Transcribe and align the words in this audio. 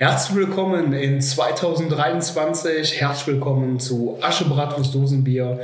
Herzlich 0.00 0.36
willkommen 0.36 0.92
in 0.92 1.20
2023. 1.20 3.00
Herzlich 3.00 3.26
willkommen 3.26 3.80
zu 3.80 4.16
Aschebratwurst 4.20 4.94
Dosenbier. 4.94 5.58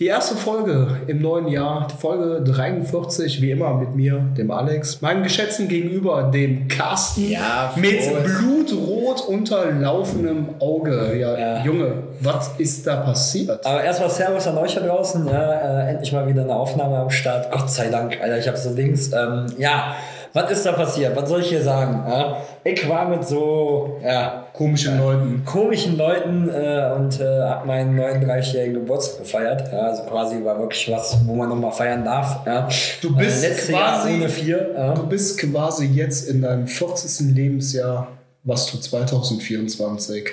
Die 0.00 0.06
erste 0.06 0.34
Folge 0.34 1.02
im 1.06 1.22
neuen 1.22 1.46
Jahr, 1.46 1.86
Folge 1.88 2.42
43, 2.50 3.40
wie 3.40 3.52
immer 3.52 3.74
mit 3.74 3.94
mir, 3.94 4.24
dem 4.36 4.50
Alex, 4.50 5.02
meinem 5.02 5.22
geschätzten 5.22 5.68
Gegenüber, 5.68 6.32
dem 6.34 6.66
Carsten, 6.66 7.30
Ja, 7.30 7.72
mit 7.76 8.00
blutrot 8.24 9.20
unterlaufendem 9.20 10.48
Auge. 10.58 11.16
Ja, 11.16 11.38
Ja. 11.38 11.64
Junge, 11.64 11.92
was 12.18 12.50
ist 12.58 12.88
da 12.88 12.96
passiert? 12.96 13.64
Aber 13.64 13.84
erstmal 13.84 14.10
Servus 14.10 14.48
an 14.48 14.58
euch 14.58 14.74
da 14.74 14.80
draußen. 14.80 15.28
Ja, 15.28 15.52
äh, 15.84 15.90
endlich 15.92 16.10
mal 16.12 16.26
wieder 16.26 16.42
eine 16.42 16.56
Aufnahme 16.56 16.96
am 16.96 17.10
Start. 17.10 17.52
Gott 17.52 17.70
sei 17.70 17.88
Dank, 17.88 18.18
Alter, 18.20 18.36
ich 18.36 18.48
hab 18.48 18.56
so 18.56 18.74
Dings. 18.74 19.12
Ähm, 19.12 19.46
ja, 19.58 19.94
was 20.32 20.50
ist 20.50 20.66
da 20.66 20.72
passiert? 20.72 21.16
Was 21.16 21.28
soll 21.28 21.40
ich 21.40 21.48
hier 21.48 21.62
sagen? 21.62 22.04
Ja? 22.08 22.36
Ich 22.64 22.88
war 22.88 23.08
mit 23.08 23.26
so 23.26 23.98
ja, 24.02 24.46
Komischen 24.52 24.98
Leuten. 24.98 25.42
komischen 25.44 25.96
Leuten 25.96 26.48
äh, 26.48 26.92
und 26.96 27.20
äh, 27.20 27.40
hab 27.42 27.66
meinen 27.66 27.98
39-jährigen 27.98 28.74
Geburtstag 28.74 29.18
gefeiert. 29.20 29.70
Ja, 29.72 29.80
also 29.80 30.02
quasi 30.04 30.42
war 30.44 30.58
wirklich 30.58 30.90
was, 30.90 31.18
wo 31.26 31.34
man 31.34 31.48
nochmal 31.48 31.72
feiern 31.72 32.04
darf. 32.04 32.44
Ja. 32.46 32.68
Du 33.02 33.14
bist 33.16 33.44
äh, 33.44 33.50
quasi- 33.72 34.28
vier. 34.28 34.70
Ja. 34.74 34.94
Du 34.94 35.06
bist 35.06 35.38
quasi 35.38 35.86
jetzt 35.86 36.28
in 36.28 36.42
deinem 36.42 36.66
40. 36.66 37.34
Lebensjahr, 37.34 38.08
was 38.44 38.70
du 38.70 38.78
2024 38.78 40.24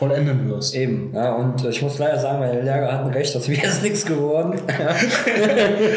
vollenden 0.00 0.48
wirst. 0.48 0.74
Eben, 0.74 1.12
ja, 1.14 1.34
und 1.34 1.62
äh, 1.62 1.68
ich 1.68 1.82
muss 1.82 1.98
leider 1.98 2.18
sagen, 2.18 2.38
meine 2.40 2.62
Lehrer 2.62 2.90
hatten 2.90 3.10
recht, 3.10 3.34
das 3.34 3.46
wäre 3.48 3.60
jetzt 3.64 3.82
nichts 3.82 4.04
geworden. 4.06 4.54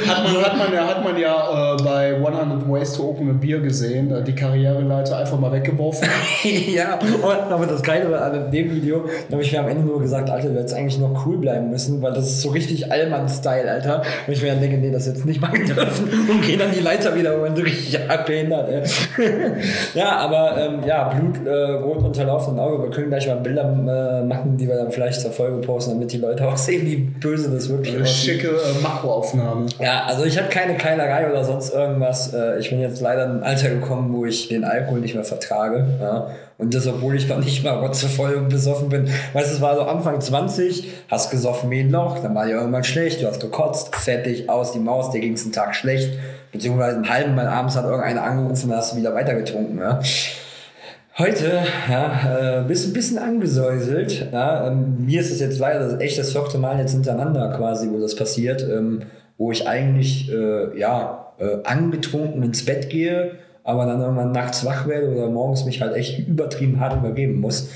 Hat 0.07 0.23
man, 0.23 0.43
hat 0.43 0.57
man, 0.57 0.73
ja- 0.73 0.87
hat 0.87 1.03
man 1.03 1.17
ja 1.17 1.73
äh, 1.73 1.83
bei 1.83 2.15
100 2.15 2.69
Ways 2.69 2.93
to 2.93 3.03
Open 3.09 3.29
a 3.29 3.33
Beer 3.33 3.59
gesehen, 3.59 4.11
äh, 4.13 4.21
die 4.21 4.35
Karriereleiter 4.35 5.17
einfach 5.17 5.39
mal 5.39 5.51
weggeworfen. 5.53 6.07
ja, 6.73 6.99
und 6.99 7.51
aber 7.51 7.65
das 7.65 7.81
Geile 7.81 8.11
war 8.11 8.21
an 8.21 8.51
dem 8.51 8.75
Video, 8.75 9.05
da 9.29 9.33
habe 9.33 9.41
ich 9.43 9.51
mir 9.53 9.59
am 9.61 9.69
Ende 9.69 9.83
nur 9.85 10.01
gesagt, 10.01 10.29
Alter, 10.29 10.49
du 10.49 10.59
hättest 10.59 10.75
eigentlich 10.75 10.99
noch 10.99 11.25
cool 11.25 11.37
bleiben 11.37 11.69
müssen, 11.69 12.01
weil 12.01 12.11
das 12.13 12.25
ist 12.25 12.41
so 12.41 12.49
richtig 12.49 12.91
Allmann-Style, 12.91 13.71
Alter. 13.71 14.01
Und 14.27 14.33
ich 14.33 14.41
mir 14.41 14.49
dann 14.49 14.59
denke, 14.61 14.77
nee, 14.77 14.91
das 14.91 15.07
jetzt 15.07 15.25
nicht 15.25 15.41
machen 15.41 15.65
dürfen 15.65 16.09
und 16.29 16.41
gehen 16.41 16.59
dann 16.59 16.71
die 16.71 16.81
Leiter 16.81 17.15
wieder 17.15 17.41
und 17.41 17.55
so 17.55 17.63
richtig 17.63 17.97
abgehindert, 18.09 18.69
ey. 18.69 18.81
ja, 19.93 20.17
aber 20.17 20.57
ähm, 20.59 20.79
ja, 20.85 21.09
Blut, 21.09 21.45
äh, 21.47 21.71
rot 21.75 22.03
unterlaufen 22.03 22.55
im 22.55 22.59
Auge. 22.59 22.83
Wir 22.83 22.89
können 22.91 23.07
gleich 23.09 23.27
mal 23.27 23.37
Bilder 23.37 23.63
äh, 23.93 24.23
machen, 24.23 24.57
die 24.57 24.67
wir 24.67 24.75
dann 24.75 24.91
vielleicht 24.91 25.21
zur 25.21 25.31
Folge 25.31 25.57
posten, 25.65 25.91
damit 25.91 26.11
die 26.11 26.17
Leute 26.17 26.47
auch 26.47 26.57
sehen, 26.57 26.85
wie 26.85 26.95
böse 26.97 27.49
das 27.49 27.69
wirklich 27.69 27.93
Eine 27.93 28.03
aussieht. 28.03 28.41
schicke 28.41 28.47
äh, 28.49 28.81
Makroaufnahme. 28.81 29.67
Ja, 29.79 30.03
also 30.05 30.23
ich 30.25 30.37
habe 30.37 30.49
keine 30.49 30.75
Keilerei 30.77 31.29
oder 31.29 31.43
sonst 31.43 31.73
irgendwas. 31.73 32.33
Äh, 32.33 32.59
Ich 32.59 32.69
bin 32.69 32.79
jetzt 32.81 33.01
leider 33.01 33.25
in 33.25 33.31
ein 33.37 33.43
Alter 33.43 33.69
gekommen, 33.69 34.13
wo 34.13 34.25
ich 34.25 34.47
den 34.49 34.63
Alkohol 34.63 34.99
nicht 34.99 35.15
mehr 35.15 35.23
vertrage. 35.23 35.85
Ja. 36.01 36.27
Und 36.57 36.73
das, 36.73 36.87
obwohl 36.87 37.15
ich 37.15 37.27
noch 37.27 37.39
nicht 37.39 37.63
mal 37.63 37.71
rotzevoll 37.79 38.35
und 38.35 38.49
besoffen 38.49 38.87
bin. 38.89 39.09
Weißt 39.33 39.49
du, 39.51 39.55
es 39.55 39.61
war 39.61 39.75
so 39.75 39.81
Anfang 39.81 40.21
20, 40.21 40.87
hast 41.09 41.31
gesoffen 41.31 41.69
wie 41.71 41.79
ein 41.81 41.89
Loch, 41.89 42.19
dann 42.19 42.35
war 42.35 42.45
dir 42.45 42.53
irgendwann 42.53 42.83
schlecht, 42.83 43.21
du 43.21 43.27
hast 43.27 43.41
gekotzt, 43.41 43.95
fertig, 43.95 44.49
aus 44.49 44.71
die 44.71 44.79
Maus, 44.79 45.11
dir 45.11 45.19
ging 45.19 45.33
es 45.33 45.43
einen 45.43 45.51
Tag 45.51 45.75
schlecht. 45.75 46.11
Beziehungsweise 46.51 46.97
einen 46.97 47.09
halben 47.09 47.33
Mal 47.35 47.47
abends 47.47 47.75
hat 47.75 47.85
irgendeiner 47.85 48.21
angerufen, 48.23 48.69
dann 48.69 48.77
hast 48.77 48.93
du 48.93 48.97
wieder 48.97 49.13
weitergetrunken. 49.15 49.79
Ja. 49.79 49.99
Heute 51.15 51.61
ja, 51.91 52.61
äh, 52.61 52.63
bist 52.67 52.87
ein 52.87 52.93
bisschen 52.93 53.19
angesäuselt. 53.19 54.29
Ja, 54.31 54.67
ähm, 54.67 55.05
mir 55.05 55.21
ist 55.21 55.29
es 55.29 55.39
jetzt 55.39 55.59
leider 55.59 56.01
echt 56.01 56.17
das 56.17 56.31
vierte 56.31 56.57
Mal 56.57 56.79
jetzt 56.79 56.93
hintereinander 56.93 57.53
quasi, 57.55 57.87
wo 57.91 57.99
das 57.99 58.15
passiert, 58.15 58.63
ähm, 58.63 59.03
wo 59.37 59.51
ich 59.51 59.67
eigentlich 59.67 60.31
äh, 60.31 60.75
ja, 60.75 61.33
äh, 61.37 61.57
angetrunken 61.65 62.41
ins 62.41 62.65
Bett 62.65 62.89
gehe, 62.89 63.33
aber 63.63 63.85
dann 63.85 64.01
irgendwann 64.01 64.31
nachts 64.31 64.65
wach 64.65 64.87
werde 64.87 65.11
oder 65.11 65.29
morgens 65.29 65.65
mich 65.65 65.81
halt 65.81 65.95
echt 65.95 66.27
übertrieben 66.27 66.79
hart 66.79 66.97
übergeben 66.97 67.39
muss. 67.39 67.69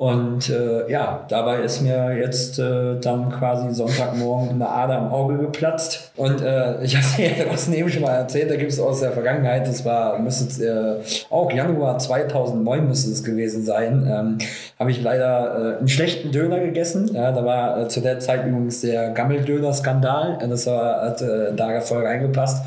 Und 0.00 0.48
äh, 0.48 0.90
ja, 0.90 1.26
dabei 1.28 1.60
ist 1.60 1.82
mir 1.82 2.16
jetzt 2.16 2.58
äh, 2.58 2.98
dann 3.02 3.30
quasi 3.30 3.70
Sonntagmorgen 3.74 4.54
eine 4.54 4.66
Ader 4.66 4.96
im 4.96 5.08
Auge 5.08 5.36
geplatzt. 5.36 6.10
Und 6.16 6.40
äh, 6.40 6.82
ich 6.82 6.96
habe 6.96 7.04
es 7.04 7.18
ja 7.18 7.44
draußen 7.44 7.74
eben 7.74 7.90
schon 7.90 8.00
mal 8.00 8.14
erzählt, 8.14 8.50
da 8.50 8.56
gibt 8.56 8.72
es 8.72 8.80
aus 8.80 9.00
der 9.00 9.12
Vergangenheit, 9.12 9.68
das 9.68 9.84
war, 9.84 10.18
müsste 10.18 10.64
äh, 10.64 11.04
auch 11.28 11.52
Januar 11.52 11.98
2009 11.98 12.88
müsste 12.88 13.10
es 13.10 13.22
gewesen 13.22 13.62
sein, 13.62 14.08
ähm, 14.10 14.38
habe 14.78 14.90
ich 14.90 15.02
leider 15.02 15.74
äh, 15.74 15.78
einen 15.80 15.88
schlechten 15.88 16.32
Döner 16.32 16.60
gegessen. 16.60 17.10
Ja, 17.12 17.32
da 17.32 17.44
war 17.44 17.82
äh, 17.82 17.88
zu 17.88 18.00
der 18.00 18.20
Zeit 18.20 18.46
übrigens 18.46 18.80
der 18.80 19.10
Gammeldöner-Skandal. 19.10 20.38
Das 20.48 20.66
war, 20.66 21.02
hat 21.02 21.20
äh, 21.20 21.52
da 21.54 21.78
voll 21.82 22.06
reingepasst. 22.06 22.64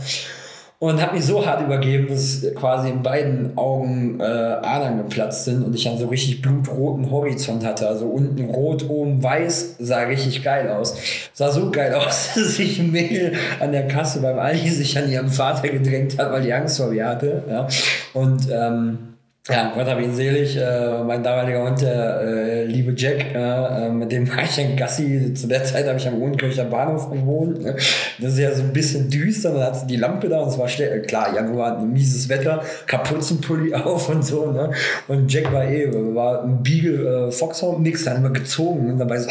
Und 0.84 1.02
habe 1.02 1.16
mich 1.16 1.24
so 1.24 1.46
hart 1.46 1.62
übergeben, 1.62 2.10
dass 2.10 2.46
quasi 2.56 2.90
in 2.90 3.02
beiden 3.02 3.58
Augen 3.58 4.20
äh, 4.20 4.24
Adern 4.24 4.98
geplatzt 4.98 5.46
sind 5.46 5.64
und 5.64 5.74
ich 5.74 5.86
dann 5.86 5.98
so 5.98 6.08
richtig 6.08 6.42
blutroten 6.42 7.10
Horizont 7.10 7.66
hatte. 7.66 7.88
Also 7.88 8.08
unten 8.08 8.44
rot, 8.44 8.90
oben 8.90 9.24
weiß, 9.24 9.78
sah 9.80 10.02
richtig 10.02 10.44
geil 10.44 10.70
aus. 10.70 10.98
Sah 11.32 11.52
so 11.52 11.72
geil 11.72 11.94
aus, 12.06 12.32
dass 12.36 12.60
ein 12.60 12.92
Mädel 12.92 13.32
an 13.62 13.72
der 13.72 13.88
Kasse 13.88 14.20
beim 14.20 14.38
Aldi 14.38 14.70
sich 14.70 14.98
an 14.98 15.10
ihren 15.10 15.30
Vater 15.30 15.70
gedrängt 15.70 16.18
hat, 16.20 16.30
weil 16.34 16.42
die 16.42 16.52
Angst 16.52 16.76
vor 16.76 16.88
mir 16.88 17.08
hatte. 17.08 17.44
Ja. 17.50 17.66
Und 18.14 18.50
ähm, 18.52 19.13
ja, 19.50 19.74
Gott 19.76 19.88
hab 19.88 20.00
ihn 20.00 20.16
selig. 20.16 20.56
Äh, 20.56 21.04
mein 21.04 21.22
damaliger 21.22 21.64
Hund, 21.64 21.82
der 21.82 22.22
äh, 22.22 22.64
liebe 22.64 22.94
Jack, 22.96 23.36
äh, 23.36 23.88
äh, 23.88 23.90
mit 23.90 24.10
dem 24.10 24.30
war 24.30 24.42
ich 24.42 24.58
ein 24.58 24.78
Gassi. 24.78 25.34
Zu 25.34 25.48
der 25.48 25.66
Zeit 25.66 25.86
habe 25.86 25.98
ich 25.98 26.08
am 26.08 26.22
Odenkircher 26.22 26.64
Bahnhof 26.64 27.12
gewohnt. 27.12 27.62
Ne? 27.62 27.76
Das 28.20 28.34
ist 28.34 28.40
ja 28.40 28.54
so 28.54 28.64
ein 28.64 28.72
bisschen 28.72 29.10
düster. 29.10 29.52
Dann 29.52 29.64
hat 29.64 29.80
sie 29.82 29.88
die 29.88 29.98
Lampe 29.98 30.30
da 30.30 30.40
und 30.40 30.48
es 30.48 30.58
war 30.58 30.70
schnell. 30.70 31.02
Klar, 31.02 31.36
Januar, 31.36 31.80
ein 31.80 31.92
mieses 31.92 32.30
Wetter, 32.30 32.64
Kapuzenpulli 32.88 33.74
auf 33.74 34.08
und 34.08 34.24
so. 34.26 34.50
Ne? 34.50 34.72
Und 35.10 35.30
Jack 35.30 35.52
war 35.52 35.66
eh, 35.66 35.92
war 36.16 36.44
ein 36.44 36.64
Beagle 36.64 37.28
äh, 37.28 37.32
Foxhound, 37.34 37.82
nix, 37.82 38.06
dann 38.06 38.18
immer 38.18 38.30
gezogen 38.30 38.92
und 38.92 38.98
dabei 38.98 39.20
so. 39.20 39.30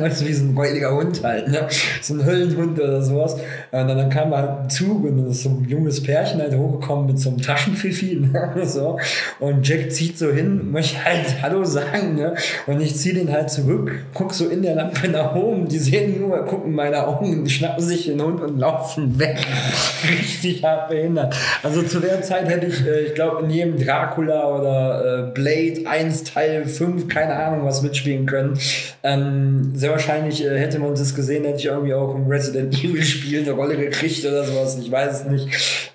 Weißt 0.00 0.22
du, 0.22 0.26
wie 0.26 0.32
so 0.32 0.44
ein 0.44 0.56
räudiger 0.56 0.94
Hund 0.94 1.22
halt, 1.22 1.48
ne? 1.48 1.68
So 2.00 2.14
ein 2.14 2.24
Höllenhund 2.24 2.80
oder 2.80 3.02
sowas. 3.02 3.34
Und 3.34 3.42
dann, 3.72 3.88
dann 3.88 4.08
kam 4.10 4.34
halt 4.34 4.62
ein 4.62 4.70
Zug 4.70 5.04
und 5.04 5.18
dann 5.18 5.30
ist 5.30 5.42
so 5.42 5.50
ein 5.50 5.66
junges 5.68 6.02
Pärchen 6.02 6.40
halt 6.40 6.56
hochgekommen 6.56 7.06
mit 7.06 7.18
so 7.18 7.28
einem 7.28 7.42
Taschenpfiffi, 7.42 8.16
ne? 8.32 8.52
so. 8.64 8.98
Und 9.40 9.66
Jack 9.66 9.92
zieht 9.92 10.18
so 10.18 10.30
hin, 10.30 10.70
möchte 10.70 11.04
halt 11.04 11.42
Hallo 11.42 11.64
sagen, 11.64 12.14
ne? 12.14 12.34
Und 12.66 12.80
ich 12.80 12.96
ziehe 12.96 13.14
den 13.14 13.32
halt 13.32 13.50
zurück, 13.50 13.90
guck 14.14 14.32
so 14.32 14.48
in 14.48 14.62
der 14.62 14.74
Lampe 14.74 15.08
nach 15.08 15.34
oben, 15.34 15.68
die 15.68 15.78
sehen 15.78 16.20
nur, 16.20 16.44
gucken 16.44 16.74
meine 16.74 17.06
Augen, 17.06 17.48
schnappen 17.48 17.84
sich 17.84 18.06
den 18.06 18.22
Hund 18.22 18.40
und 18.40 18.58
laufen 18.58 19.18
weg. 19.18 19.38
Richtig 20.08 20.62
hart 20.64 20.88
behindert. 20.88 21.34
Also 21.62 21.82
zu 21.82 22.00
der 22.00 22.22
Zeit 22.22 22.48
hätte 22.48 22.66
ich, 22.66 22.86
äh, 22.86 23.06
ich 23.06 23.14
glaube, 23.14 23.44
in 23.44 23.50
jedem 23.50 23.78
Dracula 23.78 24.48
oder 24.48 25.28
äh, 25.28 25.30
Blade 25.32 25.82
1 25.86 26.24
Teil 26.24 26.64
5, 26.66 27.08
keine 27.08 27.34
Ahnung, 27.34 27.66
was 27.66 27.82
mitspielen 27.82 28.26
können. 28.26 28.58
Ähm, 29.02 29.72
sehr 29.74 29.90
wahrscheinlich 29.90 30.44
äh, 30.44 30.58
hätte 30.58 30.78
man 30.78 30.94
das 30.94 31.14
gesehen, 31.14 31.44
hätte 31.44 31.58
ich 31.58 31.66
irgendwie 31.66 31.94
auch 31.94 32.14
im 32.14 32.26
Resident 32.26 32.74
Evil 32.82 33.02
Spiel 33.02 33.42
eine 33.42 33.52
Rolle 33.52 33.76
gekriegt 33.76 34.24
oder 34.24 34.44
sowas. 34.44 34.78
Ich 34.78 34.90
weiß 34.90 35.20
es 35.20 35.24
nicht. 35.26 35.48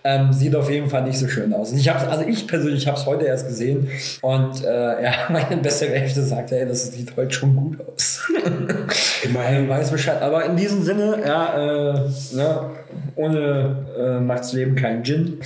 Ähm, 0.03 0.31
sieht 0.31 0.55
auf 0.55 0.69
jeden 0.69 0.89
Fall 0.89 1.03
nicht 1.03 1.17
so 1.17 1.27
schön 1.27 1.53
aus. 1.53 1.73
Ich 1.73 1.89
hab's, 1.89 2.05
also 2.05 2.25
ich 2.25 2.47
persönlich 2.47 2.87
habe 2.87 2.97
es 2.97 3.06
heute 3.07 3.25
erst 3.25 3.47
gesehen 3.47 3.89
und 4.21 4.63
äh, 4.63 5.03
ja, 5.03 5.13
meine 5.29 5.57
beste 5.57 5.87
Hälfte 5.87 6.21
sagt, 6.21 6.51
hey, 6.51 6.67
das 6.67 6.91
sieht 6.91 7.15
heute 7.17 7.31
schon 7.31 7.55
gut 7.55 7.77
aus. 7.87 8.21
Immerhin 9.23 9.67
weiß 9.67 9.91
Bescheid. 9.91 10.21
Aber 10.21 10.45
in 10.45 10.55
diesem 10.55 10.83
Sinne, 10.83 11.19
ja, 11.25 11.95
äh, 11.95 12.35
ne, 12.35 12.69
ohne 13.15 13.85
äh, 13.97 14.19
macht's 14.19 14.53
Leben 14.53 14.75
kein 14.75 15.03
Gin. 15.03 15.39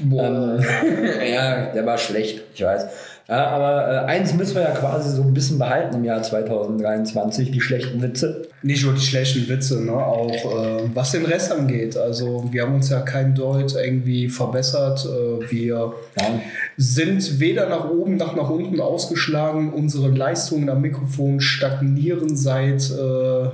Ähm, 0.00 0.64
ja, 1.32 1.66
der 1.72 1.84
war 1.84 1.98
schlecht, 1.98 2.42
ich 2.54 2.62
weiß. 2.62 2.86
Ja, 3.30 3.48
aber 3.48 3.86
äh, 3.92 4.06
eins 4.06 4.32
müssen 4.32 4.54
wir 4.54 4.62
ja 4.62 4.70
quasi 4.70 5.14
so 5.14 5.20
ein 5.22 5.34
bisschen 5.34 5.58
behalten 5.58 5.96
im 5.96 6.04
Jahr 6.04 6.22
2023, 6.22 7.50
die 7.50 7.60
schlechten 7.60 8.00
Witze. 8.00 8.48
Nicht 8.62 8.84
nur 8.86 8.94
die 8.94 9.02
schlechten 9.02 9.46
Witze, 9.50 9.84
ne? 9.84 9.92
auch 9.92 10.30
äh, 10.30 10.88
was 10.94 11.12
den 11.12 11.26
Rest 11.26 11.52
angeht. 11.52 11.98
Also 11.98 12.48
wir 12.50 12.62
haben 12.62 12.76
uns 12.76 12.88
ja 12.88 13.00
kein 13.02 13.34
Deut 13.34 13.74
irgendwie 13.76 14.30
verbessert. 14.30 15.04
Äh, 15.06 15.50
wir 15.50 15.92
Ja. 16.18 16.40
sind 16.78 17.38
weder 17.38 17.68
nach 17.68 17.90
oben 17.90 18.16
noch 18.16 18.34
nach 18.34 18.48
unten 18.48 18.80
ausgeschlagen. 18.80 19.74
Unsere 19.74 20.08
Leistungen 20.08 20.70
am 20.70 20.80
Mikrofon 20.80 21.40
stagnieren 21.40 22.34
seit 22.34 22.90
äh, 22.90 23.48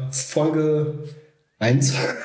1. 1.61 1.95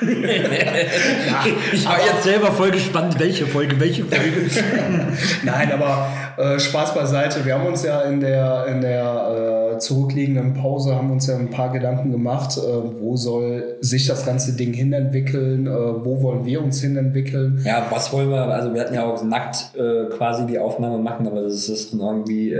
Ich 1.72 1.86
war 1.86 1.98
jetzt 2.04 2.24
selber 2.24 2.52
voll 2.52 2.72
gespannt, 2.72 3.18
welche 3.18 3.46
Folge, 3.46 3.78
welche 3.78 4.04
Folge. 4.04 4.50
Nein, 5.44 5.72
aber 5.72 6.08
äh, 6.36 6.58
Spaß 6.58 6.94
beiseite. 6.94 7.44
Wir 7.44 7.54
haben 7.54 7.66
uns 7.66 7.84
ja 7.84 8.02
in 8.02 8.20
der, 8.20 8.66
in 8.66 8.80
der 8.80 9.02
äh, 9.02 9.59
zurückliegenden 9.80 10.54
Pause 10.54 10.94
haben 10.94 11.08
wir 11.08 11.14
uns 11.14 11.26
ja 11.26 11.36
ein 11.36 11.50
paar 11.50 11.72
Gedanken 11.72 12.12
gemacht, 12.12 12.56
äh, 12.56 12.60
wo 13.00 13.16
soll 13.16 13.76
sich 13.80 14.06
das 14.06 14.24
ganze 14.24 14.52
Ding 14.52 14.72
hinentwickeln, 14.72 15.66
äh, 15.66 15.70
wo 15.70 16.22
wollen 16.22 16.44
wir 16.44 16.62
uns 16.62 16.80
hinentwickeln. 16.80 17.60
Ja, 17.64 17.86
was 17.90 18.12
wollen 18.12 18.30
wir, 18.30 18.42
also 18.42 18.72
wir 18.72 18.80
hatten 18.80 18.94
ja 18.94 19.04
auch 19.04 19.22
nackt 19.24 19.74
äh, 19.76 20.06
quasi 20.16 20.46
die 20.46 20.58
Aufnahme 20.58 20.98
machen, 20.98 21.26
aber 21.26 21.42
das 21.42 21.68
ist 21.68 21.92
irgendwie 21.92 22.56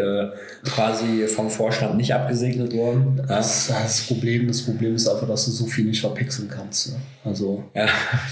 quasi 0.65 1.27
vom 1.27 1.51
Vorstand 1.51 1.97
nicht 1.97 2.15
abgesegnet 2.15 2.75
worden. 2.75 3.23
Das, 3.27 3.69
das, 3.69 4.07
Problem, 4.07 4.49
das 4.49 4.63
Problem 4.63 4.95
ist 4.95 5.09
einfach, 5.09 5.29
dass 5.29 5.45
du 5.47 5.51
so 5.51 5.67
viel 5.67 5.87
nicht 5.87 6.01
verpixeln 6.01 6.49
kannst. 6.49 6.93
Ne? 6.93 7.01
Also. 7.25 7.63
Ja, 7.75 7.87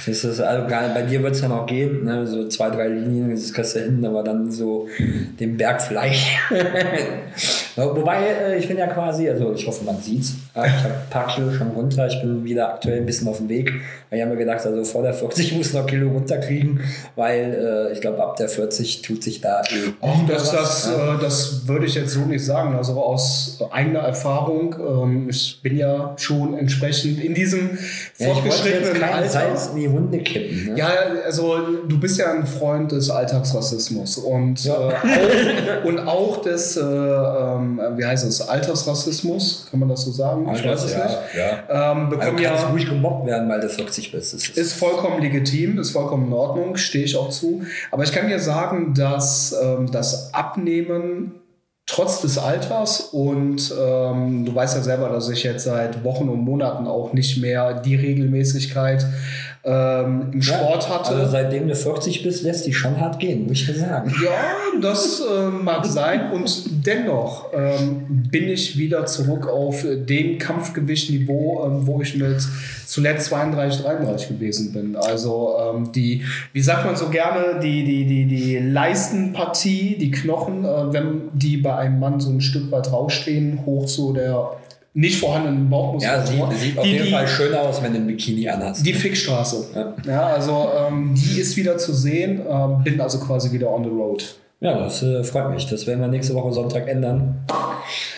das 0.07 0.25
ist, 0.25 0.41
also 0.41 0.67
bei 0.69 1.03
dir 1.03 1.23
wird 1.23 1.35
es 1.35 1.41
ja 1.41 1.49
noch 1.49 1.67
gehen, 1.67 2.05
ne? 2.05 2.27
so 2.27 2.49
zwei, 2.49 2.71
drei 2.71 2.89
Linien, 2.89 3.31
das 3.31 3.53
kriegst 3.53 3.77
du 3.77 3.81
hin, 3.81 4.05
aber 4.05 4.23
dann 4.23 4.51
so 4.51 4.89
den 5.39 5.57
Berg 5.57 5.83
Fleisch. 5.83 6.39
Wobei, 7.79 8.25
äh, 8.27 8.59
ich 8.59 8.67
bin 8.67 8.77
ja 8.77 8.87
quasi, 8.89 9.29
also 9.29 9.53
ich 9.53 9.67
hoffe, 9.67 9.85
man 9.85 10.01
sieht's. 10.01 10.35
Ich 10.55 10.61
habe 10.61 10.95
ein 10.95 11.11
paar 11.11 11.27
Kilo 11.29 11.53
schon 11.53 11.69
runter. 11.69 12.07
Ich 12.09 12.21
bin 12.21 12.45
wieder 12.45 12.75
aktuell 12.75 12.99
ein 12.99 13.07
bisschen 13.07 13.29
auf 13.29 13.39
dem 13.39 13.49
Weg. 13.49 13.73
Ich 14.11 14.21
habe 14.21 14.33
mir 14.33 14.39
gedacht, 14.39 14.65
also 14.67 14.85
vor 14.85 15.03
der 15.03 15.15
40 15.15 15.57
muss 15.57 15.69
ich 15.69 15.75
noch 15.75 15.87
Kilo 15.87 16.09
runterkriegen, 16.09 16.81
weil 17.15 17.89
äh, 17.91 17.93
ich 17.93 18.01
glaube, 18.01 18.23
ab 18.23 18.37
der 18.37 18.49
40 18.49 19.03
tut 19.03 19.23
sich 19.23 19.41
da 19.41 19.61
eh. 19.63 19.93
Oh, 20.01 20.09
das, 20.27 20.51
das, 20.51 20.91
ja. 20.91 21.15
äh, 21.15 21.21
das 21.21 21.69
würde 21.69 21.87
ich 21.87 21.95
jetzt 21.95 22.13
so 22.13 22.21
nicht 22.21 22.45
sagen. 22.45 22.75
Also 22.75 23.01
aus 23.01 23.63
eigener 23.71 24.01
Erfahrung, 24.01 24.75
ähm, 24.79 25.29
ich 25.31 25.61
bin 25.63 25.77
ja 25.77 26.15
schon 26.17 26.59
entsprechend 26.59 27.23
in 27.23 27.35
diesem 27.35 27.79
ja, 28.19 28.29
fortgeschrittenen 28.29 29.03
Alter. 29.03 29.29
Salz 29.29 29.71
in 29.75 29.81
die 29.81 29.93
Wunde 29.93 30.19
kippen. 30.19 30.73
Ne? 30.73 30.79
Ja, 30.79 30.89
also 31.25 31.59
du 31.87 32.01
bist 32.01 32.19
ja 32.19 32.33
ein 32.33 32.47
Freund 32.47 32.93
des 32.93 33.11
Alltagsrassismus 33.11 34.19
und, 34.19 34.65
ja. 34.65 34.91
äh, 34.91 34.95
auch, 34.95 35.85
und 35.85 35.99
auch 36.01 36.43
des 36.43 36.77
äh, 36.77 36.81
ähm, 37.79 37.99
wie 37.99 38.05
heißt 38.05 38.25
es, 38.27 38.41
Altersrassismus, 38.41 39.67
kann 39.71 39.81
man 39.81 39.89
das 39.89 40.03
so 40.03 40.11
sagen? 40.11 40.49
Ich 40.55 40.65
weiß 40.65 40.85
es 40.85 40.93
ja, 40.93 41.05
nicht. 41.05 41.19
Ja. 41.37 41.93
Ähm, 41.93 42.09
bekommen 42.09 42.37
also 42.37 42.43
ja, 42.43 42.69
ruhig 42.71 42.89
gemobbt 42.89 43.27
werden, 43.27 43.49
weil 43.49 43.61
du 43.61 43.69
40 43.69 44.13
bist. 44.13 44.35
Ist, 44.35 44.57
ist 44.57 44.73
vollkommen 44.75 45.21
legitim, 45.21 45.79
ist 45.79 45.91
vollkommen 45.91 46.29
in 46.29 46.33
Ordnung, 46.33 46.77
stehe 46.77 47.05
ich 47.05 47.17
auch 47.17 47.31
zu. 47.31 47.63
Aber 47.91 48.05
ich 48.05 48.13
kann 48.13 48.29
dir 48.29 48.39
sagen, 48.39 48.95
dass 48.95 49.55
ähm, 49.63 49.91
das 49.91 50.33
Abnehmen 50.33 51.35
trotz 51.89 52.21
des 52.21 52.39
Alters 52.39 53.01
und 53.01 53.75
ähm, 53.81 54.45
du 54.45 54.55
weißt 54.55 54.77
ja 54.77 54.83
selber, 54.83 55.09
dass 55.09 55.29
ich 55.31 55.43
jetzt 55.43 55.65
seit 55.65 56.05
Wochen 56.05 56.29
und 56.29 56.41
Monaten 56.41 56.87
auch 56.87 57.15
nicht 57.15 57.41
mehr 57.41 57.81
die 57.81 57.95
Regelmäßigkeit 57.95 59.07
ähm, 59.65 60.31
im 60.33 60.43
Sport 60.43 60.85
ja, 60.85 60.95
hatte. 60.95 61.15
Also 61.15 61.31
seitdem 61.31 61.69
du 61.69 61.75
40 61.75 62.23
bist, 62.23 62.43
lässt 62.43 62.67
die 62.67 62.73
schon 62.73 62.99
hart 63.01 63.19
gehen, 63.19 63.47
muss 63.47 63.69
ich 63.69 63.77
sagen. 63.77 64.13
Ja, 64.23 64.31
das 64.81 65.21
äh, 65.21 65.49
mag 65.49 65.85
sein. 65.85 66.33
Und 66.33 66.87
dennoch 66.87 67.47
ähm, 67.53 68.07
bin 68.31 68.49
ich 68.49 68.79
wieder 68.79 69.07
zurück 69.07 69.49
auf 69.49 69.85
dem 69.85 70.39
Kampfgewichtniveau, 70.39 71.67
ähm, 71.67 71.87
wo 71.87 72.01
ich 72.01 72.17
mit 72.17 72.47
zuletzt 72.87 73.27
32, 73.27 73.83
33 73.83 74.29
gewesen 74.29 74.73
bin. 74.73 74.97
Also 74.97 75.55
ähm, 75.61 75.93
die, 75.93 76.23
wie 76.53 76.63
sagt 76.63 76.87
man 76.87 76.97
so 76.97 77.09
gerne, 77.09 77.61
die, 77.61 77.85
die, 77.85 78.07
die, 78.07 78.25
die 78.27 78.59
Leistenpartie, 78.59 79.97
die 79.99 80.11
Knochen, 80.11 80.65
äh, 80.65 80.93
wenn 80.93 81.29
die 81.35 81.59
bei 81.59 81.77
einem 81.77 81.99
Mann 81.99 82.21
so 82.21 82.31
ein 82.31 82.41
Stück 82.41 82.71
weit 82.71 82.91
rausstehen, 82.93 83.67
hoch 83.67 83.87
zu 83.87 84.13
der 84.13 84.53
nicht 84.95 85.19
vorhandenen 85.19 85.69
Bauchmuskeln. 85.69 86.13
Ja, 86.13 86.27
sieht, 86.27 86.59
sieht 86.59 86.79
auf 86.79 86.85
die, 86.85 86.93
jeden 86.93 87.05
die, 87.05 87.11
Fall 87.11 87.29
schön 87.29 87.55
aus, 87.55 87.83
wenn 87.83 87.93
du 87.93 87.99
ein 87.99 88.07
Bikini 88.07 88.49
anhast. 88.49 88.85
Die 88.85 88.95
Fickstraße. 88.95 89.67
Ja, 89.75 89.95
ja 90.07 90.27
also 90.27 90.71
ähm, 90.77 91.15
die 91.15 91.41
ist 91.41 91.57
wieder 91.57 91.79
zu 91.79 91.93
sehen. 91.93 92.41
Ähm, 92.49 92.83
bin 92.83 93.01
also 93.01 93.19
quasi 93.21 93.53
wieder 93.53 93.71
on 93.71 93.85
the 93.85 93.91
road. 93.91 94.37
Ja, 94.61 94.77
das 94.77 95.05
äh, 95.05 95.23
freut 95.23 95.51
mich. 95.51 95.67
Das 95.67 95.87
werden 95.87 96.01
wir 96.01 96.09
nächste 96.09 96.35
Woche 96.35 96.53
Sonntag 96.53 96.89
ändern. 96.89 97.45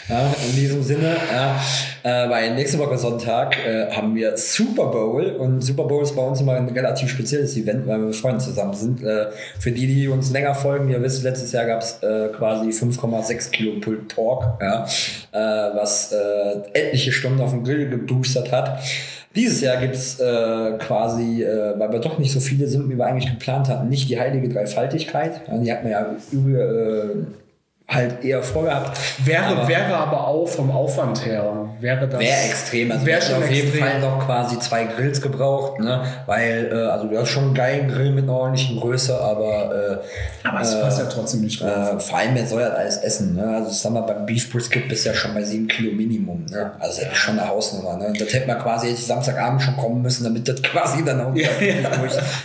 Ja, 0.09 0.35
in 0.49 0.57
diesem 0.57 0.83
Sinne, 0.83 1.15
ja, 1.31 1.61
äh, 2.03 2.31
weil 2.31 2.55
nächste 2.55 2.79
Woche 2.79 2.97
Sonntag 2.97 3.59
äh, 3.65 3.91
haben 3.91 4.15
wir 4.15 4.39
Super 4.39 4.87
Bowl 4.87 5.23
und 5.39 5.61
Super 5.61 5.85
Bowl 5.85 6.03
ist 6.03 6.17
bei 6.17 6.23
uns 6.23 6.41
immer 6.41 6.55
ein 6.55 6.69
relativ 6.71 7.11
spezielles 7.11 7.57
Event, 7.59 7.87
weil 7.87 7.99
wir 7.99 8.07
mit 8.07 8.17
Freunden 8.17 8.41
zusammen 8.41 8.73
sind. 8.73 9.03
Äh, 9.03 9.27
für 9.59 9.71
die, 9.71 9.87
die 9.87 10.09
uns 10.09 10.31
länger 10.31 10.55
folgen, 10.55 10.89
ihr 10.89 11.03
wisst, 11.03 11.23
letztes 11.23 11.53
Jahr 11.53 11.67
gab 11.67 11.83
es 11.83 12.03
äh, 12.03 12.29
quasi 12.35 12.71
5,6 12.71 13.51
Kilo 13.51 13.79
Pulled 13.79 14.09
Pork, 14.09 14.61
ja, 14.63 14.87
äh, 15.33 15.77
was 15.77 16.13
etliche 16.73 17.13
Stunden 17.13 17.41
auf 17.41 17.51
dem 17.51 17.65
Grill 17.65 17.89
geboostert 17.91 18.51
hat. 18.51 18.81
Dieses 19.37 19.61
Jahr 19.61 19.77
gibt 19.77 19.95
es 19.95 20.19
äh, 20.19 20.73
quasi, 20.79 21.45
äh, 21.45 21.79
weil 21.79 21.93
wir 21.93 22.01
doch 22.01 22.19
nicht 22.19 22.33
so 22.33 22.41
viele 22.41 22.67
sind, 22.67 22.91
wie 22.91 22.99
wir 22.99 23.07
eigentlich 23.07 23.31
geplant 23.31 23.69
hatten, 23.69 23.89
nicht 23.89 24.09
die 24.09 24.19
heilige 24.19 24.49
Dreifaltigkeit. 24.49 25.43
die 25.63 25.73
hat 25.73 25.85
man 25.85 25.93
ja 25.93 26.17
über, 26.33 26.59
äh, 26.59 27.15
halt 27.91 28.25
eher 28.25 28.43
vorgehabt. 28.43 28.99
Wäre 29.25 29.45
aber, 29.45 29.69
wäre 29.69 29.95
aber 29.97 30.29
auch 30.29 30.47
vom 30.47 30.71
Aufwand 30.71 31.27
her, 31.27 31.69
wäre 31.81 32.07
das. 32.07 32.21
Wäre 32.21 32.41
extrem. 32.49 32.93
Also 32.93 33.05
wäre 33.05 33.21
schon 33.21 33.43
auf 33.43 33.51
jeden 33.51 33.73
Fall 33.73 34.01
noch 34.01 34.25
quasi 34.25 34.59
zwei 34.61 34.85
Grills 34.85 35.21
gebraucht, 35.21 35.81
ne? 35.81 36.03
Weil, 36.27 36.71
äh, 36.73 36.77
also 36.87 37.09
du 37.09 37.19
hast 37.19 37.31
schon 37.31 37.45
einen 37.47 37.55
geilen 37.55 37.89
Grill 37.89 38.13
mit 38.13 38.25
einer 38.25 38.35
ordentlichen 38.35 38.79
Größe, 38.79 39.21
aber. 39.21 40.01
Äh, 40.43 40.49
aber 40.49 40.61
es 40.61 40.81
passt 40.81 41.01
ja 41.01 41.07
trotzdem 41.07 41.41
nicht 41.41 41.61
drauf. 41.61 41.97
Äh, 41.97 42.01
vor 42.01 42.19
allem, 42.19 42.35
wer 42.35 42.47
soll 42.47 42.63
ja 42.63 42.69
alles 42.69 42.99
essen, 42.99 43.35
ne? 43.35 43.57
Also, 43.57 43.71
sag 43.71 43.93
mal, 43.93 44.03
beim 44.03 44.25
Beef 44.25 44.53
Brisket 44.53 44.89
bist 44.89 45.05
du 45.05 45.11
ja 45.11 45.15
schon 45.15 45.35
bei 45.35 45.43
sieben 45.43 45.67
Kilo 45.67 45.93
Minimum, 45.93 46.47
ne? 46.49 46.73
Also, 46.79 47.03
das 47.03 47.13
ist 47.13 47.19
schon 47.19 47.39
eine 47.39 47.49
Hausnummer, 47.49 47.97
ne? 47.97 48.13
Das 48.17 48.33
hätte 48.33 48.47
man 48.47 48.59
quasi 48.61 48.89
jetzt 48.89 49.07
Samstagabend 49.07 49.63
schon 49.63 49.77
kommen 49.77 50.01
müssen, 50.01 50.23
damit 50.23 50.47
das 50.49 50.63
quasi 50.63 51.05
dann 51.05 51.21
auch. 51.21 51.35
ja, 51.35 51.49
ja. 51.61 51.89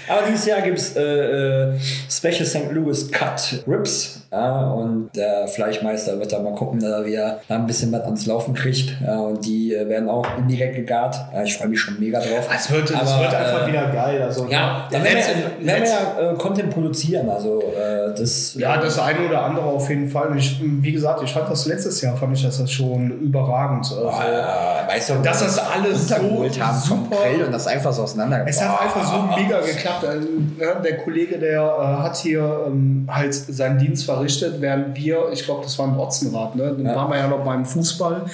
Aber 0.08 0.22
dieses 0.28 0.46
Jahr 0.48 0.62
gibt 0.62 0.80
es 0.80 0.96
äh, 0.96 1.02
äh, 1.02 1.80
Special 2.10 2.46
St. 2.46 2.72
Louis 2.72 3.12
Cut 3.12 3.64
Ribs 3.68 4.25
ja, 4.36 4.68
und 4.72 5.12
der 5.16 5.48
Fleischmeister 5.48 6.20
wird 6.20 6.34
da 6.34 6.40
mal 6.40 6.54
gucken, 6.54 6.82
dass 6.82 6.92
er 6.92 7.06
wieder 7.06 7.40
ein 7.48 7.66
bisschen 7.66 7.90
was 7.94 8.02
ans 8.02 8.26
Laufen 8.26 8.54
kriegt. 8.54 8.98
Ja, 9.02 9.20
und 9.20 9.46
die 9.46 9.74
äh, 9.74 9.88
werden 9.88 10.10
auch 10.10 10.26
indirekt 10.38 10.76
gegart. 10.76 11.16
Ja, 11.34 11.44
ich 11.44 11.58
freue 11.58 11.70
mich 11.70 11.80
schon 11.80 11.98
mega 12.02 12.20
drauf. 12.20 12.50
Es 12.54 12.70
wird, 12.70 12.94
Aber, 12.94 13.04
es 13.04 13.18
wird 13.18 13.34
einfach 13.34 13.66
äh, 13.66 13.72
wieder 13.72 13.88
geil. 13.92 14.22
Also, 14.22 14.48
ja, 14.50 14.90
dann 14.92 15.04
werden 15.06 15.18
wir, 15.62 15.68
werden 15.68 15.84
wir 15.84 16.26
ja 16.26 16.32
äh, 16.34 16.36
Content 16.36 16.70
produzieren. 16.70 17.30
Also, 17.30 17.62
äh, 17.62 18.14
das, 18.14 18.56
ja, 18.56 18.76
das 18.76 19.00
eine 19.00 19.26
oder 19.26 19.42
andere 19.44 19.68
auf 19.68 19.88
jeden 19.88 20.10
Fall. 20.10 20.36
Ich, 20.38 20.60
wie 20.62 20.92
gesagt, 20.92 21.24
ich 21.24 21.32
fand 21.32 21.50
das 21.50 21.66
letztes 21.66 22.02
Jahr, 22.02 22.18
fand 22.18 22.36
ich 22.38 22.44
das 22.44 22.70
schon 22.70 23.12
überragend. 23.12 23.86
Also, 23.86 24.10
oh, 24.10 24.92
weißt 24.92 25.12
du, 25.12 25.14
dass 25.24 25.40
das 25.40 25.60
alles 25.60 26.10
so 26.10 26.16
haben 26.16 26.78
super. 26.78 27.18
Und 27.46 27.54
das 27.54 27.68
einfach 27.68 27.94
so 27.94 28.04
auseinander 28.04 28.44
Es 28.46 28.62
hat 28.62 28.82
einfach 28.82 29.14
so 29.14 29.42
mega 29.42 29.62
geklappt. 29.62 30.04
Also, 30.06 30.28
der 30.84 30.98
Kollege, 30.98 31.38
der 31.38 31.62
äh, 31.62 32.04
hat 32.04 32.18
hier 32.18 32.66
ähm, 32.68 33.08
halt 33.10 33.34
seinen 33.34 33.78
Dienst 33.78 34.04
verrichtet 34.04 34.25
verrichtet, 34.25 34.62
während 34.62 34.95
wir, 34.95 35.30
ich 35.31 35.44
glaube, 35.44 35.63
das 35.63 35.77
war 35.77 35.88
ein 35.88 35.98
Otzenrad, 35.98 36.56
ne? 36.56 36.74
dann 36.75 36.86
ja. 36.86 36.95
waren 36.95 37.12
wir 37.12 37.18
ja 37.18 37.27
noch 37.27 37.44
beim 37.44 37.66
Fußball. 37.66 38.25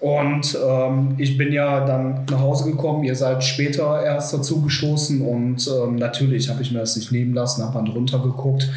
Und 0.00 0.56
ähm, 0.64 1.14
ich 1.18 1.36
bin 1.36 1.52
ja 1.52 1.84
dann 1.84 2.24
nach 2.30 2.40
Hause 2.40 2.70
gekommen, 2.70 3.02
ihr 3.02 3.16
seid 3.16 3.42
später 3.42 4.00
erst 4.00 4.32
dazu 4.32 4.62
gestoßen 4.62 5.22
und 5.22 5.68
ähm, 5.68 5.96
natürlich 5.96 6.48
habe 6.48 6.62
ich 6.62 6.70
mir 6.70 6.78
das 6.78 6.94
nicht 6.94 7.10
nehmen 7.10 7.34
lassen, 7.34 7.64
habe 7.64 7.74
dann 7.74 7.86
drunter 7.86 8.20
geguckt. 8.20 8.70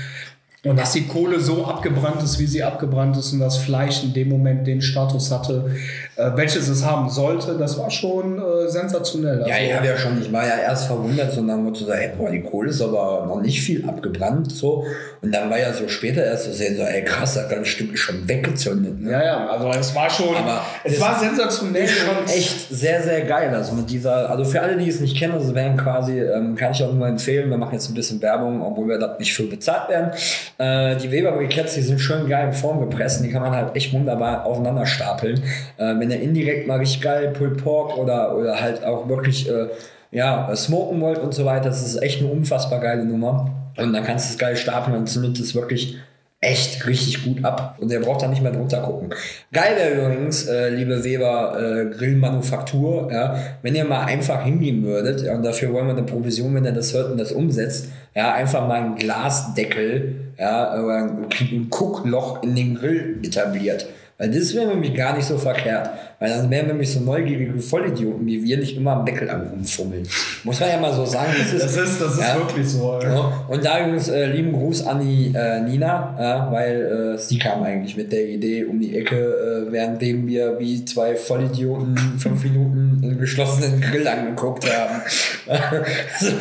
Und 0.63 0.77
dass 0.77 0.91
die 0.91 1.07
Kohle 1.07 1.39
so 1.39 1.65
abgebrannt 1.65 2.21
ist, 2.21 2.37
wie 2.37 2.45
sie 2.45 2.61
abgebrannt 2.61 3.17
ist 3.17 3.33
und 3.33 3.39
das 3.39 3.57
Fleisch 3.57 4.03
in 4.03 4.13
dem 4.13 4.29
Moment 4.29 4.67
den 4.67 4.79
Status 4.79 5.31
hatte, 5.31 5.71
äh, 6.15 6.29
welches 6.35 6.67
es 6.67 6.85
haben 6.85 7.09
sollte, 7.09 7.57
das 7.57 7.79
war 7.79 7.89
schon 7.89 8.37
äh, 8.37 8.69
sensationell. 8.69 9.39
Also, 9.39 9.49
ja, 9.49 9.57
ich 9.57 9.73
habe 9.73 9.87
ja 9.87 9.97
schon, 9.97 10.21
ich 10.21 10.31
war 10.31 10.45
ja 10.45 10.57
erst 10.57 10.85
verwundert, 10.85 11.31
sondern 11.31 11.65
wurde 11.65 11.79
so, 11.79 11.91
hey, 11.91 12.11
boah, 12.15 12.29
die 12.29 12.43
Kohle 12.43 12.69
ist 12.69 12.79
aber 12.79 13.25
noch 13.27 13.41
nicht 13.41 13.59
viel 13.59 13.83
abgebrannt, 13.89 14.51
so. 14.51 14.85
Und 15.21 15.33
dann 15.33 15.49
war 15.49 15.57
ja 15.57 15.73
so 15.73 15.87
später 15.87 16.23
erst 16.23 16.43
zu 16.43 16.53
sehen, 16.53 16.77
so, 16.77 16.83
ey, 16.83 17.03
krass, 17.03 17.33
das 17.33 17.49
ganze 17.49 17.65
Stück 17.65 17.93
ist 17.93 18.01
schon 18.01 18.27
weggezündet. 18.29 19.01
Ne? 19.01 19.11
Ja, 19.11 19.23
ja, 19.23 19.47
also 19.47 19.67
es 19.69 19.95
war 19.95 20.11
schon, 20.11 20.35
aber 20.35 20.61
es 20.83 21.01
war 21.01 21.19
sensationell. 21.19 21.85
Ist 21.85 21.97
schon 21.97 22.27
echt 22.27 22.67
sehr, 22.69 23.01
sehr 23.01 23.21
geil. 23.21 23.51
Also 23.55 23.73
mit 23.73 23.89
dieser, 23.89 24.29
also 24.29 24.45
für 24.45 24.61
alle, 24.61 24.77
die 24.77 24.89
es 24.89 24.99
nicht 24.99 25.17
kennen, 25.17 25.33
also 25.33 25.55
werden 25.55 25.75
quasi, 25.77 26.19
ähm, 26.19 26.55
kann 26.55 26.71
ich 26.71 26.83
auch 26.83 26.93
nur 26.93 27.07
empfehlen, 27.07 27.49
wir 27.49 27.57
machen 27.57 27.73
jetzt 27.73 27.89
ein 27.89 27.95
bisschen 27.95 28.21
Werbung, 28.21 28.61
obwohl 28.61 28.89
wir 28.89 28.99
da 28.99 29.15
nicht 29.17 29.33
für 29.33 29.47
bezahlt 29.47 29.89
werden. 29.89 30.11
Äh, 30.61 30.95
die 30.97 31.11
Weber 31.11 31.31
Briketts, 31.31 31.73
die 31.73 31.81
sind 31.81 31.99
schön 31.99 32.29
geil 32.29 32.49
in 32.49 32.53
Form 32.53 32.79
gepresst, 32.81 33.23
die 33.23 33.29
kann 33.29 33.41
man 33.41 33.51
halt 33.51 33.75
echt 33.75 33.91
wunderbar 33.93 34.45
aufeinander 34.45 34.85
stapeln. 34.85 35.41
Äh, 35.77 35.95
wenn 35.97 36.11
ihr 36.11 36.21
indirekt 36.21 36.67
mal 36.67 36.77
richtig 36.77 37.01
geil 37.01 37.29
Pulled 37.29 37.63
Pork 37.63 37.97
oder, 37.97 38.37
oder 38.37 38.61
halt 38.61 38.83
auch 38.83 39.09
wirklich 39.09 39.49
äh, 39.49 39.69
ja, 40.11 40.55
smoken 40.55 41.01
wollt 41.01 41.17
und 41.17 41.33
so 41.33 41.45
weiter, 41.45 41.69
das 41.69 41.81
ist 41.81 41.99
echt 42.03 42.21
eine 42.21 42.29
unfassbar 42.29 42.79
geile 42.79 43.05
Nummer. 43.05 43.49
Und 43.75 43.91
dann 43.91 44.03
kannst 44.03 44.29
du 44.29 44.33
es 44.33 44.37
geil 44.37 44.55
stapeln 44.55 44.95
und 44.95 45.07
zündet 45.07 45.39
es 45.39 45.55
wirklich 45.55 45.97
echt 46.41 46.87
richtig 46.87 47.23
gut 47.23 47.45
ab 47.45 47.77
und 47.79 47.91
ihr 47.91 48.01
braucht 48.01 48.23
da 48.23 48.27
nicht 48.27 48.41
mehr 48.41 48.51
drunter 48.51 48.81
gucken. 48.81 49.13
Geil 49.53 49.75
wäre 49.77 49.93
übrigens, 49.93 50.47
äh, 50.47 50.69
liebe 50.69 51.03
Weber 51.03 51.55
äh, 51.59 51.85
Grillmanufaktur, 51.95 53.11
ja, 53.11 53.35
wenn 53.61 53.75
ihr 53.75 53.85
mal 53.85 54.05
einfach 54.05 54.43
hingehen 54.43 54.83
würdet, 54.83 55.21
ja, 55.21 55.35
und 55.35 55.43
dafür 55.43 55.71
wollen 55.71 55.85
wir 55.85 55.95
eine 55.95 56.03
Provision, 56.03 56.55
wenn 56.55 56.65
ihr 56.65 56.71
das 56.71 56.95
hört 56.95 57.11
und 57.11 57.19
das 57.19 57.31
umsetzt, 57.31 57.89
ja, 58.15 58.33
einfach 58.33 58.67
mal 58.67 58.81
einen 58.81 58.95
Glasdeckel, 58.95 60.15
ja, 60.37 60.81
oder 60.81 60.95
ein, 60.95 61.25
ein 61.39 61.67
Guckloch 61.69 62.43
in 62.43 62.55
den 62.55 62.75
Grill 62.75 63.19
etabliert. 63.23 63.87
Weil 64.21 64.29
das 64.29 64.53
wäre 64.53 64.67
nämlich 64.67 64.93
gar 64.93 65.15
nicht 65.15 65.25
so 65.25 65.35
verkehrt. 65.35 65.89
Weil 66.19 66.29
dann 66.29 66.51
wären 66.51 66.67
nämlich 66.67 66.93
so 66.93 66.99
neugierige 66.99 67.59
Vollidioten 67.59 68.23
wie 68.27 68.43
wir 68.43 68.57
nicht 68.59 68.77
immer 68.77 68.91
am 68.91 69.03
Deckel 69.03 69.27
am 69.27 69.41
rumfummeln. 69.41 70.07
Muss 70.43 70.59
man 70.59 70.69
ja 70.69 70.79
mal 70.79 70.93
so 70.93 71.03
sagen. 71.03 71.31
Das 71.35 71.51
ist, 71.51 71.63
das 71.63 71.89
ist, 71.89 71.99
das 71.99 72.13
ist 72.13 72.21
ja. 72.21 72.35
wirklich 72.35 72.67
so. 72.67 72.99
Ja. 73.01 73.45
Und 73.47 73.65
da 73.65 73.79
übrigens 73.79 74.09
äh, 74.09 74.27
lieben 74.27 74.51
Gruß 74.53 74.85
an 74.85 74.99
die 74.99 75.33
äh, 75.35 75.61
Nina, 75.61 76.15
ja, 76.19 76.51
weil 76.51 77.15
äh, 77.15 77.17
sie 77.17 77.39
kam 77.39 77.63
eigentlich 77.63 77.97
mit 77.97 78.11
der 78.11 78.29
Idee 78.29 78.65
um 78.65 78.79
die 78.79 78.95
Ecke, 78.95 79.15
äh, 79.15 79.71
währenddem 79.71 80.27
wir 80.27 80.59
wie 80.59 80.85
zwei 80.85 81.15
Vollidioten 81.15 81.97
fünf 82.19 82.43
Minuten 82.43 82.90
einen 83.01 83.19
geschlossenen 83.19 83.81
Grill 83.81 84.07
angeguckt 84.07 84.65
haben. 84.65 85.01
so, 86.19 86.31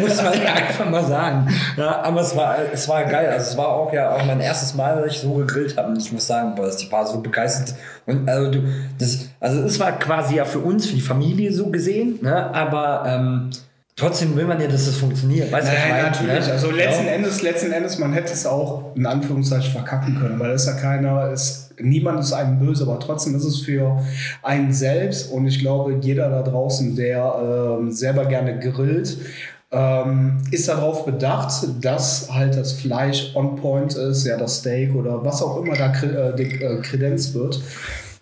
muss 0.00 0.22
man 0.22 0.42
ja 0.42 0.54
einfach 0.54 0.88
mal 0.88 1.04
sagen. 1.04 1.48
Ja, 1.76 2.02
aber 2.02 2.20
es 2.20 2.36
war, 2.36 2.56
es 2.72 2.88
war 2.88 3.04
geil. 3.04 3.28
Also 3.28 3.50
es 3.50 3.56
war 3.56 3.68
auch 3.68 3.92
ja 3.92 4.14
auch 4.14 4.24
mein 4.24 4.40
erstes 4.40 4.74
Mal, 4.74 4.96
dass 4.96 5.12
ich 5.12 5.20
so 5.20 5.34
gegrillt 5.34 5.76
habe. 5.76 5.88
Und 5.88 5.98
ich 5.98 6.12
muss 6.12 6.26
sagen, 6.26 6.54
boah, 6.54 6.70
die 6.70 6.90
war 6.90 7.06
so 7.06 7.20
begeistert. 7.20 7.74
Und 8.06 8.28
also 8.28 8.50
du, 8.50 8.62
das, 8.98 9.28
also 9.40 9.62
es 9.62 9.80
war 9.80 9.98
quasi 9.98 10.36
ja 10.36 10.44
für 10.44 10.60
uns, 10.60 10.86
für 10.86 10.94
die 10.94 11.00
Familie 11.00 11.52
so 11.52 11.70
gesehen, 11.70 12.18
ne? 12.22 12.54
aber 12.54 13.04
ähm, 13.06 13.50
trotzdem 13.96 14.36
will 14.36 14.44
man 14.44 14.60
ja, 14.60 14.68
dass 14.68 14.86
es 14.86 14.96
funktioniert. 14.96 15.50
Weißt 15.50 15.68
Nein, 15.68 15.90
meine, 15.90 16.02
natürlich. 16.04 16.46
Ne? 16.46 16.52
Also 16.52 16.70
letzten 16.70 17.06
ja. 17.06 17.12
Endes, 17.12 17.42
letzten 17.42 17.72
Endes, 17.72 17.98
man 17.98 18.12
hätte 18.12 18.32
es 18.32 18.46
auch 18.46 18.94
in 18.94 19.06
Anführungszeichen 19.06 19.72
verkacken 19.72 20.18
können, 20.20 20.38
weil 20.38 20.52
es 20.52 20.66
ja 20.66 20.74
keiner 20.74 21.30
ist, 21.30 21.63
niemand 21.80 22.20
ist 22.20 22.32
einem 22.32 22.58
böse, 22.58 22.84
aber 22.84 22.98
trotzdem 23.00 23.34
ist 23.34 23.44
es 23.44 23.60
für 23.60 24.00
einen 24.42 24.72
selbst 24.72 25.30
und 25.30 25.46
ich 25.46 25.58
glaube, 25.58 25.98
jeder 26.00 26.30
da 26.30 26.42
draußen, 26.42 26.96
der 26.96 27.80
äh, 27.86 27.90
selber 27.90 28.26
gerne 28.26 28.58
grillt, 28.58 29.18
ähm, 29.70 30.38
ist 30.50 30.68
darauf 30.68 31.04
bedacht, 31.04 31.66
dass 31.80 32.32
halt 32.32 32.56
das 32.56 32.72
Fleisch 32.74 33.34
on 33.34 33.56
point 33.56 33.94
ist, 33.94 34.24
ja, 34.24 34.36
das 34.36 34.60
Steak 34.60 34.94
oder 34.94 35.24
was 35.24 35.42
auch 35.42 35.62
immer 35.62 35.74
da 35.74 35.92
äh, 35.92 36.42
äh, 36.42 36.80
kredenzt 36.80 37.34
wird 37.34 37.60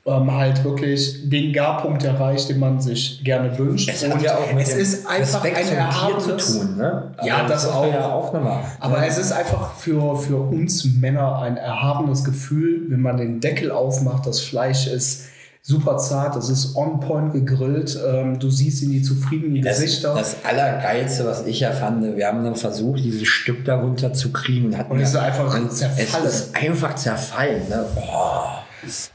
ähm, 0.04 0.32
halt 0.32 0.64
wirklich 0.64 1.28
den 1.28 1.52
Garpunkt 1.52 2.02
erreicht, 2.02 2.49
den 2.49 2.59
man 2.59 2.80
sich 2.80 3.23
gerne 3.23 3.56
wünscht. 3.56 3.88
Es 3.88 4.09
hat 4.09 4.21
ja 4.21 4.37
auch 4.37 4.52
mit 4.52 4.66
es 4.66 4.75
ist 4.75 5.06
einfach 5.06 5.44
ein 5.44 5.54
erhabenes, 5.54 6.47
zu 6.47 6.59
tun. 6.59 6.76
Ne? 6.76 7.12
Also 7.16 7.28
ja, 7.28 7.47
das, 7.47 7.62
das 7.62 7.73
auch. 7.73 7.92
Ja 7.92 8.12
auch 8.12 8.32
nochmal. 8.32 8.64
Aber 8.80 8.99
ja. 8.99 9.04
es 9.04 9.18
ist 9.18 9.30
einfach 9.30 9.75
für, 9.75 10.16
für 10.16 10.38
uns 10.38 10.85
Männer 10.85 11.40
ein 11.40 11.56
erhabenes 11.56 12.25
Gefühl, 12.25 12.87
wenn 12.88 13.00
man 13.00 13.16
den 13.16 13.40
Deckel 13.40 13.71
aufmacht, 13.71 14.26
das 14.26 14.40
Fleisch 14.40 14.88
ist 14.88 15.26
super 15.64 15.97
zart, 15.97 16.35
es 16.35 16.49
ist 16.49 16.75
on 16.75 16.99
point 16.99 17.32
gegrillt, 17.32 17.97
ähm, 18.04 18.40
du 18.40 18.50
siehst 18.50 18.82
in 18.82 18.90
die 18.90 19.02
zufriedenen 19.02 19.62
das, 19.62 19.78
Gesichter. 19.78 20.14
Das 20.16 20.44
Allergeilste, 20.44 21.25
was 21.25 21.47
ich 21.47 21.61
ja 21.61 21.71
fand, 21.71 22.16
wir 22.16 22.26
haben 22.26 22.42
dann 22.42 22.56
versucht, 22.56 23.04
dieses 23.04 23.28
Stück 23.28 23.64
darunter 23.64 24.12
zu 24.12 24.32
kriegen. 24.32 24.75
Und, 24.75 24.90
und 24.90 24.99
es 24.99 25.11
ist 25.11 25.16
einfach 25.16 25.68
zerfallen. 25.68 26.26
Es 26.26 26.35
ist 26.35 26.56
einfach 26.56 26.97
zerfallen. 26.97 27.68
Ne? 27.68 27.85
Boah. 27.94 28.62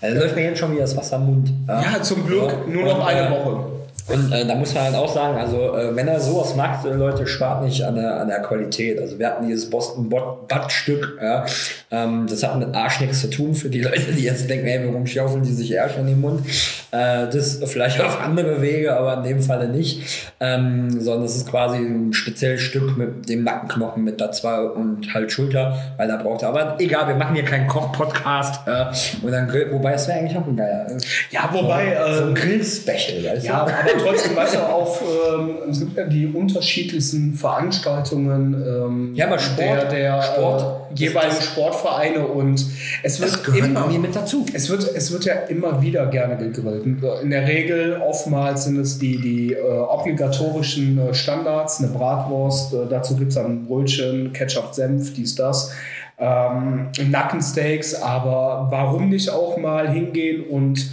Also 0.02 0.20
läuft 0.20 0.36
mir 0.36 0.44
jetzt 0.44 0.60
schon 0.60 0.72
wieder 0.72 0.82
das 0.82 0.96
Wasser 0.96 1.18
im 1.18 1.26
Mund. 1.26 1.54
Ja, 1.68 2.02
zum 2.02 2.26
Glück 2.26 2.68
nur 2.68 2.84
noch 2.84 3.06
eine 3.06 3.28
äh, 3.28 3.32
Woche. 3.32 3.77
Und 4.08 4.32
äh, 4.32 4.46
da 4.46 4.56
muss 4.56 4.74
man 4.74 4.84
halt 4.84 4.96
auch 4.96 5.14
sagen, 5.14 5.38
also 5.38 5.76
äh, 5.76 5.96
wenn 5.96 6.08
er 6.08 6.20
sowas 6.20 6.56
macht, 6.56 6.86
äh, 6.86 6.94
Leute, 6.94 7.28
spart 7.28 7.64
nicht 7.64 7.84
an 7.84 7.96
der, 7.96 8.22
an 8.22 8.28
der 8.28 8.42
Qualität. 8.42 9.00
Also 9.00 9.20
wir 9.20 9.28
hatten 9.28 9.48
dieses 9.48 9.70
Boston 9.70 10.10
Butt-Stück, 10.10 11.18
ja, 11.22 11.46
ähm, 11.92 12.26
das 12.30 12.44
hat 12.44 12.58
mit 12.58 12.74
Arsch 12.74 13.02
nichts 13.02 13.22
zu 13.22 13.30
tun 13.30 13.54
für 13.54 13.70
die 13.70 13.82
Leute, 13.82 14.14
die 14.14 14.24
jetzt 14.24 14.50
denken, 14.50 14.68
ey, 14.68 14.88
warum 14.88 15.06
schaufeln 15.06 15.44
die 15.44 15.54
sich 15.54 15.80
Arsch 15.80 15.98
in 15.98 16.08
den 16.08 16.22
Mund? 16.22 16.46
Äh, 16.92 17.28
das 17.28 17.60
vielleicht 17.66 18.00
auf 18.00 18.22
andere 18.22 18.62
Wege, 18.62 18.96
aber 18.96 19.18
in 19.18 19.24
dem 19.24 19.42
Falle 19.42 19.68
nicht. 19.68 20.32
Ähm, 20.40 21.02
sondern 21.02 21.26
es 21.26 21.36
ist 21.36 21.50
quasi 21.50 21.78
ein 21.78 22.14
spezielles 22.14 22.62
Stück 22.62 22.98
mit 22.98 23.28
dem 23.28 23.44
Nackenknochen 23.44 24.04
mit 24.04 24.22
da 24.22 24.32
zwei 24.32 24.62
und 24.62 25.14
halt 25.14 25.32
Schulter, 25.32 25.78
weil 25.98 26.08
da 26.08 26.16
braucht 26.18 26.44
er. 26.44 26.50
Aber 26.50 26.76
egal, 26.80 27.08
wir 27.08 27.16
machen 27.16 27.36
hier 27.36 27.44
keinen 27.44 27.68
Koch-Podcast. 27.68 28.68
Äh, 28.68 28.86
und 29.26 29.32
dann 29.32 29.48
Grill, 29.48 29.72
wobei 29.72 29.94
es 29.94 30.08
wäre 30.08 30.20
eigentlich 30.20 30.38
auch 30.38 30.48
ein 30.48 30.56
geiler. 30.56 30.88
Ja, 31.32 31.50
wobei. 31.52 31.98
So, 32.14 32.24
ein 32.24 32.28
ähm, 32.30 32.36
Grill-Special, 32.36 33.24
weißt 33.24 33.46
ja, 33.46 33.66
du? 33.66 33.72
aber 33.72 33.72
trotzdem, 33.98 34.36
weißt 34.36 34.56
du, 34.56 34.60
auf, 34.60 35.01
ähm, 35.01 35.70
es 35.70 35.80
gibt 35.80 35.98
ja 35.98 36.06
die 36.06 36.27
unterschiedlichsten 36.27 37.34
Veranstaltungen 37.34 38.54
ähm, 38.54 39.16
ja, 39.16 39.27
aber 39.27 39.39
Sport, 39.39 39.84
der, 39.84 39.89
der 39.89 40.22
Sport, 40.22 40.92
äh, 40.92 40.96
jeweiligen 40.96 41.42
Sportvereine 41.42 42.25
und 42.25 42.66
es 43.04 43.20
wird 43.20 43.34
das 43.34 43.44
gehört 43.44 43.66
immer 43.66 43.88
mit 43.88 44.16
dazu. 44.16 44.46
Es 44.54 44.70
wird, 44.70 44.84
es 44.96 45.12
wird 45.12 45.25
ja 45.25 45.34
immer 45.34 45.82
wieder 45.82 46.08
gerne 46.08 46.38
gegrillt. 46.38 46.86
In 46.86 47.30
der 47.30 47.48
Regel 47.48 48.01
oftmals 48.01 48.66
sind 48.66 48.80
es 48.80 49.00
die, 49.00 49.20
die 49.20 49.54
äh, 49.54 49.62
obligatorischen 49.62 50.98
äh, 51.00 51.13
Standards, 51.13 51.80
eine 51.80 51.89
Bratwurst, 51.89 52.74
äh, 52.74 52.77
dazu 52.89 53.16
gibt 53.16 53.30
es 53.30 53.36
dann 53.36 53.66
Brötchen, 53.66 54.34
Ketchup, 54.34 54.74
Senf, 54.74 55.13
dies, 55.13 55.36
das. 55.36 55.72
Ähm, 56.20 56.89
Nackensteaks, 57.10 58.01
aber 58.01 58.68
warum 58.72 59.10
nicht 59.10 59.30
auch 59.30 59.58
mal 59.58 59.88
hingehen 59.88 60.44
und 60.50 60.89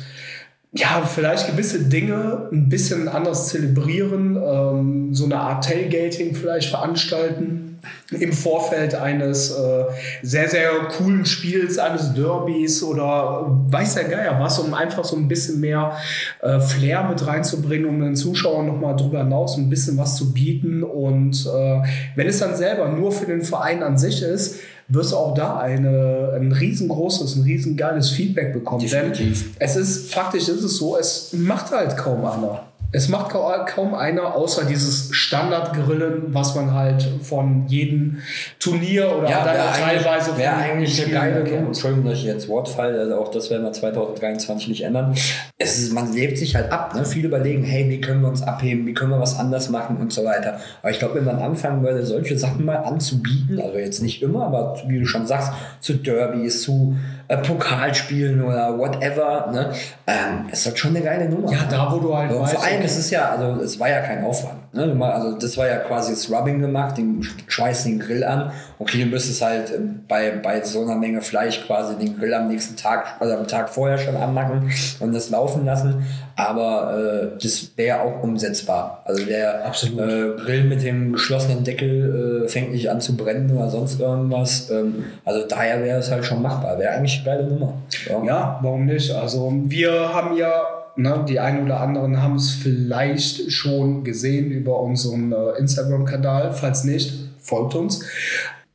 ja, 0.76 1.02
vielleicht 1.06 1.46
gewisse 1.46 1.84
Dinge 1.84 2.48
ein 2.50 2.68
bisschen 2.68 3.06
anders 3.06 3.48
zelebrieren, 3.48 4.36
ähm, 4.36 5.14
so 5.14 5.24
eine 5.24 5.38
Art 5.38 5.64
Tailgating 5.64 6.34
vielleicht 6.34 6.68
veranstalten 6.68 7.74
im 8.10 8.32
Vorfeld 8.32 8.94
eines 8.94 9.50
äh, 9.52 9.84
sehr, 10.22 10.48
sehr 10.48 10.70
coolen 10.96 11.26
Spiels, 11.26 11.78
eines 11.78 12.14
Derbys 12.14 12.82
oder 12.82 13.46
weiß 13.68 13.94
der 13.94 14.04
Geier 14.04 14.40
was, 14.40 14.58
um 14.58 14.74
einfach 14.74 15.04
so 15.04 15.16
ein 15.16 15.28
bisschen 15.28 15.60
mehr 15.60 15.96
äh, 16.42 16.58
Flair 16.58 17.04
mit 17.04 17.24
reinzubringen, 17.24 17.88
um 17.88 18.00
den 18.00 18.16
Zuschauern 18.16 18.66
nochmal 18.66 18.96
drüber 18.96 19.18
hinaus 19.18 19.56
ein 19.56 19.68
bisschen 19.68 19.96
was 19.96 20.16
zu 20.16 20.32
bieten. 20.32 20.82
Und 20.82 21.46
äh, 21.46 21.82
wenn 22.16 22.26
es 22.26 22.38
dann 22.38 22.56
selber 22.56 22.88
nur 22.88 23.12
für 23.12 23.26
den 23.26 23.42
Verein 23.42 23.82
an 23.82 23.98
sich 23.98 24.22
ist, 24.22 24.58
wirst 24.88 25.12
du 25.12 25.16
auch 25.16 25.34
da 25.34 25.58
eine, 25.58 26.32
ein 26.34 26.52
riesengroßes, 26.52 27.36
ein 27.36 27.42
riesengeiles 27.42 28.10
Feedback 28.10 28.52
bekommen. 28.52 28.80
Definitiv. 28.80 29.44
Denn 29.44 29.56
es 29.58 29.76
ist, 29.76 30.12
faktisch 30.12 30.48
ist 30.48 30.62
es 30.62 30.76
so, 30.76 30.96
es 30.98 31.32
macht 31.32 31.70
halt 31.70 31.96
kaum 31.96 32.24
einer. 32.24 32.64
Es 32.94 33.08
macht 33.08 33.30
kaum 33.30 33.92
einer, 33.92 34.36
außer 34.36 34.66
dieses 34.66 35.08
Standardgrillen, 35.10 36.32
was 36.32 36.54
man 36.54 36.72
halt 36.72 37.02
von 37.22 37.66
jedem 37.66 38.18
Turnier 38.60 39.16
oder 39.18 39.28
ja, 39.28 39.44
dann 39.44 39.56
teilweise 39.74 40.30
von 40.30 40.38
Wäre 40.38 40.54
eigentlich 40.54 41.02
eine 41.02 41.12
geile. 41.12 41.40
Entschuldigung, 41.40 42.04
dass 42.08 42.18
ich 42.18 42.24
jetzt 42.24 42.48
Wortfall, 42.48 42.96
also 42.96 43.16
auch 43.16 43.32
das 43.32 43.50
werden 43.50 43.64
wir 43.64 43.72
2023 43.72 44.68
nicht 44.68 44.82
ändern. 44.82 45.12
Es 45.56 45.78
ist, 45.78 45.92
man 45.92 46.12
lebt 46.12 46.36
sich 46.36 46.56
halt 46.56 46.72
ab. 46.72 46.96
Ne? 46.96 47.04
Viele 47.04 47.28
überlegen, 47.28 47.62
hey, 47.62 47.88
wie 47.88 48.00
können 48.00 48.22
wir 48.22 48.28
uns 48.28 48.42
abheben, 48.42 48.86
wie 48.86 48.92
können 48.92 49.12
wir 49.12 49.20
was 49.20 49.38
anders 49.38 49.68
machen 49.68 49.98
und 49.98 50.12
so 50.12 50.24
weiter. 50.24 50.58
Aber 50.82 50.90
ich 50.90 50.98
glaube, 50.98 51.14
wenn 51.14 51.24
man 51.24 51.38
anfangen 51.38 51.84
würde, 51.84 52.04
solche 52.04 52.36
Sachen 52.36 52.64
mal 52.64 52.78
anzubieten, 52.78 53.60
also 53.60 53.78
jetzt 53.78 54.02
nicht 54.02 54.20
immer, 54.20 54.46
aber 54.46 54.76
wie 54.88 54.98
du 54.98 55.06
schon 55.06 55.28
sagst, 55.28 55.52
zu 55.78 55.94
Derbys, 55.94 56.62
zu 56.62 56.96
äh, 57.28 57.36
Pokalspielen 57.36 58.42
oder 58.42 58.76
whatever, 58.76 59.52
ne? 59.52 59.72
ähm, 60.08 60.48
ist 60.50 60.66
das 60.66 60.76
schon 60.76 60.96
eine 60.96 61.04
geile 61.04 61.28
Nummer. 61.28 61.52
Ja, 61.52 61.66
da 61.70 61.92
wo 61.92 62.00
du 62.00 62.16
halt 62.16 62.32
ja, 62.32 62.40
weißt, 62.40 62.54
Vor 62.54 62.64
allem, 62.64 62.76
okay. 62.78 62.86
es 62.86 62.98
ist 62.98 63.10
ja, 63.10 63.30
also 63.30 63.62
es 63.62 63.78
war 63.78 63.88
ja 63.88 64.00
kein 64.00 64.24
Aufwand. 64.24 64.63
Ne? 64.74 65.04
Also 65.04 65.38
das 65.38 65.56
war 65.56 65.68
ja 65.68 65.78
quasi 65.78 66.12
das 66.12 66.30
Rubbing 66.30 66.60
gemacht, 66.60 66.98
den 66.98 67.22
schweißt 67.46 67.86
den 67.86 68.00
Grill 68.00 68.24
an. 68.24 68.50
Okay, 68.78 69.04
du 69.04 69.06
müsstest 69.06 69.40
halt 69.40 69.70
äh, 69.70 69.78
bei, 70.08 70.32
bei 70.42 70.62
so 70.62 70.82
einer 70.82 70.96
Menge 70.96 71.22
Fleisch 71.22 71.64
quasi 71.64 71.96
den 71.96 72.18
Grill 72.18 72.34
am 72.34 72.48
nächsten 72.48 72.76
Tag, 72.76 73.16
also 73.20 73.36
am 73.36 73.46
Tag 73.46 73.68
vorher 73.68 73.98
schon 73.98 74.16
anmachen 74.16 74.70
und 75.00 75.14
das 75.14 75.30
laufen 75.30 75.64
lassen. 75.64 76.04
Aber 76.36 76.98
äh, 76.98 77.38
das 77.40 77.70
wäre 77.76 78.00
auch 78.00 78.22
umsetzbar. 78.22 79.02
Also 79.04 79.24
der 79.24 79.64
äh, 79.64 80.42
Grill 80.42 80.64
mit 80.64 80.82
dem 80.82 81.12
geschlossenen 81.12 81.62
Deckel 81.62 82.44
äh, 82.44 82.48
fängt 82.48 82.72
nicht 82.72 82.90
an 82.90 83.00
zu 83.00 83.16
brennen 83.16 83.56
oder 83.56 83.70
sonst 83.70 84.00
irgendwas. 84.00 84.70
Ähm, 84.70 85.04
also 85.24 85.46
daher 85.46 85.84
wäre 85.84 86.00
es 86.00 86.10
halt 86.10 86.24
schon 86.24 86.42
machbar. 86.42 86.78
Wäre 86.78 86.94
eigentlich 86.94 87.22
eine 87.24 87.24
geile 87.24 87.48
Nummer. 87.48 87.74
Ja. 88.08 88.24
ja, 88.24 88.58
warum 88.62 88.86
nicht? 88.86 89.12
Also 89.12 89.52
wir 89.66 90.12
haben 90.12 90.36
ja 90.36 90.83
Ne, 90.96 91.24
die 91.28 91.40
einen 91.40 91.64
oder 91.64 91.80
anderen 91.80 92.22
haben 92.22 92.36
es 92.36 92.52
vielleicht 92.52 93.50
schon 93.50 94.04
gesehen 94.04 94.52
über 94.52 94.80
unseren 94.80 95.32
äh, 95.32 95.58
Instagram-Kanal. 95.58 96.52
Falls 96.52 96.84
nicht, 96.84 97.12
folgt 97.40 97.74
uns. 97.74 98.04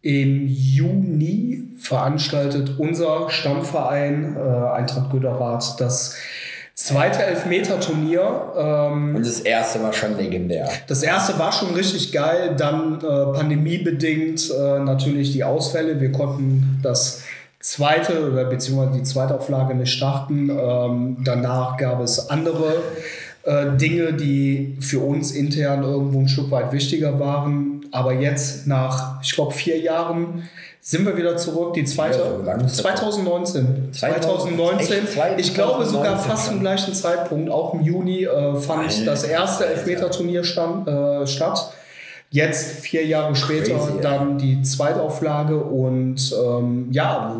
Im 0.01 0.47
Juni 0.47 1.63
veranstaltet 1.77 2.77
unser 2.77 3.29
Stammverein 3.29 4.35
äh, 4.35 4.39
Eintracht 4.39 5.11
Göderath 5.11 5.79
das 5.79 6.15
zweite 6.73 7.23
Elfmeter-Turnier. 7.23 8.53
Ähm, 8.57 9.15
Und 9.15 9.25
das 9.25 9.41
erste 9.41 9.81
war 9.81 9.93
schon 9.93 10.17
legendär. 10.17 10.69
Das 10.87 11.03
erste 11.03 11.37
war 11.37 11.51
schon 11.51 11.73
richtig 11.73 12.11
geil. 12.11 12.55
Dann 12.57 12.99
äh, 12.99 13.37
pandemiebedingt 13.37 14.51
äh, 14.51 14.79
natürlich 14.79 15.31
die 15.33 15.43
Ausfälle. 15.43 15.99
Wir 15.99 16.11
konnten 16.11 16.79
das 16.81 17.23
zweite 17.59 18.31
oder 18.31 18.45
beziehungsweise 18.45 18.97
die 18.97 19.03
zweite 19.03 19.35
Auflage 19.35 19.75
nicht 19.75 19.91
starten. 19.91 20.49
Ähm, 20.49 21.17
danach 21.23 21.77
gab 21.77 22.01
es 22.01 22.29
andere 22.29 22.81
äh, 23.43 23.77
Dinge, 23.77 24.13
die 24.13 24.77
für 24.79 24.99
uns 24.99 25.31
intern 25.31 25.83
irgendwo 25.83 26.19
ein 26.19 26.27
Stück 26.27 26.51
weit 26.51 26.71
wichtiger 26.71 27.19
waren. 27.19 27.85
Aber 27.91 28.13
jetzt 28.13 28.67
nach, 28.67 29.21
ich 29.21 29.33
glaube, 29.33 29.53
vier 29.53 29.79
Jahren 29.79 30.47
sind 30.81 31.05
wir 31.05 31.17
wieder 31.17 31.35
zurück. 31.37 31.73
Die 31.73 31.83
zweite, 31.83 32.41
ja, 32.45 32.67
2019. 32.67 33.89
2019. 33.91 34.97
ich 35.37 35.53
glaube 35.53 35.85
sogar 35.85 36.17
fast 36.17 36.51
im 36.51 36.61
gleichen 36.61 36.93
Zeitpunkt, 36.93 37.49
auch 37.49 37.73
im 37.73 37.81
Juni, 37.81 38.23
äh, 38.23 38.55
fand 38.55 38.87
Alter, 38.87 39.05
das 39.05 39.23
erste 39.23 39.65
Elfmeter-Turnier 39.65 40.41
äh, 40.41 41.27
statt. 41.27 41.73
Jetzt, 42.31 42.81
vier 42.81 43.05
Jahre 43.05 43.35
später, 43.35 43.75
Crazy, 43.75 44.01
dann 44.01 44.37
die 44.37 44.61
Zweitauflage 44.61 45.57
und 45.57 46.35
ähm, 46.45 46.87
ja, 46.91 47.35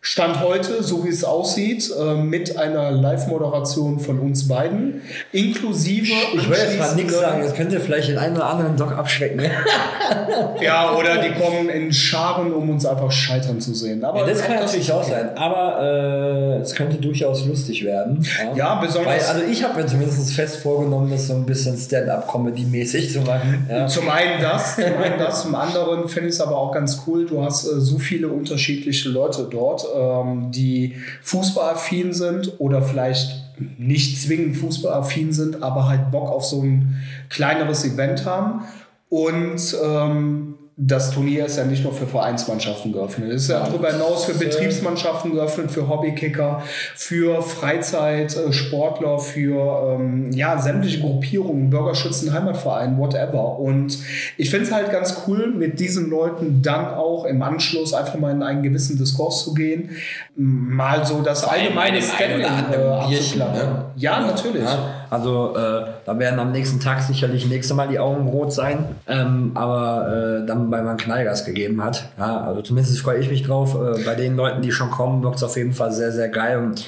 Stand 0.00 0.40
heute, 0.40 0.84
so 0.84 1.04
wie 1.04 1.08
es 1.08 1.24
aussieht, 1.24 1.90
äh, 1.98 2.14
mit 2.14 2.56
einer 2.56 2.92
Live-Moderation 2.92 3.98
von 3.98 4.20
uns 4.20 4.46
beiden, 4.46 5.02
inklusive. 5.32 6.12
Ich 6.34 6.48
will 6.48 6.56
jetzt 6.56 6.78
mal 6.78 6.94
nichts 6.94 7.18
sagen, 7.18 7.42
das 7.42 7.54
könnte 7.54 7.80
vielleicht 7.80 8.08
den 8.08 8.18
einen 8.18 8.36
oder 8.36 8.46
anderen 8.46 8.76
Doc 8.76 8.92
abschrecken. 8.92 9.42
ja, 10.62 10.94
oder 10.94 11.18
die 11.18 11.32
kommen 11.32 11.68
in 11.68 11.92
Scharen, 11.92 12.52
um 12.52 12.70
uns 12.70 12.86
einfach 12.86 13.10
scheitern 13.10 13.60
zu 13.60 13.74
sehen. 13.74 14.04
Aber 14.04 14.20
ja, 14.20 14.26
das 14.26 14.42
kann 14.42 14.56
natürlich 14.56 14.92
auch 14.92 15.02
sein, 15.02 15.36
aber 15.36 15.82
äh, 15.82 16.62
es 16.62 16.76
könnte 16.76 16.98
durchaus 16.98 17.44
lustig 17.46 17.84
werden. 17.84 18.24
Ja, 18.38 18.56
ja 18.56 18.74
besonders. 18.80 19.28
Weil, 19.28 19.36
also 19.36 19.50
ich 19.50 19.64
habe 19.64 19.80
mir 19.80 19.86
zumindest 19.86 20.32
fest 20.32 20.58
vorgenommen, 20.58 21.10
das 21.10 21.26
so 21.26 21.34
ein 21.34 21.44
bisschen 21.44 21.76
Stand-up-Comedy-mäßig 21.76 23.12
zu 23.12 23.20
machen. 23.22 23.66
Ja. 23.68 23.88
Zum 23.88 24.08
einen 24.08 24.40
das, 24.40 24.76
zum 24.76 24.84
einen 24.84 25.18
das, 25.18 25.42
zum 25.42 25.56
anderen 25.56 26.08
finde 26.08 26.28
ich 26.28 26.36
es 26.36 26.40
aber 26.40 26.56
auch 26.56 26.70
ganz 26.70 27.02
cool, 27.06 27.26
du 27.26 27.42
hast 27.42 27.66
äh, 27.66 27.80
so 27.80 27.98
viele 27.98 28.28
unterschiedliche 28.28 29.08
Leute 29.08 29.48
dort 29.50 29.87
ähm, 29.96 30.50
die 30.50 30.96
fußballaffin 31.22 32.12
sind 32.12 32.54
oder 32.58 32.82
vielleicht 32.82 33.44
nicht 33.78 34.20
zwingend 34.20 34.56
fußballaffin 34.56 35.32
sind, 35.32 35.62
aber 35.62 35.88
halt 35.88 36.10
Bock 36.10 36.30
auf 36.30 36.44
so 36.44 36.62
ein 36.62 36.96
kleineres 37.28 37.84
Event 37.84 38.24
haben. 38.24 38.62
Und 39.08 39.76
ähm, 39.82 40.57
das 40.80 41.10
Turnier 41.10 41.46
ist 41.46 41.56
ja 41.56 41.64
nicht 41.64 41.82
nur 41.82 41.92
für 41.92 42.06
Vereinsmannschaften 42.06 42.92
geöffnet. 42.92 43.32
Es 43.32 43.42
ist 43.42 43.48
ja 43.48 43.66
darüber 43.66 43.90
hinaus 43.90 44.26
für 44.26 44.34
Betriebsmannschaften 44.34 45.32
geöffnet, 45.32 45.72
für 45.72 45.88
Hobbykicker, 45.88 46.62
für 46.94 47.42
Freizeitsportler, 47.42 49.18
für 49.18 49.96
ähm, 49.98 50.30
ja, 50.30 50.56
sämtliche 50.56 51.00
Gruppierungen, 51.00 51.68
Bürgerschützen, 51.68 52.32
Heimatverein, 52.32 52.96
whatever. 52.96 53.58
Und 53.58 53.98
ich 54.36 54.50
finde 54.50 54.66
es 54.66 54.72
halt 54.72 54.92
ganz 54.92 55.22
cool, 55.26 55.48
mit 55.48 55.80
diesen 55.80 56.10
Leuten 56.10 56.62
dann 56.62 56.94
auch 56.94 57.24
im 57.24 57.42
Anschluss 57.42 57.92
einfach 57.92 58.14
mal 58.14 58.30
in 58.30 58.44
einen 58.44 58.62
gewissen 58.62 58.98
Diskurs 58.98 59.42
zu 59.42 59.54
gehen, 59.54 59.90
mal 60.36 61.04
so 61.04 61.22
das 61.22 61.42
allgemeine 61.42 62.00
Standing 62.00 62.42
äh, 62.42 62.76
abzuklappern. 62.76 63.68
Ne? 63.68 63.84
Ja, 63.96 64.20
natürlich. 64.20 64.62
Ja. 64.62 64.97
Also 65.10 65.56
äh, 65.56 65.86
da 66.04 66.18
werden 66.18 66.38
am 66.38 66.52
nächsten 66.52 66.80
Tag 66.80 67.02
sicherlich 67.02 67.48
nächste 67.48 67.74
Mal 67.74 67.88
die 67.88 67.98
Augen 67.98 68.28
rot 68.28 68.52
sein, 68.52 68.84
ähm, 69.06 69.52
aber 69.54 70.42
äh, 70.42 70.46
dann, 70.46 70.70
weil 70.70 70.82
man 70.82 70.96
Knallgas 70.96 71.44
gegeben 71.44 71.82
hat. 71.82 72.08
Ja, 72.18 72.42
also 72.42 72.62
zumindest 72.62 72.98
freue 73.00 73.18
ich 73.18 73.30
mich 73.30 73.42
drauf. 73.42 73.74
Äh, 73.74 74.04
bei 74.04 74.14
den 74.14 74.36
Leuten, 74.36 74.62
die 74.62 74.72
schon 74.72 74.90
kommen, 74.90 75.22
wirkt 75.22 75.36
es 75.36 75.42
auf 75.42 75.56
jeden 75.56 75.72
Fall 75.72 75.92
sehr, 75.92 76.12
sehr 76.12 76.28
geil 76.28 76.58
und 76.58 76.84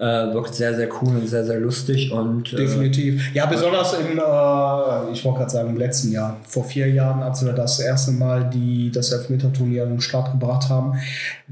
äh, 0.00 0.32
wirkt 0.32 0.54
sehr, 0.54 0.74
sehr 0.74 0.88
cool 1.02 1.16
und 1.16 1.28
sehr, 1.28 1.44
sehr 1.44 1.60
lustig. 1.60 2.10
Und, 2.10 2.54
äh, 2.54 2.56
Definitiv. 2.56 3.34
Ja, 3.34 3.44
besonders 3.44 3.92
im, 3.92 4.18
äh, 4.18 5.12
ich 5.12 5.22
wollte 5.24 5.40
gerade 5.40 5.50
sagen, 5.50 5.68
im 5.68 5.76
letzten 5.76 6.10
Jahr, 6.10 6.38
vor 6.48 6.64
vier 6.64 6.88
Jahren, 6.90 7.22
als 7.22 7.44
wir 7.44 7.52
das 7.52 7.80
erste 7.80 8.12
Mal 8.12 8.48
die, 8.48 8.90
das 8.90 9.12
Elfmeter-Turnier 9.12 9.82
an 9.82 9.90
den 9.90 10.00
Start 10.00 10.32
gebracht 10.32 10.70
haben, 10.70 10.94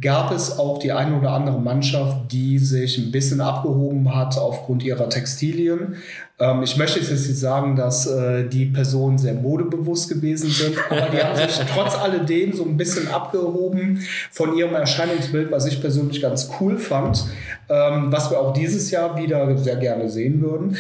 gab 0.01 0.33
es 0.33 0.59
auch 0.59 0.79
die 0.79 0.93
eine 0.93 1.19
oder 1.19 1.33
andere 1.33 1.61
Mannschaft, 1.61 2.33
die 2.33 2.59
sich 2.59 2.97
ein 2.97 3.13
bisschen 3.13 3.43
abgehoben 3.43 4.15
hat 4.15 4.39
aufgrund 4.39 4.83
ihrer 4.83 5.11
Textilien. 5.11 5.97
Ähm, 6.41 6.63
ich 6.63 6.77
möchte 6.77 7.01
jetzt 7.01 7.11
nicht 7.11 7.39
sagen, 7.39 7.75
dass 7.75 8.07
äh, 8.07 8.45
die 8.45 8.67
Personen 8.67 9.19
sehr 9.19 9.35
modebewusst 9.35 10.09
gewesen 10.09 10.51
sind, 10.51 10.77
aber 10.89 11.09
die 11.09 11.19
haben 11.19 11.37
sich 11.37 11.61
trotz 11.75 11.97
alledem 11.97 12.53
so 12.53 12.65
ein 12.65 12.77
bisschen 12.77 13.09
abgehoben 13.09 14.01
von 14.31 14.57
ihrem 14.57 14.75
Erscheinungsbild, 14.75 15.51
was 15.51 15.67
ich 15.67 15.81
persönlich 15.81 16.23
ganz 16.23 16.51
cool 16.61 16.79
fand, 16.79 17.25
ähm, 17.69 18.13
was 18.13 18.31
wir 18.31 18.41
auch 18.41 18.53
dieses 18.53 18.91
Jahr 18.91 19.17
wieder 19.17 19.57
sehr 19.59 19.77
gerne 19.77 20.09
sehen 20.09 20.41
würden. 20.41 20.77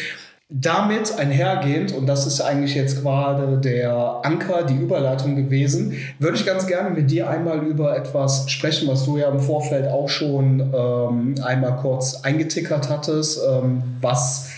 Damit 0.51 1.19
einhergehend, 1.19 1.93
und 1.93 2.07
das 2.07 2.27
ist 2.27 2.41
eigentlich 2.41 2.75
jetzt 2.75 3.03
gerade 3.03 3.59
der 3.59 4.21
Anker, 4.23 4.63
die 4.63 4.77
Überleitung 4.77 5.37
gewesen, 5.37 5.93
würde 6.19 6.39
ich 6.39 6.47
ganz 6.47 6.67
gerne 6.67 6.89
mit 6.89 7.11
dir 7.11 7.29
einmal 7.29 7.59
über 7.67 7.95
etwas 7.95 8.51
sprechen, 8.51 8.89
was 8.89 9.05
du 9.05 9.19
ja 9.19 9.29
im 9.29 9.41
Vorfeld 9.41 9.89
auch 9.89 10.09
schon 10.09 10.61
ähm, 10.61 11.35
einmal 11.45 11.77
kurz 11.77 12.23
eingetickert 12.23 12.89
hattest, 12.89 13.41
ähm, 13.47 13.83
was 14.01 14.49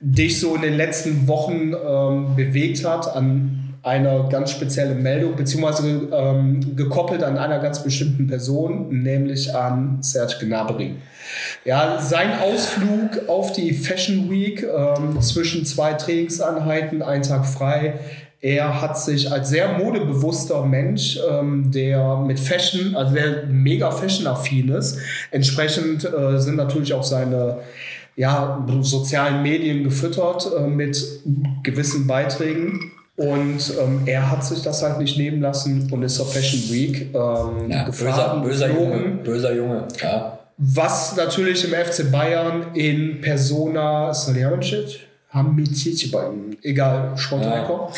dich 0.00 0.40
so 0.40 0.54
in 0.54 0.62
den 0.62 0.74
letzten 0.74 1.26
Wochen 1.26 1.72
ähm, 1.72 2.36
bewegt 2.36 2.84
hat 2.84 3.14
an 3.14 3.66
einer 3.82 4.28
ganz 4.28 4.50
speziellen 4.50 5.00
Meldung, 5.00 5.36
beziehungsweise 5.36 6.08
ähm, 6.12 6.74
gekoppelt 6.74 7.22
an 7.22 7.38
einer 7.38 7.60
ganz 7.60 7.84
bestimmten 7.84 8.26
Person, 8.26 9.02
nämlich 9.02 9.54
an 9.54 9.98
Serge 10.00 10.34
Gnabry. 10.40 10.96
Ja, 11.64 12.00
sein 12.00 12.38
Ausflug 12.40 13.28
auf 13.28 13.52
die 13.52 13.72
Fashion 13.72 14.28
Week 14.28 14.64
ähm, 14.64 15.20
zwischen 15.20 15.64
zwei 15.64 15.92
Trainingseinheiten, 15.92 17.00
ein 17.00 17.22
Tag 17.22 17.46
frei, 17.46 17.94
er 18.40 18.82
hat 18.82 18.98
sich 18.98 19.32
als 19.32 19.48
sehr 19.48 19.78
modebewusster 19.78 20.64
Mensch, 20.64 21.18
ähm, 21.30 21.70
der 21.72 22.16
mit 22.16 22.38
Fashion, 22.38 22.94
also 22.94 23.14
der 23.14 23.46
mega 23.46 23.90
fashion-affin 23.90 24.68
ist, 24.68 24.98
entsprechend 25.30 26.04
äh, 26.04 26.38
sind 26.38 26.56
natürlich 26.56 26.92
auch 26.92 27.02
seine 27.02 27.58
ja, 28.16 28.66
sozialen 28.80 29.42
Medien 29.42 29.84
gefüttert 29.84 30.50
äh, 30.56 30.66
mit 30.66 31.20
gewissen 31.62 32.06
Beiträgen. 32.06 32.92
Und 33.16 33.72
ähm, 33.80 34.02
er 34.04 34.30
hat 34.30 34.44
sich 34.44 34.62
das 34.62 34.82
halt 34.82 34.98
nicht 34.98 35.16
nehmen 35.16 35.40
lassen 35.40 35.90
und 35.90 36.02
ist 36.02 36.16
zur 36.16 36.26
Fashion 36.26 36.70
Week 36.70 37.14
ähm, 37.14 37.70
ja, 37.70 37.84
gefahren. 37.84 38.42
Böser, 38.42 38.68
böser 38.68 38.74
Junge, 38.74 38.98
böser 39.22 39.54
Junge, 39.54 39.88
ja. 40.02 40.38
Was 40.58 41.16
natürlich 41.16 41.64
im 41.64 41.72
FC 41.72 42.10
Bayern 42.10 42.74
in 42.74 43.20
Persona 43.20 44.12
Salihamidzic, 44.12 45.00
Hamicic, 45.30 46.14
egal, 46.62 47.12
Sportreiter, 47.16 47.90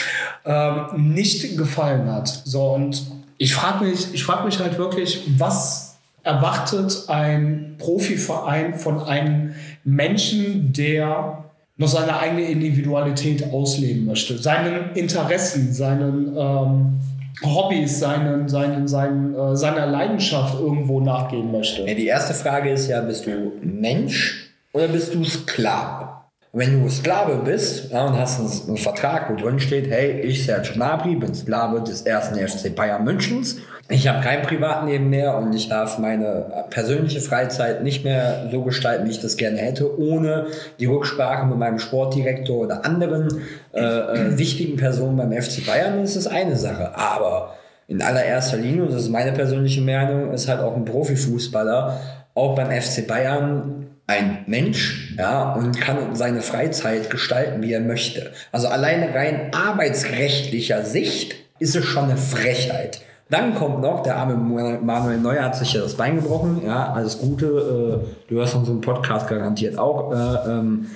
ja. 0.44 0.90
ähm, 0.94 1.14
nicht 1.14 1.57
gefallen 1.57 2.11
hat. 2.11 2.28
So, 2.44 2.74
und 2.74 3.07
ich 3.38 3.54
frage 3.54 3.85
mich, 3.85 4.12
ich 4.12 4.24
frag 4.24 4.44
mich 4.44 4.59
halt 4.59 4.76
wirklich, 4.78 5.22
was 5.37 5.98
erwartet 6.24 7.04
ein 7.09 7.76
Profiverein 7.78 8.74
von 8.74 9.02
einem 9.02 9.54
Menschen, 9.96 10.72
der 10.72 11.44
noch 11.77 11.88
seine 11.88 12.18
eigene 12.18 12.42
Individualität 12.42 13.53
ausleben 13.53 14.07
möchte, 14.07 14.37
seinen 14.37 14.92
Interessen, 14.94 15.72
seinen 15.72 16.37
ähm, 16.37 17.01
Hobbys, 17.44 18.01
seinen, 18.01 18.48
seinen, 18.48 18.88
seinen, 18.88 19.35
äh, 19.35 19.57
seiner 19.57 19.87
Leidenschaft 19.87 20.59
irgendwo 20.59 21.01
nachgehen 21.01 21.53
möchte. 21.53 21.83
Ja, 21.83 21.94
die 21.94 22.07
erste 22.07 22.35
Frage 22.35 22.70
ist 22.70 22.88
ja, 22.88 23.01
bist 23.01 23.27
du 23.27 23.53
Mensch 23.62 24.51
oder 24.72 24.88
bist 24.88 25.14
du 25.14 25.22
Sklave? 25.24 26.09
Wenn 26.53 26.83
du 26.83 26.90
Sklave 26.90 27.42
bist 27.44 27.92
ja, 27.92 28.07
und 28.07 28.18
hast 28.18 28.40
einen, 28.40 28.68
einen, 28.68 28.77
Vertrag, 28.77 29.31
wo 29.31 29.37
drin 29.37 29.61
steht, 29.61 29.88
hey, 29.88 30.20
ich 30.22 30.44
Serge 30.44 30.72
Gnabry 30.74 31.14
bin 31.14 31.35
Sklave 31.35 31.81
des 31.83 32.03
ersten 32.03 32.37
FC 32.37 32.74
Bayern 32.74 33.05
Münchens, 33.05 33.59
ich 33.90 34.07
habe 34.07 34.22
kein 34.22 34.42
Privatleben 34.42 35.09
mehr 35.09 35.37
und 35.38 35.55
ich 35.55 35.68
darf 35.68 35.98
meine 35.98 36.66
persönliche 36.68 37.20
Freizeit 37.20 37.83
nicht 37.83 38.05
mehr 38.05 38.48
so 38.51 38.62
gestalten, 38.62 39.07
wie 39.07 39.11
ich 39.11 39.20
das 39.20 39.38
gerne 39.38 39.59
hätte, 39.59 39.98
ohne 39.98 40.46
die 40.79 40.85
Rücksprache 40.87 41.46
mit 41.46 41.57
meinem 41.57 41.79
Sportdirektor 41.79 42.59
oder 42.59 42.85
anderen 42.85 43.29
äh, 43.72 43.81
äh, 43.81 44.38
wichtigen 44.38 44.77
Personen 44.77 45.16
beim 45.16 45.33
FC 45.33 45.64
Bayern, 45.66 46.03
das 46.03 46.16
ist 46.16 46.27
eine 46.27 46.57
Sache. 46.57 46.96
Aber 46.96 47.55
in 47.87 48.03
allererster 48.03 48.59
Linie, 48.59 48.83
und 48.83 48.92
das 48.92 49.03
ist 49.03 49.09
meine 49.09 49.33
persönliche 49.33 49.81
Meinung, 49.81 50.35
ist 50.35 50.48
halt 50.48 50.61
auch 50.61 50.77
ein 50.77 50.85
Profifußballer, 50.85 51.98
auch 52.35 52.55
beim 52.55 52.70
FC 52.70 53.07
Bayern 53.07 53.87
ein 54.07 54.44
Mensch, 54.46 55.14
ja, 55.18 55.55
und 55.55 55.81
kann 55.81 56.14
seine 56.14 56.42
Freizeit 56.42 57.09
gestalten, 57.09 57.62
wie 57.62 57.72
er 57.72 57.81
möchte. 57.81 58.33
Also 58.53 58.68
alleine 58.68 59.14
rein 59.14 59.51
arbeitsrechtlicher 59.53 60.85
Sicht 60.85 61.37
ist 61.59 61.74
es 61.74 61.85
schon 61.85 62.05
eine 62.05 62.16
Frechheit. 62.16 63.01
Dann 63.30 63.54
kommt 63.54 63.82
noch, 63.82 64.02
der 64.02 64.16
arme 64.16 64.36
Manuel 64.36 65.18
Neuer 65.18 65.44
hat 65.44 65.56
sich 65.56 65.74
ja 65.74 65.82
das 65.82 65.94
Bein 65.94 66.16
gebrochen, 66.16 66.62
ja, 66.64 66.92
alles 66.92 67.18
Gute, 67.18 67.46
äh, 67.46 68.28
du 68.28 68.36
hörst 68.36 68.54
unseren 68.54 68.80
Podcast 68.80 69.28
garantiert 69.28 69.78
auch, 69.78 70.12
äh, 70.12 70.50
ähm, 70.50 70.86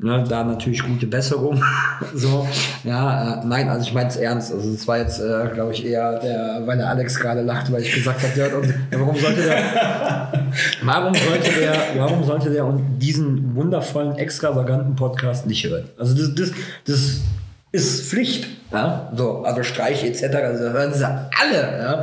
Ne, 0.00 0.22
da 0.28 0.44
natürlich 0.44 0.84
gute 0.84 1.08
Besserung. 1.08 1.60
so, 2.14 2.46
ja, 2.84 3.42
äh, 3.42 3.44
nein, 3.44 3.68
also 3.68 3.82
ich 3.82 3.92
meine 3.92 4.08
es 4.08 4.14
ernst. 4.14 4.52
Also 4.52 4.70
es 4.70 4.86
war 4.86 4.98
jetzt, 4.98 5.18
äh, 5.18 5.48
glaube 5.52 5.72
ich, 5.72 5.84
eher 5.84 6.20
der, 6.20 6.62
weil 6.66 6.76
der 6.78 6.88
Alex 6.88 7.18
gerade 7.18 7.42
lachte, 7.42 7.72
weil 7.72 7.82
ich 7.82 7.92
gesagt 7.92 8.22
habe, 8.22 8.32
der 8.32 8.46
ja, 8.46 8.52
warum 9.00 9.16
sollte 9.16 9.42
der, 9.42 10.32
warum 10.84 11.14
sollte 11.14 11.50
der, 11.50 11.74
warum 11.96 12.22
sollte 12.22 12.50
der 12.50 12.64
und 12.64 13.00
diesen 13.00 13.56
wundervollen, 13.56 14.14
extravaganten 14.14 14.94
Podcast 14.94 15.48
nicht 15.48 15.64
hören? 15.64 15.88
Also 15.98 16.14
das, 16.14 16.32
das, 16.32 16.52
das 16.86 17.20
ist 17.72 18.08
Pflicht. 18.08 18.48
Ja? 18.72 19.10
So, 19.14 19.42
also 19.42 19.62
Streich 19.62 20.04
etc. 20.04 20.22
Also 20.36 20.64
hören 20.70 20.92
sie 20.92 21.04
alle. 21.06 21.78
Ja? 21.78 22.02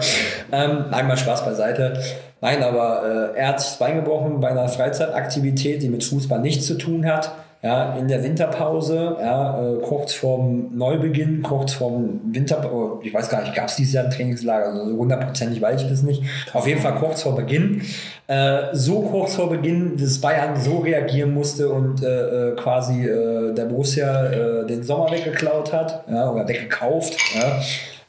Ähm, 0.52 0.86
einmal 0.92 1.18
Spaß 1.18 1.46
beiseite. 1.46 2.00
Nein, 2.42 2.62
aber 2.64 3.32
äh, 3.34 3.40
er 3.40 3.48
hat 3.50 3.60
sich 3.60 3.70
das 3.70 3.80
Bein 3.80 3.96
gebrochen 3.96 4.40
bei 4.40 4.50
einer 4.50 4.68
Freizeitaktivität, 4.68 5.82
die 5.82 5.90
mit 5.90 6.04
Fußball 6.04 6.40
nichts 6.40 6.66
zu 6.66 6.78
tun 6.78 7.06
hat 7.06 7.32
ja, 7.66 7.96
in 7.96 8.08
der 8.08 8.24
Winterpause, 8.24 9.18
ja, 9.20 9.60
äh, 9.60 9.80
kurz 9.82 10.14
vorm 10.14 10.70
Neubeginn, 10.78 11.42
kurz 11.42 11.74
vorm 11.74 12.22
Winter, 12.26 12.72
oh, 12.72 13.00
ich 13.02 13.12
weiß 13.12 13.28
gar 13.28 13.42
nicht, 13.42 13.56
gab 13.56 13.70
es 13.70 13.76
dieses 13.76 13.94
Jahr 13.94 14.06
ein 14.06 14.12
Trainingslager, 14.12 14.68
also 14.68 14.96
hundertprozentig 14.96 15.60
weiß 15.64 15.82
ich 15.82 15.90
das 15.90 16.04
nicht. 16.04 16.22
Auf 16.54 16.68
jeden 16.68 16.80
Fall 16.80 16.94
kurz 16.94 17.24
vor 17.24 17.36
Beginn. 17.36 17.82
Äh, 18.28 18.66
so 18.74 19.02
kurz 19.02 19.34
vor 19.34 19.50
Beginn, 19.50 19.98
dass 19.98 20.22
Bayern 20.22 20.56
so 20.56 20.78
reagieren 20.78 21.34
musste 21.34 21.70
und 21.70 22.04
äh, 22.04 22.52
äh 22.52 22.56
quasi 22.56 23.04
äh, 23.04 23.52
der 23.56 23.66
Borussia 23.66 24.26
äh, 24.26 24.68
den 24.68 24.84
Sommer 24.84 25.10
weggeklaut 25.10 25.74
hat 25.74 26.04
ja, 26.08 26.30
oder 26.30 26.48
weggekauft. 26.48 27.18
Ja 27.34 27.62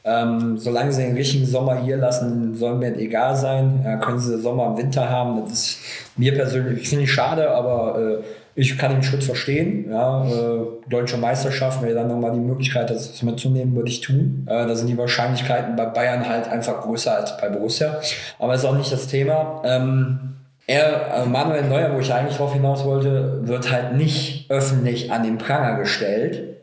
Ähm, 0.09 0.57
solange 0.57 0.93
sie 0.93 1.01
den 1.01 1.15
richtigen 1.15 1.45
Sommer 1.45 1.81
hier 1.83 1.97
lassen, 1.97 2.55
soll 2.55 2.75
mir 2.75 2.95
egal 2.95 3.35
sein. 3.35 3.81
Ja, 3.83 3.97
können 3.97 4.19
sie 4.19 4.39
Sommer 4.39 4.67
im 4.67 4.77
Winter 4.77 5.09
haben. 5.09 5.41
Das 5.41 5.51
ist 5.51 5.79
mir 6.15 6.33
persönlich, 6.33 6.87
finde 6.87 7.03
ich 7.03 7.11
schade, 7.11 7.51
aber 7.51 8.21
ich 8.59 8.75
kann 8.75 8.91
den 8.91 9.03
Schritt 9.03 9.23
verstehen. 9.23 9.91
Ja, 9.91 10.25
äh, 10.25 10.65
Deutsche 10.89 11.17
Meisterschaft, 11.17 11.79
wenn 11.79 11.89
ihr 11.89 11.95
dann 11.95 12.07
nochmal 12.07 12.31
die 12.31 12.39
Möglichkeit 12.39 12.89
das 12.89 13.21
mitzunehmen, 13.21 13.75
würde 13.75 13.89
ich 13.89 14.01
tun. 14.01 14.47
Äh, 14.49 14.65
da 14.65 14.75
sind 14.75 14.87
die 14.87 14.97
Wahrscheinlichkeiten 14.97 15.75
bei 15.75 15.85
Bayern 15.85 16.27
halt 16.27 16.47
einfach 16.47 16.81
größer 16.81 17.15
als 17.15 17.37
bei 17.37 17.49
Borussia. 17.49 17.99
Aber 18.39 18.55
ist 18.55 18.65
auch 18.65 18.75
nicht 18.75 18.91
das 18.91 19.05
Thema. 19.05 19.61
Ähm, 19.63 20.37
er, 20.65 21.21
äh, 21.21 21.25
Manuel 21.27 21.65
Neuer, 21.65 21.93
wo 21.93 21.99
ich 21.99 22.11
eigentlich 22.11 22.37
drauf 22.37 22.51
hinaus 22.53 22.83
wollte, 22.83 23.47
wird 23.47 23.71
halt 23.71 23.93
nicht 23.93 24.49
öffentlich 24.49 25.11
an 25.11 25.21
den 25.21 25.37
Pranger 25.37 25.77
gestellt, 25.77 26.57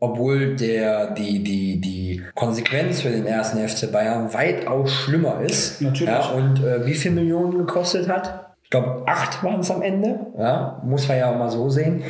obwohl 0.00 0.56
der, 0.56 1.12
die, 1.12 1.44
die, 1.44 1.80
die 1.80 2.22
Konsequenz 2.34 3.02
für 3.02 3.10
den 3.10 3.24
ersten 3.24 3.66
FC 3.66 3.92
Bayern 3.92 4.34
weitaus 4.34 4.92
schlimmer 4.92 5.40
ist. 5.42 5.80
Natürlich. 5.80 6.12
Ja, 6.12 6.30
und 6.30 6.64
äh, 6.64 6.84
wie 6.84 6.94
viel 6.94 7.12
Millionen 7.12 7.56
gekostet 7.56 8.08
hat? 8.08 8.45
Ich 8.66 8.70
glaube, 8.70 9.04
acht 9.06 9.44
waren 9.44 9.60
es 9.60 9.70
am 9.70 9.80
Ende. 9.80 10.26
Ja, 10.36 10.82
muss 10.84 11.06
man 11.06 11.18
ja 11.18 11.30
auch 11.30 11.38
mal 11.38 11.50
so 11.50 11.70
sehen. 11.70 12.02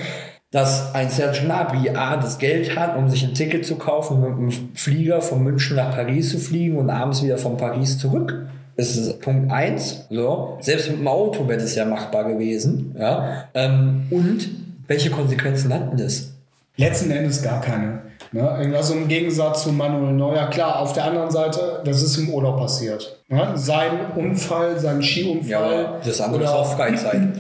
Dass 0.51 0.95
ein 0.95 1.11
Serge 1.11 1.41
Gnabry 1.45 1.91
A, 1.91 2.17
das 2.17 2.39
Geld 2.39 2.79
hat, 2.79 2.97
um 2.97 3.11
sich 3.11 3.23
ein 3.25 3.35
Ticket 3.35 3.67
zu 3.67 3.77
kaufen, 3.77 4.23
mit 4.23 4.31
einem 4.31 4.75
Flieger 4.75 5.21
von 5.21 5.45
München 5.45 5.77
nach 5.77 5.95
Paris 5.95 6.31
zu 6.31 6.39
fliegen 6.39 6.79
und 6.79 6.89
abends 6.89 7.23
wieder 7.23 7.37
von 7.37 7.59
Paris 7.59 7.99
zurück. 7.99 8.47
Das 8.75 8.97
ist 8.97 9.21
Punkt 9.21 9.53
eins. 9.53 10.07
So. 10.09 10.57
Selbst 10.61 10.89
mit 10.89 11.01
dem 11.01 11.09
Auto 11.09 11.47
wäre 11.47 11.61
das 11.61 11.75
ja 11.75 11.85
machbar 11.85 12.25
gewesen. 12.25 12.97
Ja. 12.99 13.49
Ähm, 13.53 14.07
und 14.11 14.49
welche 14.87 15.11
Konsequenzen 15.11 15.75
hat 15.75 15.91
denn 15.91 15.99
das? 15.99 16.33
Letzten 16.79 17.11
Endes 17.11 17.43
gar 17.43 17.61
keine. 17.61 18.01
Ne? 18.33 18.49
Also 18.77 18.95
im 18.95 19.09
Gegensatz 19.09 19.63
zu 19.65 19.73
Manuel 19.73 20.13
Neuer, 20.13 20.49
klar, 20.51 20.81
auf 20.81 20.93
der 20.93 21.05
anderen 21.05 21.31
Seite, 21.31 21.81
das 21.85 22.03
ist 22.03 22.17
im 22.19 22.31
Urlaub 22.31 22.59
passiert. 22.59 23.19
Ne? 23.29 23.53
Sein 23.55 23.91
Unfall, 24.17 24.79
sein 24.79 25.03
Skiunfall. 25.03 25.49
Ja, 25.51 26.01
das 26.05 26.21
andere 26.21 26.45
ist 26.45 26.51
oder- 26.51 26.59
auch 26.59 26.77
Freizeit. 26.77 27.23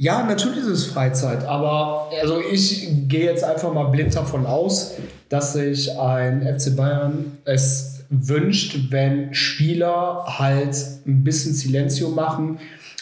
Ja, 0.00 0.22
natürlich 0.22 0.58
ist 0.60 0.66
es 0.68 0.86
Freizeit, 0.86 1.44
aber 1.44 2.08
also 2.22 2.38
ich 2.52 2.86
gehe 3.08 3.24
jetzt 3.24 3.42
einfach 3.42 3.72
mal 3.72 3.86
blind 3.88 4.14
davon 4.14 4.46
aus, 4.46 4.92
dass 5.28 5.54
sich 5.54 5.98
ein 5.98 6.42
FC 6.42 6.76
Bayern 6.76 7.36
es 7.44 8.04
wünscht, 8.08 8.78
wenn 8.90 9.34
Spieler 9.34 10.22
halt 10.38 10.76
ein 11.04 11.24
bisschen 11.24 11.52
Silencio 11.52 12.10
machen 12.10 12.60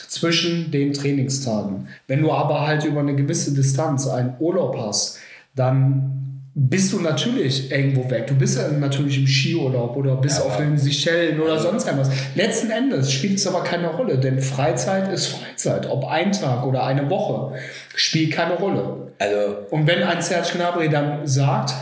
zwischen 0.08 0.70
den 0.70 0.94
Trainingstagen. 0.94 1.88
Wenn 2.06 2.22
du 2.22 2.32
aber 2.32 2.66
halt 2.66 2.84
über 2.86 3.00
eine 3.00 3.14
gewisse 3.14 3.52
Distanz 3.52 4.08
einen 4.08 4.32
Urlaub 4.38 4.78
hast, 4.78 5.18
dann 5.54 6.25
bist 6.58 6.90
du 6.94 7.00
natürlich 7.00 7.70
irgendwo 7.70 8.08
weg. 8.10 8.26
Du 8.28 8.34
bist 8.34 8.56
ja 8.56 8.66
natürlich 8.68 9.18
im 9.18 9.26
Skiurlaub 9.26 9.94
oder 9.94 10.16
bist 10.16 10.40
auf 10.40 10.56
den 10.56 10.78
Seychellen 10.78 11.38
oder 11.38 11.58
sonst 11.58 11.86
irgendwas. 11.86 12.08
Letzten 12.34 12.70
Endes 12.70 13.12
spielt 13.12 13.36
es 13.36 13.46
aber 13.46 13.62
keine 13.62 13.88
Rolle, 13.88 14.16
denn 14.16 14.40
Freizeit 14.40 15.12
ist 15.12 15.26
Freizeit. 15.26 15.86
Ob 15.90 16.06
ein 16.06 16.32
Tag 16.32 16.64
oder 16.64 16.84
eine 16.84 17.10
Woche 17.10 17.58
spielt 17.94 18.32
keine 18.32 18.54
Rolle. 18.54 19.12
Also, 19.18 19.36
Und 19.68 19.86
wenn 19.86 20.02
ein 20.02 20.22
Serge 20.22 20.48
Gnabry 20.54 20.88
dann 20.88 21.26
sagt, 21.26 21.74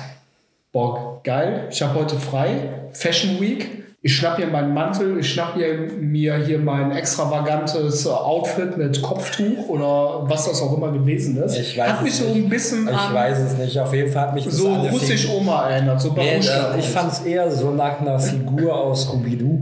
boah, 0.73 1.21
geil, 1.23 1.69
ich 1.71 1.81
habe 1.81 2.01
heute 2.01 2.19
frei, 2.19 2.89
Fashion 2.91 3.41
Week, 3.41 3.84
ich 4.07 4.15
schnapp 4.15 4.37
hier 4.37 4.49
meinen 4.49 4.75
Mantel, 4.75 5.19
ich 5.19 5.33
schnapp 5.33 5.55
hier, 5.55 5.89
mir 5.99 6.37
hier 6.37 6.59
mein 6.59 6.93
extravagantes 6.93 8.07
Outfit 8.07 8.77
mit 8.77 9.01
Kopftuch 9.01 9.67
oder 9.69 10.29
was 10.29 10.45
das 10.47 10.61
auch 10.61 10.77
immer 10.77 10.93
gewesen 10.93 11.43
ist. 11.43 11.59
Ich 11.59 11.79
weiß 11.79 11.89
hat 11.89 12.03
mich 12.03 12.13
es 12.13 12.19
so 12.19 12.27
nicht. 12.27 12.45
ein 12.45 12.49
bisschen 12.51 12.87
ich 12.87 12.95
an 12.95 13.15
weiß 13.15 13.39
es 13.39 13.57
nicht. 13.57 13.81
Auf 13.81 13.95
jeden 13.95 14.13
Fall 14.13 14.27
hat 14.27 14.35
mich 14.35 14.45
das 14.45 14.57
so 14.59 14.75
russisch 14.75 15.27
Oma 15.31 15.71
erinnert, 15.71 16.03
so 16.03 16.13
Nee, 16.13 16.37
äh, 16.37 16.79
ich 16.79 16.85
fand 16.87 17.13
es 17.13 17.21
eher 17.21 17.51
so 17.51 17.71
nach 17.71 17.99
einer 17.99 18.19
Figur 18.21 18.75
aus 18.79 19.05
Scooby-Doo. 19.05 19.59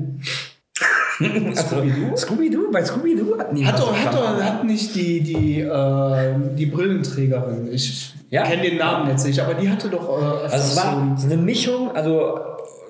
Scooby-Doo? 1.55 2.16
Scooby-Doo? 2.16 2.70
Bei 2.72 2.85
Scooby-Doo 2.85 3.38
hatten 3.38 3.55
die 3.55 3.64
Hat 3.64 3.78
doch, 3.78 3.94
hat 3.94 4.12
doch 4.12 4.42
hat 4.42 4.64
nicht 4.64 4.92
die, 4.96 5.20
die, 5.20 5.61
äh, 5.61 6.35
die 6.57 6.66
Brillenträgerin, 6.66 7.68
ich 7.72 8.12
Ja? 8.31 8.42
kenne 8.42 8.62
den 8.62 8.78
Namen 8.78 9.09
jetzt 9.09 9.24
nicht, 9.24 9.38
aber 9.38 9.55
die 9.55 9.70
hatte 9.70 9.88
doch 9.88 10.09
äh, 10.09 10.22
Also 10.52 10.57
es 10.57 10.76
war 10.76 11.14
so 11.16 11.26
eine 11.26 11.37
Mischung, 11.37 11.94
also 11.94 12.40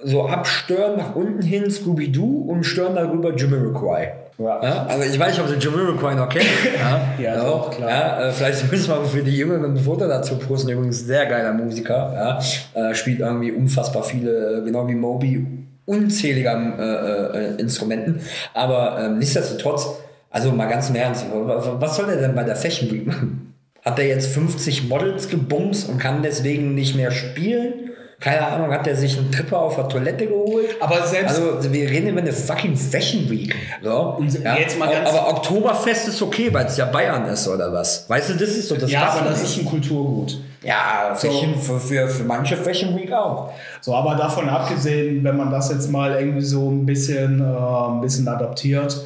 so 0.05 0.27
abstören 0.27 0.97
nach 0.97 1.15
unten 1.15 1.43
hin 1.43 1.71
Scooby-Doo 1.71 2.47
und 2.49 2.65
stören 2.65 2.95
darüber 2.95 3.37
Jamiroquai. 3.37 4.15
Ja. 4.38 4.62
Ja, 4.62 4.87
also 4.87 5.05
ich 5.12 5.19
weiß 5.19 5.33
nicht, 5.33 5.41
ob 5.41 5.49
Sie 5.49 5.57
Jamiroquai 5.67 6.15
noch 6.15 6.29
kennen. 6.29 6.47
Ja, 7.19 7.35
Ja, 7.37 7.45
doch, 7.45 7.71
klar. 7.71 7.91
Ja, 7.91 8.29
äh, 8.29 8.33
vielleicht 8.33 8.71
müssen 8.71 8.88
wir 8.88 9.05
für 9.05 9.23
die 9.23 9.37
Jüngeren 9.37 9.65
ein 9.65 9.77
Foto 9.77 10.09
dazu 10.09 10.37
posten. 10.37 10.71
Übrigens 10.71 11.01
sehr 11.01 11.27
geiler 11.27 11.53
Musiker. 11.53 12.41
Ja, 12.75 12.91
äh, 12.91 12.95
spielt 12.95 13.21
irgendwie 13.21 13.53
unfassbar 13.53 14.03
viele, 14.03 14.59
äh, 14.59 14.65
genau 14.65 14.88
wie 14.88 14.95
Moby, 14.95 15.47
unzähliger 15.85 16.57
äh, 16.79 17.38
äh, 17.38 17.61
Instrumenten. 17.61 18.21
Aber 18.55 18.99
ähm, 19.01 19.19
nichtsdestotrotz, 19.19 19.87
also 20.31 20.51
mal 20.53 20.67
ganz 20.67 20.88
im 20.88 20.97
Ernst, 20.97 21.27
was 21.33 21.97
soll 21.97 22.09
er 22.09 22.17
denn 22.17 22.35
bei 22.35 22.45
der 22.45 22.57
Fashion 22.57 22.91
Week 22.91 23.07
machen? 23.07 23.55
Hat 23.85 23.99
er 23.99 24.07
jetzt 24.07 24.33
50 24.33 24.88
Models 24.88 25.29
gebumst 25.29 25.88
und 25.88 25.99
kann 25.99 26.23
deswegen 26.23 26.75
nicht 26.75 26.97
mehr 26.97 27.11
spielen? 27.11 27.92
Keine 28.23 28.47
Ahnung, 28.47 28.73
hat 28.73 28.87
er 28.87 28.95
sich 28.95 29.19
einen 29.19 29.33
Tripper 29.33 29.59
auf 29.59 29.75
der 29.75 29.89
Toilette 29.89 30.27
geholt? 30.29 30.77
Aber 30.81 31.05
selbst 31.05 31.37
Also, 31.41 31.73
wir 31.73 31.91
reden 31.91 32.09
über 32.09 32.21
eine 32.21 32.33
fucking 32.33 32.77
Fashion 32.77 33.29
Week. 33.29 33.55
So. 33.83 34.17
Und 34.19 34.33
jetzt 34.33 34.79
mal 34.79 34.89
ganz- 34.93 35.09
aber 35.09 35.29
Oktoberfest 35.29 36.07
ist 36.09 36.23
okay, 36.23 36.49
weil 36.53 36.67
es 36.67 36.77
ja 36.77 36.85
Bayern 36.87 37.27
ist 37.27 37.49
oder 37.49 37.73
was? 37.73 38.09
Weißt 38.09 38.31
du, 38.31 38.35
das 38.35 38.51
ist 38.51 38.69
so 38.69 38.77
das 38.77 38.91
ja, 38.93 39.11
aber 39.11 39.29
das 39.29 39.43
ist 39.43 39.59
ein 39.59 39.65
Kulturgut. 39.65 40.39
Ja, 40.63 41.13
Fashion, 41.17 41.57
für, 41.61 41.81
für, 41.81 42.09
für 42.09 42.23
manche 42.23 42.57
Fashion 42.57 42.97
Week 42.97 43.13
auch. 43.13 43.53
So, 43.81 43.93
aber 43.93 44.15
davon 44.15 44.49
abgesehen, 44.49 45.25
wenn 45.25 45.37
man 45.37 45.51
das 45.51 45.71
jetzt 45.73 45.91
mal 45.91 46.13
irgendwie 46.21 46.43
so 46.45 46.71
ein 46.71 46.87
bisschen, 46.87 47.41
äh, 47.41 47.45
ein 47.45 48.01
bisschen 48.01 48.29
adaptiert 48.29 49.05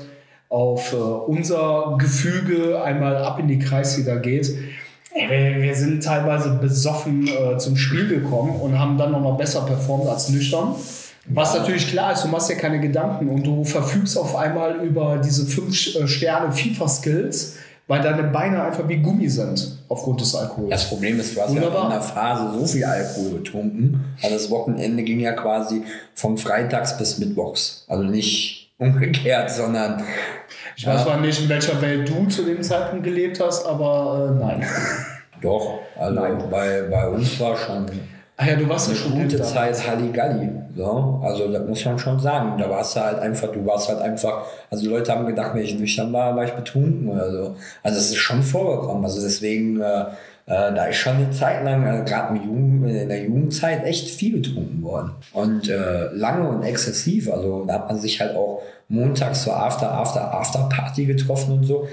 auf 0.51 0.93
äh, 0.93 0.97
unser 0.97 1.97
Gefüge, 1.99 2.83
einmal 2.83 3.17
ab 3.17 3.39
in 3.39 3.49
die 3.49 3.59
Kreisliga 3.59 4.17
geht. 4.17 4.55
Ey, 5.17 5.31
wir, 5.31 5.63
wir 5.63 5.75
sind 5.75 6.03
teilweise 6.05 6.51
besoffen 6.61 7.27
äh, 7.27 7.57
zum 7.57 7.77
Spiel 7.77 8.07
gekommen 8.07 8.61
und 8.61 8.79
haben 8.79 8.99
dann 8.99 9.13
nochmal 9.13 9.33
besser 9.33 9.63
performt 9.63 10.09
als 10.09 10.29
nüchtern. 10.29 10.75
Was 11.29 11.55
natürlich 11.55 11.89
klar 11.89 12.13
ist, 12.13 12.23
du 12.23 12.29
machst 12.29 12.51
dir 12.51 12.57
keine 12.57 12.81
Gedanken 12.81 13.31
und 13.31 13.43
du 13.43 13.65
verfügst 13.65 14.19
auf 14.19 14.37
einmal 14.37 14.85
über 14.85 15.17
diese 15.17 15.47
fünf 15.47 15.97
äh, 15.97 16.07
Sterne 16.07 16.53
FIFA-Skills, 16.53 17.57
weil 17.87 18.03
deine 18.03 18.25
Beine 18.25 18.63
einfach 18.63 18.87
wie 18.89 18.99
Gummi 18.99 19.29
sind 19.31 19.79
aufgrund 19.89 20.21
des 20.21 20.35
Alkohols. 20.35 20.69
Das 20.69 20.89
Problem 20.89 21.19
ist, 21.19 21.35
du 21.35 21.41
hast 21.41 21.51
Wunderbar. 21.51 21.79
ja 21.79 21.85
in 21.85 21.91
der 21.93 22.03
Phase 22.03 22.59
so 22.59 22.67
viel 22.67 22.85
Alkohol 22.85 23.39
getrunken. 23.39 24.05
Also 24.23 24.37
das 24.37 24.51
Wochenende 24.51 25.03
ging 25.03 25.21
ja 25.21 25.33
quasi 25.33 25.83
von 26.15 26.37
Freitags 26.37 26.99
bis 26.99 27.19
Mittwochs. 27.19 27.87
Also 27.89 28.03
nicht 28.03 28.75
umgekehrt, 28.79 29.51
sondern 29.51 30.03
Ich 30.77 30.87
weiß 30.87 31.05
zwar 31.05 31.21
nicht, 31.21 31.41
in 31.43 31.49
welcher 31.49 31.81
Welt 31.81 32.09
du 32.09 32.27
zu 32.27 32.43
dem 32.43 32.63
Zeitpunkt 32.63 33.05
gelebt 33.05 33.41
hast, 33.41 33.67
aber 33.67 34.31
äh, 34.31 34.39
nein. 34.39 34.67
doch. 35.41 35.79
Also 35.99 36.21
Nein. 36.21 36.45
bei, 36.51 36.83
bei 36.91 37.09
uns 37.09 37.41
war 37.41 37.57
schon 37.57 37.87
Ach 38.39 38.47
ja, 38.47 38.55
du 38.57 38.69
warst 38.69 38.91
ja 38.91 38.95
schon 38.95 39.23
gute. 39.23 39.41
Zeit 39.43 39.89
Halligalli. 39.89 40.51
So. 40.77 41.21
Also 41.25 41.51
das 41.51 41.67
muss 41.67 41.83
man 41.87 41.99
schon 41.99 42.21
sagen. 42.21 42.59
Da 42.59 42.69
warst 42.69 42.95
du 42.95 43.01
halt 43.01 43.19
einfach, 43.19 43.51
du 43.51 43.65
warst 43.65 43.89
halt 43.89 44.03
einfach, 44.03 44.45
also 44.71 44.91
Leute 44.91 45.11
haben 45.11 45.27
gedacht, 45.27 45.55
wenn 45.55 45.63
ich 45.63 45.79
nüchtern 45.79 46.13
war, 46.13 46.37
war 46.37 46.45
ich 46.45 46.53
betrunken 46.53 47.09
oder 47.09 47.33
so. 47.33 47.57
Also 47.83 47.99
es 47.99 48.11
ist 48.11 48.17
schon 48.17 48.43
vorgekommen. 48.43 49.03
Also 49.05 49.23
deswegen, 49.23 49.81
äh, 49.81 50.05
äh, 50.47 50.73
da 50.75 50.85
ist 50.87 50.97
schon 50.97 51.17
eine 51.17 51.31
Zeit 51.33 51.65
lang, 51.65 51.85
äh, 51.85 52.05
gerade 52.09 52.39
in 52.39 53.09
der 53.09 53.25
Jugendzeit, 53.25 53.85
echt 53.85 54.09
viel 54.11 54.41
getrunken 54.41 54.83
worden. 54.83 55.11
Und 55.33 55.69
äh, 55.69 56.05
lange 56.13 56.49
und 56.49 56.63
exzessiv. 56.63 57.31
Also 57.31 57.65
da 57.67 57.75
hat 57.75 57.89
man 57.89 57.99
sich 57.99 58.21
halt 58.21 58.37
auch 58.37 58.63
montags 58.89 59.43
zur 59.43 59.57
After, 59.57 59.91
After, 59.91 60.33
After 60.33 60.69
Party 60.69 61.07
getroffen 61.07 61.53
und 61.59 61.65
so. 61.65 61.89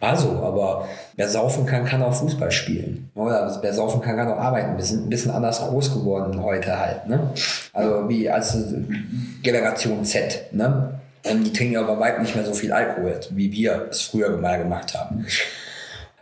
War 0.00 0.16
so, 0.16 0.28
aber 0.30 0.86
wer 1.16 1.28
saufen 1.28 1.66
kann, 1.66 1.84
kann 1.84 2.00
auch 2.02 2.14
Fußball 2.14 2.52
spielen. 2.52 3.10
Oder 3.16 3.58
wer 3.60 3.72
saufen 3.72 4.00
kann, 4.00 4.16
kann 4.16 4.30
auch 4.30 4.38
arbeiten. 4.38 4.76
Wir 4.76 4.84
sind 4.84 5.06
ein 5.06 5.10
bisschen 5.10 5.32
anders 5.32 5.58
groß 5.58 5.92
geworden 5.92 6.40
heute 6.40 6.78
halt. 6.78 7.08
Ne? 7.08 7.32
Also 7.72 8.08
wie 8.08 8.30
als 8.30 8.54
äh, 8.54 8.80
Generation 9.42 10.04
Z. 10.04 10.52
Ne? 10.52 11.00
Ähm, 11.24 11.42
Die 11.42 11.52
trinken 11.52 11.78
aber 11.78 11.98
weit 11.98 12.20
nicht 12.20 12.36
mehr 12.36 12.44
so 12.44 12.54
viel 12.54 12.72
Alkohol, 12.72 13.18
wie 13.30 13.50
wir 13.50 13.88
es 13.90 14.02
früher 14.02 14.36
mal 14.36 14.58
gemacht 14.58 14.94
haben. 14.96 15.26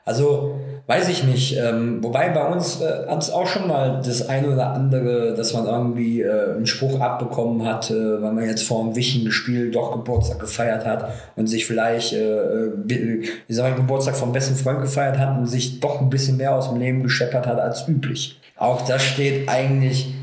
Also, 0.07 0.55
weiß 0.87 1.09
ich 1.09 1.25
nicht. 1.25 1.57
Ähm, 1.59 2.03
wobei 2.03 2.29
bei 2.31 2.47
uns 2.47 2.81
äh, 2.81 3.09
hat 3.09 3.23
es 3.23 3.31
auch 3.31 3.47
schon 3.47 3.67
mal 3.67 4.01
das 4.05 4.29
eine 4.29 4.51
oder 4.51 4.73
andere, 4.73 5.35
dass 5.35 5.53
man 5.53 5.67
irgendwie 5.67 6.23
äh, 6.23 6.55
einen 6.55 6.67
Spruch 6.67 7.01
abbekommen 7.01 7.67
hat, 7.67 7.91
äh, 7.91 8.23
weil 8.23 8.33
man 8.33 8.45
jetzt 8.45 8.63
vor 8.63 8.85
einem 8.85 8.95
wichtigen 8.95 9.33
Spiel 9.33 9.73
doch 9.73 9.93
Geburtstag 9.93 10.39
gefeiert 10.39 10.87
hat 10.87 11.11
und 11.35 11.49
sich 11.49 11.67
vielleicht, 11.67 12.13
äh, 12.13 12.67
äh, 12.67 12.73
wie 12.87 13.53
soll 13.53 13.71
ich, 13.71 13.77
Geburtstag 13.77 14.17
vom 14.17 14.33
besten 14.33 14.55
Freund 14.55 14.81
gefeiert 14.81 15.19
hat 15.19 15.37
und 15.37 15.47
sich 15.47 15.81
doch 15.81 16.01
ein 16.01 16.09
bisschen 16.09 16.37
mehr 16.37 16.55
aus 16.55 16.71
dem 16.71 16.79
Leben 16.79 17.03
gescheppert 17.03 17.47
hat 17.49 17.59
als 17.59 17.89
üblich. 17.89 18.41
Auch 18.57 18.83
das 18.83 19.03
steht 19.03 19.49
eigentlich 19.49 20.15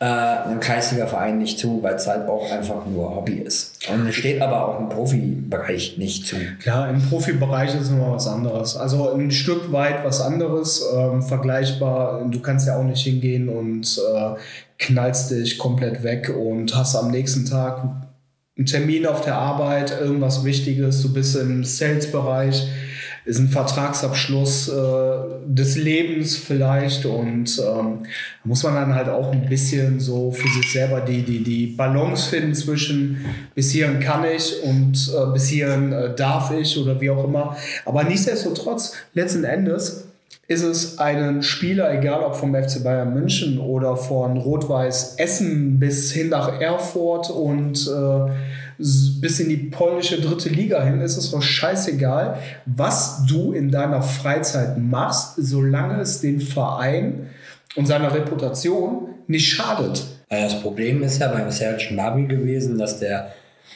äh, 0.00 0.04
einem 0.04 0.60
Kreisliga-Verein 0.60 1.38
nicht 1.38 1.58
zu, 1.58 1.82
weil 1.82 1.94
es 1.94 2.06
halt 2.06 2.28
auch 2.28 2.50
einfach 2.52 2.86
nur 2.86 3.16
Hobby 3.16 3.34
ist. 3.34 3.78
Und 3.92 4.06
es 4.06 4.14
steht 4.14 4.40
aber 4.40 4.68
auch 4.68 4.80
im 4.80 4.88
Profibereich 4.88 5.98
nicht 5.98 6.26
zu. 6.26 6.36
Klar, 6.60 6.88
im 6.88 7.02
Profibereich 7.02 7.74
ist 7.74 7.90
immer 7.90 8.12
was 8.12 8.28
anderes. 8.28 8.76
Also 8.76 9.12
ein 9.12 9.32
Stück 9.32 9.72
weit 9.72 10.04
was 10.04 10.20
anderes, 10.20 10.84
ähm, 10.94 11.22
vergleichbar. 11.22 12.24
Du 12.30 12.40
kannst 12.40 12.68
ja 12.68 12.78
auch 12.78 12.84
nicht 12.84 13.02
hingehen 13.02 13.48
und 13.48 14.00
äh, 14.14 14.34
knallst 14.78 15.32
dich 15.32 15.58
komplett 15.58 16.04
weg 16.04 16.32
und 16.34 16.76
hast 16.76 16.94
am 16.94 17.10
nächsten 17.10 17.44
Tag 17.44 17.82
einen 18.56 18.66
Termin 18.66 19.06
auf 19.06 19.22
der 19.22 19.36
Arbeit, 19.36 20.00
irgendwas 20.00 20.44
Wichtiges, 20.44 21.02
du 21.02 21.12
bist 21.12 21.36
im 21.36 21.64
Sales-Bereich 21.64 22.68
ist 23.28 23.38
ein 23.38 23.48
Vertragsabschluss 23.48 24.68
äh, 24.68 24.72
des 25.46 25.76
Lebens 25.76 26.34
vielleicht 26.34 27.04
und 27.04 27.58
ähm, 27.58 27.98
muss 28.42 28.62
man 28.62 28.74
dann 28.74 28.94
halt 28.94 29.10
auch 29.10 29.30
ein 29.32 29.46
bisschen 29.50 30.00
so 30.00 30.32
für 30.32 30.48
sich 30.48 30.72
selber 30.72 31.02
die, 31.02 31.20
die, 31.22 31.44
die 31.44 31.66
Balance 31.66 32.30
finden 32.30 32.54
zwischen 32.54 33.18
bis 33.54 33.70
hierhin 33.70 34.00
kann 34.00 34.24
ich 34.24 34.62
und 34.62 35.12
äh, 35.14 35.30
bis 35.34 35.48
hierhin 35.48 35.92
äh, 35.92 36.14
darf 36.14 36.50
ich 36.52 36.78
oder 36.78 36.98
wie 37.02 37.10
auch 37.10 37.22
immer. 37.24 37.54
Aber 37.84 38.02
nichtsdestotrotz, 38.02 38.94
letzten 39.12 39.44
Endes 39.44 40.04
ist 40.46 40.62
es 40.62 40.98
einen 40.98 41.42
Spieler, 41.42 41.92
egal 41.92 42.22
ob 42.22 42.34
vom 42.34 42.54
FC 42.54 42.82
Bayern 42.82 43.12
München 43.12 43.58
oder 43.58 43.98
von 43.98 44.38
Rot-Weiß 44.38 45.16
Essen 45.18 45.78
bis 45.78 46.12
hin 46.12 46.30
nach 46.30 46.58
Erfurt 46.58 47.28
und 47.28 47.86
äh, 47.86 48.32
bis 48.78 49.40
in 49.40 49.48
die 49.48 49.56
polnische 49.56 50.20
dritte 50.20 50.48
Liga 50.48 50.82
hin, 50.84 51.00
ist 51.00 51.16
es 51.16 51.30
doch 51.32 51.42
scheißegal, 51.42 52.38
was 52.66 53.24
du 53.26 53.52
in 53.52 53.70
deiner 53.70 54.02
Freizeit 54.02 54.78
machst, 54.78 55.34
solange 55.36 56.00
es 56.00 56.20
den 56.20 56.40
Verein 56.40 57.28
und 57.76 57.86
seiner 57.86 58.14
Reputation 58.14 59.08
nicht 59.26 59.48
schadet. 59.48 60.04
Das 60.28 60.60
Problem 60.60 61.02
ist 61.02 61.20
ja 61.20 61.28
beim 61.28 61.50
Serge 61.50 61.88
Gnabry 61.90 62.26
gewesen, 62.26 62.78
dass 62.78 63.00
der 63.00 63.32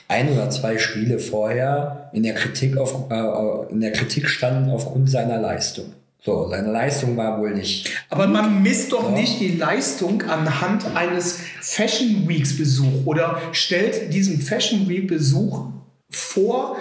ein 0.08 0.30
oder 0.30 0.50
zwei 0.50 0.78
Spiele 0.78 1.18
vorher 1.18 2.10
in 2.12 2.22
der 2.22 2.34
Kritik, 2.34 2.76
auf, 2.76 3.10
äh, 3.10 3.72
in 3.72 3.80
der 3.80 3.92
Kritik 3.92 4.28
standen 4.28 4.70
aufgrund 4.70 5.10
seiner 5.10 5.38
Leistung. 5.38 5.86
So, 6.24 6.48
seine 6.48 6.70
Leistung 6.70 7.16
war 7.16 7.40
wohl 7.40 7.52
nicht. 7.52 7.90
Aber 8.08 8.28
man 8.28 8.62
misst 8.62 8.92
doch 8.92 9.10
ja. 9.10 9.18
nicht 9.18 9.40
die 9.40 9.56
Leistung 9.56 10.22
anhand 10.22 10.94
eines 10.94 11.40
Fashion 11.60 12.28
Weeks 12.28 12.56
Besuch 12.56 13.04
oder 13.06 13.40
stellt 13.50 14.14
diesen 14.14 14.40
Fashion 14.40 14.88
Week 14.88 15.08
Besuch 15.08 15.66
vor 16.10 16.76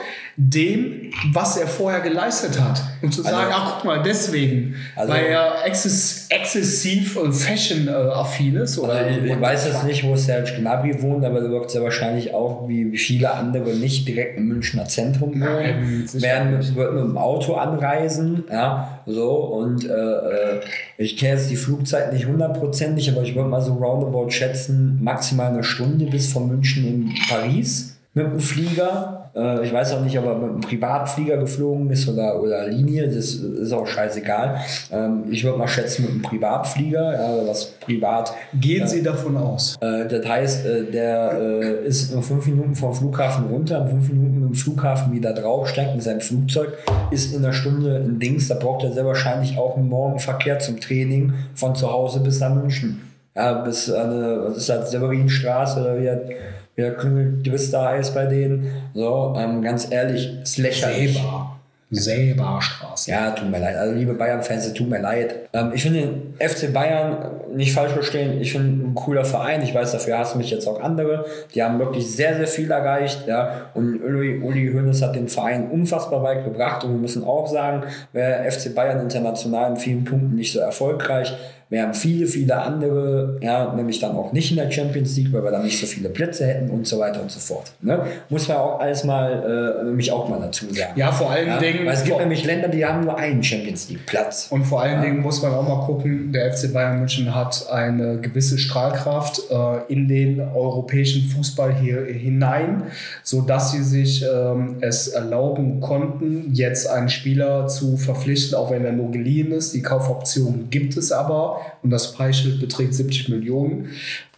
dem, 0.49 1.11
was 1.33 1.57
er 1.57 1.67
vorher 1.67 1.99
geleistet 1.99 2.59
hat. 2.59 2.81
Und 3.01 3.13
zu 3.13 3.23
also, 3.23 3.35
sagen, 3.35 3.51
ach 3.53 3.75
guck 3.75 3.85
mal, 3.85 4.01
deswegen, 4.01 4.75
also, 4.95 5.13
weil 5.13 5.25
er 5.25 5.65
exzess, 5.65 6.25
exzessiv 6.29 7.19
Fashion-affin 7.31 8.55
ist. 8.55 8.79
Oder 8.79 8.93
also 8.93 9.19
ich, 9.19 9.31
ich 9.31 9.39
weiß 9.39 9.67
jetzt 9.67 9.83
nicht, 9.83 10.03
wo 10.03 10.15
Serge 10.15 10.53
Gnabry 10.57 10.99
wohnt, 11.01 11.23
aber 11.23 11.41
er 11.41 11.49
wirkt 11.51 11.69
sehr 11.69 11.83
wahrscheinlich 11.83 12.33
auch 12.33 12.67
wie 12.67 12.97
viele 12.97 13.31
andere 13.33 13.75
nicht 13.75 14.07
direkt 14.07 14.37
im 14.37 14.47
Münchner 14.47 14.85
Zentrum 14.85 15.39
wohnen. 15.39 16.09
Werden 16.13 16.57
mit, 16.57 16.75
wird 16.75 16.93
mit 16.93 17.03
dem 17.03 17.17
Auto 17.17 17.53
anreisen, 17.53 18.45
ja, 18.51 19.01
so 19.05 19.29
und 19.31 19.87
äh, 19.87 19.91
äh 19.91 20.61
ich 20.97 21.17
kenne 21.17 21.35
jetzt 21.35 21.51
die 21.51 21.55
Flugzeit 21.55 22.13
nicht 22.13 22.25
hundertprozentig, 22.25 23.11
aber 23.11 23.21
ich 23.21 23.35
würde 23.35 23.49
mal 23.49 23.61
so 23.61 23.73
roundabout 23.73 24.29
schätzen, 24.31 24.99
maximal 25.01 25.47
eine 25.47 25.63
Stunde 25.63 26.05
bis 26.05 26.31
von 26.31 26.47
München 26.47 26.85
in 26.85 27.13
Paris 27.29 27.97
mit 28.13 28.25
dem 28.25 28.39
Flieger. 28.39 29.20
Äh, 29.35 29.65
ich 29.65 29.73
weiß 29.73 29.93
auch 29.93 30.01
nicht, 30.01 30.17
ob 30.17 30.25
er 30.25 30.35
mit 30.35 30.49
einem 30.49 30.61
Privatflieger 30.61 31.37
geflogen 31.37 31.89
ist 31.89 32.07
oder, 32.07 32.41
oder 32.41 32.67
Linie, 32.67 33.07
das 33.07 33.35
ist 33.35 33.71
auch 33.71 33.87
scheißegal. 33.87 34.59
Ähm, 34.91 35.23
ich 35.29 35.43
würde 35.43 35.57
mal 35.57 35.67
schätzen 35.67 36.03
mit 36.03 36.11
einem 36.11 36.21
Privatflieger, 36.21 37.13
ja, 37.13 37.47
was 37.47 37.71
privat. 37.79 38.33
Gehen 38.59 38.83
äh, 38.83 38.87
Sie 38.87 39.03
davon 39.03 39.37
aus? 39.37 39.77
Äh, 39.81 40.07
das 40.07 40.27
heißt, 40.27 40.65
äh, 40.65 40.83
der 40.91 41.39
äh, 41.39 41.87
ist 41.87 42.13
nur 42.13 42.23
fünf 42.23 42.45
Minuten 42.47 42.75
vom 42.75 42.93
Flughafen 42.93 43.45
runter, 43.45 43.87
fünf 43.87 44.09
Minuten 44.09 44.39
mit 44.41 44.49
dem 44.49 44.55
Flughafen 44.55 45.13
wieder 45.13 45.33
drauf, 45.33 45.67
steigt 45.67 45.93
in 45.93 46.01
sein 46.01 46.21
Flugzeug, 46.21 46.73
ist 47.11 47.33
in 47.33 47.43
einer 47.43 47.53
Stunde 47.53 47.95
ein 47.95 48.19
Dings, 48.19 48.47
da 48.47 48.55
braucht 48.55 48.83
er 48.83 48.91
sehr 48.91 49.05
wahrscheinlich 49.05 49.57
auch 49.57 49.77
einen 49.77 49.89
Morgenverkehr 49.89 50.59
zum 50.59 50.79
Training 50.79 51.33
von 51.55 51.75
zu 51.75 51.91
Hause 51.91 52.19
bis 52.19 52.39
nach 52.39 52.53
München. 52.53 53.01
Ja, 53.35 53.53
bis 53.53 53.89
eine, 53.89 54.41
was 54.43 54.57
ist 54.57 54.69
das, 54.69 54.91
Severinstraße 54.91 55.79
oder 55.79 55.99
wie 55.99 56.35
wer 56.75 56.95
klingelt 56.95 57.43
Twister 57.43 57.83
heißt 57.83 58.13
bei 58.13 58.25
denen. 58.25 58.71
So, 58.93 59.33
ähm, 59.37 59.61
ganz 59.61 59.91
ehrlich, 59.91 60.41
ist 60.41 60.57
lächerlich. 60.57 61.13
Selber. 61.15 61.57
Selberstraße. 61.91 63.11
Ja, 63.11 63.31
tut 63.31 63.51
mir 63.51 63.59
leid. 63.59 63.75
Also, 63.75 63.93
liebe 63.93 64.13
Bayern-Fans, 64.13 64.73
tut 64.73 64.89
mir 64.89 65.01
leid. 65.01 65.49
Ähm, 65.51 65.71
ich 65.73 65.83
finde 65.83 65.99
den 65.99 66.33
FC 66.39 66.71
Bayern 66.71 67.17
nicht 67.53 67.73
falsch 67.73 67.91
verstehen. 67.91 68.39
Ich 68.39 68.53
finde 68.53 68.85
ein 68.85 68.95
cooler 68.95 69.25
Verein. 69.25 69.61
Ich 69.61 69.75
weiß, 69.75 69.91
dafür 69.91 70.17
hassen 70.17 70.37
mich 70.37 70.49
jetzt 70.51 70.67
auch 70.67 70.81
andere. 70.81 71.25
Die 71.53 71.61
haben 71.61 71.79
wirklich 71.79 72.09
sehr, 72.09 72.37
sehr 72.37 72.47
viel 72.47 72.71
erreicht. 72.71 73.27
Ja. 73.27 73.71
Und 73.73 74.01
Uli, 74.01 74.41
Uli 74.41 74.71
Hoeneß 74.71 75.01
hat 75.01 75.15
den 75.15 75.27
Verein 75.27 75.69
unfassbar 75.69 76.23
weit 76.23 76.45
gebracht. 76.45 76.85
Und 76.85 76.91
wir 76.91 76.99
müssen 76.99 77.25
auch 77.25 77.47
sagen, 77.47 77.83
wer 78.13 78.49
FC 78.49 78.73
Bayern 78.73 79.01
international 79.01 79.71
in 79.71 79.77
vielen 79.77 80.05
Punkten 80.05 80.35
nicht 80.35 80.53
so 80.53 80.59
erfolgreich, 80.59 81.33
wir 81.71 81.83
haben 81.83 81.93
viele, 81.93 82.27
viele 82.27 82.57
andere, 82.57 83.37
ja, 83.41 83.73
nämlich 83.73 84.01
dann 84.01 84.11
auch 84.11 84.33
nicht 84.33 84.51
in 84.51 84.57
der 84.57 84.69
Champions 84.69 85.15
League, 85.15 85.31
weil 85.31 85.41
wir 85.41 85.51
dann 85.51 85.63
nicht 85.63 85.79
so 85.79 85.87
viele 85.87 86.09
Plätze 86.09 86.45
hätten 86.45 86.69
und 86.69 86.85
so 86.85 86.99
weiter 86.99 87.21
und 87.21 87.31
so 87.31 87.39
fort. 87.39 87.71
Ne? 87.81 87.97
Muss 88.27 88.49
man 88.49 88.57
auch 88.57 88.81
alles 88.81 89.05
mal, 89.05 89.79
äh, 89.79 89.85
nämlich 89.85 90.11
auch 90.11 90.27
mal 90.27 90.37
dazu 90.37 90.65
sagen. 90.73 90.99
Ja, 90.99 91.13
vor 91.13 91.31
allen 91.31 91.47
ja? 91.47 91.59
Dingen. 91.59 91.85
Weil 91.85 91.93
es 91.93 92.03
gibt 92.03 92.19
nämlich 92.19 92.43
Länder, 92.43 92.67
die 92.67 92.85
haben 92.85 93.05
nur 93.05 93.17
einen 93.17 93.41
Champions 93.41 93.89
League 93.89 94.05
Platz. 94.05 94.47
Und 94.49 94.65
vor 94.65 94.81
allen 94.81 94.95
ja? 94.95 95.01
Dingen 95.03 95.21
muss 95.21 95.41
man 95.41 95.53
auch 95.53 95.65
mal 95.65 95.85
gucken, 95.85 96.33
der 96.33 96.51
FC 96.51 96.73
Bayern 96.73 96.99
München 96.99 97.33
hat 97.33 97.65
eine 97.71 98.17
gewisse 98.17 98.57
Strahlkraft 98.57 99.43
äh, 99.49 99.93
in 99.93 100.09
den 100.09 100.41
europäischen 100.41 101.23
Fußball 101.23 101.73
hier 101.73 102.03
hinein, 102.03 102.83
sodass 103.23 103.71
sie 103.71 103.83
sich 103.83 104.25
ähm, 104.25 104.75
es 104.81 105.07
erlauben 105.07 105.79
konnten, 105.79 106.49
jetzt 106.51 106.89
einen 106.89 107.07
Spieler 107.07 107.67
zu 107.67 107.95
verpflichten, 107.95 108.57
auch 108.57 108.71
wenn 108.71 108.83
er 108.83 108.91
nur 108.91 109.09
geliehen 109.09 109.53
ist. 109.53 109.73
Die 109.73 109.81
Kaufoption 109.81 110.67
gibt 110.69 110.97
es 110.97 111.13
aber 111.13 111.60
und 111.83 111.89
das 111.89 112.13
Preisschild 112.13 112.59
beträgt 112.59 112.93
70 112.93 113.29
Millionen. 113.29 113.89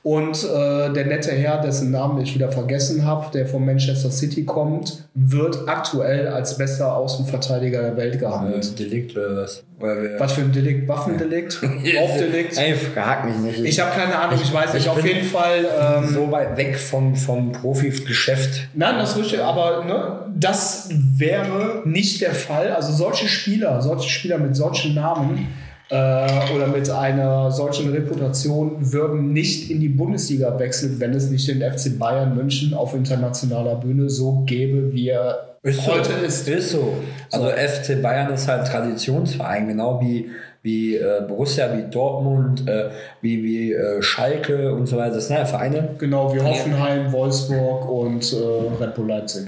Und 0.03 0.43
äh, 0.43 0.91
der 0.91 1.05
nette 1.05 1.31
Herr, 1.31 1.61
dessen 1.61 1.89
Namen 1.89 2.21
ich 2.21 2.35
wieder 2.35 2.51
vergessen 2.51 3.05
habe, 3.05 3.31
der 3.31 3.47
von 3.47 3.65
Manchester 3.65 4.11
City 4.11 4.43
kommt, 4.43 5.05
wird 5.13 5.69
aktuell 5.69 6.27
als 6.27 6.57
bester 6.57 6.93
Außenverteidiger 6.93 7.81
der 7.81 7.95
Welt 7.95 8.19
gehandelt. 8.19 8.69
Äh, 8.73 8.83
Delikt 8.83 9.15
oder 9.15 9.37
was? 9.37 9.63
was 9.79 10.33
für 10.33 10.41
ein 10.41 10.51
Delikt? 10.51 10.89
Waffendelikt? 10.89 11.61
Aufdelikt? 12.01 12.57
Ey, 12.57 12.73
frag 12.73 13.25
mich 13.25 13.37
nicht. 13.37 13.59
Ich 13.63 13.79
habe 13.79 13.91
keine 13.91 14.17
Ahnung, 14.17 14.35
ich, 14.35 14.43
ich 14.43 14.53
weiß 14.53 14.73
nicht. 14.73 14.89
Auf 14.89 15.05
jeden 15.05 15.25
Fall. 15.25 15.65
Ähm, 15.79 16.09
so 16.13 16.29
weit 16.31 16.57
weg 16.57 16.77
vom, 16.77 17.15
vom 17.15 17.53
Profi-Geschäft. 17.53 18.67
Nein, 18.73 18.97
das 18.97 19.11
ist 19.11 19.17
richtig, 19.17 19.41
aber 19.41 19.85
ne, 19.85 20.33
das 20.37 20.89
wäre 20.91 21.81
nicht 21.85 22.19
der 22.19 22.33
Fall. 22.33 22.71
Also 22.71 22.91
solche 22.91 23.29
Spieler, 23.29 23.81
solche 23.81 24.09
Spieler 24.09 24.37
mit 24.37 24.55
solchen 24.55 24.95
Namen 24.95 25.47
oder 25.93 26.67
mit 26.67 26.89
einer 26.89 27.51
solchen 27.51 27.91
Reputation 27.91 28.91
würden 28.91 29.31
nicht 29.31 29.69
in 29.69 29.79
die 29.79 29.89
Bundesliga 29.89 30.57
wechseln, 30.57 30.99
wenn 30.99 31.13
es 31.13 31.29
nicht 31.29 31.47
den 31.47 31.61
FC 31.61 31.97
Bayern 31.99 32.35
München 32.35 32.73
auf 32.73 32.95
internationaler 32.95 33.75
Bühne 33.75 34.09
so 34.09 34.43
gäbe, 34.45 34.93
wie 34.93 35.09
er 35.09 35.57
ist 35.61 35.87
heute 35.87 36.09
so, 36.19 36.25
ist. 36.25 36.47
Ist 36.47 36.71
so. 36.71 36.93
Also 37.31 37.47
so. 37.47 37.51
FC 37.51 38.01
Bayern 38.01 38.33
ist 38.33 38.47
halt 38.47 38.67
Traditionsverein, 38.67 39.67
genau 39.67 40.01
wie 40.01 40.29
wie 40.63 40.95
äh, 40.95 41.21
Borussia, 41.27 41.77
wie 41.77 41.83
Dortmund, 41.91 42.67
äh, 42.67 42.89
wie, 43.21 43.43
wie 43.43 43.73
äh, 43.73 44.01
Schalke 44.01 44.73
und 44.73 44.87
so 44.87 44.97
weiter. 44.97 45.15
Das 45.15 45.27
sind 45.27 45.35
ja 45.35 45.45
Vereine. 45.45 45.89
Genau, 45.99 46.33
wie 46.33 46.39
Hoffenheim, 46.39 47.11
Wolfsburg 47.11 47.87
und 47.89 48.33
äh, 48.33 48.81
Red 48.81 48.95
Bull 48.95 49.09
Leipzig. 49.09 49.47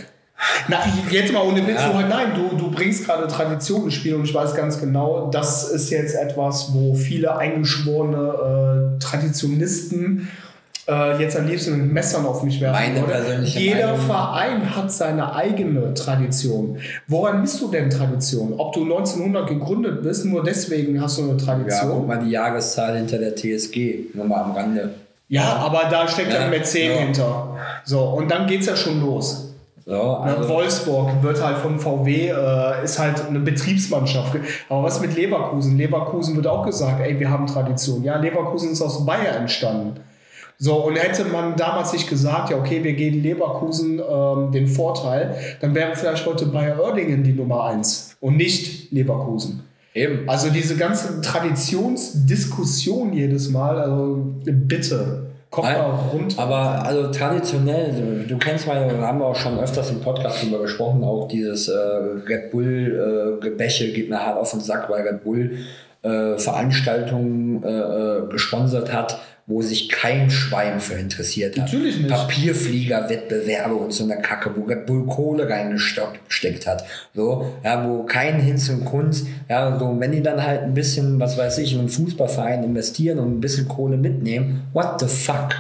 Na, 0.68 0.80
jetzt 1.12 1.32
mal 1.32 1.44
ohne 1.44 1.66
Witz, 1.66 1.80
ja. 1.80 2.08
nein, 2.08 2.34
du, 2.36 2.58
du 2.58 2.72
bringst 2.72 3.06
gerade 3.06 3.28
Tradition 3.28 3.86
ins 3.86 3.94
Spiel 3.94 4.16
und 4.16 4.26
ich 4.26 4.34
weiß 4.34 4.54
ganz 4.54 4.80
genau, 4.80 5.30
das 5.32 5.70
ist 5.70 5.90
jetzt 5.90 6.16
etwas, 6.16 6.74
wo 6.74 6.94
viele 6.94 7.38
eingeschworene 7.38 8.96
äh, 8.98 9.00
Traditionisten 9.00 10.28
äh, 10.88 11.20
jetzt 11.22 11.38
am 11.38 11.48
liebsten 11.48 11.78
mit 11.78 11.94
Messern 11.94 12.26
auf 12.26 12.44
mich 12.44 12.62
werfen 12.62 12.94
Meine 12.94 13.08
persönliche 13.08 13.60
Jeder 13.60 13.88
Meinung. 13.94 14.06
Verein 14.06 14.76
hat 14.76 14.92
seine 14.92 15.34
eigene 15.36 15.94
Tradition. 15.94 16.78
Woran 17.08 17.42
bist 17.42 17.62
du 17.62 17.70
denn 17.70 17.90
Tradition? 17.90 18.54
Ob 18.58 18.74
du 18.74 18.84
1900 18.84 19.48
gegründet 19.48 20.04
bist, 20.04 20.26
nur 20.26 20.44
deswegen 20.44 21.02
hast 21.02 21.18
du 21.18 21.24
eine 21.24 21.38
Tradition? 21.38 21.90
Ja, 21.90 21.96
guck 21.96 22.08
mal 22.08 22.20
die 22.20 22.32
Jahreszahl 22.32 22.98
hinter 22.98 23.18
der 23.18 23.36
TSG, 23.36 24.14
nochmal 24.14 24.44
am 24.44 24.52
Rande. 24.52 24.92
Ja, 25.28 25.56
aber 25.56 25.86
da 25.90 26.08
steckt 26.08 26.32
ja, 26.32 26.42
ein 26.42 26.52
Mäzen 26.52 26.82
ja. 26.82 26.98
hinter. 26.98 27.58
So, 27.84 28.02
und 28.02 28.30
dann 28.30 28.46
geht's 28.46 28.68
ja 28.68 28.76
schon 28.76 29.02
los. 29.02 29.45
So, 29.88 30.02
also 30.02 30.50
Wolfsburg 30.50 31.22
wird 31.22 31.44
halt 31.44 31.58
von 31.58 31.80
VW, 31.80 32.30
äh, 32.30 32.84
ist 32.84 32.98
halt 32.98 33.24
eine 33.28 33.40
Betriebsmannschaft. 33.40 34.36
Aber 34.68 34.84
was 34.84 35.00
mit 35.00 35.16
Leverkusen? 35.16 35.78
Leverkusen 35.78 36.36
wird 36.36 36.48
auch 36.48 36.66
gesagt, 36.66 37.02
ey, 37.02 37.20
wir 37.20 37.30
haben 37.30 37.46
Tradition. 37.46 38.04
Ja, 38.04 38.18
Leverkusen 38.18 38.72
ist 38.72 38.82
aus 38.82 39.06
Bayern 39.06 39.42
entstanden. 39.42 40.00
So, 40.58 40.86
und 40.86 40.96
hätte 40.96 41.26
man 41.26 41.56
damals 41.56 41.94
nicht 41.94 42.10
gesagt, 42.10 42.50
ja, 42.50 42.58
okay, 42.58 42.84
wir 42.84 42.94
geben 42.94 43.22
Leverkusen 43.22 44.00
ähm, 44.00 44.52
den 44.52 44.68
Vorteil, 44.68 45.36
dann 45.60 45.76
wäre 45.76 45.96
vielleicht 45.96 46.26
heute 46.26 46.48
Bayer 46.48 46.80
Oerdingen 46.80 47.24
die 47.24 47.34
Nummer 47.34 47.66
eins 47.66 48.16
und 48.22 48.38
nicht 48.38 48.92
Leverkusen. 48.92 49.64
Eben. 49.94 50.28
Also 50.28 50.50
diese 50.50 50.78
ganze 50.78 51.22
Traditionsdiskussion 51.22 53.14
jedes 53.14 53.50
Mal, 53.50 53.80
also 53.80 54.36
bitte 54.46 55.25
Kommt 55.56 55.70
mal 55.70 56.00
rund. 56.12 56.38
Aber 56.38 56.84
also 56.86 57.10
traditionell, 57.12 58.26
du, 58.28 58.38
kennst 58.38 58.68
mal, 58.68 58.90
da 58.90 59.08
haben 59.08 59.20
wir 59.20 59.26
auch 59.26 59.36
schon 59.38 59.58
öfters 59.58 59.90
im 59.90 60.02
Podcast 60.02 60.44
drüber 60.44 60.60
gesprochen, 60.60 61.02
auch 61.02 61.30
dieses 61.30 61.70
äh, 61.70 61.78
Red 62.28 62.52
Bull-Gebäche 62.52 63.94
geht 63.94 64.10
mir 64.10 64.20
hart 64.20 64.38
auf 64.38 64.52
den 64.52 64.60
Sack, 64.60 64.90
weil 64.90 65.08
Red 65.08 65.24
Bull 65.24 65.52
äh, 66.02 66.38
Veranstaltungen 66.38 67.64
äh, 67.64 67.70
äh, 67.70 68.28
gesponsert 68.30 68.92
hat, 68.92 69.18
wo 69.48 69.62
sich 69.62 69.90
kein 69.90 70.32
Schwein 70.32 70.80
für 70.80 70.96
interessiert 70.96 71.56
hat. 71.56 71.66
Natürlich 71.66 71.98
nicht. 71.98 72.10
Papierflieger-Wettbewerbe 72.10 73.76
und 73.76 73.94
so 73.94 74.04
eine 74.04 74.20
Kacke, 74.20 74.52
wo 74.56 74.64
Red 74.64 74.88
Bull 74.88 75.06
Kohle 75.06 75.48
reingesteckt 75.48 76.66
hat. 76.66 76.84
So, 77.14 77.54
ja, 77.64 77.88
wo 77.88 78.04
kein 78.04 78.40
Hinz 78.40 78.70
und 78.70 78.86
Kunst, 78.86 79.28
ja, 79.48 79.78
so, 79.78 79.96
wenn 80.00 80.12
die 80.12 80.24
dann 80.24 80.42
halt 80.44 80.64
ein 80.64 80.74
bisschen, 80.74 81.20
was 81.20 81.38
weiß 81.38 81.60
ich, 81.60 81.74
in 81.74 81.80
einen 81.80 81.90
Fußballverein 81.90 82.64
investieren 82.64 83.20
und 83.20 83.38
ein 83.38 83.42
bisschen 83.42 83.68
Kohle 83.68 83.98
mitnehmen, 83.98 84.64
what 84.74 85.00
the 85.00 85.08
fuck? 85.08 85.54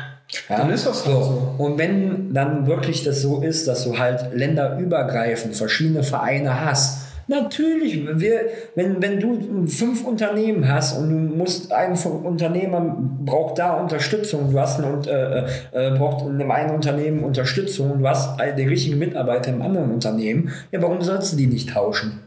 Ja? 0.50 0.58
Dann 0.58 0.72
ist 0.72 0.88
das 0.88 1.06
halt 1.06 1.24
so. 1.24 1.56
Und 1.60 1.78
wenn 1.78 2.34
dann 2.34 2.66
wirklich 2.66 3.04
das 3.04 3.22
so 3.22 3.44
ist, 3.44 3.68
dass 3.68 3.84
du 3.84 4.00
halt 4.00 4.34
länderübergreifend 4.34 5.56
verschiedene 5.56 6.02
Vereine 6.02 6.66
hast, 6.66 7.05
Natürlich, 7.28 8.06
wir, 8.20 8.42
wenn, 8.76 9.02
wenn 9.02 9.20
du 9.20 9.68
fünf 9.68 10.06
Unternehmen 10.06 10.68
hast 10.72 10.98
und 10.98 11.10
du 11.10 11.36
musst 11.36 11.72
ein 11.72 11.98
Unternehmer 11.98 12.96
braucht 13.26 13.58
da 13.58 13.74
Unterstützung, 13.74 14.52
du 14.52 14.60
hast 14.60 14.80
ein, 14.80 15.04
äh, 15.06 15.46
äh, 15.72 15.98
braucht 15.98 16.26
in 16.26 16.36
einem 16.36 16.52
einen 16.52 16.76
Unternehmen 16.76 17.24
Unterstützung. 17.24 17.92
Und 17.92 18.02
du 18.02 18.08
hast 18.08 18.40
den 18.40 18.68
richtigen 18.68 19.00
Mitarbeiter 19.00 19.52
im 19.52 19.62
anderen 19.62 19.92
Unternehmen, 19.92 20.52
ja, 20.72 20.82
warum 20.82 21.02
sollst 21.02 21.34
du 21.34 21.38
die 21.38 21.48
nicht 21.48 21.70
tauschen? 21.70 22.25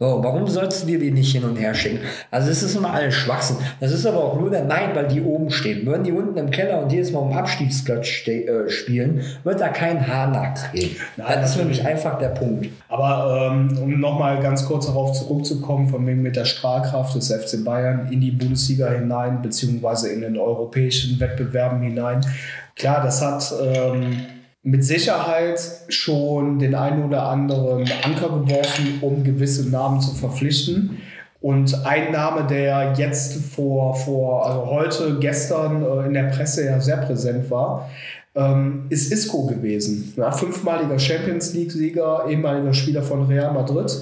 So, 0.00 0.18
warum 0.24 0.48
sollst 0.48 0.82
du 0.82 0.86
dir 0.88 0.98
die 0.98 1.12
nicht 1.12 1.30
hin 1.30 1.44
und 1.44 1.54
her 1.54 1.72
schicken? 1.72 2.00
Also 2.32 2.50
es 2.50 2.64
ist 2.64 2.74
immer 2.74 2.92
alles 2.92 3.14
Schwachsinn. 3.14 3.58
Das 3.78 3.92
ist 3.92 4.04
aber 4.04 4.24
auch 4.24 4.40
nur 4.40 4.50
der 4.50 4.64
Neid, 4.64 4.92
weil 4.96 5.06
die 5.06 5.22
oben 5.22 5.50
stehen. 5.50 5.86
Würden 5.86 6.02
die 6.02 6.10
unten 6.10 6.36
im 6.36 6.50
Keller 6.50 6.82
und 6.82 6.90
jedes 6.90 7.12
Mal 7.12 7.20
um 7.20 7.32
Abstiegsplatz 7.32 8.26
äh, 8.26 8.68
spielen, 8.68 9.22
wird 9.44 9.60
da 9.60 9.68
kein 9.68 10.04
Haar 10.04 10.26
nachdrehen. 10.26 10.96
Das 11.16 11.50
ist 11.50 11.58
nämlich 11.58 11.86
einfach 11.86 12.18
der 12.18 12.30
Punkt. 12.30 12.70
Aber 12.88 13.52
ähm, 13.52 13.78
um 13.80 14.00
nochmal 14.00 14.40
ganz 14.40 14.66
kurz 14.66 14.86
darauf 14.86 15.12
zurückzukommen, 15.12 15.86
von 15.86 16.04
wegen 16.08 16.22
mit 16.22 16.34
der 16.34 16.44
Strahlkraft 16.44 17.14
des 17.14 17.32
FC 17.32 17.64
Bayern 17.64 18.10
in 18.10 18.20
die 18.20 18.32
Bundesliga 18.32 18.88
hinein, 18.88 19.42
beziehungsweise 19.42 20.08
in 20.08 20.22
den 20.22 20.36
europäischen 20.36 21.20
Wettbewerben 21.20 21.80
hinein. 21.82 22.26
Klar, 22.74 23.00
das 23.04 23.22
hat... 23.22 23.54
Ähm, 23.62 24.26
mit 24.64 24.82
Sicherheit 24.82 25.60
schon 25.88 26.58
den 26.58 26.74
einen 26.74 27.04
oder 27.04 27.24
anderen 27.24 27.88
Anker 28.02 28.30
geworfen, 28.30 28.98
um 29.02 29.22
gewisse 29.22 29.68
Namen 29.68 30.00
zu 30.00 30.14
verpflichten. 30.14 31.02
Und 31.42 31.84
ein 31.84 32.10
Name, 32.10 32.46
der 32.46 32.94
jetzt 32.96 33.34
vor, 33.54 33.94
vor 33.94 34.46
also 34.46 34.66
heute, 34.66 35.18
gestern 35.20 35.82
äh, 35.82 36.06
in 36.06 36.14
der 36.14 36.24
Presse 36.24 36.64
ja 36.64 36.80
sehr 36.80 36.96
präsent 36.96 37.50
war, 37.50 37.90
ähm, 38.34 38.86
ist 38.88 39.12
Isco 39.12 39.44
gewesen. 39.44 40.14
Ja, 40.16 40.32
fünfmaliger 40.32 40.98
Champions 40.98 41.52
League-Sieger, 41.52 42.24
ehemaliger 42.30 42.72
Spieler 42.72 43.02
von 43.02 43.26
Real 43.26 43.52
Madrid, 43.52 43.94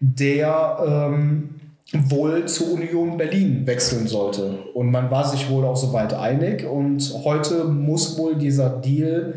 der 0.00 0.78
ähm, 1.12 1.50
wohl 1.92 2.46
zur 2.46 2.72
Union 2.72 3.18
Berlin 3.18 3.66
wechseln 3.66 4.06
sollte. 4.06 4.58
Und 4.72 4.90
man 4.90 5.10
war 5.10 5.28
sich 5.28 5.50
wohl 5.50 5.66
auch 5.66 5.76
soweit 5.76 6.14
einig. 6.14 6.64
Und 6.64 7.12
heute 7.24 7.64
muss 7.64 8.16
wohl 8.16 8.36
dieser 8.36 8.70
Deal 8.70 9.34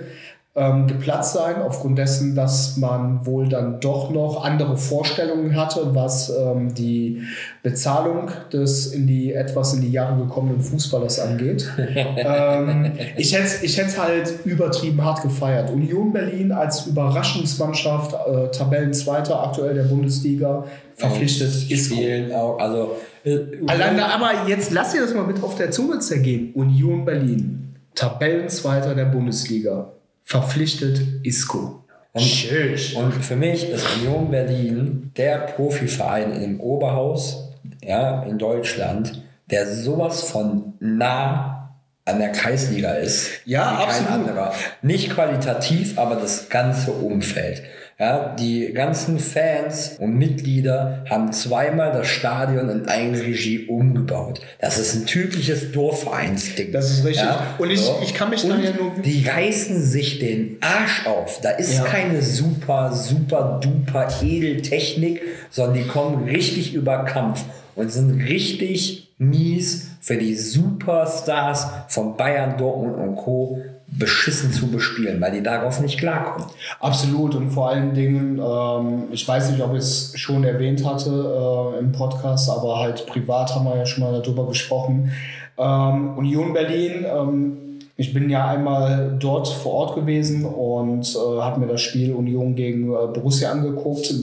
ähm, 0.59 0.87
geplatzt 0.87 1.33
sein, 1.33 1.61
aufgrund 1.61 1.97
dessen, 1.97 2.35
dass 2.35 2.75
man 2.75 3.25
wohl 3.25 3.47
dann 3.47 3.79
doch 3.79 4.11
noch 4.11 4.43
andere 4.43 4.75
Vorstellungen 4.75 5.55
hatte, 5.55 5.95
was 5.95 6.29
ähm, 6.29 6.73
die 6.73 7.21
Bezahlung 7.63 8.29
des 8.51 8.87
in 8.87 9.07
die 9.07 9.33
etwas 9.33 9.73
in 9.73 9.81
die 9.81 9.91
Jahre 9.91 10.21
gekommenen 10.21 10.59
Fußballers 10.59 11.19
angeht. 11.21 11.71
ähm, 11.77 12.91
ich 13.15 13.33
hätte 13.33 13.45
es 13.45 13.63
ich 13.63 13.97
halt 13.97 14.33
übertrieben 14.43 15.01
hart 15.01 15.21
gefeiert. 15.21 15.69
Union 15.69 16.11
Berlin 16.11 16.51
als 16.51 16.87
Überraschungsmannschaft, 16.87 18.13
äh, 18.13 18.51
Tabellenzweiter 18.51 19.41
aktuell 19.41 19.73
der 19.73 19.83
Bundesliga, 19.83 20.65
verpflichtet 20.95 21.71
ist 21.71 21.85
spielen 21.85 22.33
auch, 22.33 22.59
also 22.59 22.97
äh, 23.23 23.37
Allein 23.67 23.97
aber 23.97 24.31
jetzt 24.47 24.71
lass 24.71 24.91
dir 24.91 25.01
das 25.01 25.13
mal 25.13 25.25
mit 25.25 25.41
auf 25.41 25.55
der 25.55 25.71
Zunge 25.71 25.99
zergehen. 25.99 26.51
Union 26.53 27.05
Berlin, 27.05 27.75
Tabellenzweiter 27.95 28.93
der 28.93 29.05
Bundesliga 29.05 29.93
verpflichtet 30.29 31.01
Isco. 31.23 31.83
Und, 32.13 32.95
und 32.95 33.25
für 33.25 33.35
mich 33.35 33.67
ist 33.67 33.85
Union 33.97 34.29
Berlin 34.29 35.11
der 35.17 35.39
Profiverein 35.39 36.39
im 36.41 36.59
Oberhaus 36.59 37.49
ja, 37.83 38.23
in 38.23 38.37
Deutschland, 38.37 39.23
der 39.49 39.67
sowas 39.67 40.21
von 40.23 40.73
nah 40.79 41.71
an 42.05 42.19
der 42.19 42.31
Kreisliga 42.31 42.93
ist. 42.93 43.41
Ja, 43.45 43.73
wie 43.73 43.85
kein 43.85 43.87
absolut. 43.87 44.11
anderer. 44.11 44.53
Nicht 44.83 45.09
qualitativ, 45.11 45.97
aber 45.97 46.15
das 46.15 46.49
ganze 46.49 46.91
Umfeld. 46.91 47.63
Ja, 47.99 48.33
die 48.33 48.71
ganzen 48.71 49.19
Fans 49.19 49.97
und 49.99 50.17
Mitglieder 50.17 51.03
haben 51.09 51.33
zweimal 51.33 51.91
das 51.91 52.07
Stadion 52.07 52.69
in 52.69 52.87
Eigenregie 52.87 53.65
umgebaut. 53.65 54.39
Das 54.61 54.79
ist 54.79 54.95
ein 54.95 55.05
typisches 55.05 55.73
Dorfvereinsding. 55.73 56.71
Das 56.71 56.89
ist 56.89 57.03
richtig. 57.03 57.25
Ja, 57.25 57.55
und 57.57 57.69
ich, 57.69 57.81
so. 57.81 57.99
ich 58.01 58.13
kann 58.13 58.29
mich 58.29 58.45
und 58.45 58.51
da 58.51 58.57
ja 58.57 58.71
nur. 58.71 58.93
Die 59.03 59.27
reißen 59.27 59.83
sich 59.83 60.19
den 60.19 60.59
Arsch 60.61 61.05
auf. 61.07 61.41
Da 61.41 61.49
ist 61.49 61.75
Ja. 61.77 61.83
keine 61.83 62.21
super, 62.21 62.93
super, 62.93 63.59
duper 63.61 64.07
Edeltechnik, 64.23 65.21
sondern 65.49 65.73
die 65.83 65.87
kommen 65.87 66.23
richtig 66.23 66.73
über 66.73 67.03
Kampf 67.03 67.43
und 67.75 67.91
sind 67.91 68.21
richtig 68.21 69.11
mies 69.17 69.87
für 69.99 70.15
die 70.15 70.35
Superstars 70.35 71.67
von 71.89 72.15
Bayern, 72.15 72.57
Dortmund 72.57 72.95
und 72.95 73.15
Co. 73.17 73.61
beschissen 73.91 74.51
zu 74.51 74.67
bespielen, 74.67 75.19
weil 75.21 75.31
die 75.31 75.43
darauf 75.43 75.81
nicht 75.81 75.99
klarkommen. 75.99 76.47
Absolut 76.79 77.35
und 77.35 77.51
vor 77.51 77.69
allen 77.69 77.93
Dingen, 77.93 78.39
ähm, 78.39 79.03
ich 79.11 79.27
weiß 79.27 79.51
nicht, 79.51 79.61
ob 79.61 79.73
ich 79.73 79.79
es 79.79 80.13
schon 80.15 80.43
erwähnt 80.43 80.85
hatte 80.85 81.09
äh, 81.09 81.79
im 81.79 81.91
Podcast, 81.91 82.49
aber 82.49 82.79
halt 82.79 83.05
privat 83.07 83.53
haben 83.53 83.65
wir 83.65 83.77
ja 83.77 83.85
schon 83.85 84.03
mal 84.03 84.21
darüber 84.21 84.47
gesprochen. 84.47 85.11
Ähm, 85.57 86.17
Union 86.17 86.53
Berlin, 86.53 87.05
ähm, 87.05 87.57
ich 87.97 88.13
bin 88.13 88.29
ja 88.29 88.47
einmal 88.47 89.17
dort 89.19 89.47
vor 89.47 89.73
Ort 89.73 89.95
gewesen 89.95 90.45
und 90.45 91.13
äh, 91.15 91.41
habe 91.41 91.59
mir 91.59 91.67
das 91.67 91.81
Spiel 91.81 92.13
Union 92.13 92.55
gegen 92.55 92.93
äh, 92.93 93.07
Borussia 93.13 93.51
angeguckt. 93.51 94.13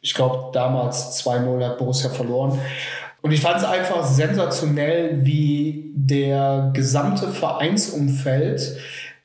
Ich 0.00 0.14
glaube, 0.14 0.50
damals 0.52 1.22
2-0 1.22 1.64
hat 1.64 1.78
Borussia 1.78 2.08
verloren. 2.08 2.58
Und 3.20 3.32
ich 3.32 3.40
fand 3.40 3.56
es 3.58 3.64
einfach 3.64 4.04
sensationell, 4.04 5.26
wie 5.26 5.90
der 5.94 6.70
gesamte 6.72 7.28
Vereinsumfeld 7.28 8.78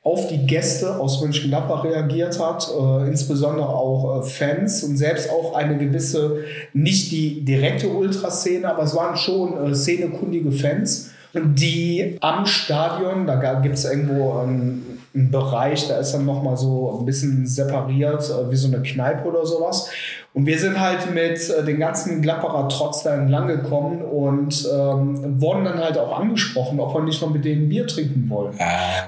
auf 0.04 0.28
die 0.28 0.48
Gäste 0.48 1.00
aus 1.00 1.22
Mönchengladbach 1.22 1.84
reagiert 1.84 2.40
hat, 2.40 2.68
äh, 2.76 3.08
insbesondere 3.08 3.70
auch 3.70 4.22
äh, 4.22 4.24
Fans 4.24 4.84
und 4.84 4.98
selbst 4.98 5.30
auch 5.30 5.54
eine 5.56 5.78
gewisse, 5.78 6.40
nicht 6.74 7.12
die 7.12 7.42
direkte 7.46 7.88
Ultraszene, 7.88 8.68
aber 8.68 8.84
es 8.84 8.96
waren 8.96 9.16
schon 9.16 9.72
äh, 9.72 9.76
szenekundige 9.76 10.52
Fans, 10.52 11.12
die 11.34 12.18
am 12.20 12.46
Stadion, 12.46 13.28
da 13.28 13.60
gibt 13.62 13.76
es 13.76 13.86
irgendwo 13.86 14.40
einen, 14.40 15.01
einen 15.14 15.30
Bereich, 15.32 15.88
da 15.90 15.98
ist 15.98 16.14
dann 16.14 16.26
nochmal 16.26 16.56
so 16.58 17.00
ein 17.00 17.06
bisschen 17.06 17.46
separiert, 17.46 18.22
äh, 18.30 18.50
wie 18.52 18.56
so 18.56 18.68
eine 18.68 18.82
Kneipe 18.82 19.28
oder 19.28 19.46
sowas. 19.46 19.90
Und 20.34 20.46
wir 20.46 20.58
sind 20.58 20.80
halt 20.80 21.14
mit 21.14 21.50
äh, 21.50 21.66
den 21.66 21.80
ganzen 21.80 22.22
Gladbacher 22.22 22.70
Trotz 22.70 23.04
da 23.04 23.16
entlang 23.16 23.48
gekommen 23.48 24.02
und 24.02 24.66
ähm, 24.74 25.42
wurden 25.42 25.66
dann 25.66 25.80
halt 25.80 25.98
auch 25.98 26.18
angesprochen, 26.18 26.80
ob 26.80 26.94
wir 26.96 27.02
nicht 27.04 27.22
noch 27.22 27.30
mit 27.32 27.44
denen 27.44 27.68
Bier 27.68 27.86
trinken 27.88 28.30
wollen. 28.30 28.54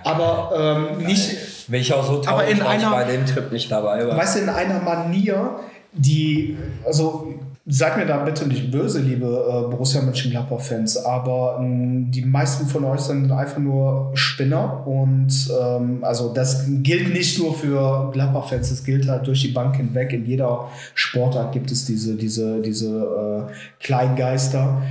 Aber 0.03 0.87
ähm, 0.99 1.05
nicht, 1.05 1.69
Bin 1.69 1.79
ich 1.79 1.93
auch 1.93 2.05
so 2.05 2.21
Aber 2.25 2.45
in 2.45 2.57
traurig, 2.57 2.59
dass 2.59 2.75
ich 2.81 2.85
einer- 2.87 2.91
bei 2.91 3.03
dem 3.05 3.25
Trip 3.25 3.51
nicht 3.53 3.71
dabei 3.71 4.05
war. 4.05 4.17
weißt 4.17 4.35
du, 4.35 4.39
in 4.41 4.49
einer 4.49 4.81
Manier, 4.81 5.51
die, 5.93 6.57
also 6.85 7.32
seid 7.65 7.95
mir 7.95 8.05
da 8.05 8.17
bitte 8.17 8.45
nicht 8.45 8.71
böse, 8.71 8.99
liebe 8.99 9.25
äh, 9.25 9.69
Borussia 9.69 10.01
Mönchengladbach-Fans, 10.01 10.97
aber 10.97 11.59
ähm, 11.61 12.11
die 12.11 12.23
meisten 12.23 12.67
von 12.67 12.83
euch 12.83 12.99
sind 12.99 13.31
einfach 13.31 13.59
nur 13.59 14.11
Spinner 14.15 14.85
und 14.85 15.31
ähm, 15.61 16.03
also 16.03 16.33
das 16.33 16.65
gilt 16.67 17.13
nicht 17.13 17.39
nur 17.39 17.53
für 17.53 18.11
Gladbach-Fans, 18.11 18.69
das 18.69 18.83
gilt 18.83 19.07
halt 19.07 19.27
durch 19.27 19.41
die 19.41 19.53
Bank 19.53 19.77
hinweg. 19.77 20.11
In 20.11 20.25
jeder 20.25 20.67
Sportart 20.93 21.53
gibt 21.53 21.71
es 21.71 21.85
diese, 21.85 22.15
diese, 22.15 22.61
diese 22.61 23.47
äh, 23.49 23.53
Kleingeister. 23.81 24.81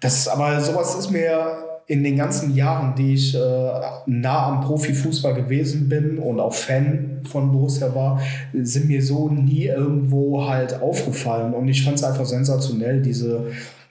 Das, 0.00 0.28
aber 0.28 0.60
sowas 0.60 0.96
ist 0.96 1.10
mir 1.10 1.67
in 1.88 2.04
den 2.04 2.16
ganzen 2.18 2.54
Jahren, 2.54 2.94
die 2.94 3.14
ich 3.14 3.34
äh, 3.34 3.38
nah 4.04 4.46
am 4.46 4.60
Profifußball 4.60 5.32
gewesen 5.32 5.88
bin 5.88 6.18
und 6.18 6.38
auch 6.38 6.52
Fan 6.52 7.22
von 7.24 7.50
Borussia 7.50 7.94
war, 7.94 8.20
sind 8.52 8.88
mir 8.88 9.02
so 9.02 9.30
nie 9.30 9.64
irgendwo 9.64 10.46
halt 10.46 10.82
aufgefallen. 10.82 11.54
Und 11.54 11.66
ich 11.66 11.82
fand 11.82 11.96
es 11.96 12.04
einfach 12.04 12.26
sensationell, 12.26 13.00
diese, 13.00 13.46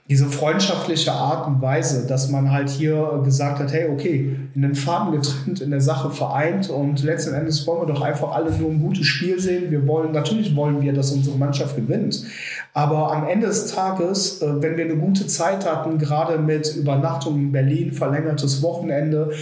diese 0.08 0.26
freundschaftliche 0.26 1.12
Art 1.12 1.46
und 1.46 1.60
Weise, 1.60 2.06
dass 2.06 2.30
man 2.30 2.50
halt 2.50 2.70
hier 2.70 3.20
gesagt 3.24 3.58
hat, 3.58 3.72
hey, 3.74 3.90
okay, 3.90 4.36
in 4.54 4.62
den 4.62 4.74
Farben 4.74 5.12
getrennt, 5.12 5.60
in 5.60 5.70
der 5.70 5.82
Sache 5.82 6.10
vereint 6.10 6.70
und 6.70 7.04
letzten 7.04 7.34
Endes 7.34 7.66
wollen 7.66 7.86
wir 7.86 7.94
doch 7.94 8.00
einfach 8.00 8.32
alle 8.32 8.50
nur 8.52 8.70
ein 8.70 8.80
gutes 8.80 9.06
Spiel 9.06 9.38
sehen. 9.38 9.70
Wir 9.70 9.86
wollen, 9.86 10.12
natürlich 10.12 10.56
wollen 10.56 10.80
wir, 10.80 10.94
dass 10.94 11.10
unsere 11.10 11.36
Mannschaft 11.36 11.76
gewinnt. 11.76 12.24
Aber 12.72 13.12
am 13.12 13.28
Ende 13.28 13.48
des 13.48 13.66
Tages, 13.66 14.40
äh, 14.40 14.62
wenn 14.62 14.78
wir 14.78 14.86
eine 14.86 14.96
gute 14.96 15.26
Zeit 15.26 15.70
hatten, 15.70 15.98
gerade 15.98 16.38
mit 16.38 16.74
Übernachtung 16.74 17.36
in 17.36 17.52
Berlin, 17.52 17.92
verlängertes 17.92 18.62
Wochenende, 18.62 19.32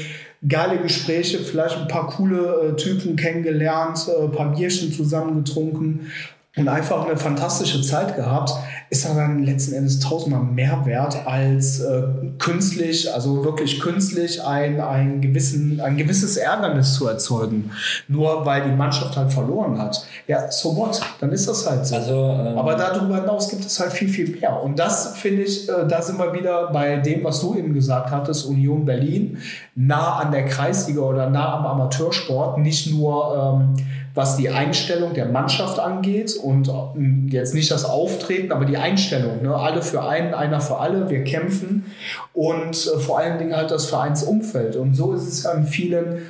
geile 0.49 0.79
Gespräche, 0.79 1.39
vielleicht 1.39 1.77
ein 1.77 1.89
paar 1.89 2.09
coole 2.09 2.73
äh, 2.73 2.77
Typen 2.77 3.15
kennengelernt, 3.15 4.09
äh, 4.09 4.25
ein 4.25 4.33
paar 4.33 4.53
Bierchen 4.53 4.93
zusammengetrunken 4.93 6.11
und 6.59 6.69
einfach 6.69 7.05
eine 7.05 7.19
fantastische 7.19 7.83
Zeit 7.83 8.17
gehabt, 8.17 8.51
ist 8.89 9.05
dann 9.05 9.43
letzten 9.43 9.75
Endes 9.75 10.01
tausendmal 10.01 10.43
mehr 10.43 10.87
wert 10.87 11.27
als 11.27 11.81
äh, 11.81 12.03
künstlich, 12.39 13.13
also 13.13 13.45
wirklich 13.45 13.79
künstlich 13.79 14.43
ein, 14.43 14.81
ein, 14.81 15.21
gewissen, 15.21 15.83
ein 15.83 15.99
gewisses 15.99 16.39
Ärgernis 16.39 16.95
zu 16.95 17.09
erzeugen, 17.09 17.73
nur 18.09 18.47
weil 18.47 18.63
die 18.63 18.75
Mannschaft 18.75 19.17
halt 19.17 19.33
verloren 19.33 19.79
hat. 19.79 20.07
Ja, 20.27 20.51
so 20.51 20.75
what? 20.75 21.03
Dann 21.21 21.31
ist 21.31 21.47
das 21.47 21.69
halt 21.69 21.85
so. 21.85 21.97
Also, 21.97 22.15
ähm 22.15 22.59
Aber 22.59 22.75
darüber 22.75 23.17
hinaus 23.17 23.51
gibt 23.51 23.67
es 23.67 23.79
halt 23.79 23.93
viel, 23.93 24.09
viel 24.09 24.31
mehr. 24.31 24.63
Und 24.63 24.79
das 24.79 25.15
finde 25.19 25.43
ich, 25.43 25.69
äh, 25.69 25.87
da 25.87 26.01
sind 26.01 26.19
wir 26.19 26.33
wieder 26.33 26.73
bei 26.73 26.97
dem, 26.97 27.23
was 27.23 27.41
du 27.41 27.55
eben 27.55 27.75
gesagt 27.75 28.11
hattest, 28.11 28.47
Union 28.47 28.87
Berlin, 28.87 29.37
nah 29.75 30.21
an 30.21 30.33
der 30.33 30.47
Kreisliga 30.47 31.03
oder 31.03 31.29
nah 31.29 31.59
am 31.59 31.67
Amateursport, 31.67 32.59
nicht 32.59 32.91
nur 32.91 33.61
ähm, 33.61 33.85
was 34.17 34.39
die 34.39 34.49
Einstellung 34.49 35.13
der 35.13 35.27
Mannschaft 35.27 35.79
angeht 35.79 36.35
und 36.37 36.69
ähm, 36.69 37.29
jetzt 37.31 37.55
nicht 37.55 37.71
das 37.71 37.85
Auftreten, 37.85 38.51
aber 38.51 38.65
die 38.65 38.79
Einstellung. 38.79 39.43
Ne? 39.43 39.55
Alle 39.55 39.83
für 39.83 40.03
einen, 40.03 40.33
einer 40.33 40.63
für 40.63 40.79
alle, 40.79 41.11
wir 41.11 41.23
kämpfen 41.23 41.85
und 42.33 42.75
äh, 42.75 42.99
vor 42.99 43.19
allen 43.19 43.39
Dingen 43.39 43.55
halt 43.55 43.71
das 43.71 43.87
Vereinsumfeld. 43.87 44.77
Und 44.77 44.95
so 44.95 45.13
ist 45.13 45.29
es 45.29 45.43
ja 45.43 45.53
in 45.53 45.67
vielen 45.67 46.23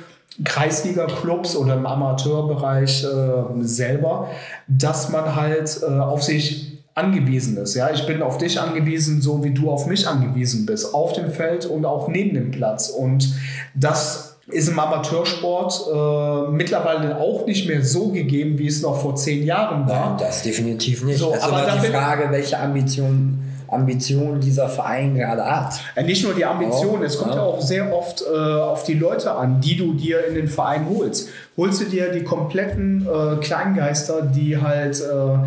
Kreisliga-Clubs 0.43 1.55
oder 1.55 1.75
im 1.75 1.85
Amateurbereich 1.85 3.05
äh, 3.05 3.43
selber, 3.61 4.29
dass 4.67 5.09
man 5.09 5.37
halt 5.37 5.79
äh, 5.81 5.85
auf 5.85 6.23
sich 6.23 6.83
angewiesen 6.93 7.55
ist. 7.57 7.75
Ja, 7.75 7.89
ich 7.91 8.05
bin 8.05 8.21
auf 8.21 8.37
dich 8.37 8.59
angewiesen, 8.59 9.21
so 9.21 9.45
wie 9.45 9.53
du 9.53 9.71
auf 9.71 9.87
mich 9.87 10.05
angewiesen 10.07 10.65
bist, 10.65 10.93
auf 10.93 11.13
dem 11.13 11.31
Feld 11.31 11.65
und 11.65 11.85
auch 11.85 12.09
neben 12.09 12.33
dem 12.33 12.51
Platz. 12.51 12.89
Und 12.89 13.33
das 13.75 14.26
ist 14.49 14.69
im 14.69 14.79
Amateursport 14.79 15.87
äh, 15.93 16.51
mittlerweile 16.51 17.17
auch 17.17 17.45
nicht 17.45 17.67
mehr 17.67 17.83
so 17.83 18.09
gegeben, 18.09 18.57
wie 18.57 18.67
es 18.67 18.81
noch 18.81 19.01
vor 19.01 19.15
zehn 19.15 19.43
Jahren 19.43 19.87
war. 19.87 20.11
Nein, 20.11 20.17
das 20.19 20.41
definitiv 20.41 21.03
nicht. 21.03 21.19
So, 21.19 21.31
das 21.31 21.39
ist 21.39 21.43
aber 21.43 21.79
die 21.81 21.87
Frage, 21.87 22.31
welche 22.31 22.57
Ambitionen 22.59 23.43
Ambitionen 23.69 24.39
dieser 24.39 24.69
Verein 24.69 25.15
gerade 25.15 25.43
hat. 25.43 25.73
Ja, 25.95 26.03
nicht 26.03 26.23
nur 26.23 26.33
die 26.33 26.45
Ambitionen, 26.45 27.03
es 27.03 27.17
kommt 27.17 27.35
ja. 27.35 27.41
ja 27.41 27.43
auch 27.43 27.61
sehr 27.61 27.93
oft 27.93 28.21
äh, 28.21 28.33
auf 28.33 28.83
die 28.83 28.93
Leute 28.93 29.33
an, 29.33 29.59
die 29.59 29.75
du 29.75 29.93
dir 29.93 30.25
in 30.25 30.35
den 30.35 30.47
Verein 30.47 30.87
holst. 30.89 31.29
Holst 31.57 31.81
du 31.81 31.85
dir 31.85 32.11
die 32.11 32.23
kompletten 32.23 33.05
äh, 33.05 33.35
Kleingeister, 33.43 34.21
die 34.21 34.57
halt, 34.57 35.01
äh, 35.01 35.37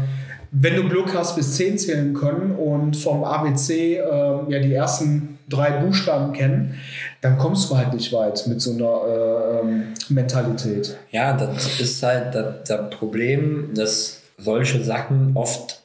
wenn 0.51 0.77
du 0.77 0.89
Glück 0.89 1.15
hast, 1.15 1.37
bis 1.37 1.57
zehn 1.57 1.79
zählen 1.79 2.13
können 2.13 2.57
und 2.57 2.95
vom 2.95 3.25
ABC 3.25 3.97
äh, 3.97 4.01
ja 4.01 4.59
die 4.59 4.75
ersten 4.75 5.39
drei 5.51 5.73
Buchstaben 5.73 6.33
kennen, 6.33 6.81
dann 7.21 7.37
kommst 7.37 7.71
du 7.71 7.77
halt 7.77 7.93
nicht 7.93 8.13
weit 8.13 8.47
mit 8.47 8.61
so 8.63 8.73
einer 8.73 9.01
äh, 9.07 9.61
ähm, 9.61 9.95
Mentalität. 10.09 10.97
Ja, 11.11 11.35
das 11.35 11.81
ist 11.81 12.03
halt 12.03 12.35
das, 12.35 12.65
das 12.67 12.91
Problem, 12.91 13.71
dass 13.75 14.21
solche 14.39 14.83
Sachen 14.83 15.33
oft 15.35 15.81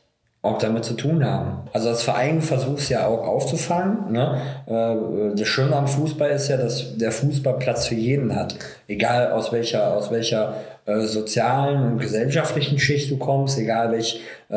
auch 0.46 0.60
damit 0.60 0.86
zu 0.86 0.94
tun 0.94 1.26
haben. 1.26 1.68
Also 1.74 1.90
als 1.90 2.04
Verein 2.04 2.40
versucht 2.40 2.78
es 2.78 2.90
ja 2.90 3.08
auch 3.08 3.28
aufzufangen. 3.28 4.12
Ne? 4.12 4.40
Äh, 4.68 5.36
das 5.36 5.48
Schöne 5.48 5.76
am 5.76 5.88
Fußball 5.88 6.30
ist 6.30 6.50
ja, 6.50 6.58
dass 6.58 6.98
der 6.98 7.12
Fußball 7.12 7.58
Platz 7.58 7.88
für 7.88 7.96
jeden 7.96 8.36
hat. 8.36 8.56
Egal 8.88 9.32
aus 9.32 9.52
welcher, 9.52 9.96
aus 9.96 10.12
welcher 10.12 10.54
äh, 10.86 11.02
sozialen 11.08 11.94
und 11.94 12.00
gesellschaftlichen 12.00 12.78
Schicht 12.78 13.10
du 13.10 13.18
kommst, 13.18 13.58
egal 13.58 13.92
welch, 13.92 14.22
äh, 14.50 14.56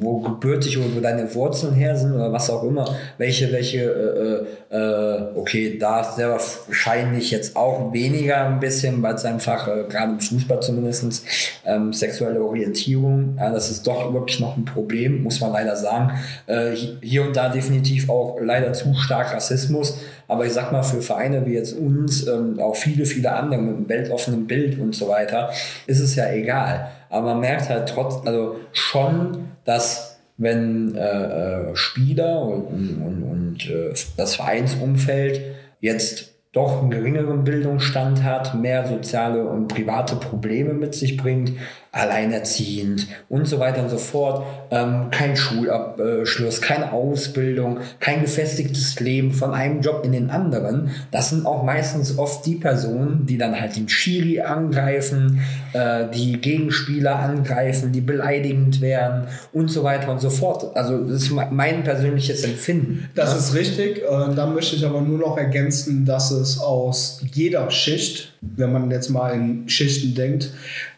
wo 0.00 0.20
gebürtig 0.20 0.78
oder 0.78 0.86
wo 0.96 1.00
deine 1.00 1.34
Wurzeln 1.34 1.74
her 1.74 1.94
sind 1.94 2.14
oder 2.14 2.32
was 2.32 2.48
auch 2.48 2.64
immer, 2.64 2.86
welche, 3.18 3.52
welche, 3.52 4.46
äh, 4.70 4.74
äh, 4.74 5.22
okay, 5.34 5.76
da 5.78 6.04
sehr 6.04 6.30
wahrscheinlich 6.30 7.30
jetzt 7.30 7.54
auch 7.54 7.92
weniger 7.92 8.46
ein 8.46 8.60
bisschen, 8.60 9.02
weil 9.02 9.14
es 9.14 9.26
einfach, 9.26 9.68
äh, 9.68 9.84
gerade 9.90 10.12
im 10.12 10.20
Fußball 10.20 10.60
zumindest, 10.60 11.22
ähm, 11.66 11.92
sexuelle 11.92 12.42
Orientierung, 12.42 13.36
ja, 13.38 13.50
das 13.50 13.70
ist 13.70 13.86
doch 13.86 14.12
wirklich 14.14 14.40
noch 14.40 14.56
ein 14.56 14.64
Problem, 14.64 15.22
muss 15.22 15.40
man 15.40 15.52
leider 15.52 15.76
sagen. 15.76 16.12
Äh, 16.46 16.74
hier 17.02 17.24
und 17.24 17.36
da 17.36 17.50
definitiv 17.50 18.08
auch 18.08 18.38
leider 18.40 18.72
zu 18.72 18.94
stark 18.94 19.34
Rassismus, 19.34 19.98
aber 20.28 20.46
ich 20.46 20.52
sag 20.52 20.72
mal, 20.72 20.82
für 20.82 21.02
Vereine 21.02 21.44
wie 21.44 21.52
jetzt 21.52 21.74
uns, 21.74 22.26
ähm, 22.26 22.58
auch 22.58 22.74
viele, 22.74 23.04
viele 23.04 23.32
andere 23.32 23.60
mit 23.60 23.76
einem 23.76 23.88
weltoffenen 23.88 24.46
Bild 24.46 24.78
und 24.78 24.94
so 24.94 25.08
weiter, 25.08 25.41
ist 25.86 26.00
es 26.00 26.14
ja 26.16 26.30
egal. 26.30 26.90
Aber 27.10 27.26
man 27.26 27.40
merkt 27.40 27.68
halt 27.68 27.88
trotz, 27.88 28.26
also 28.26 28.56
schon, 28.72 29.48
dass 29.64 30.20
wenn 30.38 30.96
äh, 30.96 31.70
äh, 31.70 31.76
Spieler 31.76 32.42
und, 32.42 32.66
und, 32.66 33.22
und 33.22 33.70
äh, 33.70 33.94
das 34.16 34.36
Vereinsumfeld 34.36 35.40
jetzt 35.80 36.32
doch 36.52 36.80
einen 36.80 36.90
geringeren 36.90 37.44
Bildungsstand 37.44 38.22
hat, 38.22 38.54
mehr 38.54 38.86
soziale 38.86 39.46
und 39.46 39.68
private 39.68 40.16
Probleme 40.16 40.74
mit 40.74 40.94
sich 40.94 41.16
bringt, 41.16 41.52
alleinerziehend 41.92 43.06
und 43.28 43.46
so 43.46 43.58
weiter 43.58 43.82
und 43.82 43.90
so 43.90 43.98
fort. 43.98 44.46
Ähm, 44.70 45.08
kein 45.10 45.36
Schulabschluss, 45.36 46.62
keine 46.62 46.92
Ausbildung, 46.92 47.80
kein 48.00 48.22
gefestigtes 48.22 48.98
Leben 48.98 49.32
von 49.32 49.52
einem 49.52 49.82
Job 49.82 50.02
in 50.04 50.12
den 50.12 50.30
anderen. 50.30 50.90
Das 51.10 51.28
sind 51.28 51.44
auch 51.44 51.62
meistens 51.62 52.18
oft 52.18 52.46
die 52.46 52.54
Personen, 52.54 53.26
die 53.26 53.36
dann 53.36 53.60
halt 53.60 53.76
den 53.76 53.90
Schiri 53.90 54.40
angreifen, 54.40 55.42
äh, 55.74 56.06
die 56.14 56.40
Gegenspieler 56.40 57.16
angreifen, 57.16 57.92
die 57.92 58.00
beleidigend 58.00 58.80
werden 58.80 59.26
und 59.52 59.68
so 59.68 59.84
weiter 59.84 60.10
und 60.10 60.20
so 60.20 60.30
fort. 60.30 60.74
Also 60.74 61.04
das 61.04 61.24
ist 61.24 61.30
mein 61.30 61.84
persönliches 61.84 62.42
Empfinden. 62.44 63.10
Das 63.14 63.32
ja? 63.32 63.38
ist 63.38 63.54
richtig. 63.54 63.98
Äh, 63.98 64.34
da 64.34 64.46
möchte 64.46 64.76
ich 64.76 64.86
aber 64.86 65.02
nur 65.02 65.18
noch 65.18 65.36
ergänzen, 65.36 66.06
dass 66.06 66.30
es 66.30 66.58
aus 66.58 67.22
jeder 67.34 67.70
Schicht, 67.70 68.32
wenn 68.40 68.72
man 68.72 68.90
jetzt 68.90 69.10
mal 69.10 69.34
in 69.34 69.68
Schichten 69.68 70.14
denkt, 70.14 70.52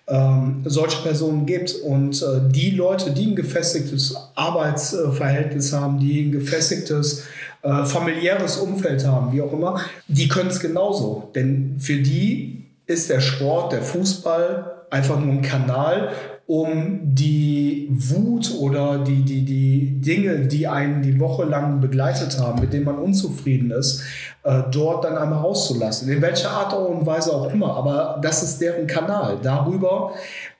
ähm, 0.06 0.62
solche 0.64 1.02
Personen 1.02 1.46
gibt. 1.46 1.74
Und 1.74 2.22
äh, 2.22 2.50
die 2.50 2.70
Leute, 2.70 3.12
die 3.12 3.26
ein 3.26 3.36
gefestigtes 3.36 4.16
Arbeitsverhältnis 4.34 5.72
haben, 5.72 5.98
die 5.98 6.22
ein 6.22 6.32
gefestigtes 6.32 7.24
äh, 7.62 7.84
familiäres 7.84 8.58
Umfeld 8.58 9.06
haben, 9.06 9.32
wie 9.32 9.42
auch 9.42 9.52
immer, 9.52 9.80
die 10.08 10.28
können 10.28 10.50
es 10.50 10.60
genauso. 10.60 11.30
Denn 11.34 11.76
für 11.78 11.96
die 11.96 12.66
ist 12.86 13.08
der 13.08 13.20
Sport, 13.20 13.72
der 13.72 13.82
Fußball 13.82 14.84
einfach 14.90 15.18
nur 15.18 15.32
ein 15.32 15.42
Kanal, 15.42 16.12
um 16.46 17.00
die 17.02 17.88
Wut 17.90 18.54
oder 18.60 18.98
die, 18.98 19.22
die, 19.22 19.44
die 19.44 20.00
Dinge, 20.00 20.40
die 20.40 20.68
einen 20.68 21.00
die 21.00 21.18
Woche 21.18 21.44
lang 21.44 21.80
begleitet 21.80 22.38
haben, 22.38 22.60
mit 22.60 22.72
denen 22.72 22.84
man 22.84 22.98
unzufrieden 22.98 23.70
ist, 23.70 24.02
äh, 24.42 24.62
dort 24.70 25.04
dann 25.04 25.16
einmal 25.16 25.38
rauszulassen. 25.38 26.10
In 26.10 26.20
welcher 26.20 26.50
Art 26.50 26.74
und 26.74 27.06
Weise 27.06 27.34
auch 27.34 27.50
immer. 27.50 27.74
Aber 27.74 28.18
das 28.20 28.42
ist 28.42 28.60
deren 28.60 28.86
Kanal. 28.86 29.38
Darüber 29.42 30.12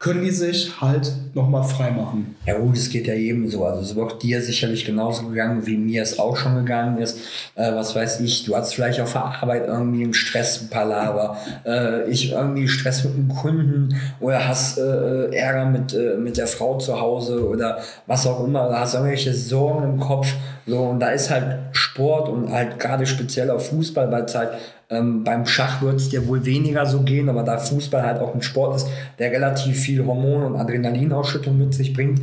können 0.05 0.23
die 0.23 0.31
sich 0.31 0.83
halt 0.83 1.11
nochmal 1.33 1.65
frei 1.65 1.91
machen. 1.91 2.37
Ja 2.45 2.59
gut, 2.59 2.77
es 2.77 2.91
geht 2.91 3.07
ja 3.07 3.15
jedem 3.15 3.49
so. 3.49 3.65
Also 3.65 3.81
es 3.81 3.97
wird 3.97 4.23
dir 4.23 4.43
sicherlich 4.43 4.85
genauso 4.85 5.29
gegangen, 5.29 5.67
wie 5.67 5.79
mir 5.79 6.03
es 6.03 6.19
auch 6.19 6.37
schon 6.37 6.57
gegangen 6.57 6.99
ist. 6.99 7.19
Äh, 7.55 7.75
was 7.75 7.97
weiß 7.97 8.21
ich, 8.21 8.45
du 8.45 8.55
hast 8.55 8.75
vielleicht 8.75 9.01
auf 9.01 9.13
der 9.13 9.25
Arbeit 9.25 9.67
irgendwie 9.67 10.05
einen 10.05 10.13
Stress, 10.13 10.61
ein 10.61 10.69
Palaver. 10.69 11.39
Äh, 11.65 12.11
ich 12.11 12.33
irgendwie 12.33 12.69
Stress 12.69 13.03
mit 13.05 13.15
einem 13.15 13.29
Kunden 13.29 13.99
oder 14.21 14.47
hast 14.47 14.77
äh, 14.77 15.35
Ärger 15.35 15.65
mit, 15.65 15.95
äh, 15.95 16.19
mit 16.19 16.37
der 16.37 16.49
Frau 16.49 16.77
zu 16.77 17.01
Hause 17.01 17.49
oder 17.49 17.79
was 18.07 18.27
auch 18.27 18.45
immer. 18.45 18.69
Oder 18.69 18.81
hast 18.81 18.93
irgendwelche 18.93 19.33
Sorgen 19.33 19.85
im 19.85 19.99
Kopf. 19.99 20.35
So, 20.67 20.81
und 20.81 21.01
da 21.01 21.09
ist 21.09 21.31
halt 21.31 21.61
Sport 21.73 22.29
und 22.29 22.53
halt 22.53 22.79
gerade 22.79 23.07
speziell 23.07 23.51
auf 23.51 23.71
Fußball, 23.71 24.13
es 24.23 24.35
halt 24.35 24.51
ähm, 24.95 25.25
beim 25.25 25.47
Schach 25.47 25.83
wird 25.83 25.97
es 25.97 26.09
dir 26.09 26.27
wohl 26.27 26.45
weniger 26.45 26.87
so 26.87 27.03
gehen, 27.03 27.29
aber 27.29 27.43
da 27.43 27.59
Fußball 27.59 28.03
halt 28.03 28.21
auch 28.21 28.35
ein 28.35 28.43
Sport 28.43 28.77
ist, 28.77 28.89
der 29.19 29.31
relativ 29.31 29.79
viel 29.79 30.05
Hormon- 30.05 30.45
und 30.45 30.57
Adrenalinausschüttung 30.57 31.59
mit 31.59 31.75
sich 31.75 31.93
bringt, 31.93 32.21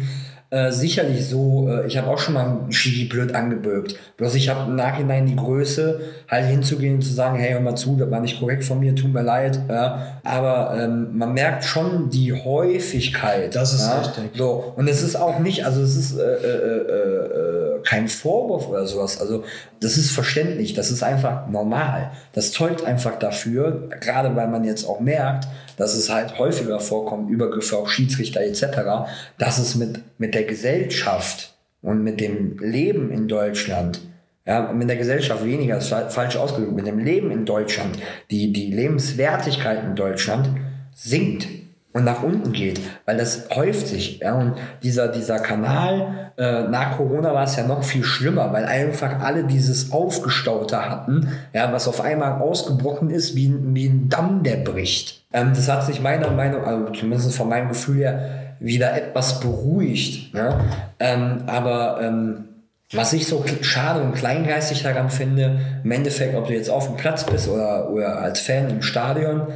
äh, 0.52 0.74
sicherlich 0.74 1.30
so, 1.30 1.70
äh, 1.70 1.88
ich 1.88 1.98
habe 1.98 2.10
auch 2.10 2.20
schon 2.20 2.34
mal 2.34 2.46
einen 2.46 2.72
Schiri 2.74 3.06
blöd 3.06 3.34
angebürgt. 3.34 3.96
Bloß 4.18 4.36
ich 4.36 4.50
habe 4.50 4.70
im 4.70 4.76
Nachhinein 4.76 5.26
die 5.26 5.38
Größe, 5.38 6.02
halt 6.28 6.46
hinzugehen 6.46 6.96
und 6.96 7.02
zu 7.04 7.14
sagen, 7.14 7.40
hey, 7.40 7.54
hör 7.54 7.62
mal 7.62 7.76
zu, 7.76 7.96
das 7.96 8.12
war 8.12 8.20
nicht 8.20 8.38
korrekt 8.38 8.66
von 8.66 8.82
mir, 8.82 8.94
tut 8.94 9.14
mir 9.14 9.22
leid. 9.22 9.62
Ja. 9.70 10.20
Aber 10.26 10.78
ähm, 10.78 11.18
man 11.18 11.34
merkt 11.34 11.64
schon 11.64 12.10
die 12.10 12.34
Häufigkeit. 12.34 13.56
Das 13.56 13.74
ist 13.74 13.88
ja. 13.88 14.00
richtig. 14.00 14.32
So. 14.36 14.74
Und 14.76 14.90
es 14.90 15.02
ist 15.02 15.16
auch 15.16 15.40
nicht, 15.40 15.66
also 15.66 15.82
es 15.82 15.96
ist 15.96 16.20
äh, 16.20 16.22
äh, 16.22 17.78
äh, 17.78 17.82
kein 17.84 18.10
Vorwurf 18.10 18.68
oder 18.68 18.86
sowas. 18.86 19.22
Also 19.22 19.46
das 19.80 19.96
ist 19.96 20.12
verständlich, 20.12 20.74
das 20.74 20.92
ist 20.92 21.02
einfach 21.02 21.48
normal. 21.48 22.12
Das 22.34 22.52
zeugt 22.52 22.84
einfach 22.84 23.18
dafür, 23.18 23.88
gerade 24.02 24.36
weil 24.36 24.50
man 24.50 24.66
jetzt 24.66 24.86
auch 24.86 25.00
merkt, 25.00 25.48
dass 25.78 25.96
es 25.96 26.10
halt 26.10 26.38
häufiger 26.38 26.80
vorkommt, 26.80 27.30
Übergriffe 27.30 27.78
auf 27.78 27.92
Schiedsrichter 27.92 28.42
etc., 28.42 29.12
dass 29.38 29.58
es 29.58 29.76
mit, 29.76 30.02
mit 30.18 30.34
der 30.34 30.44
Gesellschaft 30.44 31.56
und 31.82 32.04
mit 32.04 32.20
dem 32.20 32.58
Leben 32.60 33.12
in 33.12 33.28
Deutschland, 33.28 34.02
ja, 34.46 34.72
mit 34.74 34.90
der 34.90 34.98
Gesellschaft 34.98 35.46
weniger, 35.46 35.78
ist 35.78 35.90
falsch 35.90 36.36
ausgedrückt, 36.36 36.76
mit 36.76 36.88
dem 36.88 37.00
Leben 37.00 37.32
in 37.32 37.46
Deutschland, 37.46 37.98
die, 38.30 38.52
die 38.52 38.72
Lebenswertigkeit 38.72 39.84
in 39.84 39.96
Deutschland 39.96 40.50
sinkt. 40.96 41.48
Und 41.94 42.06
nach 42.06 42.24
unten 42.24 42.52
geht, 42.54 42.80
weil 43.06 43.18
das 43.18 43.50
häuft 43.54 43.88
sich. 43.88 44.20
Ja, 44.20 44.36
und 44.36 44.54
dieser, 44.82 45.10
dieser 45.10 45.40
Kanal, 45.40 46.32
äh, 46.38 46.64
nach 46.64 46.98
Corona 46.98 47.34
war 47.34 47.44
es 47.44 47.56
ja 47.56 47.66
noch 47.66 47.84
viel 47.84 48.04
schlimmer, 48.04 48.54
weil 48.54 48.66
einfach 48.66 49.20
alle 49.20 49.44
dieses 49.44 49.92
Aufgestaute 49.92 50.90
hatten, 50.90 51.30
ja, 51.54 51.72
was 51.74 51.88
auf 51.88 52.02
einmal 52.02 52.42
ausgebrochen 52.42 53.10
ist, 53.10 53.36
wie, 53.36 53.54
wie 53.74 53.88
ein 53.88 54.10
Damm, 54.10 54.44
der 54.44 54.58
bricht. 54.58 55.24
Ähm, 55.34 55.52
das 55.54 55.70
hat 55.70 55.86
sich 55.86 56.02
meiner 56.02 56.32
Meinung, 56.32 56.64
also 56.64 56.90
zumindest 56.92 57.36
von 57.36 57.50
meinem 57.50 57.70
Gefühl 57.70 57.98
her, 57.98 58.56
wieder 58.60 58.96
etwas 58.96 59.40
beruhigt. 59.40 60.34
Ja? 60.34 60.60
Ähm, 61.00 61.44
aber 61.48 62.00
ähm, 62.02 62.46
was 62.94 63.14
ich 63.14 63.28
so 63.28 63.44
schade 63.62 64.02
und 64.02 64.14
kleingeistig 64.14 64.84
daran 64.84 65.10
finde, 65.10 65.60
im 65.84 65.92
Endeffekt, 65.92 66.36
ob 66.36 66.48
du 66.48 66.54
jetzt 66.54 66.70
auf 66.70 66.88
dem 66.88 66.98
Platz 66.98 67.26
bist 67.26 67.48
oder, 67.48 67.90
oder 67.90 68.20
als 68.20 68.42
Fan 68.42 68.70
im 68.70 68.82
Stadion, 68.82 69.48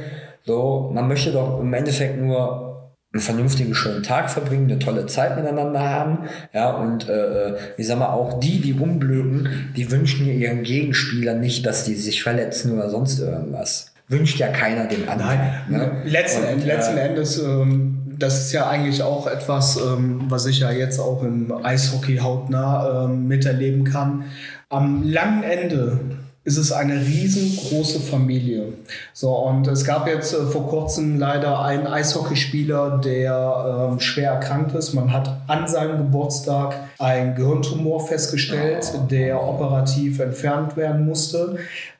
so, 0.46 0.90
man 0.94 1.08
möchte 1.08 1.32
doch 1.32 1.60
im 1.60 1.74
Endeffekt 1.74 2.20
nur 2.20 2.66
einen 3.12 3.22
vernünftigen, 3.22 3.74
schönen 3.74 4.02
Tag 4.02 4.30
verbringen, 4.30 4.70
eine 4.70 4.78
tolle 4.78 5.06
Zeit 5.06 5.36
miteinander 5.36 5.80
haben. 5.80 6.28
Ja, 6.52 6.70
und 6.70 7.08
äh, 7.08 7.48
äh 7.48 7.56
ich 7.76 7.86
sag 7.86 7.98
mal, 7.98 8.12
auch 8.12 8.38
die, 8.38 8.60
die 8.60 8.72
rumblöken, 8.72 9.72
die 9.76 9.90
wünschen 9.90 10.26
ihren 10.26 10.62
Gegenspielern 10.62 11.40
nicht, 11.40 11.66
dass 11.66 11.84
die 11.84 11.94
sich 11.94 12.22
verletzen 12.22 12.72
oder 12.72 12.90
sonst 12.90 13.18
irgendwas. 13.18 13.92
Wünscht 14.08 14.38
ja 14.38 14.48
keiner 14.48 14.86
dem 14.86 15.08
anderen. 15.08 15.38
Nein, 15.68 15.80
ne? 15.80 16.02
letzten, 16.04 16.44
und, 16.44 16.64
letzten 16.64 16.96
äh, 16.96 17.08
Endes, 17.08 17.38
ähm, 17.38 18.14
das 18.18 18.46
ist 18.46 18.52
ja 18.52 18.68
eigentlich 18.68 19.02
auch 19.02 19.26
etwas, 19.26 19.76
ähm, 19.76 20.26
was 20.28 20.46
ich 20.46 20.60
ja 20.60 20.70
jetzt 20.70 21.00
auch 21.00 21.22
im 21.24 21.52
Eishockey 21.64 22.18
hautnah 22.18 23.04
ähm, 23.04 23.26
miterleben 23.26 23.84
kann. 23.84 24.24
Am 24.68 25.02
langen 25.02 25.42
Ende 25.42 26.00
ist 26.46 26.58
es 26.58 26.70
eine 26.70 27.00
riesengroße 27.00 27.98
Familie. 27.98 28.72
So, 29.12 29.34
und 29.34 29.66
es 29.66 29.84
gab 29.84 30.06
jetzt 30.06 30.32
äh, 30.32 30.46
vor 30.46 30.68
kurzem 30.68 31.18
leider 31.18 31.60
einen 31.60 31.88
Eishockeyspieler, 31.88 32.98
der 32.98 33.90
ähm, 33.90 33.98
schwer 33.98 34.30
erkrankt 34.30 34.72
ist. 34.76 34.94
Man 34.94 35.12
hat 35.12 35.40
an 35.48 35.66
seinem 35.66 35.98
Geburtstag 35.98 36.76
einen 37.00 37.34
Gehirntumor 37.34 38.06
festgestellt, 38.06 38.92
der 39.10 39.42
operativ 39.42 40.20
entfernt 40.20 40.76
werden 40.76 41.04
musste. 41.04 41.56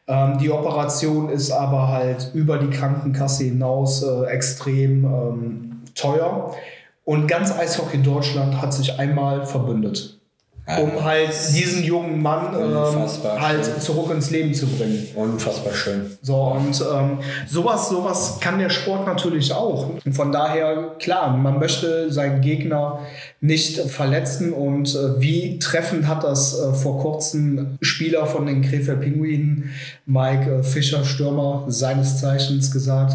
Ähm, 0.07 0.39
die 0.39 0.51
Operation 0.53 1.29
ist 1.29 1.51
aber 1.51 1.89
halt 1.89 2.31
über 2.33 2.59
die 2.59 2.71
Krankenkasse 2.71 3.45
hinaus 3.45 4.05
äh, 4.05 4.27
extrem 4.27 5.05
ähm, 5.05 5.83
teuer. 5.97 6.55
Und 7.05 7.27
ganz 7.27 7.51
Eishockey 7.51 8.01
Deutschland 8.01 8.63
hat 8.63 8.73
sich 8.73 8.97
einmal 8.97 9.45
verbündet 9.45 10.16
um 10.67 11.05
halt 11.05 11.31
diesen 11.55 11.85
jungen 11.85 12.21
Mann 12.21 12.53
ähm, 12.55 13.41
halt 13.41 13.65
schön. 13.65 13.81
zurück 13.81 14.11
ins 14.11 14.31
Leben 14.31 14.53
zu 14.53 14.67
bringen. 14.67 15.07
Unfassbar 15.15 15.73
schön. 15.73 16.11
So, 16.23 16.37
und 16.37 16.83
ähm, 16.93 17.19
sowas, 17.47 17.89
sowas 17.89 18.39
kann 18.41 18.59
der 18.59 18.71
Sport 18.71 19.07
natürlich 19.07 19.53
auch. 19.53 19.91
Und 20.05 20.13
von 20.13 20.33
daher, 20.33 20.97
klar, 20.99 21.37
man 21.37 21.61
möchte 21.61 22.13
seinen 22.13 22.41
Gegner 22.41 22.99
nicht 23.41 23.79
verletzen. 23.79 24.53
Und 24.53 24.93
äh, 24.95 25.21
wie 25.21 25.61
treffend 25.61 26.09
hat 26.09 26.25
das 26.25 26.59
äh, 26.59 26.73
vor 26.73 27.01
kurzem 27.01 27.79
Spieler 27.81 28.27
von 28.27 28.47
den 28.47 28.63
Krefeld 28.63 29.01
Pinguinen, 29.01 29.71
Mike 30.05 30.51
äh, 30.51 30.63
Fischer, 30.65 31.05
Stürmer 31.05 31.65
seines 31.69 32.21
Zeichens, 32.21 32.73
gesagt, 32.73 33.15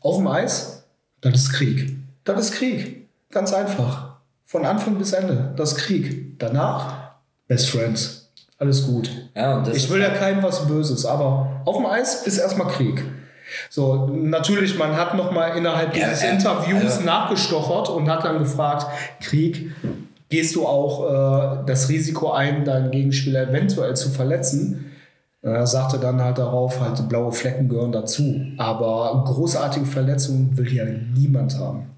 auf 0.00 0.16
dem 0.16 0.26
Eis, 0.26 0.84
das 1.20 1.34
ist 1.34 1.52
Krieg. 1.52 1.96
Das 2.24 2.40
ist 2.40 2.54
Krieg. 2.54 3.06
Ganz 3.30 3.52
einfach. 3.52 4.07
Von 4.48 4.64
Anfang 4.64 4.96
bis 4.96 5.12
Ende. 5.12 5.52
Das 5.56 5.76
Krieg. 5.76 6.38
Danach 6.38 7.10
Best 7.48 7.68
Friends. 7.68 8.32
Alles 8.56 8.86
gut. 8.86 9.10
Ja, 9.36 9.62
ich 9.74 9.90
will 9.90 10.00
ja 10.00 10.08
keinem 10.08 10.42
was 10.42 10.66
Böses, 10.66 11.04
aber 11.04 11.60
auf 11.66 11.76
dem 11.76 11.84
Eis 11.84 12.26
ist 12.26 12.38
erstmal 12.38 12.68
Krieg. 12.68 13.04
So, 13.68 14.06
natürlich, 14.06 14.78
man 14.78 14.96
hat 14.96 15.14
nochmal 15.14 15.54
innerhalb 15.58 15.94
ja, 15.94 16.06
dieses 16.08 16.22
äh, 16.22 16.30
Interviews 16.30 16.82
also. 16.82 17.04
nachgestochert 17.04 17.90
und 17.90 18.08
hat 18.08 18.24
dann 18.24 18.38
gefragt, 18.38 18.86
Krieg, 19.20 19.70
gehst 20.30 20.56
du 20.56 20.66
auch 20.66 21.60
äh, 21.60 21.64
das 21.66 21.90
Risiko 21.90 22.32
ein, 22.32 22.64
deinen 22.64 22.90
Gegenspieler 22.90 23.50
eventuell 23.50 23.96
zu 23.96 24.08
verletzen? 24.08 24.92
Er 25.42 25.66
sagte 25.66 25.98
dann 25.98 26.22
halt 26.22 26.38
darauf, 26.38 26.80
halt 26.80 27.06
blaue 27.06 27.32
Flecken 27.32 27.68
gehören 27.68 27.92
dazu. 27.92 28.46
Aber 28.56 29.24
großartige 29.26 29.84
Verletzungen 29.84 30.56
will 30.56 30.66
hier 30.66 30.86
niemand 30.86 31.58
haben. 31.58 31.90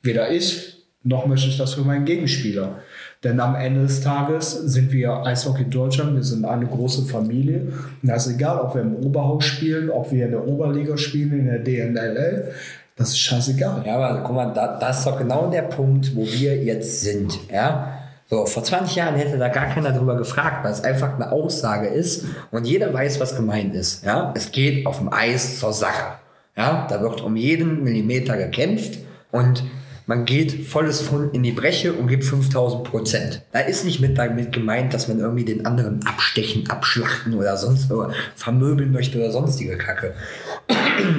Weder 0.00 0.30
ich, 0.30 0.79
noch 1.02 1.26
möchte 1.26 1.48
ich 1.48 1.56
das 1.56 1.74
für 1.74 1.82
meinen 1.82 2.04
Gegenspieler. 2.04 2.80
Denn 3.24 3.40
am 3.40 3.54
Ende 3.54 3.82
des 3.82 4.00
Tages 4.00 4.52
sind 4.52 4.92
wir 4.92 5.24
Eishockey 5.24 5.64
Deutschland, 5.64 6.14
wir 6.14 6.22
sind 6.22 6.44
eine 6.44 6.66
große 6.66 7.04
Familie. 7.04 7.72
Und 8.02 8.08
das 8.08 8.26
ist 8.26 8.34
egal, 8.34 8.58
ob 8.60 8.74
wir 8.74 8.82
im 8.82 8.96
Oberhaus 8.96 9.44
spielen, 9.44 9.90
ob 9.90 10.10
wir 10.10 10.26
in 10.26 10.32
der 10.32 10.46
Oberliga 10.46 10.96
spielen, 10.96 11.32
in 11.32 11.46
der 11.46 11.58
DNLL. 11.58 12.52
Das 12.96 13.10
ist 13.10 13.18
scheißegal. 13.18 13.82
Ja, 13.86 13.96
aber 13.96 14.22
guck 14.22 14.36
mal, 14.36 14.52
da, 14.52 14.78
das 14.78 14.98
ist 14.98 15.06
doch 15.06 15.18
genau 15.18 15.50
der 15.50 15.62
Punkt, 15.62 16.14
wo 16.14 16.22
wir 16.22 16.62
jetzt 16.62 17.00
sind. 17.00 17.38
Ja? 17.50 17.98
So, 18.28 18.46
vor 18.46 18.62
20 18.62 18.94
Jahren 18.94 19.14
hätte 19.16 19.38
da 19.38 19.48
gar 19.48 19.66
keiner 19.66 19.92
drüber 19.92 20.16
gefragt, 20.16 20.64
weil 20.64 20.72
es 20.72 20.84
einfach 20.84 21.14
eine 21.14 21.32
Aussage 21.32 21.88
ist 21.88 22.26
und 22.50 22.66
jeder 22.66 22.92
weiß, 22.92 23.18
was 23.18 23.36
gemeint 23.36 23.74
ist. 23.74 24.04
Ja? 24.04 24.32
Es 24.36 24.52
geht 24.52 24.86
auf 24.86 24.98
dem 24.98 25.12
Eis 25.12 25.58
zur 25.58 25.72
Sache. 25.72 26.18
Ja? 26.56 26.86
Da 26.88 27.00
wird 27.00 27.22
um 27.22 27.36
jeden 27.36 27.82
Millimeter 27.82 28.36
gekämpft 28.36 28.98
und 29.30 29.64
man 30.10 30.24
geht 30.24 30.66
volles 30.66 31.02
Fund 31.02 31.32
in 31.36 31.44
die 31.44 31.52
Breche 31.52 31.92
und 31.92 32.08
gibt 32.08 32.24
5000 32.24 32.82
Prozent. 32.82 33.42
Da 33.52 33.60
ist 33.60 33.84
nicht 33.84 34.00
mit 34.00 34.18
damit 34.18 34.50
gemeint, 34.50 34.92
dass 34.92 35.06
man 35.06 35.20
irgendwie 35.20 35.44
den 35.44 35.64
anderen 35.64 36.04
abstechen, 36.04 36.68
abschlachten 36.68 37.34
oder 37.34 37.56
sonst 37.56 37.92
oder 37.92 38.12
vermöbeln 38.34 38.90
möchte 38.90 39.18
oder 39.18 39.30
sonstige 39.30 39.78
Kacke. 39.78 40.14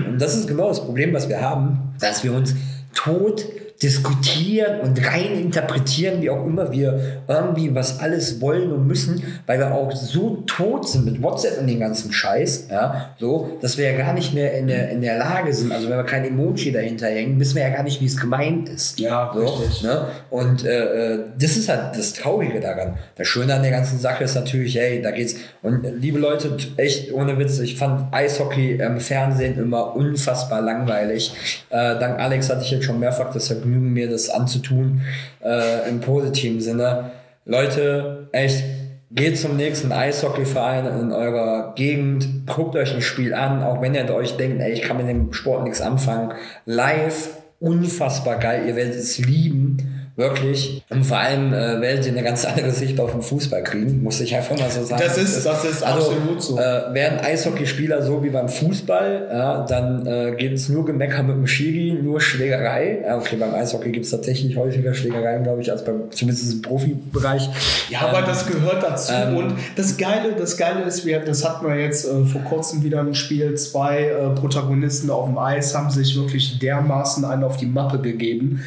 Und 0.09 0.21
das 0.21 0.35
ist 0.35 0.45
genau 0.45 0.67
das 0.67 0.83
Problem, 0.83 1.13
was 1.13 1.29
wir 1.29 1.39
haben, 1.39 1.93
dass 2.01 2.25
wir 2.25 2.33
uns 2.33 2.53
tot 2.93 3.45
diskutieren 3.81 4.81
und 4.81 5.03
rein 5.07 5.39
interpretieren, 5.39 6.21
wie 6.21 6.29
auch 6.29 6.45
immer 6.45 6.71
wir 6.71 7.23
irgendwie 7.27 7.73
was 7.73 7.99
alles 7.99 8.39
wollen 8.39 8.71
und 8.71 8.85
müssen, 8.85 9.23
weil 9.47 9.57
wir 9.57 9.73
auch 9.73 9.91
so 9.91 10.43
tot 10.45 10.87
sind 10.87 11.05
mit 11.05 11.23
WhatsApp 11.23 11.59
und 11.59 11.65
den 11.65 11.79
ganzen 11.79 12.13
Scheiß, 12.13 12.67
ja, 12.69 13.15
so, 13.19 13.57
dass 13.59 13.79
wir 13.79 13.91
ja 13.91 13.97
gar 13.97 14.13
nicht 14.13 14.35
mehr 14.35 14.53
in 14.53 14.67
der, 14.67 14.89
in 14.89 15.01
der 15.01 15.17
Lage 15.17 15.51
sind, 15.51 15.71
also 15.71 15.89
wenn 15.89 15.97
wir 15.97 16.03
kein 16.03 16.25
Emoji 16.25 16.71
dahinter 16.71 17.07
hängen, 17.07 17.39
wissen 17.39 17.55
wir 17.55 17.63
ja 17.63 17.69
gar 17.69 17.81
nicht, 17.81 17.99
wie 18.01 18.05
es 18.05 18.17
gemeint 18.17 18.69
ist. 18.69 18.99
Ja, 18.99 19.31
so, 19.33 19.45
richtig. 19.45 19.81
Ne? 19.81 20.05
Und 20.29 20.63
äh, 20.63 21.13
äh, 21.15 21.19
das 21.39 21.57
ist 21.57 21.67
halt 21.67 21.97
das 21.97 22.13
Traurige 22.13 22.59
daran. 22.59 22.99
Das 23.15 23.27
Schöne 23.27 23.55
an 23.55 23.63
der 23.63 23.71
ganzen 23.71 23.97
Sache 23.97 24.25
ist 24.25 24.35
natürlich, 24.35 24.75
hey, 24.75 25.01
da 25.01 25.09
geht's, 25.09 25.35
und 25.63 25.83
liebe 25.99 26.19
Leute, 26.19 26.55
echt 26.77 27.11
ohne 27.13 27.39
Witz, 27.39 27.57
ich 27.57 27.77
fand 27.77 28.13
Eishockey 28.13 28.73
im 28.75 28.99
Fernsehen 28.99 29.57
immer 29.57 29.95
unfassbar 29.95 30.61
langweilig. 30.61 31.33
Äh, 31.69 31.97
dank 31.99 32.19
Alex 32.19 32.49
hatte 32.49 32.61
ich 32.61 32.69
jetzt 32.69 32.85
schon 32.85 32.99
mehrfach 32.99 33.33
das 33.33 33.47
Vergnügen, 33.47 33.70
Vergnügen, 33.71 33.93
mir 33.93 34.09
das 34.09 34.29
anzutun, 34.29 35.01
äh, 35.43 35.89
im 35.89 36.01
positiven 36.01 36.59
Sinne. 36.59 37.11
Leute, 37.45 38.27
echt, 38.31 38.63
geht 39.11 39.37
zum 39.37 39.57
nächsten 39.57 39.91
Eishockeyverein 39.91 40.85
in 40.99 41.11
eurer 41.11 41.73
Gegend, 41.75 42.47
guckt 42.47 42.75
euch 42.75 42.93
ein 42.93 43.01
Spiel 43.01 43.33
an, 43.33 43.63
auch 43.63 43.81
wenn 43.81 43.95
ihr 43.95 44.13
euch 44.13 44.37
denkt, 44.37 44.61
ey, 44.61 44.71
ich 44.71 44.81
kann 44.81 44.97
mit 44.97 45.07
dem 45.07 45.33
Sport 45.33 45.63
nichts 45.63 45.81
anfangen. 45.81 46.33
Live, 46.65 47.29
unfassbar 47.59 48.37
geil, 48.39 48.63
ihr 48.67 48.75
werdet 48.75 48.95
es 48.95 49.17
lieben. 49.17 50.00
Wirklich. 50.15 50.83
Und 50.89 51.05
vor 51.05 51.17
allem 51.17 51.53
äh, 51.53 51.79
werdet 51.79 52.05
ihr 52.05 52.11
eine 52.11 52.23
ganz 52.23 52.43
andere 52.45 52.71
Sicht 52.71 52.99
auf 52.99 53.11
den 53.11 53.21
Fußball 53.21 53.63
kriegen, 53.63 54.03
muss 54.03 54.19
ich 54.19 54.35
einfach 54.35 54.57
mal 54.57 54.69
so 54.69 54.83
sagen. 54.83 55.01
Das 55.01 55.17
ist, 55.17 55.45
das 55.45 55.63
ist 55.63 55.83
also, 55.83 56.11
absolut 56.11 56.43
so. 56.43 56.57
Äh, 56.57 56.93
wären 56.93 57.19
Eishockeyspieler 57.19 58.01
so 58.01 58.21
wie 58.21 58.29
beim 58.29 58.49
Fußball, 58.49 59.29
ja, 59.31 59.65
dann 59.65 60.05
äh, 60.05 60.35
gibt 60.37 60.55
es 60.55 60.67
nur 60.67 60.85
Gemecker 60.85 61.23
mit 61.23 61.37
dem 61.37 61.47
Schiri, 61.47 61.97
nur 62.01 62.19
Schlägerei. 62.19 62.99
Ja, 63.05 63.17
okay, 63.17 63.37
beim 63.37 63.53
Eishockey 63.53 63.91
gibt 63.91 64.05
es 64.05 64.11
tatsächlich 64.11 64.57
häufiger 64.57 64.93
Schlägereien, 64.93 65.43
glaube 65.43 65.61
ich, 65.61 65.71
als 65.71 65.85
beim, 65.85 66.11
zumindest 66.11 66.51
im 66.51 66.61
Profibereich. 66.61 67.49
Ja, 67.89 68.01
ähm, 68.01 68.15
aber 68.15 68.27
das 68.27 68.45
gehört 68.45 68.83
dazu. 68.83 69.13
Ähm, 69.13 69.37
und 69.37 69.53
das 69.77 69.95
Geile, 69.97 70.33
das 70.37 70.57
Geile 70.57 70.83
ist, 70.83 71.05
wir, 71.05 71.19
das 71.19 71.47
hatten 71.47 71.65
wir 71.65 71.75
jetzt 71.75 72.05
äh, 72.05 72.25
vor 72.25 72.41
kurzem 72.41 72.83
wieder 72.83 72.99
im 72.99 73.13
Spiel. 73.13 73.55
Zwei 73.55 74.07
äh, 74.07 74.29
Protagonisten 74.35 75.09
auf 75.09 75.27
dem 75.27 75.37
Eis 75.37 75.73
haben 75.73 75.89
sich 75.89 76.15
wirklich 76.17 76.59
dermaßen 76.59 77.23
einen 77.23 77.43
auf 77.43 77.55
die 77.55 77.65
Mappe 77.65 77.99
gegeben. 77.99 78.61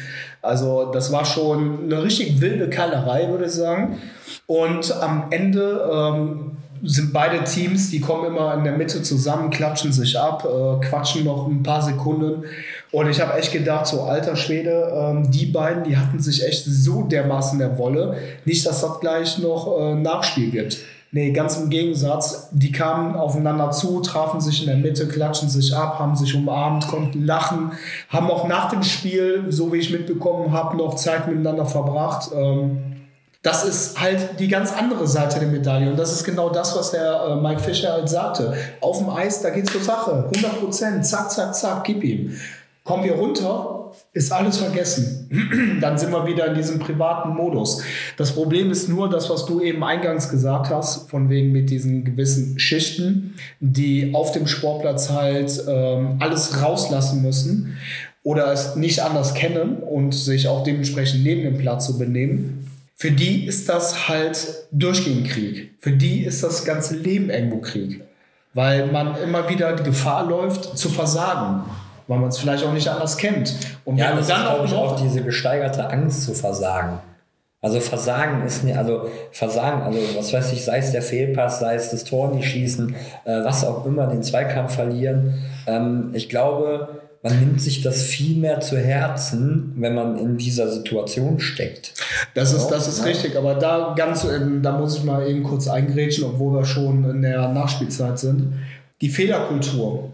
Also 0.45 0.91
das 0.91 1.11
war 1.11 1.25
schon 1.25 1.85
eine 1.85 2.03
richtig 2.03 2.39
wilde 2.39 2.69
Keilerei, 2.69 3.29
würde 3.29 3.45
ich 3.45 3.51
sagen. 3.51 3.99
Und 4.47 4.91
am 5.01 5.25
Ende 5.31 5.89
ähm, 5.91 6.51
sind 6.83 7.13
beide 7.13 7.43
Teams, 7.43 7.89
die 7.89 7.99
kommen 7.99 8.25
immer 8.25 8.53
in 8.53 8.63
der 8.63 8.73
Mitte 8.73 9.01
zusammen, 9.01 9.49
klatschen 9.49 9.91
sich 9.91 10.19
ab, 10.19 10.45
äh, 10.45 10.85
quatschen 10.85 11.23
noch 11.23 11.47
ein 11.47 11.63
paar 11.63 11.81
Sekunden. 11.81 12.43
Und 12.91 13.09
ich 13.09 13.19
habe 13.19 13.37
echt 13.37 13.51
gedacht, 13.51 13.87
so 13.87 14.03
alter 14.03 14.35
Schwede, 14.35 14.91
ähm, 14.93 15.31
die 15.31 15.47
beiden, 15.47 15.83
die 15.83 15.97
hatten 15.97 16.19
sich 16.19 16.45
echt 16.45 16.65
so 16.65 17.03
dermaßen 17.03 17.57
der 17.59 17.77
Wolle. 17.77 18.17
Nicht, 18.45 18.65
dass 18.65 18.81
das 18.81 18.99
gleich 18.99 19.39
noch 19.39 19.79
äh, 19.79 19.95
Nachspiel 19.95 20.51
gibt. 20.51 20.77
Nee, 21.15 21.31
ganz 21.31 21.55
im 21.55 21.69
Gegensatz. 21.69 22.49
Die 22.51 22.73
kamen 22.73 23.15
aufeinander 23.15 23.71
zu, 23.71 24.01
trafen 24.01 24.41
sich 24.41 24.59
in 24.59 24.67
der 24.67 24.75
Mitte, 24.75 25.07
klatschen 25.07 25.47
sich 25.47 25.73
ab, 25.73 25.97
haben 25.97 26.13
sich 26.17 26.35
umarmt, 26.35 26.89
konnten 26.89 27.25
lachen, 27.25 27.71
haben 28.09 28.29
auch 28.29 28.49
nach 28.49 28.69
dem 28.69 28.83
Spiel, 28.83 29.45
so 29.47 29.71
wie 29.71 29.77
ich 29.77 29.91
mitbekommen 29.91 30.51
habe, 30.51 30.75
noch 30.75 30.95
Zeit 30.95 31.29
miteinander 31.29 31.65
verbracht. 31.65 32.31
Ähm, 32.35 32.97
das 33.43 33.63
ist 33.63 34.01
halt 34.01 34.41
die 34.41 34.49
ganz 34.49 34.73
andere 34.73 35.07
Seite 35.07 35.39
der 35.39 35.47
Medaille. 35.47 35.89
Und 35.89 35.97
das 35.97 36.11
ist 36.11 36.25
genau 36.25 36.49
das, 36.49 36.75
was 36.75 36.91
der 36.91 37.27
äh, 37.29 37.35
Mike 37.37 37.61
Fischer 37.61 37.93
halt 37.93 38.09
sagte. 38.09 38.53
Auf 38.81 38.97
dem 38.97 39.09
Eis, 39.09 39.41
da 39.41 39.51
geht's 39.51 39.71
zur 39.71 39.83
Sache. 39.83 40.29
100 40.35 40.59
Prozent, 40.59 41.05
zack, 41.05 41.31
zack, 41.31 41.55
zack, 41.55 41.85
gib 41.85 42.03
ihm. 42.03 42.35
Kommen 42.83 43.05
wir 43.05 43.15
runter, 43.15 43.74
ist 44.15 44.31
alles 44.31 44.57
vergessen. 44.57 45.77
Dann 45.81 45.97
sind 45.97 46.11
wir 46.11 46.25
wieder 46.25 46.47
in 46.47 46.55
diesem 46.55 46.79
privaten 46.79 47.29
Modus. 47.35 47.83
Das 48.17 48.31
Problem 48.33 48.71
ist 48.71 48.87
nur 48.87 49.09
das, 49.09 49.29
was 49.29 49.45
du 49.45 49.61
eben 49.61 49.83
eingangs 49.83 50.29
gesagt 50.29 50.69
hast, 50.69 51.09
von 51.09 51.29
wegen 51.29 51.51
mit 51.51 51.69
diesen 51.69 52.05
gewissen 52.05 52.57
Schichten, 52.57 53.35
die 53.59 54.13
auf 54.13 54.31
dem 54.31 54.47
Sportplatz 54.47 55.09
halt 55.09 55.63
ähm, 55.67 56.15
alles 56.19 56.61
rauslassen 56.61 57.21
müssen 57.21 57.77
oder 58.23 58.51
es 58.51 58.75
nicht 58.75 59.01
anders 59.01 59.33
kennen 59.33 59.77
und 59.77 60.13
sich 60.13 60.47
auch 60.47 60.63
dementsprechend 60.63 61.23
neben 61.23 61.43
dem 61.43 61.57
Platz 61.57 61.85
zu 61.85 61.97
benehmen. 61.97 62.67
Für 62.95 63.11
die 63.11 63.45
ist 63.45 63.67
das 63.67 64.07
halt 64.07 64.37
durchgehend 64.71 65.27
Krieg. 65.27 65.75
Für 65.79 65.91
die 65.91 66.23
ist 66.23 66.41
das 66.41 66.63
ganze 66.63 66.95
Leben 66.95 67.29
irgendwo 67.29 67.57
Krieg. 67.57 68.01
Weil 68.53 68.89
man 68.89 69.17
immer 69.21 69.49
wieder 69.49 69.75
die 69.75 69.83
Gefahr 69.83 70.25
läuft, 70.25 70.77
zu 70.77 70.87
versagen 70.87 71.65
weil 72.07 72.19
man 72.19 72.29
es 72.29 72.37
vielleicht 72.37 72.63
auch 72.63 72.73
nicht 72.73 72.87
anders 72.87 73.17
kennt. 73.17 73.55
Und 73.83 73.97
ja, 73.97 74.15
das 74.15 74.27
dann 74.27 74.41
ist, 74.41 74.47
glaube 74.47 74.65
ich, 74.65 74.73
auch 74.73 74.99
diese 74.99 75.21
gesteigerte 75.21 75.89
Angst 75.89 76.23
zu 76.23 76.33
versagen. 76.33 76.99
Also 77.61 77.79
Versagen 77.79 78.45
ist 78.45 78.63
nicht, 78.63 78.77
also 78.77 79.09
Versagen, 79.31 79.81
also 79.81 79.97
was 80.15 80.31
weiß 80.31 80.53
ich, 80.53 80.63
sei 80.63 80.77
es 80.77 80.91
der 80.91 81.01
Fehlpass, 81.01 81.59
sei 81.59 81.73
es 81.73 81.89
das 81.89 82.03
Tor 82.03 82.31
nicht 82.31 82.47
schießen, 82.47 82.95
äh, 83.25 83.43
was 83.43 83.65
auch 83.65 83.87
immer, 83.87 84.05
den 84.05 84.21
Zweikampf 84.21 84.75
verlieren. 84.75 85.33
Ähm, 85.65 86.11
ich 86.13 86.29
glaube, 86.29 87.01
man 87.23 87.39
nimmt 87.39 87.59
sich 87.59 87.81
das 87.81 88.03
viel 88.03 88.37
mehr 88.37 88.61
zu 88.61 88.77
Herzen, 88.77 89.73
wenn 89.77 89.95
man 89.95 90.19
in 90.19 90.37
dieser 90.37 90.69
Situation 90.69 91.39
steckt. 91.39 91.95
Das 92.35 92.53
ist, 92.53 92.67
das 92.67 92.87
ist 92.87 92.99
ja. 92.99 93.05
richtig, 93.05 93.35
aber 93.35 93.55
da 93.55 93.95
ganz, 93.97 94.27
da 94.61 94.71
muss 94.77 94.97
ich 94.97 95.03
mal 95.03 95.27
eben 95.27 95.41
kurz 95.41 95.67
eingrätschen, 95.67 96.25
obwohl 96.25 96.53
wir 96.53 96.65
schon 96.65 97.09
in 97.09 97.23
der 97.23 97.47
Nachspielzeit 97.47 98.19
sind. 98.19 98.53
Die 99.01 99.09
Fehlerkultur 99.09 100.11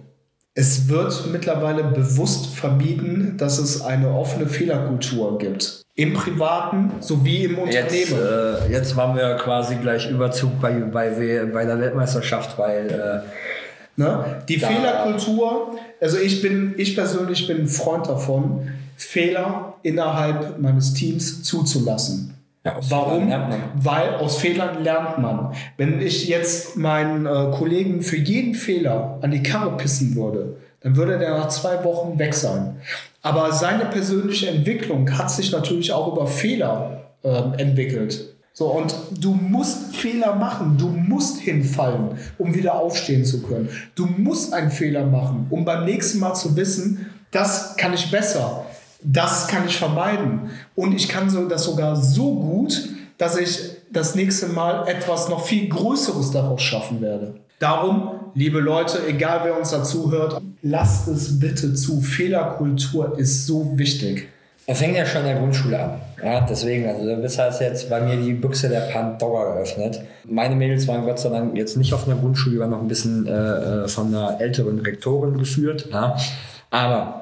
es 0.53 0.89
wird 0.89 1.27
mittlerweile 1.31 1.83
bewusst 1.83 2.53
vermieden, 2.55 3.37
dass 3.37 3.57
es 3.57 3.81
eine 3.81 4.09
offene 4.09 4.47
Fehlerkultur 4.47 5.37
gibt. 5.37 5.81
Im 5.95 6.13
Privaten 6.13 6.91
sowie 6.99 7.45
im 7.45 7.59
Unternehmen. 7.59 7.89
Jetzt, 7.89 8.13
äh, 8.13 8.71
jetzt 8.71 8.95
machen 8.95 9.15
wir 9.15 9.35
quasi 9.35 9.75
gleich 9.75 10.09
Überzug 10.09 10.59
bei, 10.59 10.73
bei, 10.73 11.09
bei 11.53 11.65
der 11.65 11.79
Weltmeisterschaft, 11.79 12.57
weil 12.57 12.89
äh, 12.89 13.99
ne? 13.99 14.43
die 14.47 14.57
Fehlerkultur, 14.57 15.77
also 15.99 16.17
ich 16.17 16.41
bin, 16.41 16.73
ich 16.77 16.95
persönlich 16.95 17.47
bin 17.47 17.61
ein 17.61 17.67
Freund 17.67 18.07
davon, 18.07 18.69
Fehler 18.95 19.75
innerhalb 19.83 20.59
meines 20.59 20.93
Teams 20.93 21.43
zuzulassen. 21.43 22.40
Ja, 22.63 22.77
Warum? 22.89 23.31
Weil 23.75 24.15
aus 24.15 24.37
Fehlern 24.37 24.83
lernt 24.83 25.17
man. 25.17 25.53
Wenn 25.77 25.99
ich 25.99 26.27
jetzt 26.27 26.77
meinen 26.77 27.25
äh, 27.25 27.51
Kollegen 27.57 28.03
für 28.03 28.17
jeden 28.17 28.53
Fehler 28.53 29.17
an 29.21 29.31
die 29.31 29.41
Karre 29.41 29.75
pissen 29.77 30.15
würde, 30.15 30.57
dann 30.81 30.95
würde 30.95 31.17
der 31.17 31.31
nach 31.31 31.47
zwei 31.47 31.83
Wochen 31.83 32.19
weg 32.19 32.35
sein. 32.35 32.75
Aber 33.23 33.51
seine 33.51 33.85
persönliche 33.85 34.49
Entwicklung 34.49 35.17
hat 35.17 35.31
sich 35.31 35.51
natürlich 35.51 35.91
auch 35.91 36.13
über 36.13 36.27
Fehler 36.27 37.01
äh, 37.23 37.29
entwickelt. 37.57 38.35
So, 38.53 38.67
und 38.67 38.93
du 39.19 39.33
musst 39.33 39.95
Fehler 39.95 40.35
machen, 40.35 40.77
du 40.77 40.87
musst 40.87 41.39
hinfallen, 41.39 42.17
um 42.37 42.53
wieder 42.53 42.75
aufstehen 42.75 43.25
zu 43.25 43.41
können. 43.41 43.69
Du 43.95 44.05
musst 44.05 44.53
einen 44.53 44.71
Fehler 44.71 45.05
machen, 45.05 45.47
um 45.49 45.63
beim 45.63 45.85
nächsten 45.85 46.19
Mal 46.19 46.33
zu 46.33 46.55
wissen, 46.55 47.07
das 47.31 47.77
kann 47.77 47.93
ich 47.93 48.11
besser. 48.11 48.60
Das 49.03 49.47
kann 49.47 49.65
ich 49.65 49.77
vermeiden. 49.77 50.51
Und 50.75 50.93
ich 50.93 51.09
kann 51.09 51.29
so, 51.29 51.47
das 51.47 51.63
sogar 51.63 51.95
so 51.95 52.35
gut, 52.35 52.89
dass 53.17 53.37
ich 53.37 53.59
das 53.91 54.15
nächste 54.15 54.47
Mal 54.47 54.87
etwas 54.87 55.29
noch 55.29 55.45
viel 55.45 55.69
Größeres 55.69 56.31
daraus 56.31 56.61
schaffen 56.61 57.01
werde. 57.01 57.35
Darum, 57.59 58.11
liebe 58.33 58.59
Leute, 58.59 58.99
egal 59.07 59.41
wer 59.43 59.57
uns 59.57 59.71
dazu 59.71 60.11
hört, 60.11 60.41
lasst 60.61 61.07
es 61.07 61.39
bitte 61.39 61.73
zu. 61.73 62.01
Fehlerkultur 62.01 63.17
ist 63.19 63.45
so 63.45 63.77
wichtig. 63.77 64.29
Er 64.65 64.75
fängt 64.75 64.95
ja 64.95 65.05
schon 65.05 65.21
in 65.21 65.27
der 65.27 65.35
Grundschule 65.35 65.79
an. 65.79 66.01
Ja, 66.23 66.41
deswegen, 66.41 66.87
also 66.87 67.03
du 67.03 67.17
bist 67.17 67.37
halt 67.37 67.59
jetzt 67.59 67.89
bei 67.89 67.99
mir 67.99 68.15
die 68.15 68.33
Büchse 68.33 68.69
der 68.69 68.81
Pandora 68.91 69.55
geöffnet. 69.55 70.01
Meine 70.25 70.55
Mädels 70.55 70.87
waren 70.87 71.03
Gott 71.03 71.19
sei 71.19 71.29
Dank 71.29 71.57
jetzt 71.57 71.77
nicht 71.77 71.93
auf 71.93 72.07
einer 72.07 72.15
Grundschule, 72.17 72.55
die 72.55 72.59
waren 72.59 72.69
noch 72.69 72.81
ein 72.81 72.87
bisschen 72.87 73.27
äh, 73.27 73.31
äh 73.31 73.87
von 73.87 74.07
einer 74.07 74.39
älteren 74.39 74.79
Rektorin 74.79 75.37
geführt. 75.37 75.89
Ja. 75.91 76.15
Aber 76.69 77.20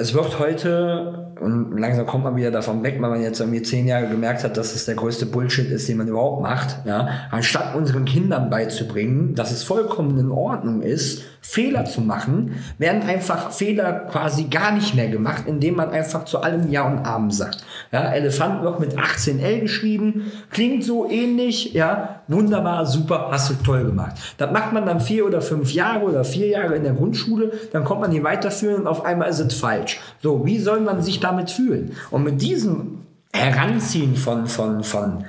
es 0.00 0.14
wird 0.14 0.38
heute, 0.38 1.32
und 1.40 1.76
langsam 1.76 2.06
kommt 2.06 2.22
man 2.22 2.36
wieder 2.36 2.52
davon 2.52 2.84
weg, 2.84 2.98
weil 3.00 3.10
man 3.10 3.20
jetzt 3.20 3.40
irgendwie 3.40 3.62
zehn 3.62 3.84
Jahre 3.88 4.06
gemerkt 4.06 4.44
hat, 4.44 4.56
dass 4.56 4.76
es 4.76 4.84
der 4.84 4.94
größte 4.94 5.26
Bullshit 5.26 5.68
ist, 5.72 5.88
den 5.88 5.96
man 5.96 6.06
überhaupt 6.06 6.40
macht, 6.40 6.86
ja, 6.86 7.08
anstatt 7.32 7.74
unseren 7.74 8.04
Kindern 8.04 8.48
beizubringen, 8.48 9.34
dass 9.34 9.50
es 9.50 9.64
vollkommen 9.64 10.16
in 10.16 10.30
Ordnung 10.30 10.82
ist, 10.82 11.24
Fehler 11.40 11.84
zu 11.84 12.00
machen, 12.00 12.54
werden 12.78 13.02
einfach 13.02 13.50
Fehler 13.50 14.06
quasi 14.08 14.44
gar 14.44 14.70
nicht 14.70 14.94
mehr 14.94 15.08
gemacht, 15.08 15.44
indem 15.46 15.74
man 15.74 15.90
einfach 15.90 16.24
zu 16.26 16.42
allem 16.42 16.70
Ja 16.70 16.86
und 16.86 17.04
Amen 17.04 17.32
sagt. 17.32 17.64
Ja, 17.90 18.12
Elefant 18.12 18.62
wird 18.62 18.80
mit 18.80 18.98
18L 18.98 19.60
geschrieben, 19.60 20.30
klingt 20.50 20.84
so 20.84 21.08
ähnlich, 21.08 21.72
ja, 21.72 22.20
wunderbar, 22.28 22.84
super, 22.84 23.28
hast 23.30 23.48
du 23.50 23.54
toll 23.64 23.84
gemacht. 23.84 24.12
Das 24.36 24.52
macht 24.52 24.74
man 24.74 24.84
dann 24.84 25.00
vier 25.00 25.24
oder 25.26 25.40
fünf 25.40 25.72
Jahre 25.72 26.04
oder 26.04 26.24
vier 26.24 26.48
Jahre 26.48 26.76
in 26.76 26.82
der 26.82 26.92
Grundschule, 26.92 27.52
dann 27.72 27.84
kommt 27.84 28.02
man 28.02 28.12
hier 28.12 28.24
weiterführen 28.24 28.82
und 28.82 28.86
auf 28.86 29.06
einmal 29.06 29.30
ist 29.30 29.40
es 29.40 29.54
falsch. 29.54 30.00
So, 30.22 30.44
wie 30.44 30.58
soll 30.58 30.80
man 30.80 31.00
sich 31.00 31.20
damit 31.20 31.50
fühlen? 31.50 31.92
Und 32.10 32.24
mit 32.24 32.42
diesem 32.42 33.06
Heranziehen 33.32 34.16
von, 34.16 34.46
von, 34.46 34.84
von 34.84 35.24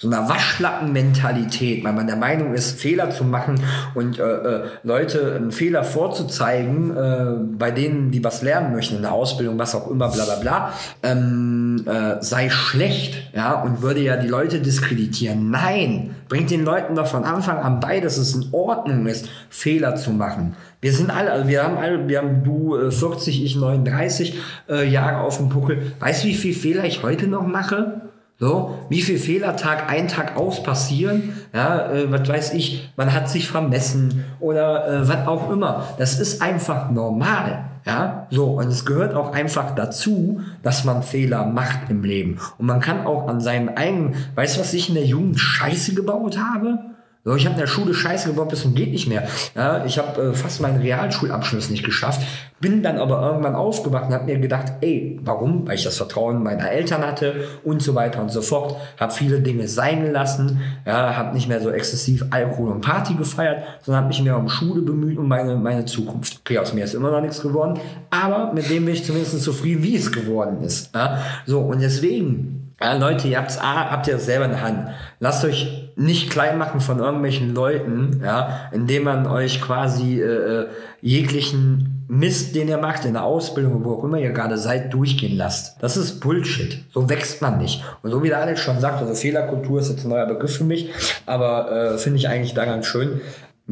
so 0.00 0.08
einer 0.08 0.30
Waschlappenmentalität, 0.30 1.84
weil 1.84 1.92
man 1.92 2.06
der 2.06 2.16
Meinung 2.16 2.54
ist, 2.54 2.80
Fehler 2.80 3.10
zu 3.10 3.22
machen 3.22 3.60
und 3.94 4.18
äh, 4.18 4.22
äh, 4.22 4.62
Leute 4.82 5.34
einen 5.36 5.52
Fehler 5.52 5.84
vorzuzeigen, 5.84 6.96
äh, 6.96 7.34
bei 7.58 7.70
denen 7.70 8.10
die 8.10 8.24
was 8.24 8.40
lernen 8.40 8.72
möchten 8.72 8.96
in 8.96 9.02
der 9.02 9.12
Ausbildung, 9.12 9.58
was 9.58 9.74
auch 9.74 9.90
immer, 9.90 10.08
bla 10.08 10.24
bla 10.24 10.36
bla, 10.36 10.72
ähm, 11.02 11.84
äh, 11.86 12.22
sei 12.22 12.48
schlecht, 12.48 13.30
ja, 13.34 13.60
und 13.60 13.82
würde 13.82 14.00
ja 14.00 14.16
die 14.16 14.26
Leute 14.26 14.60
diskreditieren. 14.60 15.50
Nein, 15.50 16.16
bringt 16.30 16.50
den 16.50 16.64
Leuten 16.64 16.94
doch 16.94 17.06
von 17.06 17.24
Anfang 17.24 17.58
an 17.58 17.80
bei, 17.80 18.00
dass 18.00 18.16
es 18.16 18.34
in 18.34 18.46
Ordnung 18.52 19.06
ist, 19.06 19.28
Fehler 19.50 19.96
zu 19.96 20.12
machen. 20.12 20.56
Wir 20.80 20.94
sind 20.94 21.10
alle, 21.10 21.30
also 21.30 21.46
wir 21.46 21.62
haben 21.62 21.76
alle, 21.76 22.08
wir 22.08 22.22
haben 22.22 22.42
du 22.42 22.74
äh, 22.74 22.90
40, 22.90 23.44
ich 23.44 23.56
39 23.56 24.38
äh, 24.70 24.88
Jahre 24.88 25.18
auf 25.18 25.36
dem 25.36 25.50
Puckel. 25.50 25.92
Weißt 26.00 26.24
du, 26.24 26.28
wie 26.28 26.34
viel 26.34 26.54
Fehler 26.54 26.84
ich 26.84 27.02
heute 27.02 27.26
noch 27.26 27.46
mache? 27.46 28.00
So, 28.40 28.78
wie 28.88 29.02
viel 29.02 29.18
Fehler 29.18 29.54
Tag 29.54 29.90
ein, 29.90 30.08
Tag 30.08 30.34
aus 30.34 30.62
passieren, 30.62 31.34
ja, 31.52 31.92
äh, 31.92 32.10
was 32.10 32.26
weiß 32.26 32.54
ich, 32.54 32.90
man 32.96 33.12
hat 33.12 33.28
sich 33.28 33.46
vermessen 33.46 34.24
oder 34.40 34.88
äh, 34.88 35.08
was 35.08 35.28
auch 35.28 35.50
immer. 35.50 35.86
Das 35.98 36.18
ist 36.18 36.40
einfach 36.40 36.90
normal, 36.90 37.66
ja, 37.84 38.26
so, 38.30 38.46
und 38.52 38.68
es 38.68 38.86
gehört 38.86 39.14
auch 39.14 39.32
einfach 39.34 39.74
dazu, 39.74 40.40
dass 40.62 40.86
man 40.86 41.02
Fehler 41.02 41.44
macht 41.44 41.90
im 41.90 42.02
Leben. 42.02 42.38
Und 42.56 42.64
man 42.64 42.80
kann 42.80 43.06
auch 43.06 43.28
an 43.28 43.40
seinem 43.40 43.68
eigenen, 43.68 44.14
weißt 44.36 44.56
du, 44.56 44.60
was 44.60 44.72
ich 44.72 44.88
in 44.88 44.94
der 44.94 45.04
Jugend 45.04 45.38
Scheiße 45.38 45.92
gebaut 45.92 46.38
habe? 46.38 46.78
So, 47.22 47.34
ich 47.34 47.44
habe 47.44 47.52
in 47.52 47.60
der 47.60 47.66
Schule 47.66 47.92
Scheiße 47.92 48.30
gebaut 48.30 48.48
bis 48.48 48.62
zum 48.62 48.74
geht 48.74 48.92
nicht 48.92 49.06
mehr. 49.06 49.28
Ja, 49.54 49.84
ich 49.84 49.98
habe 49.98 50.22
äh, 50.22 50.32
fast 50.32 50.62
meinen 50.62 50.80
Realschulabschluss 50.80 51.68
nicht 51.68 51.84
geschafft, 51.84 52.22
bin 52.60 52.82
dann 52.82 52.96
aber 52.96 53.20
irgendwann 53.20 53.54
aufgewacht 53.54 54.06
und 54.06 54.14
habe 54.14 54.24
mir 54.24 54.38
gedacht, 54.38 54.72
ey, 54.80 55.20
warum? 55.22 55.66
Weil 55.66 55.74
ich 55.74 55.84
das 55.84 55.98
Vertrauen 55.98 56.42
meiner 56.42 56.70
Eltern 56.70 57.02
hatte 57.02 57.44
und 57.62 57.82
so 57.82 57.94
weiter 57.94 58.22
und 58.22 58.30
so 58.30 58.40
fort. 58.40 58.74
Habe 58.98 59.12
viele 59.12 59.40
Dinge 59.40 59.68
sein 59.68 60.02
gelassen, 60.02 60.62
ja, 60.86 61.14
habe 61.14 61.34
nicht 61.34 61.46
mehr 61.46 61.60
so 61.60 61.70
exzessiv 61.70 62.24
Alkohol 62.30 62.70
und 62.70 62.80
Party 62.80 63.12
gefeiert, 63.12 63.64
sondern 63.82 64.04
habe 64.04 64.08
mich 64.08 64.22
mehr 64.22 64.38
um 64.38 64.48
Schule 64.48 64.80
bemüht 64.80 65.18
und 65.18 65.28
meine, 65.28 65.56
meine 65.56 65.84
Zukunft. 65.84 66.40
Okay, 66.40 66.58
aus 66.58 66.72
mir 66.72 66.84
ist 66.84 66.94
immer 66.94 67.10
noch 67.10 67.20
nichts 67.20 67.42
geworden, 67.42 67.78
aber 68.08 68.54
mit 68.54 68.70
dem 68.70 68.86
bin 68.86 68.94
ich 68.94 69.04
zumindest 69.04 69.42
zufrieden, 69.42 69.82
wie 69.82 69.96
es 69.96 70.10
geworden 70.10 70.62
ist. 70.62 70.94
Ja. 70.94 71.18
So, 71.44 71.60
und 71.60 71.82
deswegen 71.82 72.60
ja, 72.82 72.94
Leute, 72.94 73.28
ihr 73.28 73.36
habt's, 73.36 73.60
habt 73.60 74.06
ihr 74.06 74.14
das 74.14 74.24
selber 74.24 74.46
in 74.46 74.52
der 74.52 74.62
Hand. 74.62 74.88
Lasst 75.18 75.44
euch 75.44 75.89
nicht 75.96 76.30
klein 76.30 76.58
machen 76.58 76.80
von 76.80 76.98
irgendwelchen 76.98 77.54
Leuten, 77.54 78.20
ja, 78.24 78.70
indem 78.72 79.04
man 79.04 79.26
euch 79.26 79.60
quasi 79.60 80.20
äh, 80.20 80.24
äh, 80.24 80.66
jeglichen 81.00 82.04
Mist, 82.08 82.56
den 82.56 82.68
ihr 82.68 82.78
macht 82.78 83.04
in 83.04 83.12
der 83.12 83.22
Ausbildung, 83.22 83.84
wo 83.84 83.94
auch 83.94 84.04
immer 84.04 84.18
ihr 84.18 84.32
gerade 84.32 84.58
seid, 84.58 84.92
durchgehen 84.92 85.36
lasst. 85.36 85.80
Das 85.80 85.96
ist 85.96 86.18
Bullshit. 86.18 86.84
So 86.92 87.08
wächst 87.08 87.40
man 87.40 87.58
nicht. 87.58 87.84
Und 88.02 88.10
so 88.10 88.22
wie 88.22 88.28
der 88.28 88.40
Alex 88.40 88.60
schon 88.60 88.80
sagt, 88.80 89.00
also 89.00 89.14
Fehlerkultur 89.14 89.78
ist 89.78 89.90
jetzt 89.90 90.04
ein 90.04 90.10
neuer 90.10 90.26
Begriff 90.26 90.56
für 90.56 90.64
mich, 90.64 90.90
aber 91.26 91.70
äh, 91.70 91.98
finde 91.98 92.18
ich 92.18 92.28
eigentlich 92.28 92.54
da 92.54 92.64
ganz 92.64 92.86
schön. 92.86 93.20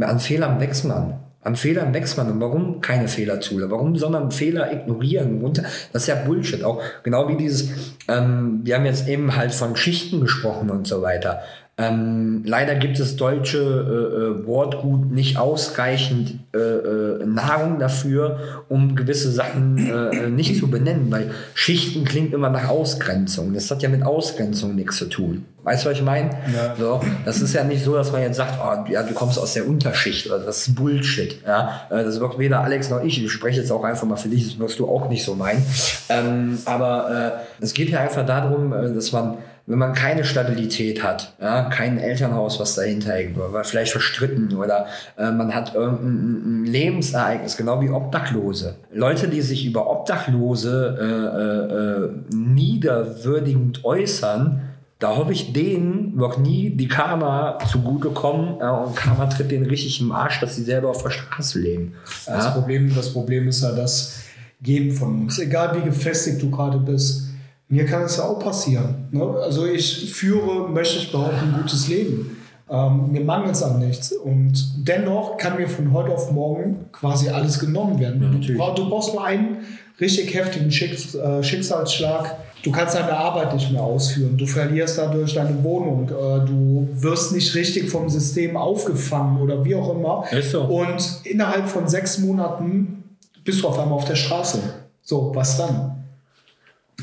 An 0.00 0.20
Fehlern 0.20 0.60
wächst 0.60 0.84
man. 0.84 1.18
An 1.42 1.56
Fehlern 1.56 1.94
wächst 1.94 2.16
man. 2.16 2.30
Und 2.30 2.40
warum 2.40 2.80
keine 2.80 3.08
Fehler 3.08 3.40
zulassen? 3.40 3.70
Warum 3.70 3.96
soll 3.96 4.10
man 4.10 4.30
Fehler 4.30 4.72
ignorieren? 4.72 5.42
Und 5.42 5.58
das 5.92 6.02
ist 6.02 6.06
ja 6.06 6.14
Bullshit. 6.14 6.62
Auch 6.62 6.80
genau 7.02 7.28
wie 7.28 7.36
dieses, 7.36 7.70
ähm, 8.06 8.60
wir 8.62 8.76
haben 8.76 8.86
jetzt 8.86 9.08
eben 9.08 9.34
halt 9.34 9.52
von 9.52 9.74
Schichten 9.74 10.20
gesprochen 10.20 10.70
und 10.70 10.86
so 10.86 11.02
weiter. 11.02 11.40
Ähm, 11.80 12.42
leider 12.44 12.74
gibt 12.74 12.98
es 12.98 13.14
deutsche 13.14 13.58
äh, 13.58 14.42
äh, 14.42 14.46
Wortgut 14.48 15.12
nicht 15.12 15.38
ausreichend 15.38 16.40
äh, 16.52 16.58
äh, 16.58 17.24
Nahrung 17.24 17.78
dafür, 17.78 18.64
um 18.68 18.96
gewisse 18.96 19.30
Sachen 19.30 19.78
äh, 19.78 20.24
äh, 20.24 20.28
nicht 20.28 20.58
zu 20.58 20.68
benennen, 20.68 21.08
weil 21.12 21.30
Schichten 21.54 22.04
klingt 22.04 22.34
immer 22.34 22.50
nach 22.50 22.68
Ausgrenzung. 22.68 23.54
Das 23.54 23.70
hat 23.70 23.80
ja 23.82 23.88
mit 23.88 24.02
Ausgrenzung 24.02 24.74
nichts 24.74 24.96
zu 24.96 25.04
tun. 25.04 25.44
Weißt 25.62 25.84
du, 25.84 25.90
was 25.90 25.98
ich 25.98 26.02
meine? 26.02 26.30
Ja. 26.52 26.74
So, 26.76 27.00
das 27.24 27.40
ist 27.40 27.54
ja 27.54 27.62
nicht 27.62 27.84
so, 27.84 27.94
dass 27.94 28.10
man 28.10 28.22
jetzt 28.22 28.38
sagt, 28.38 28.58
oh, 28.60 28.90
ja, 28.90 29.04
du 29.04 29.14
kommst 29.14 29.38
aus 29.38 29.52
der 29.52 29.68
Unterschicht 29.68 30.26
oder 30.26 30.40
das 30.40 30.66
ist 30.66 30.74
Bullshit. 30.74 31.40
Ja? 31.46 31.82
Das 31.90 32.18
wird 32.18 32.38
weder 32.40 32.64
Alex 32.64 32.90
noch 32.90 33.04
ich. 33.04 33.22
Ich 33.22 33.30
spreche 33.30 33.60
jetzt 33.60 33.70
auch 33.70 33.84
einfach 33.84 34.06
mal 34.06 34.16
für 34.16 34.28
dich, 34.28 34.48
das 34.48 34.58
wirst 34.58 34.80
du 34.80 34.88
auch 34.88 35.08
nicht 35.08 35.22
so 35.22 35.36
meinen. 35.36 35.64
Ähm, 36.08 36.58
aber 36.64 37.42
es 37.60 37.74
geht 37.74 37.90
ja 37.90 38.00
einfach 38.00 38.24
darum, 38.24 38.70
dass 38.70 39.12
man 39.12 39.36
wenn 39.68 39.78
man 39.78 39.92
keine 39.92 40.24
Stabilität 40.24 41.02
hat, 41.02 41.34
ja, 41.40 41.64
kein 41.64 41.98
Elternhaus, 41.98 42.58
was 42.58 42.74
dahinter 42.74 43.12
hängt, 43.12 43.36
oder 43.36 43.62
vielleicht 43.64 43.92
verstritten 43.92 44.56
oder 44.56 44.86
äh, 45.18 45.30
man 45.30 45.54
hat 45.54 45.74
irgendein 45.74 46.64
Lebensereignis, 46.64 47.58
genau 47.58 47.78
wie 47.82 47.90
Obdachlose. 47.90 48.76
Leute, 48.92 49.28
die 49.28 49.42
sich 49.42 49.66
über 49.66 49.90
Obdachlose 49.90 50.96
äh, 50.98 52.04
äh, 52.04 52.06
äh 52.06 52.34
niederwürdigend 52.34 53.84
äußern, 53.84 54.62
da 54.98 55.16
hoffe 55.16 55.32
ich 55.32 55.52
denen 55.52 56.16
noch 56.16 56.38
nie 56.38 56.70
die 56.70 56.88
Karma 56.88 57.58
zugutekommen 57.70 58.60
äh, 58.60 58.64
und 58.64 58.96
Karma 58.96 59.26
tritt 59.26 59.50
denen 59.50 59.66
richtig 59.66 60.00
im 60.00 60.12
Arsch, 60.12 60.40
dass 60.40 60.56
sie 60.56 60.64
selber 60.64 60.88
auf 60.88 61.02
der 61.02 61.10
Straße 61.10 61.60
leben. 61.60 61.92
Das, 62.24 62.46
ja? 62.46 62.50
Problem, 62.52 62.94
das 62.94 63.12
Problem 63.12 63.46
ist 63.48 63.62
ja 63.62 63.72
das 63.72 64.20
Geben 64.62 64.92
von 64.92 65.24
uns. 65.24 65.38
Egal 65.38 65.76
wie 65.76 65.84
gefestigt 65.84 66.40
du 66.40 66.50
gerade 66.50 66.78
bist, 66.78 67.27
mir 67.68 67.84
kann 67.84 68.02
es 68.02 68.16
ja 68.16 68.24
auch 68.24 68.38
passieren. 68.38 69.08
Ne? 69.10 69.22
Also 69.22 69.66
ich 69.66 70.12
führe, 70.12 70.68
möchte 70.68 70.98
ich 70.98 71.12
behaupten, 71.12 71.54
ein 71.54 71.60
gutes 71.60 71.88
Leben. 71.88 72.36
Ähm, 72.70 73.12
mir 73.12 73.22
mangelt 73.22 73.54
es 73.54 73.62
an 73.62 73.78
nichts. 73.78 74.12
Und 74.12 74.86
dennoch 74.86 75.36
kann 75.36 75.56
mir 75.56 75.68
von 75.68 75.92
heute 75.92 76.12
auf 76.12 76.30
morgen 76.32 76.86
quasi 76.92 77.28
alles 77.28 77.58
genommen 77.58 77.98
werden. 77.98 78.22
Ja, 78.22 78.28
du, 78.28 78.82
du, 78.82 78.88
brauchst 78.88 79.12
nur 79.14 79.24
einen 79.24 79.58
richtig 80.00 80.34
heftigen 80.34 80.70
Schicks, 80.70 81.14
äh, 81.14 81.42
Schicksalsschlag. 81.42 82.36
Du 82.62 82.72
kannst 82.72 82.94
deine 82.94 83.12
Arbeit 83.12 83.54
nicht 83.54 83.70
mehr 83.70 83.82
ausführen. 83.82 84.36
Du 84.36 84.46
verlierst 84.46 84.98
dadurch 84.98 85.34
deine 85.34 85.62
Wohnung. 85.62 86.08
Äh, 86.08 86.46
du 86.46 86.88
wirst 86.92 87.32
nicht 87.32 87.54
richtig 87.54 87.90
vom 87.90 88.08
System 88.08 88.56
aufgefangen 88.56 89.40
oder 89.40 89.64
wie 89.64 89.74
auch 89.74 89.94
immer. 89.94 90.24
So. 90.42 90.62
Und 90.62 91.20
innerhalb 91.24 91.68
von 91.68 91.86
sechs 91.86 92.18
Monaten 92.18 93.04
bist 93.44 93.62
du 93.62 93.68
auf 93.68 93.78
einmal 93.78 93.96
auf 93.96 94.04
der 94.04 94.16
Straße. 94.16 94.58
So, 95.02 95.32
was 95.34 95.56
dann? 95.56 95.97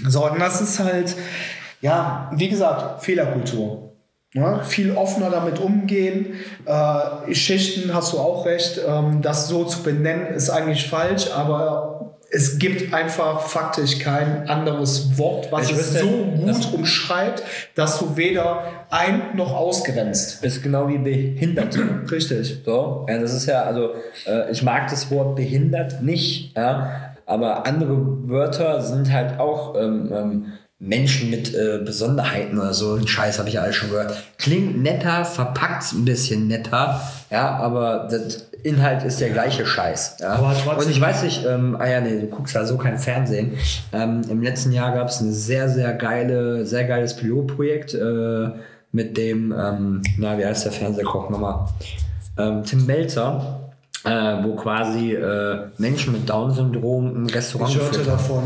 So, 0.08 0.30
und 0.30 0.39
das 0.39 0.62
ist 0.62 0.80
halt, 0.80 1.16
ja, 1.82 2.32
wie 2.36 2.50
gesagt, 2.50 3.04
Fehlerkultur. 3.04 3.93
Ja, 4.34 4.60
viel 4.60 4.91
offener 4.91 5.30
damit 5.30 5.60
umgehen. 5.60 6.34
Äh, 6.66 7.34
Schichten 7.34 7.93
hast 7.93 8.12
du 8.12 8.20
auch 8.20 8.46
recht. 8.46 8.82
Ähm, 8.86 9.22
das 9.22 9.48
so 9.48 9.64
zu 9.64 9.82
benennen 9.82 10.28
ist 10.34 10.50
eigentlich 10.50 10.89
falsch, 10.89 11.32
aber 11.32 11.96
es 12.32 12.60
gibt 12.60 12.93
einfach 12.93 13.41
faktisch 13.41 14.00
kein 14.00 14.50
anderes 14.50 15.18
Wort, 15.18 15.54
was 15.54 15.70
ich 15.70 15.78
es 15.78 15.93
so 15.93 16.08
gut 16.08 16.74
umschreibt, 16.74 17.43
dass 17.76 18.00
du 18.00 18.18
weder 18.18 18.64
ein 18.89 19.36
noch 19.36 19.54
ausgrenzt. 19.54 20.43
Ist 20.43 20.62
genau 20.62 20.89
wie 20.89 20.98
behindert. 20.98 21.78
Richtig. 22.12 22.62
So, 22.66 23.06
ja, 23.08 23.18
das 23.20 23.34
ist 23.34 23.46
ja, 23.46 23.64
also 23.64 23.91
äh, 24.28 24.52
ich 24.52 24.64
mag 24.64 24.89
das 24.89 25.10
Wort 25.12 25.38
behindert 25.38 26.02
nicht, 26.02 26.58
ja, 26.58 27.14
aber 27.26 27.66
andere 27.66 28.30
Wörter 28.30 28.82
sind 28.82 29.12
halt 29.12 29.40
auch 29.40 29.76
ähm, 29.76 30.12
ähm, 30.14 30.46
Menschen 30.78 31.30
mit 31.30 31.54
äh, 31.54 31.80
Besonderheiten 31.84 32.60
oder 32.60 32.74
so. 32.74 32.96
Ein 32.96 33.08
Scheiß 33.08 33.40
habe 33.40 33.50
ich 33.50 33.60
alles 33.60 33.76
schon 33.76 33.90
gehört. 33.90 34.16
Klingt 34.38 34.82
netter, 34.84 35.26
verpackt 35.26 35.94
ein 35.94 36.06
bisschen 36.06 36.48
netter, 36.48 37.02
ja, 37.32 37.56
aber 37.56 38.08
das 38.10 38.50
Inhalt 38.64 39.04
ist 39.04 39.22
der 39.22 39.30
gleiche 39.30 39.66
Scheiß. 39.66 40.18
Ja. 40.20 40.36
Und 40.36 40.90
ich 40.90 41.00
weiß 41.00 41.24
nicht, 41.24 41.46
ähm, 41.46 41.78
ah 41.80 41.88
ja, 41.88 42.02
nee, 42.02 42.20
du 42.20 42.28
guckst 42.28 42.56
ja 42.56 42.66
so 42.66 42.78
kein 42.78 42.98
Fernsehen. 42.98 43.54
Ähm, 43.94 44.22
Im 44.30 44.42
letzten 44.42 44.72
Jahr 44.72 44.94
gab 44.94 45.08
es 45.08 45.22
ein 45.22 45.32
sehr, 45.32 45.70
sehr 45.70 45.94
geile, 45.94 46.66
sehr 46.66 46.84
geiles 46.86 47.16
Pilotprojekt 47.16 47.94
äh, 47.94 48.50
mit 48.92 49.18
dem, 49.18 49.54
ähm, 49.58 50.02
na, 50.18 50.38
wie 50.38 50.46
heißt 50.46 50.66
der 50.66 50.72
Fernsehkoch 50.72 51.30
nochmal? 51.30 51.68
Ähm, 52.38 52.64
Tim 52.64 52.86
Melzer 52.86 53.64
äh, 54.06 54.43
wo 54.43 54.56
quasi 54.56 55.14
äh, 55.14 55.68
Menschen 55.78 56.14
mit 56.14 56.30
Down-Syndrom 56.30 57.16
im 57.16 57.26
Restaurant 57.26 57.72
Ich 57.72 57.82
hörte 57.82 58.03
davon. 58.03 58.43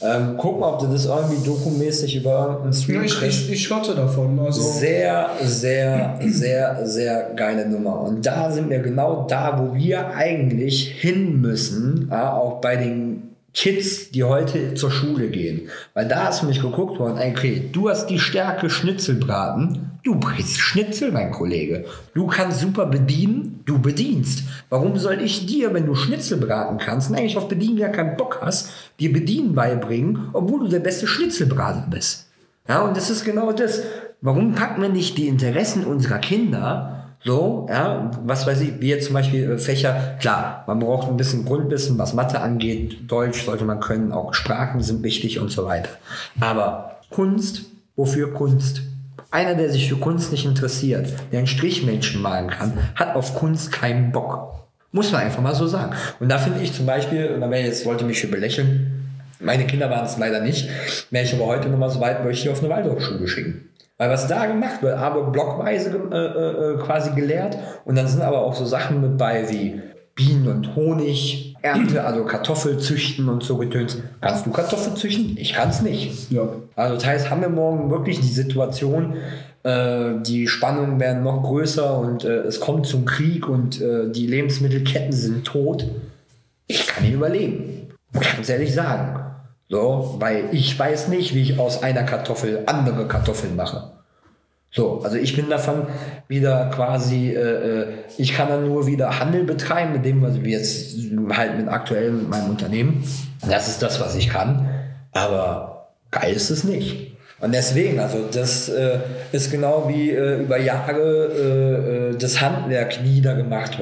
Ähm, 0.00 0.34
guck 0.36 0.58
mal, 0.58 0.74
ob 0.74 0.80
du 0.80 0.86
das 0.86 1.06
irgendwie 1.06 1.44
dokumäßig 1.44 2.16
über 2.16 2.42
irgendeinen 2.42 2.72
Stream 2.72 3.04
ich, 3.04 3.22
ich, 3.22 3.52
ich 3.52 3.70
hörte 3.70 3.94
davon. 3.94 4.38
Also. 4.38 4.60
Sehr, 4.60 5.30
sehr, 5.42 6.18
sehr, 6.24 6.86
sehr 6.86 7.30
geile 7.36 7.68
Nummer. 7.68 8.00
Und 8.00 8.24
da 8.26 8.50
sind 8.50 8.70
wir 8.70 8.80
genau 8.80 9.26
da, 9.28 9.60
wo 9.60 9.74
wir 9.74 10.08
eigentlich 10.14 10.88
hin 10.88 11.40
müssen, 11.40 12.08
ja, 12.10 12.32
auch 12.32 12.60
bei 12.60 12.76
den 12.76 13.31
Kids, 13.54 14.10
die 14.10 14.24
heute 14.24 14.74
zur 14.74 14.90
Schule 14.90 15.28
gehen. 15.28 15.68
Weil 15.92 16.08
da 16.08 16.28
ist 16.28 16.42
nämlich 16.42 16.62
geguckt 16.62 16.98
worden, 16.98 17.18
okay, 17.18 17.68
du 17.70 17.90
hast 17.90 18.06
die 18.06 18.18
Stärke 18.18 18.70
Schnitzelbraten, 18.70 19.90
du 20.02 20.18
bringst 20.18 20.58
Schnitzel, 20.58 21.12
mein 21.12 21.32
Kollege. 21.32 21.84
Du 22.14 22.26
kannst 22.26 22.60
super 22.60 22.86
bedienen, 22.86 23.60
du 23.66 23.78
bedienst. 23.78 24.44
Warum 24.70 24.96
soll 24.96 25.20
ich 25.20 25.46
dir, 25.46 25.74
wenn 25.74 25.84
du 25.84 25.94
Schnitzel 25.94 26.38
braten 26.38 26.78
kannst 26.78 27.10
und 27.10 27.16
eigentlich 27.16 27.36
auf 27.36 27.48
Bedienen 27.48 27.76
ja 27.76 27.88
keinen 27.88 28.16
Bock 28.16 28.38
hast, 28.40 28.70
dir 28.98 29.12
Bedienen 29.12 29.54
beibringen, 29.54 30.30
obwohl 30.32 30.60
du 30.60 30.68
der 30.68 30.80
beste 30.80 31.06
Schnitzelbrater 31.06 31.88
bist? 31.90 32.28
Ja, 32.68 32.82
und 32.82 32.96
das 32.96 33.10
ist 33.10 33.24
genau 33.24 33.52
das. 33.52 33.82
Warum 34.22 34.54
packen 34.54 34.80
wir 34.80 34.88
nicht 34.88 35.18
die 35.18 35.28
Interessen 35.28 35.84
unserer 35.84 36.18
Kinder 36.18 37.01
so, 37.24 37.66
ja, 37.68 38.10
was 38.24 38.46
weiß 38.46 38.60
ich, 38.62 38.80
wie 38.80 38.88
jetzt 38.88 39.06
zum 39.06 39.14
Beispiel 39.14 39.52
äh, 39.52 39.58
Fächer, 39.58 40.16
klar, 40.20 40.64
man 40.66 40.80
braucht 40.80 41.08
ein 41.08 41.16
bisschen 41.16 41.44
Grundwissen, 41.44 41.96
was 41.98 42.14
Mathe 42.14 42.40
angeht, 42.40 43.10
Deutsch 43.10 43.44
sollte 43.44 43.64
man 43.64 43.80
können, 43.80 44.12
auch 44.12 44.34
Sprachen 44.34 44.82
sind 44.82 45.02
wichtig 45.02 45.38
und 45.38 45.50
so 45.50 45.64
weiter. 45.64 45.90
Aber 46.40 46.96
Kunst, 47.10 47.62
wofür 47.94 48.32
Kunst? 48.32 48.82
Einer, 49.30 49.54
der 49.54 49.70
sich 49.70 49.88
für 49.88 49.96
Kunst 49.96 50.32
nicht 50.32 50.44
interessiert, 50.44 51.08
der 51.30 51.38
ein 51.38 51.46
Strichmännchen 51.46 52.20
malen 52.20 52.50
kann, 52.50 52.72
hat 52.96 53.14
auf 53.14 53.34
Kunst 53.34 53.72
keinen 53.72 54.12
Bock. 54.12 54.52
Muss 54.90 55.10
man 55.12 55.22
einfach 55.22 55.40
mal 55.42 55.54
so 55.54 55.66
sagen. 55.66 55.94
Und 56.20 56.28
da 56.28 56.38
finde 56.38 56.60
ich 56.60 56.74
zum 56.74 56.84
Beispiel, 56.84 57.28
und 57.28 57.40
da 57.40 57.50
wäre 57.50 57.64
jetzt, 57.64 57.86
wollte 57.86 58.04
mich 58.04 58.20
für 58.20 58.26
belächeln, 58.26 59.02
meine 59.40 59.66
Kinder 59.66 59.90
waren 59.90 60.04
es 60.04 60.18
leider 60.18 60.40
nicht, 60.40 60.68
wäre 61.10 61.24
ich 61.24 61.34
aber 61.34 61.46
heute 61.46 61.68
nochmal 61.68 61.90
so 61.90 62.00
weit, 62.00 62.24
möchte 62.24 62.46
ich 62.46 62.52
auf 62.52 62.60
eine 62.60 62.68
Waldorfschule 62.68 63.26
schicken. 63.26 63.70
Weil 63.98 64.10
was 64.10 64.26
da 64.26 64.46
gemacht 64.46 64.82
wird, 64.82 64.96
aber 64.96 65.30
blockweise 65.30 65.90
äh, 65.90 66.16
äh, 66.16 66.78
quasi 66.78 67.12
gelehrt 67.12 67.56
und 67.84 67.96
dann 67.96 68.08
sind 68.08 68.22
aber 68.22 68.42
auch 68.42 68.54
so 68.54 68.64
Sachen 68.64 69.00
mit 69.00 69.16
bei 69.16 69.48
wie 69.50 69.80
Bienen 70.14 70.48
und 70.48 70.74
Honig, 70.76 71.56
Ernte, 71.62 72.04
also 72.04 72.24
Kartoffel 72.24 72.78
züchten 72.78 73.28
und 73.28 73.42
so 73.44 73.56
getönt. 73.56 74.02
Kannst 74.20 74.46
du 74.46 74.50
Kartoffel 74.50 74.94
züchten? 74.94 75.36
Ich 75.38 75.52
kann 75.52 75.70
es 75.70 75.80
nicht. 75.80 76.30
Ja. 76.30 76.48
Also 76.74 76.96
das 76.96 77.06
heißt, 77.06 77.30
haben 77.30 77.40
wir 77.40 77.48
morgen 77.48 77.90
wirklich 77.90 78.20
die 78.20 78.26
Situation, 78.26 79.14
äh, 79.62 80.14
die 80.22 80.48
Spannungen 80.48 80.98
werden 80.98 81.22
noch 81.22 81.42
größer 81.42 81.98
und 81.98 82.24
äh, 82.24 82.40
es 82.40 82.60
kommt 82.60 82.86
zum 82.86 83.04
Krieg 83.04 83.48
und 83.48 83.80
äh, 83.80 84.10
die 84.10 84.26
Lebensmittelketten 84.26 85.12
sind 85.12 85.44
tot. 85.44 85.86
Ich 86.66 86.86
kann 86.86 87.04
nicht 87.04 87.14
überleben. 87.14 87.88
Muss 88.12 88.26
ich 88.26 88.36
ganz 88.36 88.48
ehrlich 88.48 88.74
sagen. 88.74 89.21
So, 89.72 90.16
weil 90.18 90.50
ich 90.52 90.78
weiß 90.78 91.08
nicht, 91.08 91.34
wie 91.34 91.40
ich 91.40 91.58
aus 91.58 91.82
einer 91.82 92.02
Kartoffel 92.02 92.64
andere 92.66 93.08
Kartoffeln 93.08 93.56
mache. 93.56 93.92
So, 94.70 95.00
also 95.00 95.16
ich 95.16 95.34
bin 95.34 95.48
davon 95.48 95.86
wieder 96.28 96.68
quasi, 96.74 97.30
äh, 97.30 97.40
äh, 97.40 97.86
ich 98.18 98.34
kann 98.34 98.48
dann 98.48 98.68
nur 98.68 98.86
wieder 98.86 99.18
Handel 99.18 99.44
betreiben 99.44 99.94
mit 99.94 100.04
dem, 100.04 100.20
was 100.20 100.42
wir 100.42 100.50
jetzt 100.50 100.96
halt 101.30 101.56
mit 101.56 101.68
aktuell 101.68 102.12
mit 102.12 102.28
meinem 102.28 102.50
Unternehmen. 102.50 103.02
Das 103.48 103.68
ist 103.68 103.82
das, 103.82 103.98
was 103.98 104.14
ich 104.14 104.28
kann. 104.28 104.68
Aber 105.12 105.88
geil 106.10 106.34
ist 106.34 106.50
es 106.50 106.64
nicht. 106.64 107.16
Und 107.40 107.54
deswegen, 107.54 107.98
also 107.98 108.26
das 108.30 108.68
äh, 108.68 108.98
ist 109.32 109.50
genau 109.50 109.88
wie 109.88 110.10
äh, 110.10 110.42
über 110.42 110.58
Jahre 110.58 112.10
äh, 112.10 112.10
äh 112.10 112.18
das 112.18 112.42
Handwerk 112.42 113.02
niedergemacht. 113.02 113.78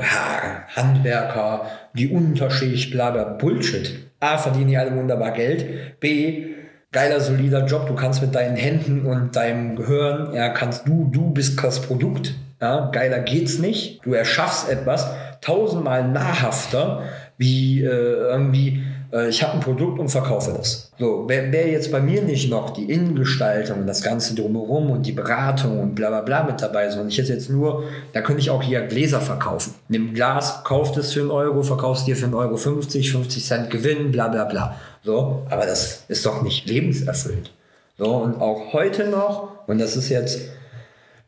Handwerker, 0.77 1.67
die 1.95 2.11
Unterschicht, 2.11 2.93
bla 2.93 3.11
bla, 3.11 3.25
Bullshit. 3.25 4.10
A, 4.21 4.39
verdienen 4.39 4.69
die 4.69 4.77
alle 4.77 4.95
wunderbar 4.95 5.33
Geld. 5.33 5.99
B, 5.99 6.55
geiler, 6.93 7.21
solider 7.21 7.65
Job. 7.65 7.87
Du 7.87 7.95
kannst 7.95 8.21
mit 8.21 8.35
deinen 8.35 8.57
Händen 8.57 9.07
und 9.07 9.35
deinem 9.35 9.77
Gehirn, 9.77 10.35
ja, 10.35 10.51
kannst 10.51 10.87
du, 10.87 11.09
du 11.11 11.31
bist 11.31 11.63
das 11.63 11.81
Produkt. 11.81 12.35
Ja, 12.61 12.91
geiler 12.91 13.21
geht's 13.21 13.59
nicht. 13.59 14.05
Du 14.05 14.13
erschaffst 14.13 14.69
etwas 14.69 15.11
tausendmal 15.41 16.07
nahrhafter, 16.07 17.05
wie 17.39 17.83
äh, 17.83 17.87
irgendwie 17.87 18.85
ich 19.29 19.43
habe 19.43 19.55
ein 19.55 19.61
Produkt 19.61 19.99
und 19.99 20.09
verkaufe 20.09 20.53
das. 20.57 20.93
So, 20.99 21.29
wäre 21.29 21.51
wär 21.51 21.69
jetzt 21.69 21.91
bei 21.91 22.01
mir 22.01 22.23
nicht 22.23 22.49
noch 22.51 22.71
die 22.71 22.91
Innengestaltung 22.91 23.81
und 23.81 23.87
das 23.87 24.03
Ganze 24.03 24.35
drumherum 24.35 24.91
und 24.91 25.05
die 25.05 25.13
Beratung 25.13 25.81
und 25.81 25.95
bla 25.95 26.11
bla 26.11 26.21
bla 26.21 26.45
mit 26.45 26.63
dabei, 26.63 26.89
sondern 26.91 27.09
ich 27.09 27.19
hätte 27.19 27.33
jetzt 27.33 27.51
nur, 27.51 27.85
da 28.13 28.21
könnte 28.21 28.41
ich 28.41 28.51
auch 28.51 28.63
hier 28.63 28.83
Gläser 28.83 29.21
verkaufen. 29.21 29.75
Nimm 29.89 30.15
Glas, 30.15 30.63
kauft 30.63 30.97
es 30.97 31.13
für 31.13 31.21
einen 31.21 31.31
Euro, 31.31 31.63
verkaufst 31.63 32.07
dir 32.07 32.17
für 32.17 32.27
einen 32.27 32.35
Euro 32.35 32.57
50, 32.57 33.11
50 33.11 33.45
Cent 33.45 33.71
Gewinn, 33.71 34.13
bla 34.13 34.29
bla 34.29 34.45
bla. 34.45 34.77
So, 35.03 35.43
aber 35.51 35.67
das 35.67 36.05
ist 36.09 36.25
doch 36.25 36.43
nicht 36.43 36.69
lebenserfüllt. 36.69 37.51
So, 37.99 38.15
und 38.15 38.41
auch 38.41 38.73
heute 38.73 39.09
noch, 39.09 39.67
und 39.67 39.79
das 39.79 39.97
ist 39.97 40.09
jetzt 40.09 40.41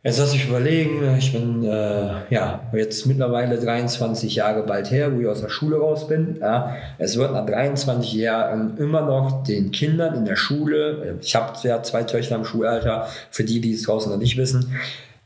Jetzt 0.04 0.18
lass 0.18 0.34
ich 0.34 0.48
überlegen, 0.48 1.16
ich 1.16 1.32
bin 1.32 1.62
äh, 1.62 2.28
ja 2.28 2.60
jetzt 2.72 3.06
mittlerweile 3.06 3.56
23 3.56 4.34
Jahre 4.34 4.64
bald 4.64 4.90
her, 4.90 5.14
wo 5.14 5.20
ich 5.20 5.28
aus 5.28 5.42
der 5.42 5.48
Schule 5.48 5.76
raus 5.76 6.08
bin. 6.08 6.38
Ja. 6.40 6.74
Es 6.98 7.16
wird 7.16 7.32
nach 7.32 7.46
23 7.46 8.12
Jahren 8.14 8.76
immer 8.78 9.02
noch 9.02 9.44
den 9.44 9.70
Kindern 9.70 10.16
in 10.16 10.24
der 10.24 10.34
Schule, 10.34 11.18
ich 11.20 11.36
habe 11.36 11.52
ja 11.62 11.84
zwei 11.84 12.02
Töchter 12.02 12.34
im 12.34 12.44
Schulalter, 12.44 13.06
für 13.30 13.44
die, 13.44 13.60
die 13.60 13.74
es 13.74 13.84
draußen 13.84 14.10
noch 14.10 14.18
nicht 14.18 14.36
wissen, 14.36 14.74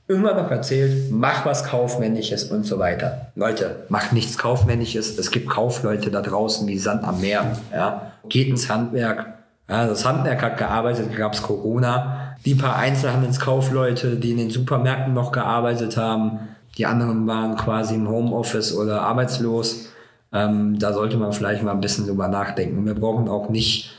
immer 0.08 0.34
noch 0.34 0.50
erzählt, 0.50 1.10
mach 1.10 1.46
was 1.46 1.64
Kaufmännisches 1.64 2.44
und 2.44 2.64
so 2.64 2.78
weiter. 2.78 3.28
Leute, 3.34 3.76
macht 3.88 4.12
nichts 4.12 4.36
Kaufmännisches. 4.36 5.18
Es 5.18 5.30
gibt 5.30 5.48
Kaufleute 5.48 6.10
da 6.10 6.20
draußen 6.20 6.68
wie 6.68 6.78
Sand 6.78 7.02
am 7.02 7.22
Meer. 7.22 7.56
Ja. 7.72 8.12
Geht 8.28 8.48
ins 8.48 8.68
Handwerk. 8.68 9.24
Ja, 9.70 9.86
das 9.86 10.04
Handwerk 10.04 10.42
hat 10.42 10.58
gearbeitet, 10.58 11.16
gab 11.16 11.32
es 11.32 11.42
Corona 11.42 12.25
die 12.46 12.54
paar 12.54 12.76
Einzelhandelskaufleute, 12.76 14.16
die 14.16 14.30
in 14.30 14.38
den 14.38 14.50
Supermärkten 14.50 15.12
noch 15.12 15.32
gearbeitet 15.32 15.96
haben. 15.96 16.38
Die 16.78 16.86
anderen 16.86 17.26
waren 17.26 17.56
quasi 17.56 17.96
im 17.96 18.08
Homeoffice 18.08 18.74
oder 18.74 19.02
arbeitslos. 19.02 19.88
Ähm, 20.32 20.78
da 20.78 20.92
sollte 20.92 21.16
man 21.16 21.32
vielleicht 21.32 21.62
mal 21.64 21.72
ein 21.72 21.80
bisschen 21.80 22.06
drüber 22.06 22.28
nachdenken. 22.28 22.86
Wir 22.86 22.94
brauchen 22.94 23.28
auch 23.28 23.48
nicht 23.48 23.96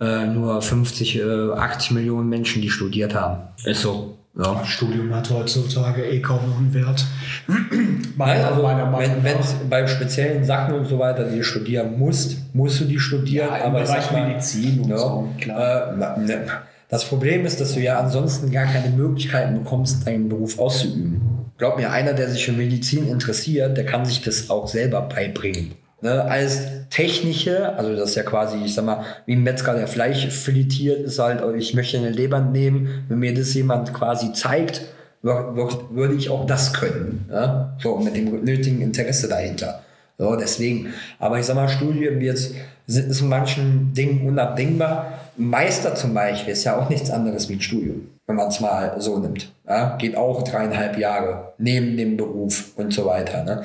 äh, 0.00 0.26
nur 0.26 0.60
50, 0.60 1.16
äh, 1.16 1.52
80 1.52 1.92
Millionen 1.92 2.28
Menschen, 2.28 2.60
die 2.60 2.70
studiert 2.70 3.14
haben. 3.14 3.42
Ist 3.64 3.82
so. 3.82 4.18
Ja. 4.38 4.62
Studium 4.66 5.14
hat 5.14 5.30
heutzutage 5.30 6.04
eh 6.04 6.20
kaum 6.20 6.40
noch 6.46 6.58
einen 6.58 6.74
Wert. 6.74 7.06
meiner, 8.16 8.48
also, 8.48 8.62
meiner 8.62 8.84
Meinung 8.84 9.16
wenn 9.22 9.38
es 9.38 9.54
bei 9.70 9.86
speziellen 9.86 10.44
Sachen 10.44 10.74
und 10.74 10.86
so 10.86 10.98
weiter, 10.98 11.24
die 11.24 11.38
du 11.38 11.44
studieren 11.44 11.98
musst, 11.98 12.36
musst 12.54 12.80
du 12.80 12.84
die 12.84 12.98
studieren. 12.98 13.48
Ja, 13.48 13.64
aber 13.64 13.80
im 13.80 13.86
Bereich 13.86 14.10
Medizin 14.12 14.80
und 14.80 14.90
ja, 14.90 14.98
so, 14.98 15.28
klar. 15.40 15.92
Äh, 15.92 16.20
ne, 16.20 16.46
das 16.88 17.04
Problem 17.04 17.44
ist, 17.44 17.60
dass 17.60 17.74
du 17.74 17.80
ja 17.80 17.98
ansonsten 17.98 18.50
gar 18.50 18.66
keine 18.66 18.90
Möglichkeiten 18.90 19.58
bekommst, 19.58 20.06
deinen 20.06 20.28
Beruf 20.28 20.58
auszuüben. 20.58 21.20
Glaub 21.58 21.76
mir, 21.78 21.90
einer, 21.90 22.12
der 22.12 22.28
sich 22.30 22.44
für 22.44 22.52
Medizin 22.52 23.08
interessiert, 23.08 23.76
der 23.76 23.86
kann 23.86 24.04
sich 24.04 24.22
das 24.22 24.50
auch 24.50 24.68
selber 24.68 25.02
beibringen. 25.02 25.72
Ne, 26.02 26.22
als 26.22 26.60
technische, 26.90 27.74
also 27.76 27.96
das 27.96 28.10
ist 28.10 28.16
ja 28.16 28.22
quasi, 28.22 28.58
ich 28.62 28.74
sag 28.74 28.84
mal, 28.84 29.02
wie 29.24 29.34
ein 29.34 29.42
Metzger, 29.42 29.74
der 29.74 29.88
Fleisch 29.88 30.26
filetiert, 30.28 31.00
ist 31.00 31.18
halt, 31.18 31.42
ich 31.56 31.72
möchte 31.72 31.96
eine 31.96 32.10
Leber 32.10 32.40
nehmen, 32.40 33.06
wenn 33.08 33.18
mir 33.18 33.32
das 33.32 33.54
jemand 33.54 33.94
quasi 33.94 34.34
zeigt, 34.34 34.82
würde 35.22 36.14
ich 36.14 36.28
auch 36.28 36.46
das 36.46 36.74
können. 36.74 37.24
Ne? 37.28 37.74
So, 37.82 37.96
mit 37.96 38.14
dem 38.14 38.44
nötigen 38.44 38.82
Interesse 38.82 39.26
dahinter. 39.26 39.82
So, 40.18 40.36
deswegen. 40.36 40.94
Aber 41.18 41.38
ich 41.38 41.46
sag 41.46 41.56
mal, 41.56 41.68
Studien 41.68 42.20
jetzt 42.20 42.54
sind 42.86 43.20
in 43.20 43.28
manchen 43.28 43.92
Dingen 43.94 44.26
unabdingbar. 44.26 45.18
Meister 45.36 45.94
zum 45.94 46.14
Beispiel 46.14 46.52
ist 46.52 46.64
ja 46.64 46.78
auch 46.78 46.88
nichts 46.88 47.10
anderes 47.10 47.48
wie 47.48 47.54
ein 47.54 47.60
Studium, 47.60 48.08
wenn 48.26 48.36
man 48.36 48.48
es 48.48 48.60
mal 48.60 48.94
so 48.98 49.18
nimmt. 49.18 49.52
Ja? 49.68 49.96
Geht 49.96 50.16
auch 50.16 50.42
dreieinhalb 50.42 50.96
Jahre 50.96 51.52
neben 51.58 51.96
dem 51.96 52.16
Beruf 52.16 52.72
und 52.76 52.92
so 52.92 53.04
weiter. 53.04 53.44
Ne? 53.44 53.62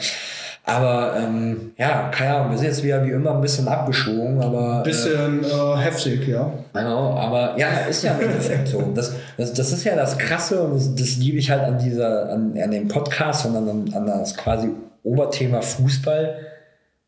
Aber 0.64 1.16
ähm, 1.18 1.72
ja, 1.78 2.10
keine 2.10 2.36
Ahnung, 2.36 2.52
wir 2.52 2.58
sind 2.58 2.68
jetzt 2.68 2.84
wieder 2.84 3.04
wie 3.06 3.10
immer 3.10 3.34
ein 3.34 3.42
bisschen 3.42 3.68
abgeschwungen, 3.68 4.42
aber. 4.42 4.78
Ein 4.78 4.84
bisschen 4.84 5.44
äh, 5.44 5.48
äh, 5.48 5.78
heftig, 5.78 6.28
ja. 6.28 6.52
Genau, 6.74 7.16
aber 7.16 7.58
ja, 7.58 7.68
ist 7.90 8.04
ja 8.04 8.14
im 8.14 8.30
Endeffekt 8.30 8.68
so. 8.68 8.82
Das, 8.94 9.14
das, 9.38 9.54
das 9.54 9.72
ist 9.72 9.84
ja 9.84 9.96
das 9.96 10.18
Krasse 10.18 10.62
und 10.62 10.76
das, 10.76 10.94
das 10.94 11.16
liebe 11.18 11.38
ich 11.38 11.50
halt 11.50 11.64
an 11.64 11.80
dieser, 11.80 12.30
an, 12.30 12.56
an 12.62 12.72
dem 12.72 12.88
Podcast 12.88 13.46
und 13.48 13.56
an, 13.56 13.92
an 13.94 14.06
das 14.06 14.38
quasi 14.38 14.70
Oberthema 15.04 15.62
Fußball 15.62 16.52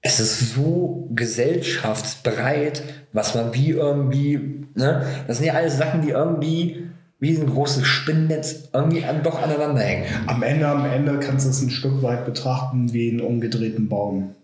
es 0.05 0.19
ist 0.19 0.53
so 0.53 1.07
gesellschaftsbreit, 1.15 2.83
was 3.13 3.35
man 3.35 3.53
wie 3.53 3.69
irgendwie, 3.69 4.65
ne? 4.75 5.05
Das 5.27 5.37
sind 5.37 5.47
ja 5.47 5.53
alles 5.53 5.77
Sachen, 5.77 6.01
die 6.01 6.09
irgendwie 6.09 6.89
wie 7.19 7.37
ein 7.37 7.47
großes 7.47 7.87
Spinnennetz 7.87 8.67
irgendwie 8.73 9.05
an, 9.05 9.23
doch 9.23 9.41
aneinander 9.41 9.81
hängen. 9.81 10.03
Am 10.27 10.43
Ende, 10.43 10.67
am 10.67 10.83
Ende 10.83 11.19
kannst 11.19 11.45
du 11.45 11.51
es 11.51 11.61
ein 11.61 11.69
Stück 11.69 12.03
weit 12.03 12.25
betrachten 12.25 12.91
wie 12.91 13.11
einen 13.11 13.21
umgedrehten 13.21 13.87
Baum. 13.87 14.35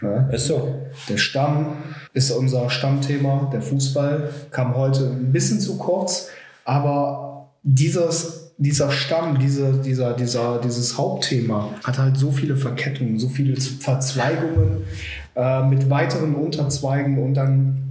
Ja? 0.00 0.28
Ist 0.28 0.46
so. 0.46 0.80
Der 1.10 1.18
Stamm 1.18 1.76
ist 2.14 2.30
unser 2.30 2.70
Stammthema, 2.70 3.50
der 3.52 3.60
Fußball, 3.60 4.30
kam 4.50 4.74
heute 4.74 5.10
ein 5.10 5.30
bisschen 5.30 5.60
zu 5.60 5.76
kurz, 5.76 6.30
aber 6.64 7.50
dieses 7.62 8.41
dieser 8.62 8.90
Stamm, 8.90 9.38
diese, 9.38 9.72
dieser, 9.72 10.14
dieser, 10.14 10.60
dieses 10.60 10.96
Hauptthema 10.96 11.70
hat 11.82 11.98
halt 11.98 12.16
so 12.16 12.30
viele 12.30 12.56
Verkettungen, 12.56 13.18
so 13.18 13.28
viele 13.28 13.60
Verzweigungen 13.60 14.84
äh, 15.34 15.62
mit 15.64 15.90
weiteren 15.90 16.34
Unterzweigen 16.34 17.18
und 17.18 17.34
dann 17.34 17.82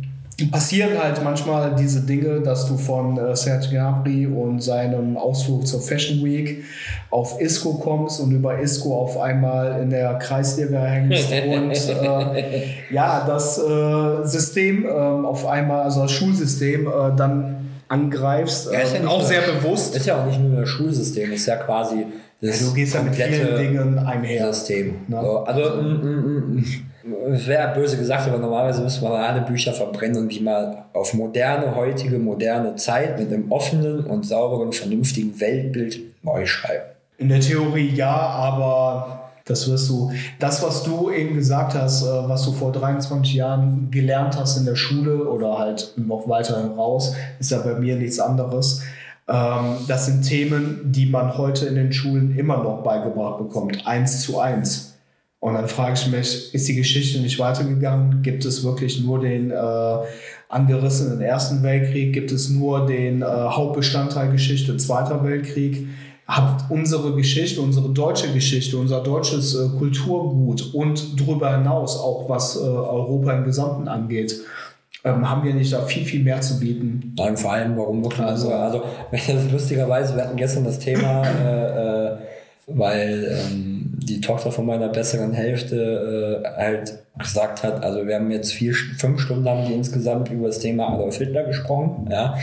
passieren 0.50 0.98
halt 0.98 1.24
manchmal 1.24 1.76
diese 1.76 2.02
Dinge, 2.02 2.42
dass 2.42 2.68
du 2.68 2.78
von 2.78 3.18
äh, 3.18 3.36
Serge 3.36 3.68
Gnabry 3.70 4.26
und 4.26 4.62
seinem 4.64 5.18
Ausflug 5.18 5.68
zur 5.68 5.82
Fashion 5.82 6.24
Week 6.24 6.64
auf 7.10 7.40
ISCO 7.40 7.74
kommst 7.76 8.20
und 8.22 8.32
über 8.32 8.60
ISCO 8.60 8.98
auf 8.98 9.20
einmal 9.20 9.82
in 9.82 9.90
der 9.90 10.16
Kreisliga 10.16 10.82
hängst 10.84 11.32
und 11.48 11.72
äh, 11.72 12.64
ja, 12.90 13.26
das 13.28 13.60
äh, 13.60 14.26
System 14.26 14.86
äh, 14.86 14.90
auf 14.90 15.46
einmal, 15.46 15.82
also 15.82 16.04
das 16.04 16.12
Schulsystem 16.12 16.88
äh, 16.88 17.16
dann 17.16 17.61
angreifst. 17.92 18.72
Ja, 18.72 18.80
ist 18.80 18.94
ja 18.94 19.02
ähm, 19.02 19.08
auch 19.08 19.24
sehr 19.24 19.42
bewusst. 19.42 19.96
Ist 19.96 20.06
ja 20.06 20.22
auch 20.22 20.26
nicht 20.26 20.40
nur 20.40 20.62
das 20.62 20.70
Schulsystem, 20.70 21.32
ist 21.32 21.46
ja 21.46 21.58
quasi 21.58 22.06
das 22.42 22.60
ja, 22.60 22.68
Du 22.68 22.74
gehst 22.74 22.96
ja 22.96 23.04
mit 23.04 23.16
vielen 23.16 23.56
Dingen 23.58 24.00
einher. 24.00 24.52
System. 24.52 24.96
Ne? 25.08 25.22
So, 25.22 25.40
also, 25.40 25.62
also 25.62 25.82
mm, 25.82 26.56
mm. 26.56 27.34
es 27.34 27.48
wäre 27.48 27.74
böse 27.76 27.98
gesagt, 27.98 28.28
aber 28.28 28.40
normalerweise 28.40 28.82
müssen 28.82 29.04
wir 29.04 29.12
alle 29.12 29.42
Bücher 29.42 29.74
verbrennen 29.74 30.24
und 30.24 30.30
die 30.30 30.40
mal 30.40 30.86
auf 30.94 31.14
moderne, 31.14 31.76
heutige, 31.76 32.18
moderne 32.18 32.76
Zeit 32.78 33.20
mit 33.20 33.32
einem 33.32 33.52
offenen 33.52 34.06
und 34.06 34.26
sauberen, 34.26 34.74
vernünftigen 34.74 35.40
Weltbild 35.40 36.00
neu 36.24 36.46
schreiben. 36.46 36.86
In 37.20 37.30
der 37.30 37.42
Theorie 37.42 37.94
ja, 37.94 38.16
aber 38.16 39.21
das 39.52 39.70
wirst 39.70 39.90
du, 39.90 40.12
das, 40.40 40.64
was 40.64 40.84
du 40.84 41.12
eben 41.12 41.36
gesagt 41.36 41.76
hast, 41.76 42.04
äh, 42.04 42.08
was 42.08 42.44
du 42.46 42.54
vor 42.54 42.72
23 42.72 43.34
Jahren 43.34 43.92
gelernt 43.92 44.38
hast 44.38 44.58
in 44.58 44.66
der 44.66 44.76
Schule 44.76 45.30
oder 45.30 45.60
halt 45.60 45.94
noch 45.98 46.28
weiter 46.28 46.72
raus, 46.76 47.14
ist 47.40 47.52
ja 47.52 47.60
bei 47.60 47.76
mir 47.76 47.96
nichts 47.98 48.20
anderes. 48.20 48.82
Ähm, 49.28 49.76
das 49.88 50.08
sind 50.08 50.24
Themen, 50.24 50.92
die 50.92 51.06
man 51.06 51.38
heute 51.38 51.66
in 51.66 51.76
den 51.76 51.94
Schulen 51.94 52.38
immer 52.38 52.64
noch 52.64 52.84
beigebracht 52.84 53.38
bekommt, 53.38 53.86
eins 53.86 54.22
zu 54.22 54.40
eins. 54.40 54.96
Und 55.40 55.56
dann 55.56 55.68
frage 55.68 55.94
ich 55.94 56.08
mich, 56.08 56.54
ist 56.54 56.68
die 56.68 56.76
Geschichte 56.76 57.20
nicht 57.20 57.40
weitergegangen? 57.40 58.22
Gibt 58.22 58.46
es 58.46 58.64
wirklich 58.64 59.04
nur 59.04 59.20
den 59.20 59.50
äh, 59.50 59.98
angerissenen 60.50 61.20
Ersten 61.20 61.64
Weltkrieg? 61.64 62.14
Gibt 62.14 62.32
es 62.32 62.50
nur 62.50 62.86
den 62.86 63.24
äh, 63.24 63.26
Hauptbestandteil 63.26 64.32
Geschichte 64.32 64.78
Zweiter 64.78 65.24
Weltkrieg? 65.24 65.88
Hat 66.32 66.66
unsere 66.70 67.14
Geschichte, 67.14 67.62
unsere 67.62 67.90
deutsche 67.90 68.32
Geschichte, 68.32 68.78
unser 68.78 69.04
deutsches 69.04 69.54
äh, 69.54 69.68
Kulturgut 69.78 70.74
und 70.74 71.20
darüber 71.20 71.58
hinaus 71.58 71.98
auch 71.98 72.30
was 72.30 72.56
äh, 72.56 72.60
Europa 72.60 73.34
im 73.34 73.44
Gesamten 73.44 73.90
angeht, 73.90 74.40
ähm, 75.04 75.30
haben 75.30 75.44
wir 75.44 75.54
nicht 75.54 75.74
da 75.74 75.82
viel, 75.82 76.06
viel 76.06 76.24
mehr 76.24 76.40
zu 76.40 76.60
bieten. 76.60 77.14
Nein, 77.18 77.36
vor 77.36 77.52
allem, 77.52 77.76
warum 77.76 78.02
wirklich? 78.04 78.26
Also, 78.26 78.54
also 78.54 78.82
lustigerweise, 79.52 80.16
wir 80.16 80.24
hatten 80.24 80.38
gestern 80.38 80.64
das 80.64 80.80
Thema, 80.80 81.24
äh, 81.46 82.14
äh, 82.14 82.18
weil 82.68 83.28
ähm, 83.30 83.98
die 84.02 84.22
Tochter 84.22 84.54
von 84.54 84.66
meiner 84.66 84.88
besseren 84.88 85.34
Hälfte 85.34 86.44
äh, 86.46 86.62
halt 86.62 87.00
gesagt 87.18 87.64
hat, 87.64 87.84
also 87.84 88.08
wir 88.08 88.16
haben 88.16 88.32
jetzt 88.32 88.54
vier, 88.54 88.74
fünf 88.74 89.20
Stunden 89.20 89.50
haben 89.50 89.68
die 89.68 89.74
insgesamt 89.74 90.32
über 90.32 90.48
das 90.48 90.60
Thema 90.60 90.94
Adolf 90.94 91.18
Hitler 91.18 91.44
gesprochen, 91.44 92.08
ja. 92.10 92.38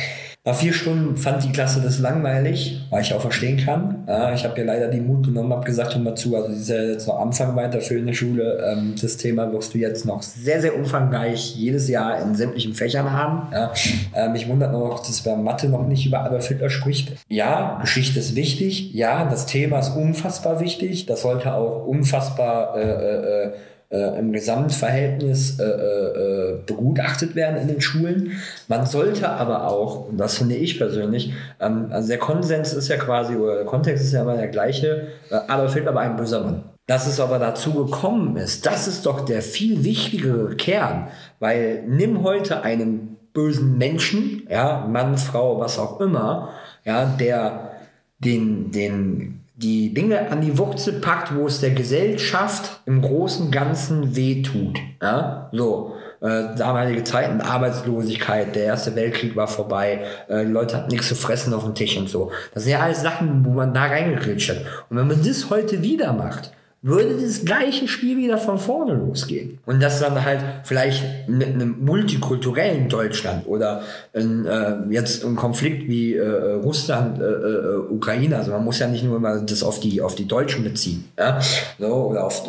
Nach 0.49 0.55
vier 0.55 0.73
Stunden 0.73 1.19
fand 1.19 1.45
die 1.45 1.53
Klasse 1.53 1.83
das 1.83 1.99
langweilig, 1.99 2.81
weil 2.89 3.03
ich 3.03 3.13
auch 3.13 3.21
verstehen 3.21 3.59
kann. 3.59 4.05
Ja, 4.09 4.33
ich 4.33 4.45
habe 4.45 4.59
ja 4.59 4.65
leider 4.65 4.89
die 4.89 5.03
Mut 5.03 5.27
genommen, 5.27 5.53
habe 5.53 5.67
gesagt, 5.67 5.95
hör 5.95 6.01
mal 6.01 6.15
zu, 6.15 6.37
also 6.37 6.49
das 6.49 6.61
ist 6.61 6.69
ja 6.71 6.83
jetzt 6.85 7.07
noch 7.07 7.21
Anfang 7.21 7.55
weiter 7.55 7.83
für 7.83 7.99
eine 7.99 8.15
Schule. 8.15 8.65
Ähm, 8.67 8.95
das 8.99 9.19
Thema 9.19 9.53
wirst 9.53 9.75
du 9.75 9.79
jetzt 9.79 10.07
noch 10.07 10.23
sehr, 10.23 10.63
sehr 10.63 10.75
umfangreich 10.75 11.55
jedes 11.55 11.87
Jahr 11.91 12.23
in 12.23 12.35
sämtlichen 12.35 12.73
Fächern 12.73 13.13
haben. 13.13 13.53
Ja, 13.53 13.75
äh, 14.15 14.31
mich 14.31 14.49
wundert 14.49 14.73
noch, 14.73 15.07
dass 15.07 15.21
bei 15.21 15.37
Mathe 15.37 15.69
noch 15.69 15.87
nicht 15.87 16.07
über 16.07 16.25
Adolf 16.25 16.49
Hitler 16.49 16.71
spricht. 16.71 17.13
Ja, 17.29 17.77
Geschichte 17.83 18.19
ist 18.19 18.35
wichtig. 18.35 18.95
Ja, 18.95 19.27
das 19.27 19.45
Thema 19.45 19.81
ist 19.81 19.91
unfassbar 19.91 20.61
wichtig. 20.61 21.05
Das 21.05 21.21
sollte 21.21 21.53
auch 21.53 21.87
unfassbar 21.87 22.75
äh, 22.75 23.49
äh, 23.49 23.53
äh 23.91 23.99
äh, 23.99 24.19
im 24.19 24.33
Gesamtverhältnis 24.33 25.59
äh, 25.59 25.65
äh, 25.65 26.59
begutachtet 26.67 27.35
werden 27.35 27.61
in 27.61 27.69
den 27.69 27.81
Schulen. 27.81 28.33
Man 28.69 28.87
sollte 28.87 29.29
aber 29.29 29.69
auch, 29.69 30.09
und 30.09 30.19
das 30.19 30.39
finde 30.39 30.57
ich 30.57 30.79
persönlich, 30.79 31.33
ähm, 31.61 31.89
also 31.91 32.09
der 32.09 32.19
Konsens 32.19 32.73
ist 32.73 32.89
ja 32.89 32.97
quasi, 32.97 33.37
oder 33.37 33.57
der 33.57 33.65
Kontext 33.65 34.05
ist 34.05 34.13
ja 34.13 34.23
immer 34.23 34.37
der 34.37 34.49
gleiche, 34.49 35.09
äh, 35.31 35.35
Adolf 35.49 35.75
Hitler 35.75 35.95
war 35.95 36.03
ein 36.03 36.17
böser 36.17 36.43
Mann. 36.43 36.63
Dass 36.87 37.07
es 37.07 37.21
aber 37.21 37.39
dazu 37.39 37.75
gekommen 37.85 38.37
ist, 38.37 38.65
das 38.65 38.89
ist 38.89 39.05
doch 39.05 39.21
der 39.21 39.43
viel 39.43 39.85
wichtigere 39.85 40.55
Kern, 40.57 41.09
weil 41.39 41.85
nimm 41.87 42.23
heute 42.23 42.63
einen 42.63 43.17
bösen 43.35 43.77
Menschen, 43.77 44.47
ja, 44.51 44.87
Mann, 44.89 45.19
Frau, 45.19 45.61
was 45.61 45.79
auch 45.79 46.01
immer, 46.01 46.51
ja, 46.85 47.05
der 47.05 47.73
den, 48.19 48.71
den 48.73 49.41
die 49.59 49.93
Dinge 49.93 50.31
an 50.31 50.41
die 50.41 50.57
Wurzel 50.57 51.01
packt, 51.01 51.35
wo 51.35 51.49
es 51.49 51.61
der 51.61 51.71
Gesellschaft 51.71 52.81
im 52.87 53.03
großen 53.03 53.51
Ganzen 53.51 54.15
wehtut. 54.15 54.79
Ja? 55.03 55.51
So. 55.53 55.95
äh, 56.21 56.55
damalige 56.57 57.03
Zeiten, 57.03 57.41
Arbeitslosigkeit, 57.41 58.55
der 58.55 58.65
Erste 58.65 58.95
Weltkrieg 58.95 59.35
war 59.35 59.49
vorbei, 59.49 60.05
äh, 60.29 60.45
Leute 60.45 60.77
hatten 60.77 60.91
nichts 60.91 61.09
zu 61.09 61.17
fressen 61.17 61.53
auf 61.55 61.65
dem 61.65 61.75
Tisch 61.75 61.97
und 61.97 62.09
so. 62.09 62.31
Das 62.55 62.63
sind 62.63 62.73
ja 62.73 62.81
alles 62.81 63.03
Sachen, 63.03 63.45
wo 63.45 63.51
man 63.51 63.75
da 63.75 63.87
reingekritscht 63.87 64.51
hat. 64.51 64.59
Und 64.91 64.97
wenn 64.97 65.09
man 65.09 65.25
das 65.25 65.51
heute 65.51 65.83
wieder 65.83 66.13
macht, 66.13 66.53
würde 66.81 67.21
das 67.21 67.45
gleiche 67.45 67.89
Spiel 67.89 68.17
wieder 68.17 68.39
von 68.39 68.59
vorne 68.59 68.95
losgehen. 68.95 69.59
Und 69.67 69.83
das 69.83 70.01
dann 70.01 70.25
halt 70.25 70.41
vielleicht 70.65 71.29
mit 71.29 71.49
einem 71.49 71.85
multikulturellen 71.85 72.89
Deutschland 72.89 73.47
oder 73.47 73.83
in, 74.13 74.47
äh, 74.47 74.77
jetzt 74.91 75.25
ein 75.25 75.35
Konflikt 75.35 75.89
wie 75.89 76.15
äh, 76.15 76.53
Russland, 76.53 77.21
äh, 77.21 77.25
äh, 77.25 77.77
Ukraine, 77.91 78.37
also 78.37 78.53
man 78.53 78.65
muss 78.65 78.79
ja 78.79 78.87
nicht 78.87 79.03
nur 79.03 79.17
immer 79.17 79.41
das 79.41 79.63
auf 79.63 79.81
die, 79.81 80.01
auf 80.01 80.15
die 80.15 80.29
Deutschen 80.29 80.63
beziehen, 80.63 81.05
ja? 81.19 81.41
so, 81.79 81.87
oder 81.87 82.25
auf 82.25 82.45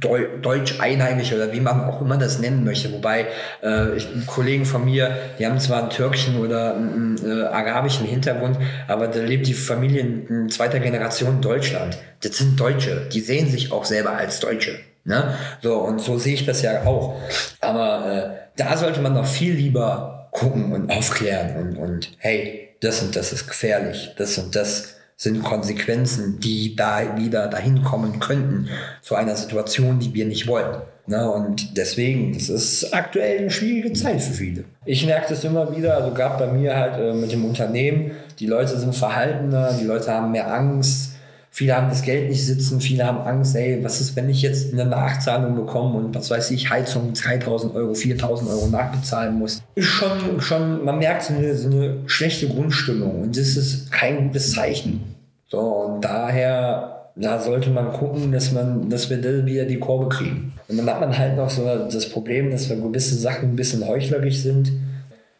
Deu 0.00 0.26
Deutsch 0.42 0.80
einheimisch 0.80 1.32
oder 1.32 1.52
wie 1.52 1.60
man 1.60 1.84
auch 1.84 2.00
immer 2.00 2.16
das 2.16 2.38
nennen 2.38 2.64
möchte. 2.64 2.92
Wobei 2.92 3.26
äh, 3.62 3.96
ich, 3.96 4.08
Kollegen 4.26 4.64
von 4.64 4.84
mir, 4.84 5.16
die 5.38 5.46
haben 5.46 5.58
zwar 5.58 5.82
einen 5.82 5.90
türkischen 5.90 6.38
oder 6.38 6.74
einen, 6.74 7.16
äh, 7.24 7.44
arabischen 7.44 8.06
Hintergrund, 8.06 8.58
aber 8.88 9.08
da 9.08 9.20
lebt 9.20 9.46
die 9.46 9.54
Familie 9.54 10.02
in 10.02 10.48
zweiter 10.50 10.80
Generation 10.80 11.40
Deutschland. 11.40 11.98
Das 12.22 12.36
sind 12.36 12.58
Deutsche, 12.58 13.08
die 13.12 13.20
sehen 13.20 13.50
sich 13.50 13.72
auch 13.72 13.84
selber 13.84 14.12
als 14.12 14.40
Deutsche. 14.40 14.78
Ne? 15.04 15.34
So, 15.62 15.76
und 15.76 16.00
so 16.00 16.18
sehe 16.18 16.34
ich 16.34 16.44
das 16.44 16.62
ja 16.62 16.84
auch. 16.84 17.20
Aber 17.60 18.12
äh, 18.12 18.46
da 18.56 18.76
sollte 18.76 19.00
man 19.00 19.14
noch 19.14 19.26
viel 19.26 19.54
lieber 19.54 20.28
gucken 20.32 20.72
und 20.72 20.90
aufklären 20.90 21.56
und, 21.56 21.76
und 21.76 22.12
hey, 22.18 22.70
das 22.80 23.02
und 23.02 23.16
das 23.16 23.32
ist 23.32 23.46
gefährlich, 23.46 24.14
das 24.18 24.36
und 24.36 24.54
das 24.54 24.96
sind 25.16 25.42
Konsequenzen, 25.42 26.40
die 26.40 26.76
da 26.76 27.16
wieder 27.16 27.48
dahin 27.48 27.82
kommen 27.82 28.20
könnten 28.20 28.68
zu 29.00 29.14
einer 29.14 29.34
Situation, 29.34 29.98
die 29.98 30.12
wir 30.12 30.26
nicht 30.26 30.46
wollen. 30.46 30.82
Ne? 31.06 31.30
Und 31.30 31.76
deswegen, 31.76 32.34
das 32.34 32.48
ist 32.48 32.92
aktuell 32.92 33.38
eine 33.38 33.50
schwierige 33.50 33.92
Zeit 33.92 34.20
für 34.20 34.34
viele. 34.34 34.64
Ich 34.84 35.06
merke 35.06 35.28
das 35.30 35.44
immer 35.44 35.74
wieder, 35.74 35.96
also 35.96 36.12
gerade 36.12 36.46
bei 36.46 36.52
mir 36.52 36.76
halt 36.76 37.00
äh, 37.00 37.14
mit 37.14 37.32
dem 37.32 37.44
Unternehmen, 37.44 38.10
die 38.38 38.46
Leute 38.46 38.78
sind 38.78 38.94
verhaltener, 38.94 39.72
die 39.80 39.84
Leute 39.84 40.12
haben 40.12 40.32
mehr 40.32 40.52
Angst, 40.52 41.12
Viele 41.56 41.74
haben 41.74 41.88
das 41.88 42.02
Geld 42.02 42.28
nicht 42.28 42.44
sitzen, 42.44 42.82
viele 42.82 43.06
haben 43.06 43.16
Angst, 43.16 43.56
ey, 43.56 43.82
was 43.82 43.98
ist, 44.02 44.14
wenn 44.14 44.28
ich 44.28 44.42
jetzt 44.42 44.74
eine 44.74 44.84
Nachzahlung 44.84 45.56
bekomme 45.56 45.96
und 45.96 46.14
was 46.14 46.28
weiß 46.28 46.50
ich, 46.50 46.68
Heizung 46.68 47.14
3000 47.14 47.74
Euro, 47.74 47.94
4000 47.94 48.50
Euro 48.50 48.66
nachbezahlen 48.66 49.38
muss. 49.38 49.62
Ist 49.74 49.86
schon, 49.86 50.38
schon 50.42 50.84
man 50.84 50.98
merkt 50.98 51.22
so 51.22 51.32
eine, 51.32 51.54
so 51.54 51.70
eine 51.70 52.00
schlechte 52.04 52.46
Grundstimmung 52.46 53.22
und 53.22 53.38
das 53.38 53.56
ist 53.56 53.90
kein 53.90 54.26
gutes 54.26 54.52
Zeichen. 54.52 55.00
So, 55.48 55.60
und 55.60 56.04
daher, 56.04 57.08
da 57.16 57.40
sollte 57.40 57.70
man 57.70 57.90
gucken, 57.90 58.32
dass 58.32 58.52
man, 58.52 58.90
dass 58.90 59.08
wir 59.08 59.16
da 59.16 59.46
wieder 59.46 59.64
die 59.64 59.78
Kurve 59.78 60.10
kriegen. 60.10 60.52
Und 60.68 60.76
dann 60.76 60.86
hat 60.86 61.00
man 61.00 61.16
halt 61.16 61.38
noch 61.38 61.48
so 61.48 61.64
das 61.64 62.10
Problem, 62.10 62.50
dass 62.50 62.68
wir 62.68 62.76
gewisse 62.76 63.14
Sachen 63.14 63.52
ein 63.52 63.56
bisschen 63.56 63.88
heuchlerisch 63.88 64.42
sind 64.42 64.72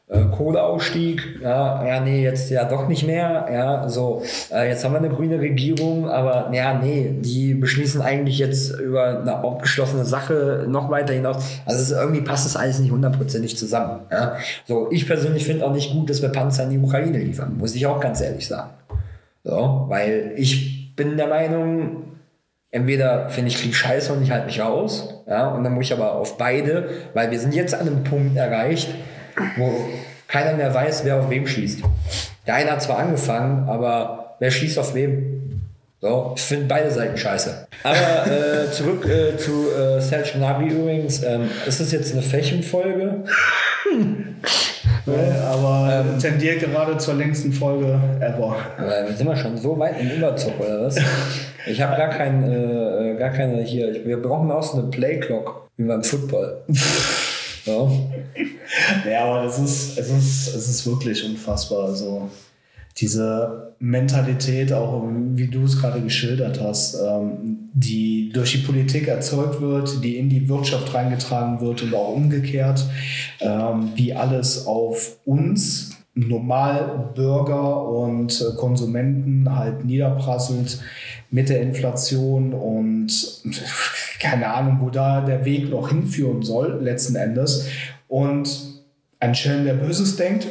Kohleausstieg, 0.09 1.41
ja, 1.43 1.85
ja, 1.85 2.01
nee, 2.01 2.23
jetzt 2.23 2.49
ja 2.51 2.65
doch 2.65 2.87
nicht 2.87 3.05
mehr, 3.05 3.49
ja, 3.53 3.89
so, 3.89 4.23
äh, 4.53 4.69
jetzt 4.69 4.85
haben 4.85 4.93
wir 4.93 4.99
eine 4.99 5.09
grüne 5.09 5.41
Regierung, 5.41 6.09
aber 6.09 6.49
ja, 6.53 6.75
nee, 6.75 7.17
die 7.19 7.55
beschließen 7.55 8.01
eigentlich 8.01 8.39
jetzt 8.39 8.79
über 8.79 9.21
eine 9.21 9.35
abgeschlossene 9.35 10.05
Sache 10.05 10.65
noch 10.69 10.91
weiter 10.91 11.13
hinaus. 11.13 11.39
Also 11.65 11.83
es, 11.83 11.91
irgendwie 11.91 12.21
passt 12.21 12.47
das 12.47 12.55
alles 12.55 12.79
nicht 12.79 12.93
hundertprozentig 12.93 13.57
zusammen. 13.59 14.03
Ja. 14.13 14.37
So, 14.65 14.89
ich 14.93 15.09
persönlich 15.09 15.45
finde 15.45 15.67
auch 15.67 15.73
nicht 15.73 15.93
gut, 15.93 16.09
dass 16.09 16.23
wir 16.23 16.29
Panzer 16.29 16.63
in 16.65 16.71
die 16.71 16.79
Ukraine 16.79 17.19
liefern, 17.19 17.57
muss 17.59 17.75
ich 17.75 17.85
auch 17.85 17.99
ganz 17.99 18.21
ehrlich 18.21 18.47
sagen. 18.47 18.71
So, 19.43 19.87
weil 19.89 20.35
ich 20.37 20.95
bin 20.95 21.17
der 21.17 21.27
Meinung, 21.27 22.05
entweder 22.71 23.29
finde 23.31 23.49
ich 23.49 23.61
Krieg 23.61 23.75
scheiße 23.75 24.13
und 24.13 24.23
ich 24.23 24.31
halte 24.31 24.47
mich 24.47 24.61
raus, 24.61 25.25
ja, 25.27 25.49
und 25.49 25.65
dann 25.65 25.75
muss 25.75 25.87
ich 25.87 25.93
aber 25.93 26.15
auf 26.15 26.39
beide, 26.39 26.91
weil 27.13 27.33
wir 27.33 27.41
sind 27.41 27.57
jetzt 27.57 27.75
an 27.75 27.89
einem 27.89 28.05
Punkt 28.05 28.37
erreicht, 28.37 28.89
wo 29.57 29.89
keiner 30.29 30.55
mehr 30.55 30.73
weiß, 30.73 31.05
wer 31.05 31.17
auf 31.17 31.31
wem 31.31 31.47
schießt. 31.47 31.83
Der 32.47 32.55
eine 32.55 32.73
hat 32.73 32.83
zwar 32.83 32.99
angefangen, 32.99 33.69
aber 33.69 34.37
wer 34.39 34.51
schießt 34.51 34.79
auf 34.79 34.95
wem? 34.95 35.63
So, 36.01 36.35
ich 36.37 36.43
finde 36.43 36.67
beide 36.67 36.91
Seiten 36.91 37.17
scheiße. 37.17 37.69
Aber 37.83 38.31
äh, 38.31 38.71
zurück 38.71 39.07
äh, 39.07 39.37
zu 39.39 39.71
äh, 39.73 40.01
Serge 40.01 40.33
Gnabry 40.37 40.69
übrigens. 40.69 41.23
Ähm, 41.23 41.49
ist 41.67 41.81
das 41.81 41.91
jetzt 41.93 42.13
eine 42.13 42.23
Fächenfolge? 42.23 43.25
Nee, 45.09 45.39
aber 45.41 46.05
ähm, 46.05 46.19
tendiert 46.19 46.61
gerade 46.61 46.99
zur 46.99 47.15
längsten 47.15 47.53
Folge 47.53 47.97
ever. 48.19 48.57
Aber 48.77 49.13
sind 49.13 49.29
wir 49.29 49.37
schon 49.37 49.57
so 49.57 49.79
weit 49.79 50.01
im 50.01 50.11
Überzug, 50.11 50.59
oder 50.59 50.83
was? 50.83 50.97
Ich 51.65 51.81
habe 51.81 51.97
gar, 51.97 52.09
kein, 52.09 52.43
äh, 52.43 53.15
gar 53.17 53.31
keine 53.31 53.63
hier. 53.63 54.05
Wir 54.05 54.21
brauchen 54.21 54.51
auch 54.51 54.65
so 54.65 54.79
eine 54.79 54.89
Playclock, 54.89 55.69
wie 55.77 55.85
beim 55.85 56.03
Football. 56.03 56.65
Ja. 57.67 57.91
ja, 59.11 59.25
aber 59.25 59.45
das 59.45 59.59
ist, 59.59 59.99
es 59.99 60.11
ist, 60.11 60.55
es 60.55 60.69
ist 60.69 60.87
wirklich 60.87 61.25
unfassbar. 61.25 61.87
Also 61.87 62.31
diese 62.99 63.75
Mentalität, 63.79 64.73
auch 64.73 65.03
wie 65.35 65.49
du 65.49 65.65
es 65.65 65.79
gerade 65.79 66.01
geschildert 66.01 66.61
hast, 66.61 66.95
ähm, 66.95 67.69
die 67.75 68.31
durch 68.33 68.53
die 68.53 68.59
Politik 68.59 69.09
erzeugt 69.09 69.61
wird, 69.61 70.03
die 70.03 70.17
in 70.17 70.31
die 70.31 70.49
Wirtschaft 70.49 70.95
reingetragen 70.95 71.61
wird 71.61 71.83
und 71.83 71.95
auch 71.95 72.15
umgekehrt, 72.15 72.87
ähm, 73.41 73.91
wie 73.97 74.15
alles 74.15 74.67
auf 74.67 75.19
uns 75.27 75.96
Normalbürger 76.17 77.87
und 77.87 78.41
äh, 78.41 78.57
Konsumenten 78.57 79.55
halt 79.55 79.85
niederprasselt 79.85 80.81
mit 81.31 81.51
der 81.51 81.61
Inflation 81.61 82.55
und 82.55 83.43
keine 84.21 84.53
Ahnung, 84.53 84.79
wo 84.81 84.91
da 84.91 85.21
der 85.21 85.45
Weg 85.45 85.71
noch 85.71 85.91
hinführen 85.91 86.43
soll, 86.43 86.81
letzten 86.83 87.17
Endes. 87.17 87.69
Und 88.09 88.49
ein 89.21 89.35
Schelm, 89.35 89.67
der 89.67 89.75
Böses 89.75 90.17
denkt, 90.17 90.47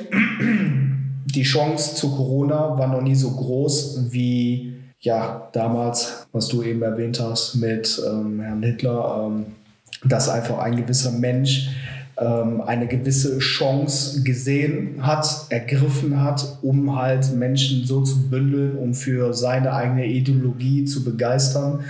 die 1.26 1.43
Chance 1.43 1.95
zu 1.95 2.16
Corona 2.16 2.78
war 2.78 2.88
noch 2.88 3.01
nie 3.01 3.16
so 3.16 3.32
groß 3.32 4.11
wie 4.11 4.76
ja 4.99 5.49
damals, 5.51 6.28
was 6.32 6.47
du 6.47 6.61
eben 6.61 6.84
erwähnt 6.84 7.20
hast 7.20 7.55
mit 7.55 8.01
ähm, 8.07 8.39
Herrn 8.39 8.61
Hitler, 8.61 9.28
ähm, 9.28 9.45
dass 10.03 10.30
einfach 10.30 10.59
ein 10.59 10.76
gewisser 10.76 11.11
Mensch 11.11 11.70
eine 12.18 12.88
gewisse 12.88 13.39
Chance 13.39 14.24
gesehen 14.24 15.05
hat, 15.05 15.47
ergriffen 15.49 16.24
hat, 16.24 16.59
um 16.61 16.97
halt 16.97 17.34
Menschen 17.34 17.86
so 17.86 18.03
zu 18.03 18.30
bündeln 18.30 18.78
und 18.78 18.93
für 18.93 19.34
seine 19.34 19.74
eigene 19.74 20.05
Ideologie 20.05 20.86
zu 20.86 21.03
begeistern, 21.03 21.84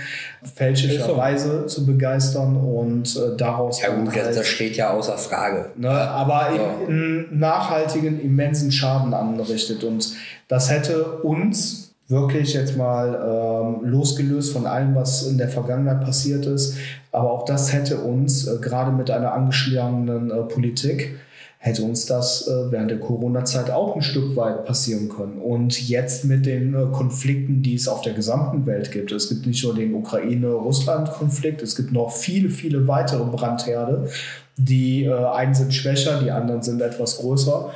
fälschlicherweise 0.54 1.62
so. 1.62 1.66
zu 1.66 1.86
begeistern 1.86 2.56
und 2.56 3.16
äh, 3.16 3.36
daraus. 3.36 3.80
Ja, 3.80 3.90
gut, 3.94 4.16
halt, 4.16 4.36
das 4.36 4.48
steht 4.48 4.76
ja 4.76 4.90
außer 4.90 5.16
Frage. 5.16 5.70
Ne, 5.76 5.90
aber 5.90 6.50
ja. 6.56 6.86
einen 6.88 7.38
nachhaltigen, 7.38 8.20
immensen 8.20 8.72
Schaden 8.72 9.14
angerichtet 9.14 9.84
und 9.84 10.12
das 10.48 10.70
hätte 10.70 11.04
uns 11.04 11.85
wirklich 12.08 12.54
jetzt 12.54 12.76
mal 12.76 13.80
ähm, 13.82 13.90
losgelöst 13.90 14.52
von 14.52 14.66
allem, 14.66 14.94
was 14.94 15.26
in 15.26 15.38
der 15.38 15.48
Vergangenheit 15.48 16.02
passiert 16.02 16.46
ist. 16.46 16.76
Aber 17.12 17.32
auch 17.32 17.44
das 17.44 17.72
hätte 17.72 17.98
uns, 17.98 18.46
äh, 18.46 18.58
gerade 18.60 18.92
mit 18.92 19.10
einer 19.10 19.32
angeschlagenen 19.32 20.30
äh, 20.30 20.42
Politik, 20.42 21.16
hätte 21.58 21.82
uns 21.82 22.06
das 22.06 22.46
äh, 22.46 22.70
während 22.70 22.92
der 22.92 23.00
Corona-Zeit 23.00 23.70
auch 23.70 23.96
ein 23.96 24.02
Stück 24.02 24.36
weit 24.36 24.64
passieren 24.66 25.08
können. 25.08 25.38
Und 25.38 25.88
jetzt 25.88 26.24
mit 26.24 26.46
den 26.46 26.74
äh, 26.74 26.86
Konflikten, 26.92 27.62
die 27.62 27.74
es 27.74 27.88
auf 27.88 28.02
der 28.02 28.12
gesamten 28.12 28.66
Welt 28.66 28.92
gibt. 28.92 29.10
Es 29.10 29.28
gibt 29.28 29.46
nicht 29.46 29.64
nur 29.64 29.74
den 29.74 29.94
Ukraine-Russland-Konflikt, 29.94 31.62
es 31.62 31.74
gibt 31.74 31.90
noch 31.92 32.12
viele, 32.12 32.50
viele 32.50 32.86
weitere 32.86 33.24
Brandherde. 33.24 34.08
Die 34.56 35.04
äh, 35.04 35.12
einen 35.12 35.54
sind 35.54 35.74
schwächer, 35.74 36.20
die 36.22 36.30
anderen 36.30 36.62
sind 36.62 36.80
etwas 36.80 37.18
größer. 37.18 37.72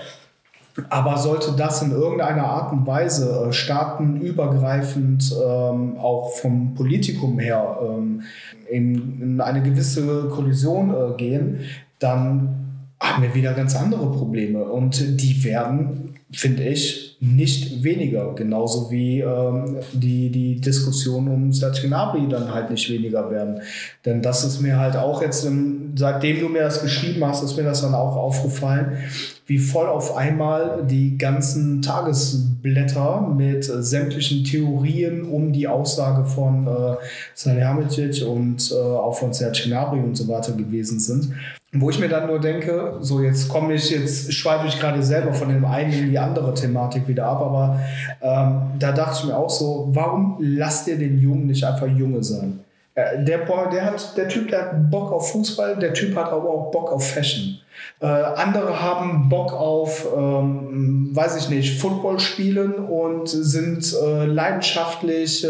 Aber 0.88 1.18
sollte 1.18 1.52
das 1.56 1.82
in 1.82 1.90
irgendeiner 1.90 2.44
Art 2.44 2.72
und 2.72 2.86
Weise 2.86 3.48
äh, 3.48 3.52
staatenübergreifend 3.52 5.34
ähm, 5.44 5.96
auch 5.98 6.30
vom 6.36 6.74
Politikum 6.74 7.38
her 7.38 7.78
ähm, 7.82 8.22
in, 8.68 9.20
in, 9.20 9.40
eine 9.40 9.62
gewisse 9.62 10.28
Kollision 10.28 10.90
äh, 10.94 11.16
gehen, 11.16 11.60
dann 11.98 12.86
haben 13.00 13.22
wir 13.22 13.34
wieder 13.34 13.54
ganz 13.54 13.76
andere 13.76 14.10
Probleme. 14.10 14.64
Und 14.64 15.20
die 15.20 15.42
werden, 15.44 16.14
finde 16.32 16.64
ich, 16.64 17.09
nicht 17.20 17.84
weniger. 17.84 18.34
Genauso 18.34 18.90
wie 18.90 19.20
ähm, 19.20 19.76
die, 19.92 20.30
die 20.30 20.58
Diskussion 20.58 21.28
um 21.28 21.52
Serge 21.52 21.86
Gnabry 21.86 22.26
dann 22.28 22.52
halt 22.52 22.70
nicht 22.70 22.90
weniger 22.90 23.30
werden. 23.30 23.60
Denn 24.06 24.22
das 24.22 24.42
ist 24.42 24.62
mir 24.62 24.78
halt 24.78 24.96
auch 24.96 25.20
jetzt, 25.20 25.44
im, 25.44 25.92
seitdem 25.96 26.40
du 26.40 26.48
mir 26.48 26.62
das 26.62 26.80
geschrieben 26.80 27.22
hast, 27.26 27.42
ist 27.42 27.58
mir 27.58 27.64
das 27.64 27.82
dann 27.82 27.94
auch 27.94 28.16
aufgefallen, 28.16 28.96
wie 29.44 29.58
voll 29.58 29.86
auf 29.86 30.16
einmal 30.16 30.86
die 30.86 31.18
ganzen 31.18 31.82
Tagesblätter 31.82 33.28
mit 33.36 33.64
sämtlichen 33.64 34.44
Theorien 34.44 35.24
um 35.24 35.52
die 35.52 35.68
Aussage 35.68 36.24
von 36.24 36.66
äh, 36.66 36.96
Salihamidzic 37.34 38.26
und 38.26 38.70
äh, 38.70 38.74
auch 38.76 39.18
von 39.18 39.34
Serge 39.34 39.64
Gnabry 39.66 40.00
und 40.00 40.16
so 40.16 40.26
weiter 40.26 40.52
gewesen 40.52 40.98
sind. 41.00 41.34
Wo 41.72 41.88
ich 41.88 42.00
mir 42.00 42.08
dann 42.08 42.26
nur 42.26 42.40
denke, 42.40 42.96
so 43.00 43.20
jetzt 43.20 43.48
komme 43.48 43.74
ich, 43.74 43.90
jetzt 43.90 44.32
schweife 44.32 44.66
ich 44.66 44.80
gerade 44.80 45.04
selber 45.04 45.32
von 45.32 45.48
dem 45.48 45.64
einen 45.64 45.92
in 45.92 46.10
die 46.10 46.18
andere 46.18 46.52
Thematik 46.52 47.06
wieder 47.06 47.26
ab, 47.26 47.40
aber 47.40 47.80
ähm, 48.20 48.72
da 48.80 48.90
dachte 48.90 49.18
ich 49.20 49.26
mir 49.26 49.36
auch 49.36 49.50
so, 49.50 49.88
warum 49.92 50.36
lasst 50.40 50.88
ihr 50.88 50.98
den 50.98 51.20
Jungen 51.20 51.46
nicht 51.46 51.62
einfach 51.62 51.86
Junge 51.86 52.24
sein? 52.24 52.58
Äh, 52.96 53.24
der, 53.24 53.46
der, 53.70 53.84
hat, 53.84 54.16
der 54.16 54.28
Typ, 54.28 54.48
der 54.48 54.62
hat 54.62 54.90
Bock 54.90 55.12
auf 55.12 55.30
Fußball, 55.30 55.76
der 55.76 55.94
Typ 55.94 56.16
hat 56.16 56.32
aber 56.32 56.48
auch 56.50 56.70
Bock 56.72 56.90
auf 56.90 57.08
Fashion. 57.08 57.60
Äh, 58.00 58.06
andere 58.06 58.82
haben 58.82 59.28
Bock 59.28 59.52
auf, 59.52 60.08
ähm, 60.16 61.10
weiß 61.12 61.36
ich 61.36 61.50
nicht, 61.50 61.80
Football 61.80 62.18
spielen 62.18 62.74
und 62.74 63.28
sind 63.28 63.94
äh, 63.94 64.24
leidenschaftlich 64.24 65.44
äh, 65.44 65.48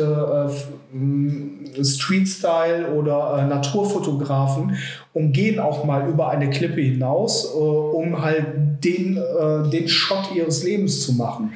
Street-Style 1.82 2.92
oder 2.94 3.38
äh, 3.38 3.46
Naturfotografen 3.46 4.76
und 5.12 5.32
gehen 5.32 5.60
auch 5.60 5.84
mal 5.84 6.08
über 6.08 6.30
eine 6.30 6.50
Klippe 6.50 6.80
hinaus, 6.80 7.54
äh, 7.54 7.58
um 7.58 8.22
halt 8.22 8.46
den, 8.84 9.16
äh, 9.16 9.70
den 9.70 9.88
Shot 9.88 10.34
ihres 10.34 10.64
Lebens 10.64 11.04
zu 11.04 11.14
machen. 11.14 11.52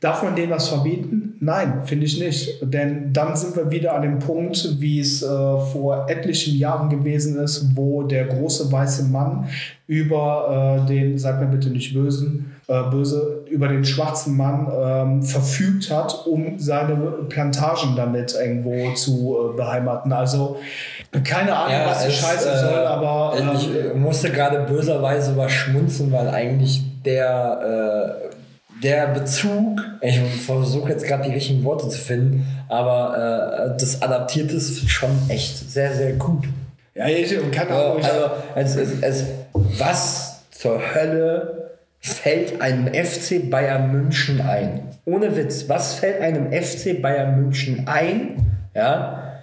Darf 0.00 0.22
man 0.22 0.34
denen 0.34 0.50
was 0.50 0.68
verbieten? 0.68 1.34
Nein, 1.40 1.82
finde 1.84 2.06
ich 2.06 2.20
nicht. 2.20 2.60
Denn 2.62 3.12
dann 3.12 3.36
sind 3.36 3.56
wir 3.56 3.70
wieder 3.70 3.94
an 3.94 4.02
dem 4.02 4.18
Punkt, 4.18 4.80
wie 4.80 5.00
es 5.00 5.22
äh, 5.22 5.26
vor 5.26 6.06
etlichen 6.08 6.56
Jahren 6.56 6.90
gewesen 6.90 7.38
ist, 7.38 7.76
wo 7.76 8.02
der 8.02 8.26
große 8.26 8.70
weiße 8.70 9.04
Mann 9.04 9.48
über 9.86 10.82
äh, 10.84 10.86
den, 10.86 11.18
sag 11.18 11.40
mir 11.40 11.46
bitte 11.46 11.70
nicht 11.70 11.94
bösen, 11.94 12.52
äh, 12.68 12.82
böse, 12.90 13.44
über 13.50 13.68
den 13.68 13.84
schwarzen 13.84 14.36
Mann 14.36 14.68
ähm, 14.72 15.22
verfügt 15.22 15.90
hat, 15.90 16.26
um 16.26 16.58
seine 16.58 16.94
Plantagen 17.28 17.96
damit 17.96 18.34
irgendwo 18.34 18.94
zu 18.94 19.36
äh, 19.52 19.56
beheimaten. 19.56 20.12
Also 20.12 20.58
keine 21.24 21.56
Ahnung, 21.56 21.72
ja, 21.72 21.86
was 21.86 22.06
die 22.06 22.12
Scheiße 22.12 22.48
äh, 22.48 22.58
soll, 22.58 22.86
aber. 22.86 23.34
ich 23.54 23.68
ähm, 23.68 24.00
musste 24.00 24.30
gerade 24.30 24.60
böserweise 24.60 25.36
was 25.36 25.50
schmunzeln, 25.50 26.12
weil 26.12 26.28
eigentlich 26.28 26.82
der 27.04 28.29
äh, 28.29 28.29
der 28.82 29.08
Bezug, 29.08 29.80
ich 30.00 30.18
versuche 30.18 30.90
jetzt 30.90 31.04
gerade 31.04 31.28
die 31.28 31.34
richtigen 31.34 31.64
Worte 31.64 31.88
zu 31.88 31.98
finden, 31.98 32.46
aber 32.68 33.74
äh, 33.74 33.78
das 33.78 34.00
adaptiert 34.00 34.50
ist 34.52 34.88
schon 34.88 35.10
echt 35.28 35.70
sehr, 35.70 35.94
sehr 35.94 36.12
gut. 36.14 36.44
Ja, 36.94 37.06
ich 37.06 37.34
kann 37.50 37.70
auch. 37.70 37.96
Also, 37.96 38.30
also 38.54 38.80
es, 38.80 38.92
es, 38.92 39.02
es, 39.02 39.24
was 39.78 40.42
zur 40.50 40.80
Hölle 40.94 41.70
fällt 42.00 42.60
einem 42.60 42.92
FC 42.92 43.50
Bayern 43.50 43.92
München 43.92 44.40
ein? 44.40 44.82
Ohne 45.04 45.36
Witz, 45.36 45.68
was 45.68 45.94
fällt 45.94 46.20
einem 46.20 46.50
FC 46.52 47.00
Bayern 47.00 47.40
München 47.40 47.86
ein, 47.86 48.36
ja, 48.74 49.34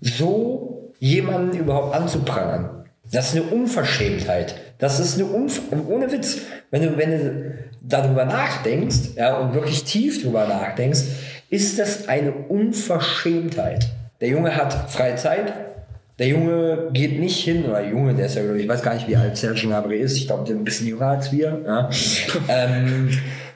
so 0.00 0.92
jemanden 0.98 1.58
überhaupt 1.58 1.94
anzuprangern? 1.94 2.84
Das 3.12 3.28
ist 3.28 3.36
eine 3.36 3.44
Unverschämtheit. 3.44 4.56
Das 4.78 5.00
ist 5.00 5.14
eine 5.14 5.26
Unver 5.26 5.62
ohne 5.88 6.10
Witz. 6.10 6.38
Wenn 6.70 6.82
du, 6.82 6.96
wenn 6.98 7.10
du 7.10 7.54
darüber 7.80 8.24
nachdenkst, 8.24 9.16
ja, 9.16 9.38
und 9.38 9.54
wirklich 9.54 9.84
tief 9.84 10.22
darüber 10.22 10.46
nachdenkst, 10.46 11.00
ist 11.48 11.78
das 11.78 12.08
eine 12.08 12.32
Unverschämtheit. 12.32 13.88
Der 14.20 14.28
Junge 14.28 14.54
hat 14.54 14.90
Freizeit, 14.90 15.52
der 16.18 16.28
Junge 16.28 16.88
geht 16.92 17.20
nicht 17.20 17.44
hin, 17.44 17.64
oder 17.66 17.84
Junge, 17.84 18.14
der 18.14 18.26
ist 18.26 18.36
ja, 18.36 18.54
ich 18.54 18.68
weiß 18.68 18.82
gar 18.82 18.94
nicht, 18.94 19.06
wie 19.06 19.16
alt 19.16 19.36
Sergio 19.36 19.68
Gnabry 19.68 19.98
ist, 19.98 20.16
ich 20.16 20.26
glaube, 20.26 20.44
der 20.44 20.54
ist 20.54 20.60
ein 20.60 20.64
bisschen 20.64 20.86
jünger 20.88 21.08
als 21.08 21.30
wir. 21.30 21.60
Ja. 21.66 21.90
ähm, 22.48 23.10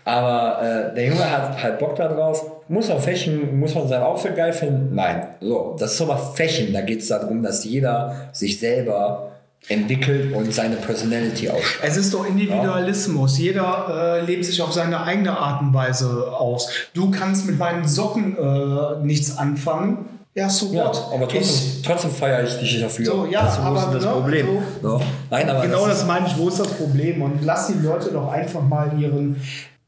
aber 0.04 0.90
äh, 0.90 0.94
der 0.94 1.06
Junge 1.06 1.30
hat 1.30 1.62
halt 1.62 1.78
Bock 1.78 1.96
darauf. 1.96 2.64
Muss 2.68 2.88
er 2.88 3.00
fächen, 3.00 3.58
muss 3.58 3.74
man 3.74 3.88
sein 3.88 4.02
Outfit 4.02 4.36
geil 4.36 4.52
finden? 4.52 4.94
Nein. 4.94 5.22
So, 5.40 5.76
das 5.78 5.94
ist 5.94 6.00
aber 6.00 6.16
Fächen. 6.16 6.72
Da 6.72 6.80
geht 6.82 7.00
es 7.00 7.08
darum, 7.08 7.42
dass 7.42 7.64
jeder 7.64 8.28
sich 8.32 8.58
selber 8.58 9.32
entwickelt 9.68 10.34
und 10.34 10.52
seine 10.52 10.76
Personality 10.76 11.48
ausstrahlt. 11.48 11.90
Es 11.90 11.96
ist 11.96 12.12
doch 12.12 12.26
Individualismus. 12.26 13.38
Ja. 13.38 13.44
Jeder 13.44 14.18
äh, 14.18 14.24
lebt 14.24 14.44
sich 14.44 14.60
auf 14.62 14.72
seine 14.72 15.02
eigene 15.02 15.36
Art 15.36 15.62
und 15.62 15.72
Weise 15.74 16.32
aus. 16.32 16.68
Du 16.94 17.10
kannst 17.10 17.46
mit 17.46 17.58
meinen 17.58 17.86
Socken 17.86 18.36
äh, 18.36 19.04
nichts 19.04 19.36
anfangen. 19.36 20.06
Ja, 20.34 20.48
so 20.48 20.72
ja, 20.72 20.86
what? 20.86 21.08
Aber 21.12 21.28
trotzdem, 21.28 21.40
ich, 21.40 21.82
trotzdem 21.82 22.10
feiere 22.10 22.44
ich 22.44 22.58
dich 22.58 22.80
dafür. 22.80 23.04
So, 23.04 23.26
ja, 23.26 23.40
also, 23.40 23.62
wo 23.62 23.66
aber 23.66 23.78
ist 23.78 23.94
das 23.94 24.04
ne, 24.04 24.10
Problem? 24.12 24.46
So, 24.80 24.88
so. 24.88 25.04
Nein, 25.30 25.50
aber 25.50 25.62
genau 25.62 25.86
das, 25.86 25.98
das 25.98 26.06
meine 26.06 26.26
ich, 26.26 26.38
wo 26.38 26.48
ist 26.48 26.60
das 26.60 26.68
Problem? 26.68 27.22
Und 27.22 27.44
lass 27.44 27.66
die 27.66 27.84
Leute 27.84 28.10
doch 28.10 28.30
einfach 28.30 28.62
mal 28.62 28.92
ihren 28.98 29.42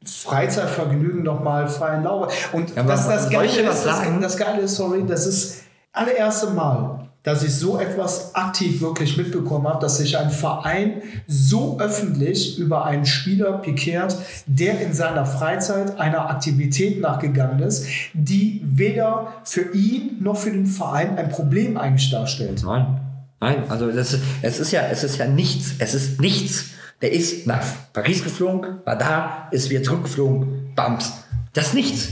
Freizeitvergnügen 0.04 1.24
doch 1.24 1.40
mal 1.42 1.68
freien 1.68 2.02
Lauf. 2.02 2.50
Und 2.52 2.74
ja, 2.74 2.82
das, 2.82 3.06
das, 3.06 3.30
Geile 3.30 3.46
ist, 3.46 3.86
das, 3.86 4.02
das 4.20 4.36
Geile 4.36 4.62
ist, 4.62 4.74
sorry, 4.74 5.04
das 5.06 5.26
ist 5.26 5.62
allererste 5.92 6.50
Mal, 6.50 7.08
dass 7.22 7.44
ich 7.44 7.54
so 7.54 7.78
etwas 7.78 8.34
aktiv 8.34 8.80
wirklich 8.80 9.16
mitbekommen 9.16 9.68
habe, 9.68 9.80
dass 9.80 9.98
sich 9.98 10.18
ein 10.18 10.30
Verein 10.30 11.02
so 11.28 11.78
öffentlich 11.78 12.58
über 12.58 12.84
einen 12.84 13.06
Spieler 13.06 13.58
pikiert, 13.58 14.16
der 14.46 14.80
in 14.80 14.92
seiner 14.92 15.24
Freizeit 15.24 15.98
einer 16.00 16.30
Aktivität 16.30 17.00
nachgegangen 17.00 17.60
ist, 17.60 17.86
die 18.12 18.60
weder 18.64 19.28
für 19.44 19.72
ihn 19.72 20.18
noch 20.20 20.36
für 20.36 20.50
den 20.50 20.66
Verein 20.66 21.16
ein 21.16 21.28
Problem 21.28 21.76
eigentlich 21.76 22.10
darstellt. 22.10 22.62
Nein, 22.64 23.00
nein, 23.40 23.56
also 23.68 23.90
das, 23.92 24.18
es 24.42 24.58
ist 24.58 24.72
ja, 24.72 24.82
es 24.90 25.04
ist 25.04 25.18
ja 25.18 25.26
nichts, 25.26 25.74
es 25.78 25.94
ist 25.94 26.20
nichts. 26.20 26.66
Der 27.00 27.12
ist 27.12 27.48
nach 27.48 27.64
Paris 27.92 28.22
geflogen, 28.22 28.78
war 28.84 28.96
da, 28.96 29.48
ist 29.50 29.70
wieder 29.70 29.82
zurückgeflogen, 29.82 30.72
bams. 30.76 31.12
Das 31.52 31.68
ist 31.68 31.74
nichts. 31.74 32.08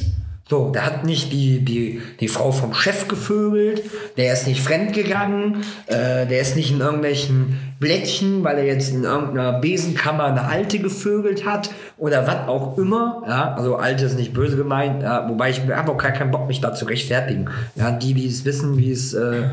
So, 0.51 0.71
der 0.71 0.85
hat 0.85 1.05
nicht 1.05 1.33
die, 1.33 1.65
die, 1.65 2.03
die 2.19 2.27
Frau 2.27 2.51
vom 2.51 2.75
Chef 2.75 3.07
gevögelt, 3.07 3.85
der 4.17 4.33
ist 4.33 4.49
nicht 4.49 4.61
fremdgegangen, 4.61 5.59
äh, 5.87 6.27
der 6.27 6.41
ist 6.41 6.57
nicht 6.57 6.73
in 6.73 6.81
irgendwelchen 6.81 7.57
Blättchen, 7.79 8.43
weil 8.43 8.59
er 8.59 8.65
jetzt 8.65 8.93
in 8.93 9.05
irgendeiner 9.05 9.61
Besenkammer 9.61 10.25
eine 10.25 10.43
Alte 10.43 10.81
gevögelt 10.81 11.47
hat 11.47 11.71
oder 11.99 12.27
was 12.27 12.49
auch 12.49 12.77
immer. 12.79 13.23
Ja, 13.29 13.55
also 13.55 13.77
Alte 13.77 14.07
ist 14.07 14.19
nicht 14.19 14.35
böse 14.35 14.57
gemeint, 14.57 15.05
ja, 15.05 15.29
wobei 15.29 15.51
ich 15.51 15.61
habe 15.71 15.93
auch 15.93 15.99
gar 15.99 16.11
keinen 16.11 16.33
Bock, 16.33 16.49
mich 16.49 16.61
da 16.61 16.75
zu 16.75 16.85
rechtfertigen. 16.85 17.49
Ja, 17.77 17.93
die, 17.93 18.13
die 18.13 18.27
es 18.27 18.45
wissen, 18.45 18.77
wie 18.77 18.91
es. 18.91 19.15
Äh, 19.15 19.45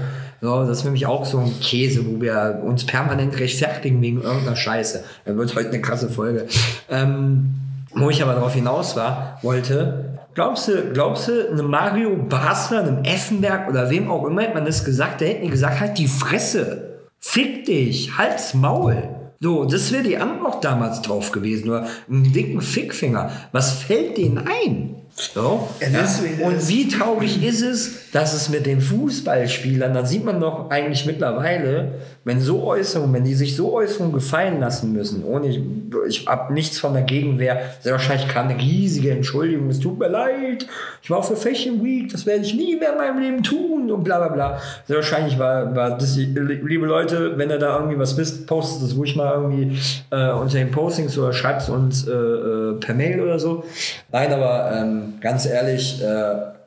so, 0.42 0.66
das 0.66 0.80
ist 0.80 0.92
mich 0.92 1.06
auch 1.06 1.26
so 1.26 1.40
ein 1.40 1.60
Käse, 1.62 2.06
wo 2.08 2.22
wir 2.22 2.62
uns 2.64 2.86
permanent 2.86 3.40
rechtfertigen 3.40 4.02
wegen 4.02 4.24
irgendeiner 4.24 4.56
Scheiße. 4.56 5.04
Da 5.26 5.36
wird 5.38 5.56
heute 5.56 5.70
eine 5.70 5.82
krasse 5.82 6.10
Folge. 6.10 6.48
Ähm, 6.90 7.54
wo 8.00 8.10
ich 8.10 8.22
aber 8.22 8.34
darauf 8.34 8.54
hinaus 8.54 8.96
war, 8.96 9.40
wollte, 9.42 10.08
Glaubst 10.38 10.68
du, 10.68 10.94
glaubst 10.94 11.30
du, 11.30 11.50
einem 11.50 11.68
Mario 11.68 12.16
Basler, 12.16 12.82
einem 12.82 13.04
Effenberg 13.04 13.68
oder 13.68 13.90
wem 13.90 14.12
auch 14.12 14.24
immer 14.24 14.44
hätte 14.44 14.54
man 14.54 14.66
das 14.66 14.86
gesagt, 14.86 15.20
der 15.20 15.30
hätte 15.30 15.42
nie 15.42 15.50
gesagt, 15.50 15.80
halt 15.80 15.98
die 15.98 16.08
Fresse, 16.08 17.00
fick 17.18 17.66
dich, 17.66 18.20
halt's 18.20 18.54
Maul. 18.54 19.02
So, 19.40 19.66
das 19.66 19.92
wäre 19.92 20.04
die 20.04 20.18
Antwort 20.18 20.64
damals 20.64 21.02
drauf 21.02 21.32
gewesen, 21.32 21.70
oder 21.70 21.88
einen 22.08 22.32
dicken 22.32 22.62
Fickfinger. 22.62 23.32
Was 23.52 23.82
fällt 23.82 24.18
denen 24.18 24.38
ein? 24.38 24.96
So. 25.16 25.68
Ja. 25.80 26.48
Und 26.48 26.68
wie 26.68 26.88
traurig 26.88 27.44
ist 27.44 27.62
es, 27.62 28.12
dass 28.12 28.34
es 28.34 28.50
mit 28.50 28.68
den 28.68 28.80
Fußballspielern, 28.80 29.92
da 29.94 30.06
sieht 30.06 30.24
man 30.24 30.40
doch 30.40 30.70
eigentlich 30.70 31.08
mittlerweile, 31.08 31.96
wenn 32.28 32.42
so 32.42 32.66
Äußerungen, 32.66 33.14
wenn 33.14 33.24
die 33.24 33.36
sich 33.36 33.56
so 33.56 33.74
Äußerungen 33.74 34.12
gefallen 34.12 34.60
lassen 34.60 34.92
müssen, 34.92 35.24
ohne 35.24 35.48
ich, 35.48 35.62
ich 36.10 36.28
habe 36.28 36.54
nichts 36.54 36.78
von 36.78 36.92
der 36.92 37.04
Gegenwehr, 37.04 37.62
sehr 37.80 37.94
wahrscheinlich 37.94 38.28
kam 38.28 38.50
eine 38.50 38.60
riesige 38.60 39.12
Entschuldigung, 39.12 39.70
es 39.70 39.80
tut 39.80 39.98
mir 39.98 40.10
leid, 40.10 40.68
ich 41.02 41.10
war 41.10 41.24
für 41.24 41.38
Fashion 41.38 41.82
Week, 41.82 42.12
das 42.12 42.26
werde 42.26 42.42
ich 42.42 42.54
nie 42.54 42.76
mehr 42.76 42.92
in 42.92 42.98
meinem 42.98 43.20
Leben 43.20 43.44
tun 43.44 43.90
und 43.90 44.04
bla 44.04 44.18
bla 44.18 44.28
bla. 44.28 44.62
Sehr 44.88 44.98
wahrscheinlich 44.98 45.40
war, 45.40 45.74
war 45.74 45.98
das, 45.98 46.18
liebe 46.18 46.86
Leute, 46.86 47.38
wenn 47.38 47.50
ihr 47.50 47.60
da 47.60 47.78
irgendwie 47.78 47.98
was 47.98 48.18
wisst, 48.18 48.46
postet 48.46 48.84
das 48.84 48.98
ruhig 48.98 49.16
mal 49.16 49.34
irgendwie 49.34 49.78
äh, 50.12 50.30
unter 50.34 50.58
den 50.58 50.70
Postings 50.70 51.18
oder 51.18 51.32
schreibt 51.32 51.62
es 51.62 51.70
uns 51.70 52.10
äh, 52.10 52.12
äh, 52.12 52.74
per 52.74 52.94
Mail 52.94 53.22
oder 53.22 53.40
so. 53.40 53.64
Nein, 54.12 54.34
aber 54.34 54.74
ähm, 54.76 55.14
ganz 55.22 55.46
ehrlich, 55.46 56.04
äh, 56.04 56.58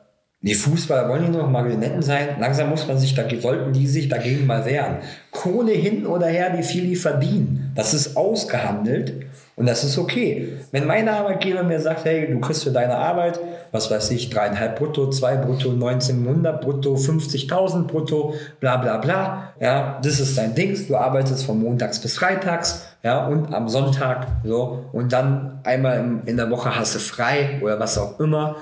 die 0.43 0.55
Fußballer 0.55 1.07
wollen 1.07 1.31
nur 1.31 1.43
noch 1.43 1.49
Marionetten 1.51 2.01
sein. 2.01 2.29
Langsam 2.39 2.71
muss 2.71 2.87
man 2.87 2.97
sich, 2.97 3.13
da 3.13 3.23
sollten 3.39 3.73
die 3.73 3.85
sich 3.85 4.09
dagegen 4.09 4.47
mal 4.47 4.65
wehren. 4.65 4.97
Kohle 5.29 5.71
hin 5.71 6.07
oder 6.07 6.25
her, 6.25 6.53
wie 6.57 6.63
viel 6.63 6.87
die 6.87 6.95
verdienen. 6.95 7.71
Das 7.75 7.93
ist 7.93 8.17
ausgehandelt 8.17 9.13
und 9.55 9.67
das 9.67 9.83
ist 9.83 9.99
okay. 9.99 10.53
Wenn 10.71 10.87
mein 10.87 11.07
Arbeitgeber 11.07 11.61
mir 11.61 11.79
sagt, 11.79 12.05
hey, 12.05 12.27
du 12.27 12.39
kriegst 12.39 12.63
für 12.63 12.71
deine 12.71 12.95
Arbeit, 12.95 13.39
was 13.71 13.91
weiß 13.91 14.09
ich, 14.11 14.31
dreieinhalb 14.31 14.79
brutto, 14.79 15.11
zwei 15.11 15.35
brutto, 15.35 15.69
1900 15.69 16.59
brutto, 16.59 16.95
50.000 16.95 17.83
brutto, 17.83 18.33
bla 18.59 18.77
bla 18.77 18.97
bla. 18.97 19.53
Ja, 19.59 19.99
das 20.01 20.19
ist 20.19 20.39
dein 20.39 20.55
Ding. 20.55 20.75
Du 20.87 20.95
arbeitest 20.95 21.45
von 21.45 21.61
montags 21.61 21.99
bis 21.99 22.17
freitags 22.17 22.87
ja, 23.03 23.27
und 23.27 23.53
am 23.53 23.69
Sonntag, 23.69 24.27
so, 24.43 24.85
und 24.91 25.13
dann 25.13 25.59
einmal 25.63 26.21
in 26.25 26.37
der 26.37 26.49
Woche 26.49 26.75
hast 26.75 26.95
du 26.95 26.99
frei 26.99 27.59
oder 27.61 27.79
was 27.79 27.97
auch 27.97 28.19
immer, 28.19 28.55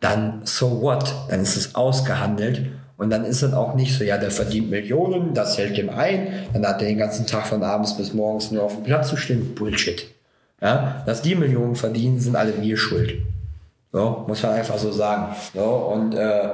dann 0.00 0.42
so 0.44 0.82
what? 0.82 1.14
Dann 1.28 1.40
ist 1.40 1.56
es 1.56 1.74
ausgehandelt 1.74 2.66
und 2.96 3.10
dann 3.10 3.24
ist 3.24 3.42
es 3.42 3.52
auch 3.52 3.74
nicht 3.74 3.96
so, 3.96 4.04
ja, 4.04 4.18
der 4.18 4.30
verdient 4.30 4.70
Millionen, 4.70 5.34
das 5.34 5.58
hält 5.58 5.76
ihm 5.78 5.90
ein, 5.90 6.28
dann 6.52 6.66
hat 6.66 6.80
er 6.80 6.88
den 6.88 6.98
ganzen 6.98 7.26
Tag 7.26 7.46
von 7.46 7.62
abends 7.62 7.96
bis 7.96 8.14
morgens 8.14 8.50
nur 8.50 8.62
auf 8.62 8.74
dem 8.74 8.84
Platz 8.84 9.08
zu 9.08 9.16
stehen. 9.16 9.54
Bullshit. 9.54 10.06
Ja, 10.60 11.02
dass 11.04 11.20
die 11.20 11.34
Millionen 11.34 11.76
verdienen, 11.76 12.18
sind 12.18 12.36
alle 12.36 12.60
wir 12.62 12.76
schuld. 12.78 13.14
So, 13.92 14.24
muss 14.26 14.42
man 14.42 14.52
einfach 14.52 14.78
so 14.78 14.90
sagen. 14.90 15.34
So, 15.54 15.62
und 15.62 16.14
äh, 16.14 16.48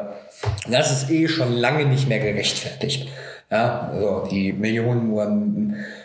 das 0.68 0.92
ist 0.92 1.10
eh 1.10 1.28
schon 1.28 1.52
lange 1.52 1.86
nicht 1.86 2.08
mehr 2.08 2.18
gerechtfertigt. 2.18 3.08
Ja, 3.50 3.90
also 3.92 4.26
die 4.30 4.52
Millionen, 4.52 5.10
wo 5.12 5.20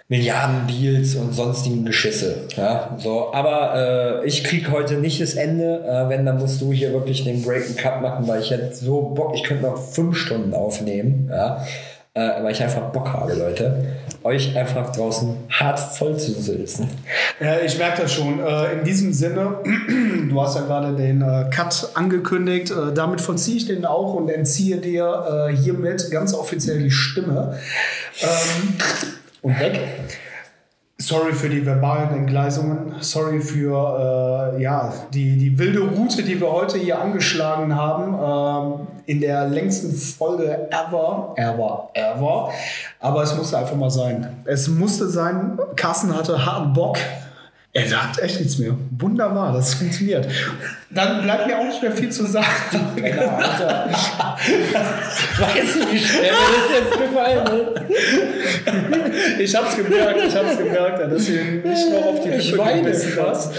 Milliarden-Deals 0.09 1.15
und 1.15 1.33
sonstigen 1.33 1.83
Geschisse. 1.85 2.47
Ja, 2.55 2.95
so. 2.97 3.33
Aber 3.33 4.21
äh, 4.23 4.27
ich 4.27 4.43
krieg 4.43 4.71
heute 4.71 4.95
nicht 4.95 5.21
das 5.21 5.33
Ende. 5.33 5.83
Äh, 5.85 6.09
wenn, 6.09 6.25
dann 6.25 6.37
musst 6.39 6.61
du 6.61 6.71
hier 6.71 6.93
wirklich 6.93 7.23
den 7.23 7.43
Break 7.43 7.67
and 7.67 7.77
Cut 7.77 8.01
machen, 8.01 8.27
weil 8.27 8.41
ich 8.41 8.51
hätte 8.51 8.73
so 8.73 9.01
Bock, 9.01 9.33
ich 9.35 9.43
könnte 9.43 9.63
noch 9.63 9.77
fünf 9.77 10.15
Stunden 10.15 10.53
aufnehmen. 10.53 11.29
Ja 11.29 11.65
äh, 12.17 12.43
weil 12.43 12.51
ich 12.51 12.63
einfach 12.63 12.91
Bock 12.91 13.13
habe, 13.13 13.33
Leute, 13.33 13.85
euch 14.23 14.57
einfach 14.57 14.91
draußen 14.91 15.37
hart 15.51 15.79
voll 15.79 16.17
zu 16.17 16.31
sitzen. 16.33 16.89
Ja, 17.39 17.59
ich 17.59 17.77
merke 17.77 18.01
das 18.01 18.13
schon. 18.13 18.39
Äh, 18.39 18.73
in 18.73 18.83
diesem 18.83 19.13
Sinne, 19.13 19.59
du 20.29 20.41
hast 20.41 20.55
ja 20.55 20.61
gerade 20.61 20.95
den 20.95 21.21
äh, 21.21 21.45
Cut 21.51 21.89
angekündigt, 21.93 22.71
äh, 22.71 22.91
damit 22.93 23.21
vollziehe 23.21 23.57
ich 23.57 23.67
den 23.67 23.85
auch 23.85 24.15
und 24.15 24.29
entziehe 24.29 24.77
dir 24.77 25.49
hiermit 25.61 26.09
ganz 26.09 26.33
offiziell 26.33 26.79
die 26.79 26.91
Stimme. 26.91 27.57
Ähm, 28.21 28.73
und 29.41 29.59
weg. 29.59 29.79
Sorry 30.99 31.33
für 31.33 31.47
die 31.47 31.63
verbalen 31.63 32.09
Entgleisungen. 32.09 32.95
Sorry 33.01 33.39
für 33.39 34.55
äh, 34.57 34.61
ja, 34.61 34.91
die, 35.13 35.37
die 35.37 35.59
wilde 35.59 35.81
Route, 35.81 36.23
die 36.23 36.41
wir 36.41 36.51
heute 36.51 36.79
hier 36.79 36.99
angeschlagen 36.99 37.75
haben. 37.75 38.79
Ähm, 38.79 38.87
in 39.05 39.21
der 39.21 39.47
längsten 39.47 39.93
Folge 39.93 40.67
ever, 40.71 41.33
ever, 41.37 41.89
ever. 41.93 42.51
Aber 42.99 43.23
es 43.23 43.35
musste 43.37 43.59
einfach 43.59 43.75
mal 43.75 43.91
sein. 43.91 44.41
Es 44.45 44.67
musste 44.67 45.07
sein. 45.07 45.59
Carsten 45.75 46.15
hatte 46.15 46.45
harten 46.45 46.73
Bock. 46.73 46.97
Er 47.73 47.87
sagt 47.87 48.19
echt 48.19 48.39
nichts 48.39 48.57
mehr. 48.57 48.73
Wunderbar, 48.97 49.53
das 49.53 49.75
funktioniert. 49.75 50.27
Dann 50.89 51.21
bleibt 51.21 51.47
mir 51.47 51.59
auch 51.59 51.65
nicht 51.65 51.81
mehr 51.81 51.91
viel 51.91 52.09
zu 52.09 52.25
sagen. 52.25 52.45
Genau, 52.97 53.37
Alter. 53.37 53.87
weißt 53.87 55.75
du, 55.75 55.91
wie 55.91 55.99
schwer 55.99 56.31
mir 56.31 56.57
das 56.57 56.69
jetzt 56.73 56.97
gefallen 56.99 57.47
ist? 57.47 59.39
Ich 59.39 59.55
hab's 59.55 59.75
gemerkt, 59.75 60.19
ich 60.27 60.35
hab's 60.35 60.57
gemerkt, 60.57 61.11
dass 61.11 61.29
ihr 61.29 61.43
nicht 61.63 61.91
noch 61.91 62.05
auf 62.07 62.23
die 62.23 62.29
Lippe 62.29 62.73
gebissen 62.75 63.13
hast. 63.21 63.53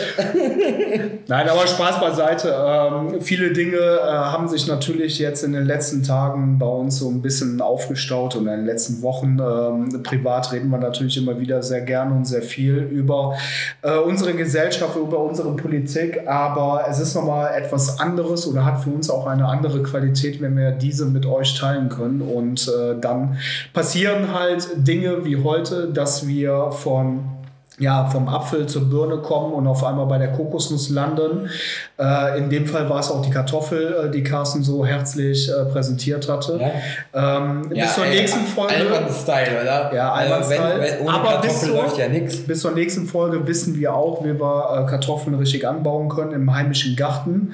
Nein, 1.29 1.49
aber 1.49 1.67
Spaß 1.67 2.01
beiseite. 2.01 2.55
Ähm, 2.59 3.21
viele 3.21 3.53
Dinge 3.53 3.77
äh, 3.77 4.09
haben 4.09 4.49
sich 4.49 4.67
natürlich 4.67 5.19
jetzt 5.19 5.45
in 5.45 5.53
den 5.53 5.67
letzten 5.67 6.03
Tagen 6.03 6.59
bei 6.59 6.67
uns 6.67 6.99
so 6.99 7.09
ein 7.09 7.23
bisschen 7.23 7.61
aufgestaut 7.61 8.35
und 8.37 8.47
in 8.47 8.57
den 8.57 8.67
letzten 8.67 9.03
Wochen. 9.03 9.39
Ähm, 9.39 10.03
privat 10.03 10.53
reden 10.53 10.71
wir 10.71 10.79
natürlich 10.79 11.17
immer 11.17 11.39
wieder 11.39 11.63
sehr 11.63 11.83
gern 11.83 12.13
und 12.13 12.27
sehr 12.27 12.43
viel 12.43 12.79
über 12.79 13.37
äh, 13.83 13.97
unsere 13.99 14.35
Gesellschaft, 14.35 14.97
über 14.97 15.21
unsere 15.21 15.55
Politik, 15.55 16.27
aber 16.27 16.87
es 16.91 16.99
ist 16.99 17.15
nochmal 17.19 17.55
etwas 17.55 18.01
anderes 18.01 18.47
oder 18.47 18.65
hat 18.65 18.81
für 18.81 18.91
uns 18.91 19.11
auch 19.11 19.27
eine 19.27 19.47
andere 19.47 19.83
Qualität, 19.83 20.41
wenn 20.41 20.57
wir 20.57 20.73
diese 20.73 21.07
mit 21.07 21.27
euch 21.27 21.59
teilen 21.59 21.89
können. 21.89 22.21
Und 22.21 22.69
äh, 22.69 22.99
dann 23.01 23.39
passieren 23.73 24.33
halt 24.33 24.69
Dinge 24.77 25.25
wie 25.25 25.43
heute, 25.43 25.93
dass 25.93 26.27
wir 26.27 26.71
von 26.73 27.38
ja, 27.79 28.07
vom 28.07 28.29
Apfel 28.29 28.67
zur 28.67 28.91
Birne 28.91 29.19
kommen 29.19 29.53
und 29.53 29.67
auf 29.67 29.85
einmal 29.85 30.07
bei 30.07 30.19
der 30.19 30.33
Kokosnuss 30.33 30.91
landen. 30.91 31.49
Äh, 31.99 32.39
in 32.39 32.51
dem 32.51 32.67
Fall 32.67 32.89
war 32.91 33.01
es 33.01 33.11
auch 33.11 33.23
die 33.23 33.31
Kartoffel, 33.31 34.07
äh, 34.07 34.11
die 34.11 34.23
Carsten 34.23 34.63
so 34.63 34.85
herzlich 34.85 35.49
äh, 35.49 35.65
präsentiert 35.67 36.29
hatte. 36.29 36.59
Ja. 37.15 37.39
Ähm, 37.39 37.71
ja, 37.73 37.85
bis 37.85 37.95
zur 37.95 38.05
ey, 38.05 38.21
nächsten 38.21 38.45
Folge. 38.47 38.75
Alman-Style, 38.75 39.63
oder? 39.63 39.95
Ja, 39.95 40.13
Alman-Style. 40.13 40.99
Aber 41.07 41.41
bis 41.41 41.61
zur, 41.61 41.77
läuft 41.77 41.99
ja 41.99 42.09
nichts. 42.09 42.37
Bis 42.39 42.61
zur 42.61 42.73
nächsten 42.73 43.07
Folge 43.07 43.47
wissen 43.47 43.77
wir 43.77 43.95
auch, 43.95 44.25
wie 44.25 44.39
wir 44.39 44.85
äh, 44.87 44.91
Kartoffeln 44.91 45.37
richtig 45.37 45.67
anbauen 45.67 46.09
können 46.09 46.33
im 46.33 46.53
heimischen 46.53 46.97
Garten. 46.97 47.53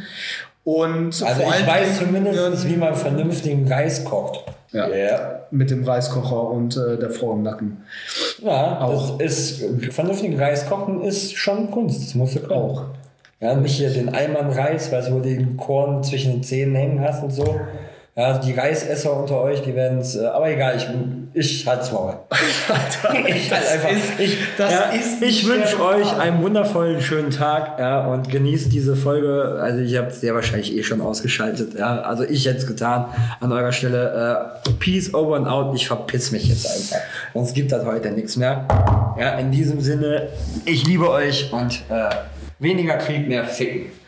Und 0.64 1.22
also 1.22 1.42
ich 1.42 1.66
weiß 1.66 1.98
zumindest, 1.98 2.66
wie 2.66 2.76
man 2.76 2.94
vernünftigen 2.94 3.70
Reis 3.70 4.02
kocht. 4.05 4.44
Ja. 4.74 4.88
Yeah. 4.88 5.46
Mit 5.52 5.70
dem 5.70 5.84
Reiskocher 5.84 6.51
und 6.51 6.76
äh, 6.76 6.98
der 6.98 7.10
Frau 7.10 7.32
im 7.32 7.42
Nacken. 7.42 7.84
Ja, 8.42 8.80
auch. 8.80 9.18
das 9.18 9.32
ist 9.32 9.64
vernünftigen 9.92 10.38
Reis 10.38 10.68
kochen 10.68 11.01
ist 11.02 11.36
schon 11.36 11.70
Kunst. 11.70 12.02
Das 12.02 12.14
musst 12.16 12.34
du 12.34 12.40
können. 12.40 12.52
Auch. 12.52 12.84
Ja, 13.40 13.55
nicht 13.55 13.76
hier 13.76 13.90
den 13.90 14.12
Eimann 14.12 14.51
Reis, 14.51 14.90
weil 14.90 15.02
du 15.02 15.14
wo 15.14 15.20
den 15.20 15.56
Korn 15.56 16.02
zwischen 16.02 16.32
den 16.32 16.42
Zähnen 16.42 16.74
hängen 16.74 17.01
hast 17.01 17.22
und 17.22 17.30
so. 17.30 17.60
Ja, 18.16 18.38
die 18.38 18.52
Reisesser 18.52 19.16
unter 19.16 19.40
euch, 19.40 19.62
die 19.62 19.74
werden 19.74 19.98
es, 19.98 20.16
äh, 20.16 20.26
aber 20.26 20.51
egal, 20.51 20.76
ich, 20.76 20.88
ich 21.35 21.66
halte 21.66 21.82
es 21.82 21.93
mal. 21.93 22.20
ich 23.27 23.51
halt 23.51 23.69
einfach. 23.69 23.90
Ist, 23.90 24.20
ich, 24.20 24.39
ja, 24.59 24.93
ich 25.20 25.47
wünsche 25.47 25.82
euch 25.82 26.16
einen 26.16 26.43
wundervollen, 26.43 27.01
schönen 27.01 27.31
Tag 27.31 27.78
ja, 27.78 28.06
und 28.06 28.31
genießt 28.31 28.73
diese 28.73 28.94
Folge. 28.94 29.59
Also, 29.61 29.81
ich 29.81 29.97
habe 29.97 30.09
es 30.09 30.20
sehr 30.20 30.35
wahrscheinlich 30.35 30.77
eh 30.77 30.82
schon 30.85 31.01
ausgeschaltet. 31.01 31.77
Ja, 31.77 32.02
also, 32.02 32.23
ich 32.23 32.47
hätte 32.47 32.59
es 32.59 32.66
getan 32.66 33.06
an 33.40 33.51
eurer 33.51 33.73
Stelle. 33.73 34.55
Äh, 34.65 34.70
peace 34.78 35.12
over 35.12 35.36
and 35.36 35.48
out. 35.48 35.74
Ich 35.74 35.89
verpiss 35.89 36.31
mich 36.31 36.48
jetzt 36.48 36.66
einfach. 36.66 37.05
Sonst 37.35 37.55
gibt 37.55 37.73
das 37.73 37.85
heute 37.85 38.12
nichts 38.12 38.36
mehr. 38.36 38.66
Ja, 39.19 39.39
in 39.39 39.51
diesem 39.51 39.81
Sinne, 39.81 40.28
ich 40.65 40.86
liebe 40.86 41.11
euch 41.11 41.52
und 41.52 41.82
äh, 41.89 42.11
weniger 42.61 42.97
Krieg, 42.98 43.27
mehr 43.28 43.44
Ficken. 43.44 44.03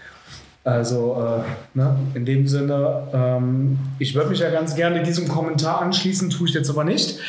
Also 0.67 1.17
äh, 1.25 1.79
ne, 1.79 1.95
in 2.15 2.25
dem 2.25 2.49
Sinne, 2.49 3.05
ähm, 3.13 3.79
ich 4.01 4.17
würde 4.17 4.31
mich 4.31 4.41
ja 4.41 4.51
ganz 4.51 4.75
gerne 4.75 5.05
diesem 5.05 5.29
Kommentar 5.29 5.81
anschließen, 5.81 6.29
tue 6.29 6.49
ich 6.49 6.55
jetzt 6.55 6.69
aber 6.69 6.83
nicht. 6.83 7.21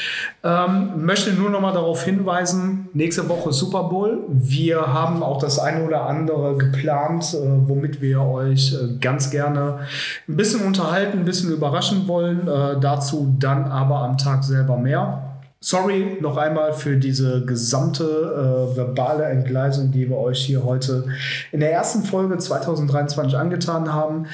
Ähm, 0.43 1.05
möchte 1.05 1.31
nur 1.33 1.51
noch 1.51 1.61
mal 1.61 1.71
darauf 1.71 2.03
hinweisen, 2.03 2.89
nächste 2.93 3.29
Woche 3.29 3.53
Super 3.53 3.83
Bowl. 3.83 4.23
Wir 4.27 4.91
haben 4.91 5.21
auch 5.21 5.37
das 5.37 5.59
eine 5.59 5.85
oder 5.85 6.07
andere 6.07 6.57
geplant, 6.57 7.35
äh, 7.35 7.69
womit 7.69 8.01
wir 8.01 8.21
euch 8.21 8.73
äh, 8.73 8.97
ganz 8.99 9.29
gerne 9.29 9.81
ein 10.27 10.35
bisschen 10.35 10.65
unterhalten, 10.65 11.19
ein 11.19 11.25
bisschen 11.25 11.53
überraschen 11.53 12.07
wollen. 12.07 12.47
Äh, 12.47 12.79
dazu 12.81 13.35
dann 13.37 13.65
aber 13.65 13.99
am 13.99 14.17
Tag 14.17 14.43
selber 14.43 14.77
mehr. 14.77 15.36
Sorry 15.59 16.17
noch 16.21 16.37
einmal 16.37 16.73
für 16.73 16.97
diese 16.97 17.43
gesamte 17.43 18.03
äh, 18.03 18.77
verbale 18.77 19.23
Entgleisung, 19.25 19.91
die 19.91 20.07
wir 20.07 20.17
euch 20.17 20.45
hier 20.45 20.63
heute 20.63 21.05
in 21.51 21.61
der 21.61 21.73
ersten 21.73 22.03
Folge 22.03 22.37
2023 22.37 23.35
angetan 23.35 23.91
haben. 23.91 24.27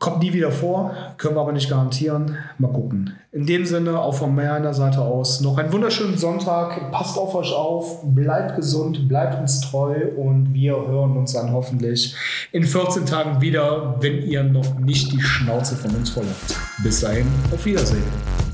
Kommt 0.00 0.22
nie 0.22 0.32
wieder 0.32 0.50
vor, 0.50 0.94
können 1.18 1.36
wir 1.36 1.42
aber 1.42 1.52
nicht 1.52 1.68
garantieren. 1.68 2.38
Mal 2.58 2.72
gucken. 2.72 3.18
In 3.32 3.46
dem 3.46 3.66
Sinne, 3.66 4.00
auch 4.00 4.14
von 4.14 4.34
meiner 4.34 4.72
Seite 4.72 5.02
aus, 5.02 5.42
noch 5.42 5.58
einen 5.58 5.72
wunderschönen 5.72 6.16
Sonntag. 6.16 6.90
Passt 6.90 7.18
auf 7.18 7.34
euch 7.34 7.52
auf, 7.52 8.02
bleibt 8.02 8.56
gesund, 8.56 9.08
bleibt 9.08 9.38
uns 9.38 9.60
treu 9.60 9.94
und 10.16 10.54
wir 10.54 10.72
hören 10.72 11.18
uns 11.18 11.34
dann 11.34 11.52
hoffentlich 11.52 12.16
in 12.50 12.64
14 12.64 13.04
Tagen 13.04 13.42
wieder, 13.42 13.96
wenn 14.00 14.22
ihr 14.22 14.42
noch 14.42 14.78
nicht 14.78 15.12
die 15.12 15.20
Schnauze 15.20 15.76
von 15.76 15.94
uns 15.94 16.16
habt. 16.16 16.82
Bis 16.82 17.02
dahin, 17.02 17.26
auf 17.52 17.64
Wiedersehen. 17.64 18.49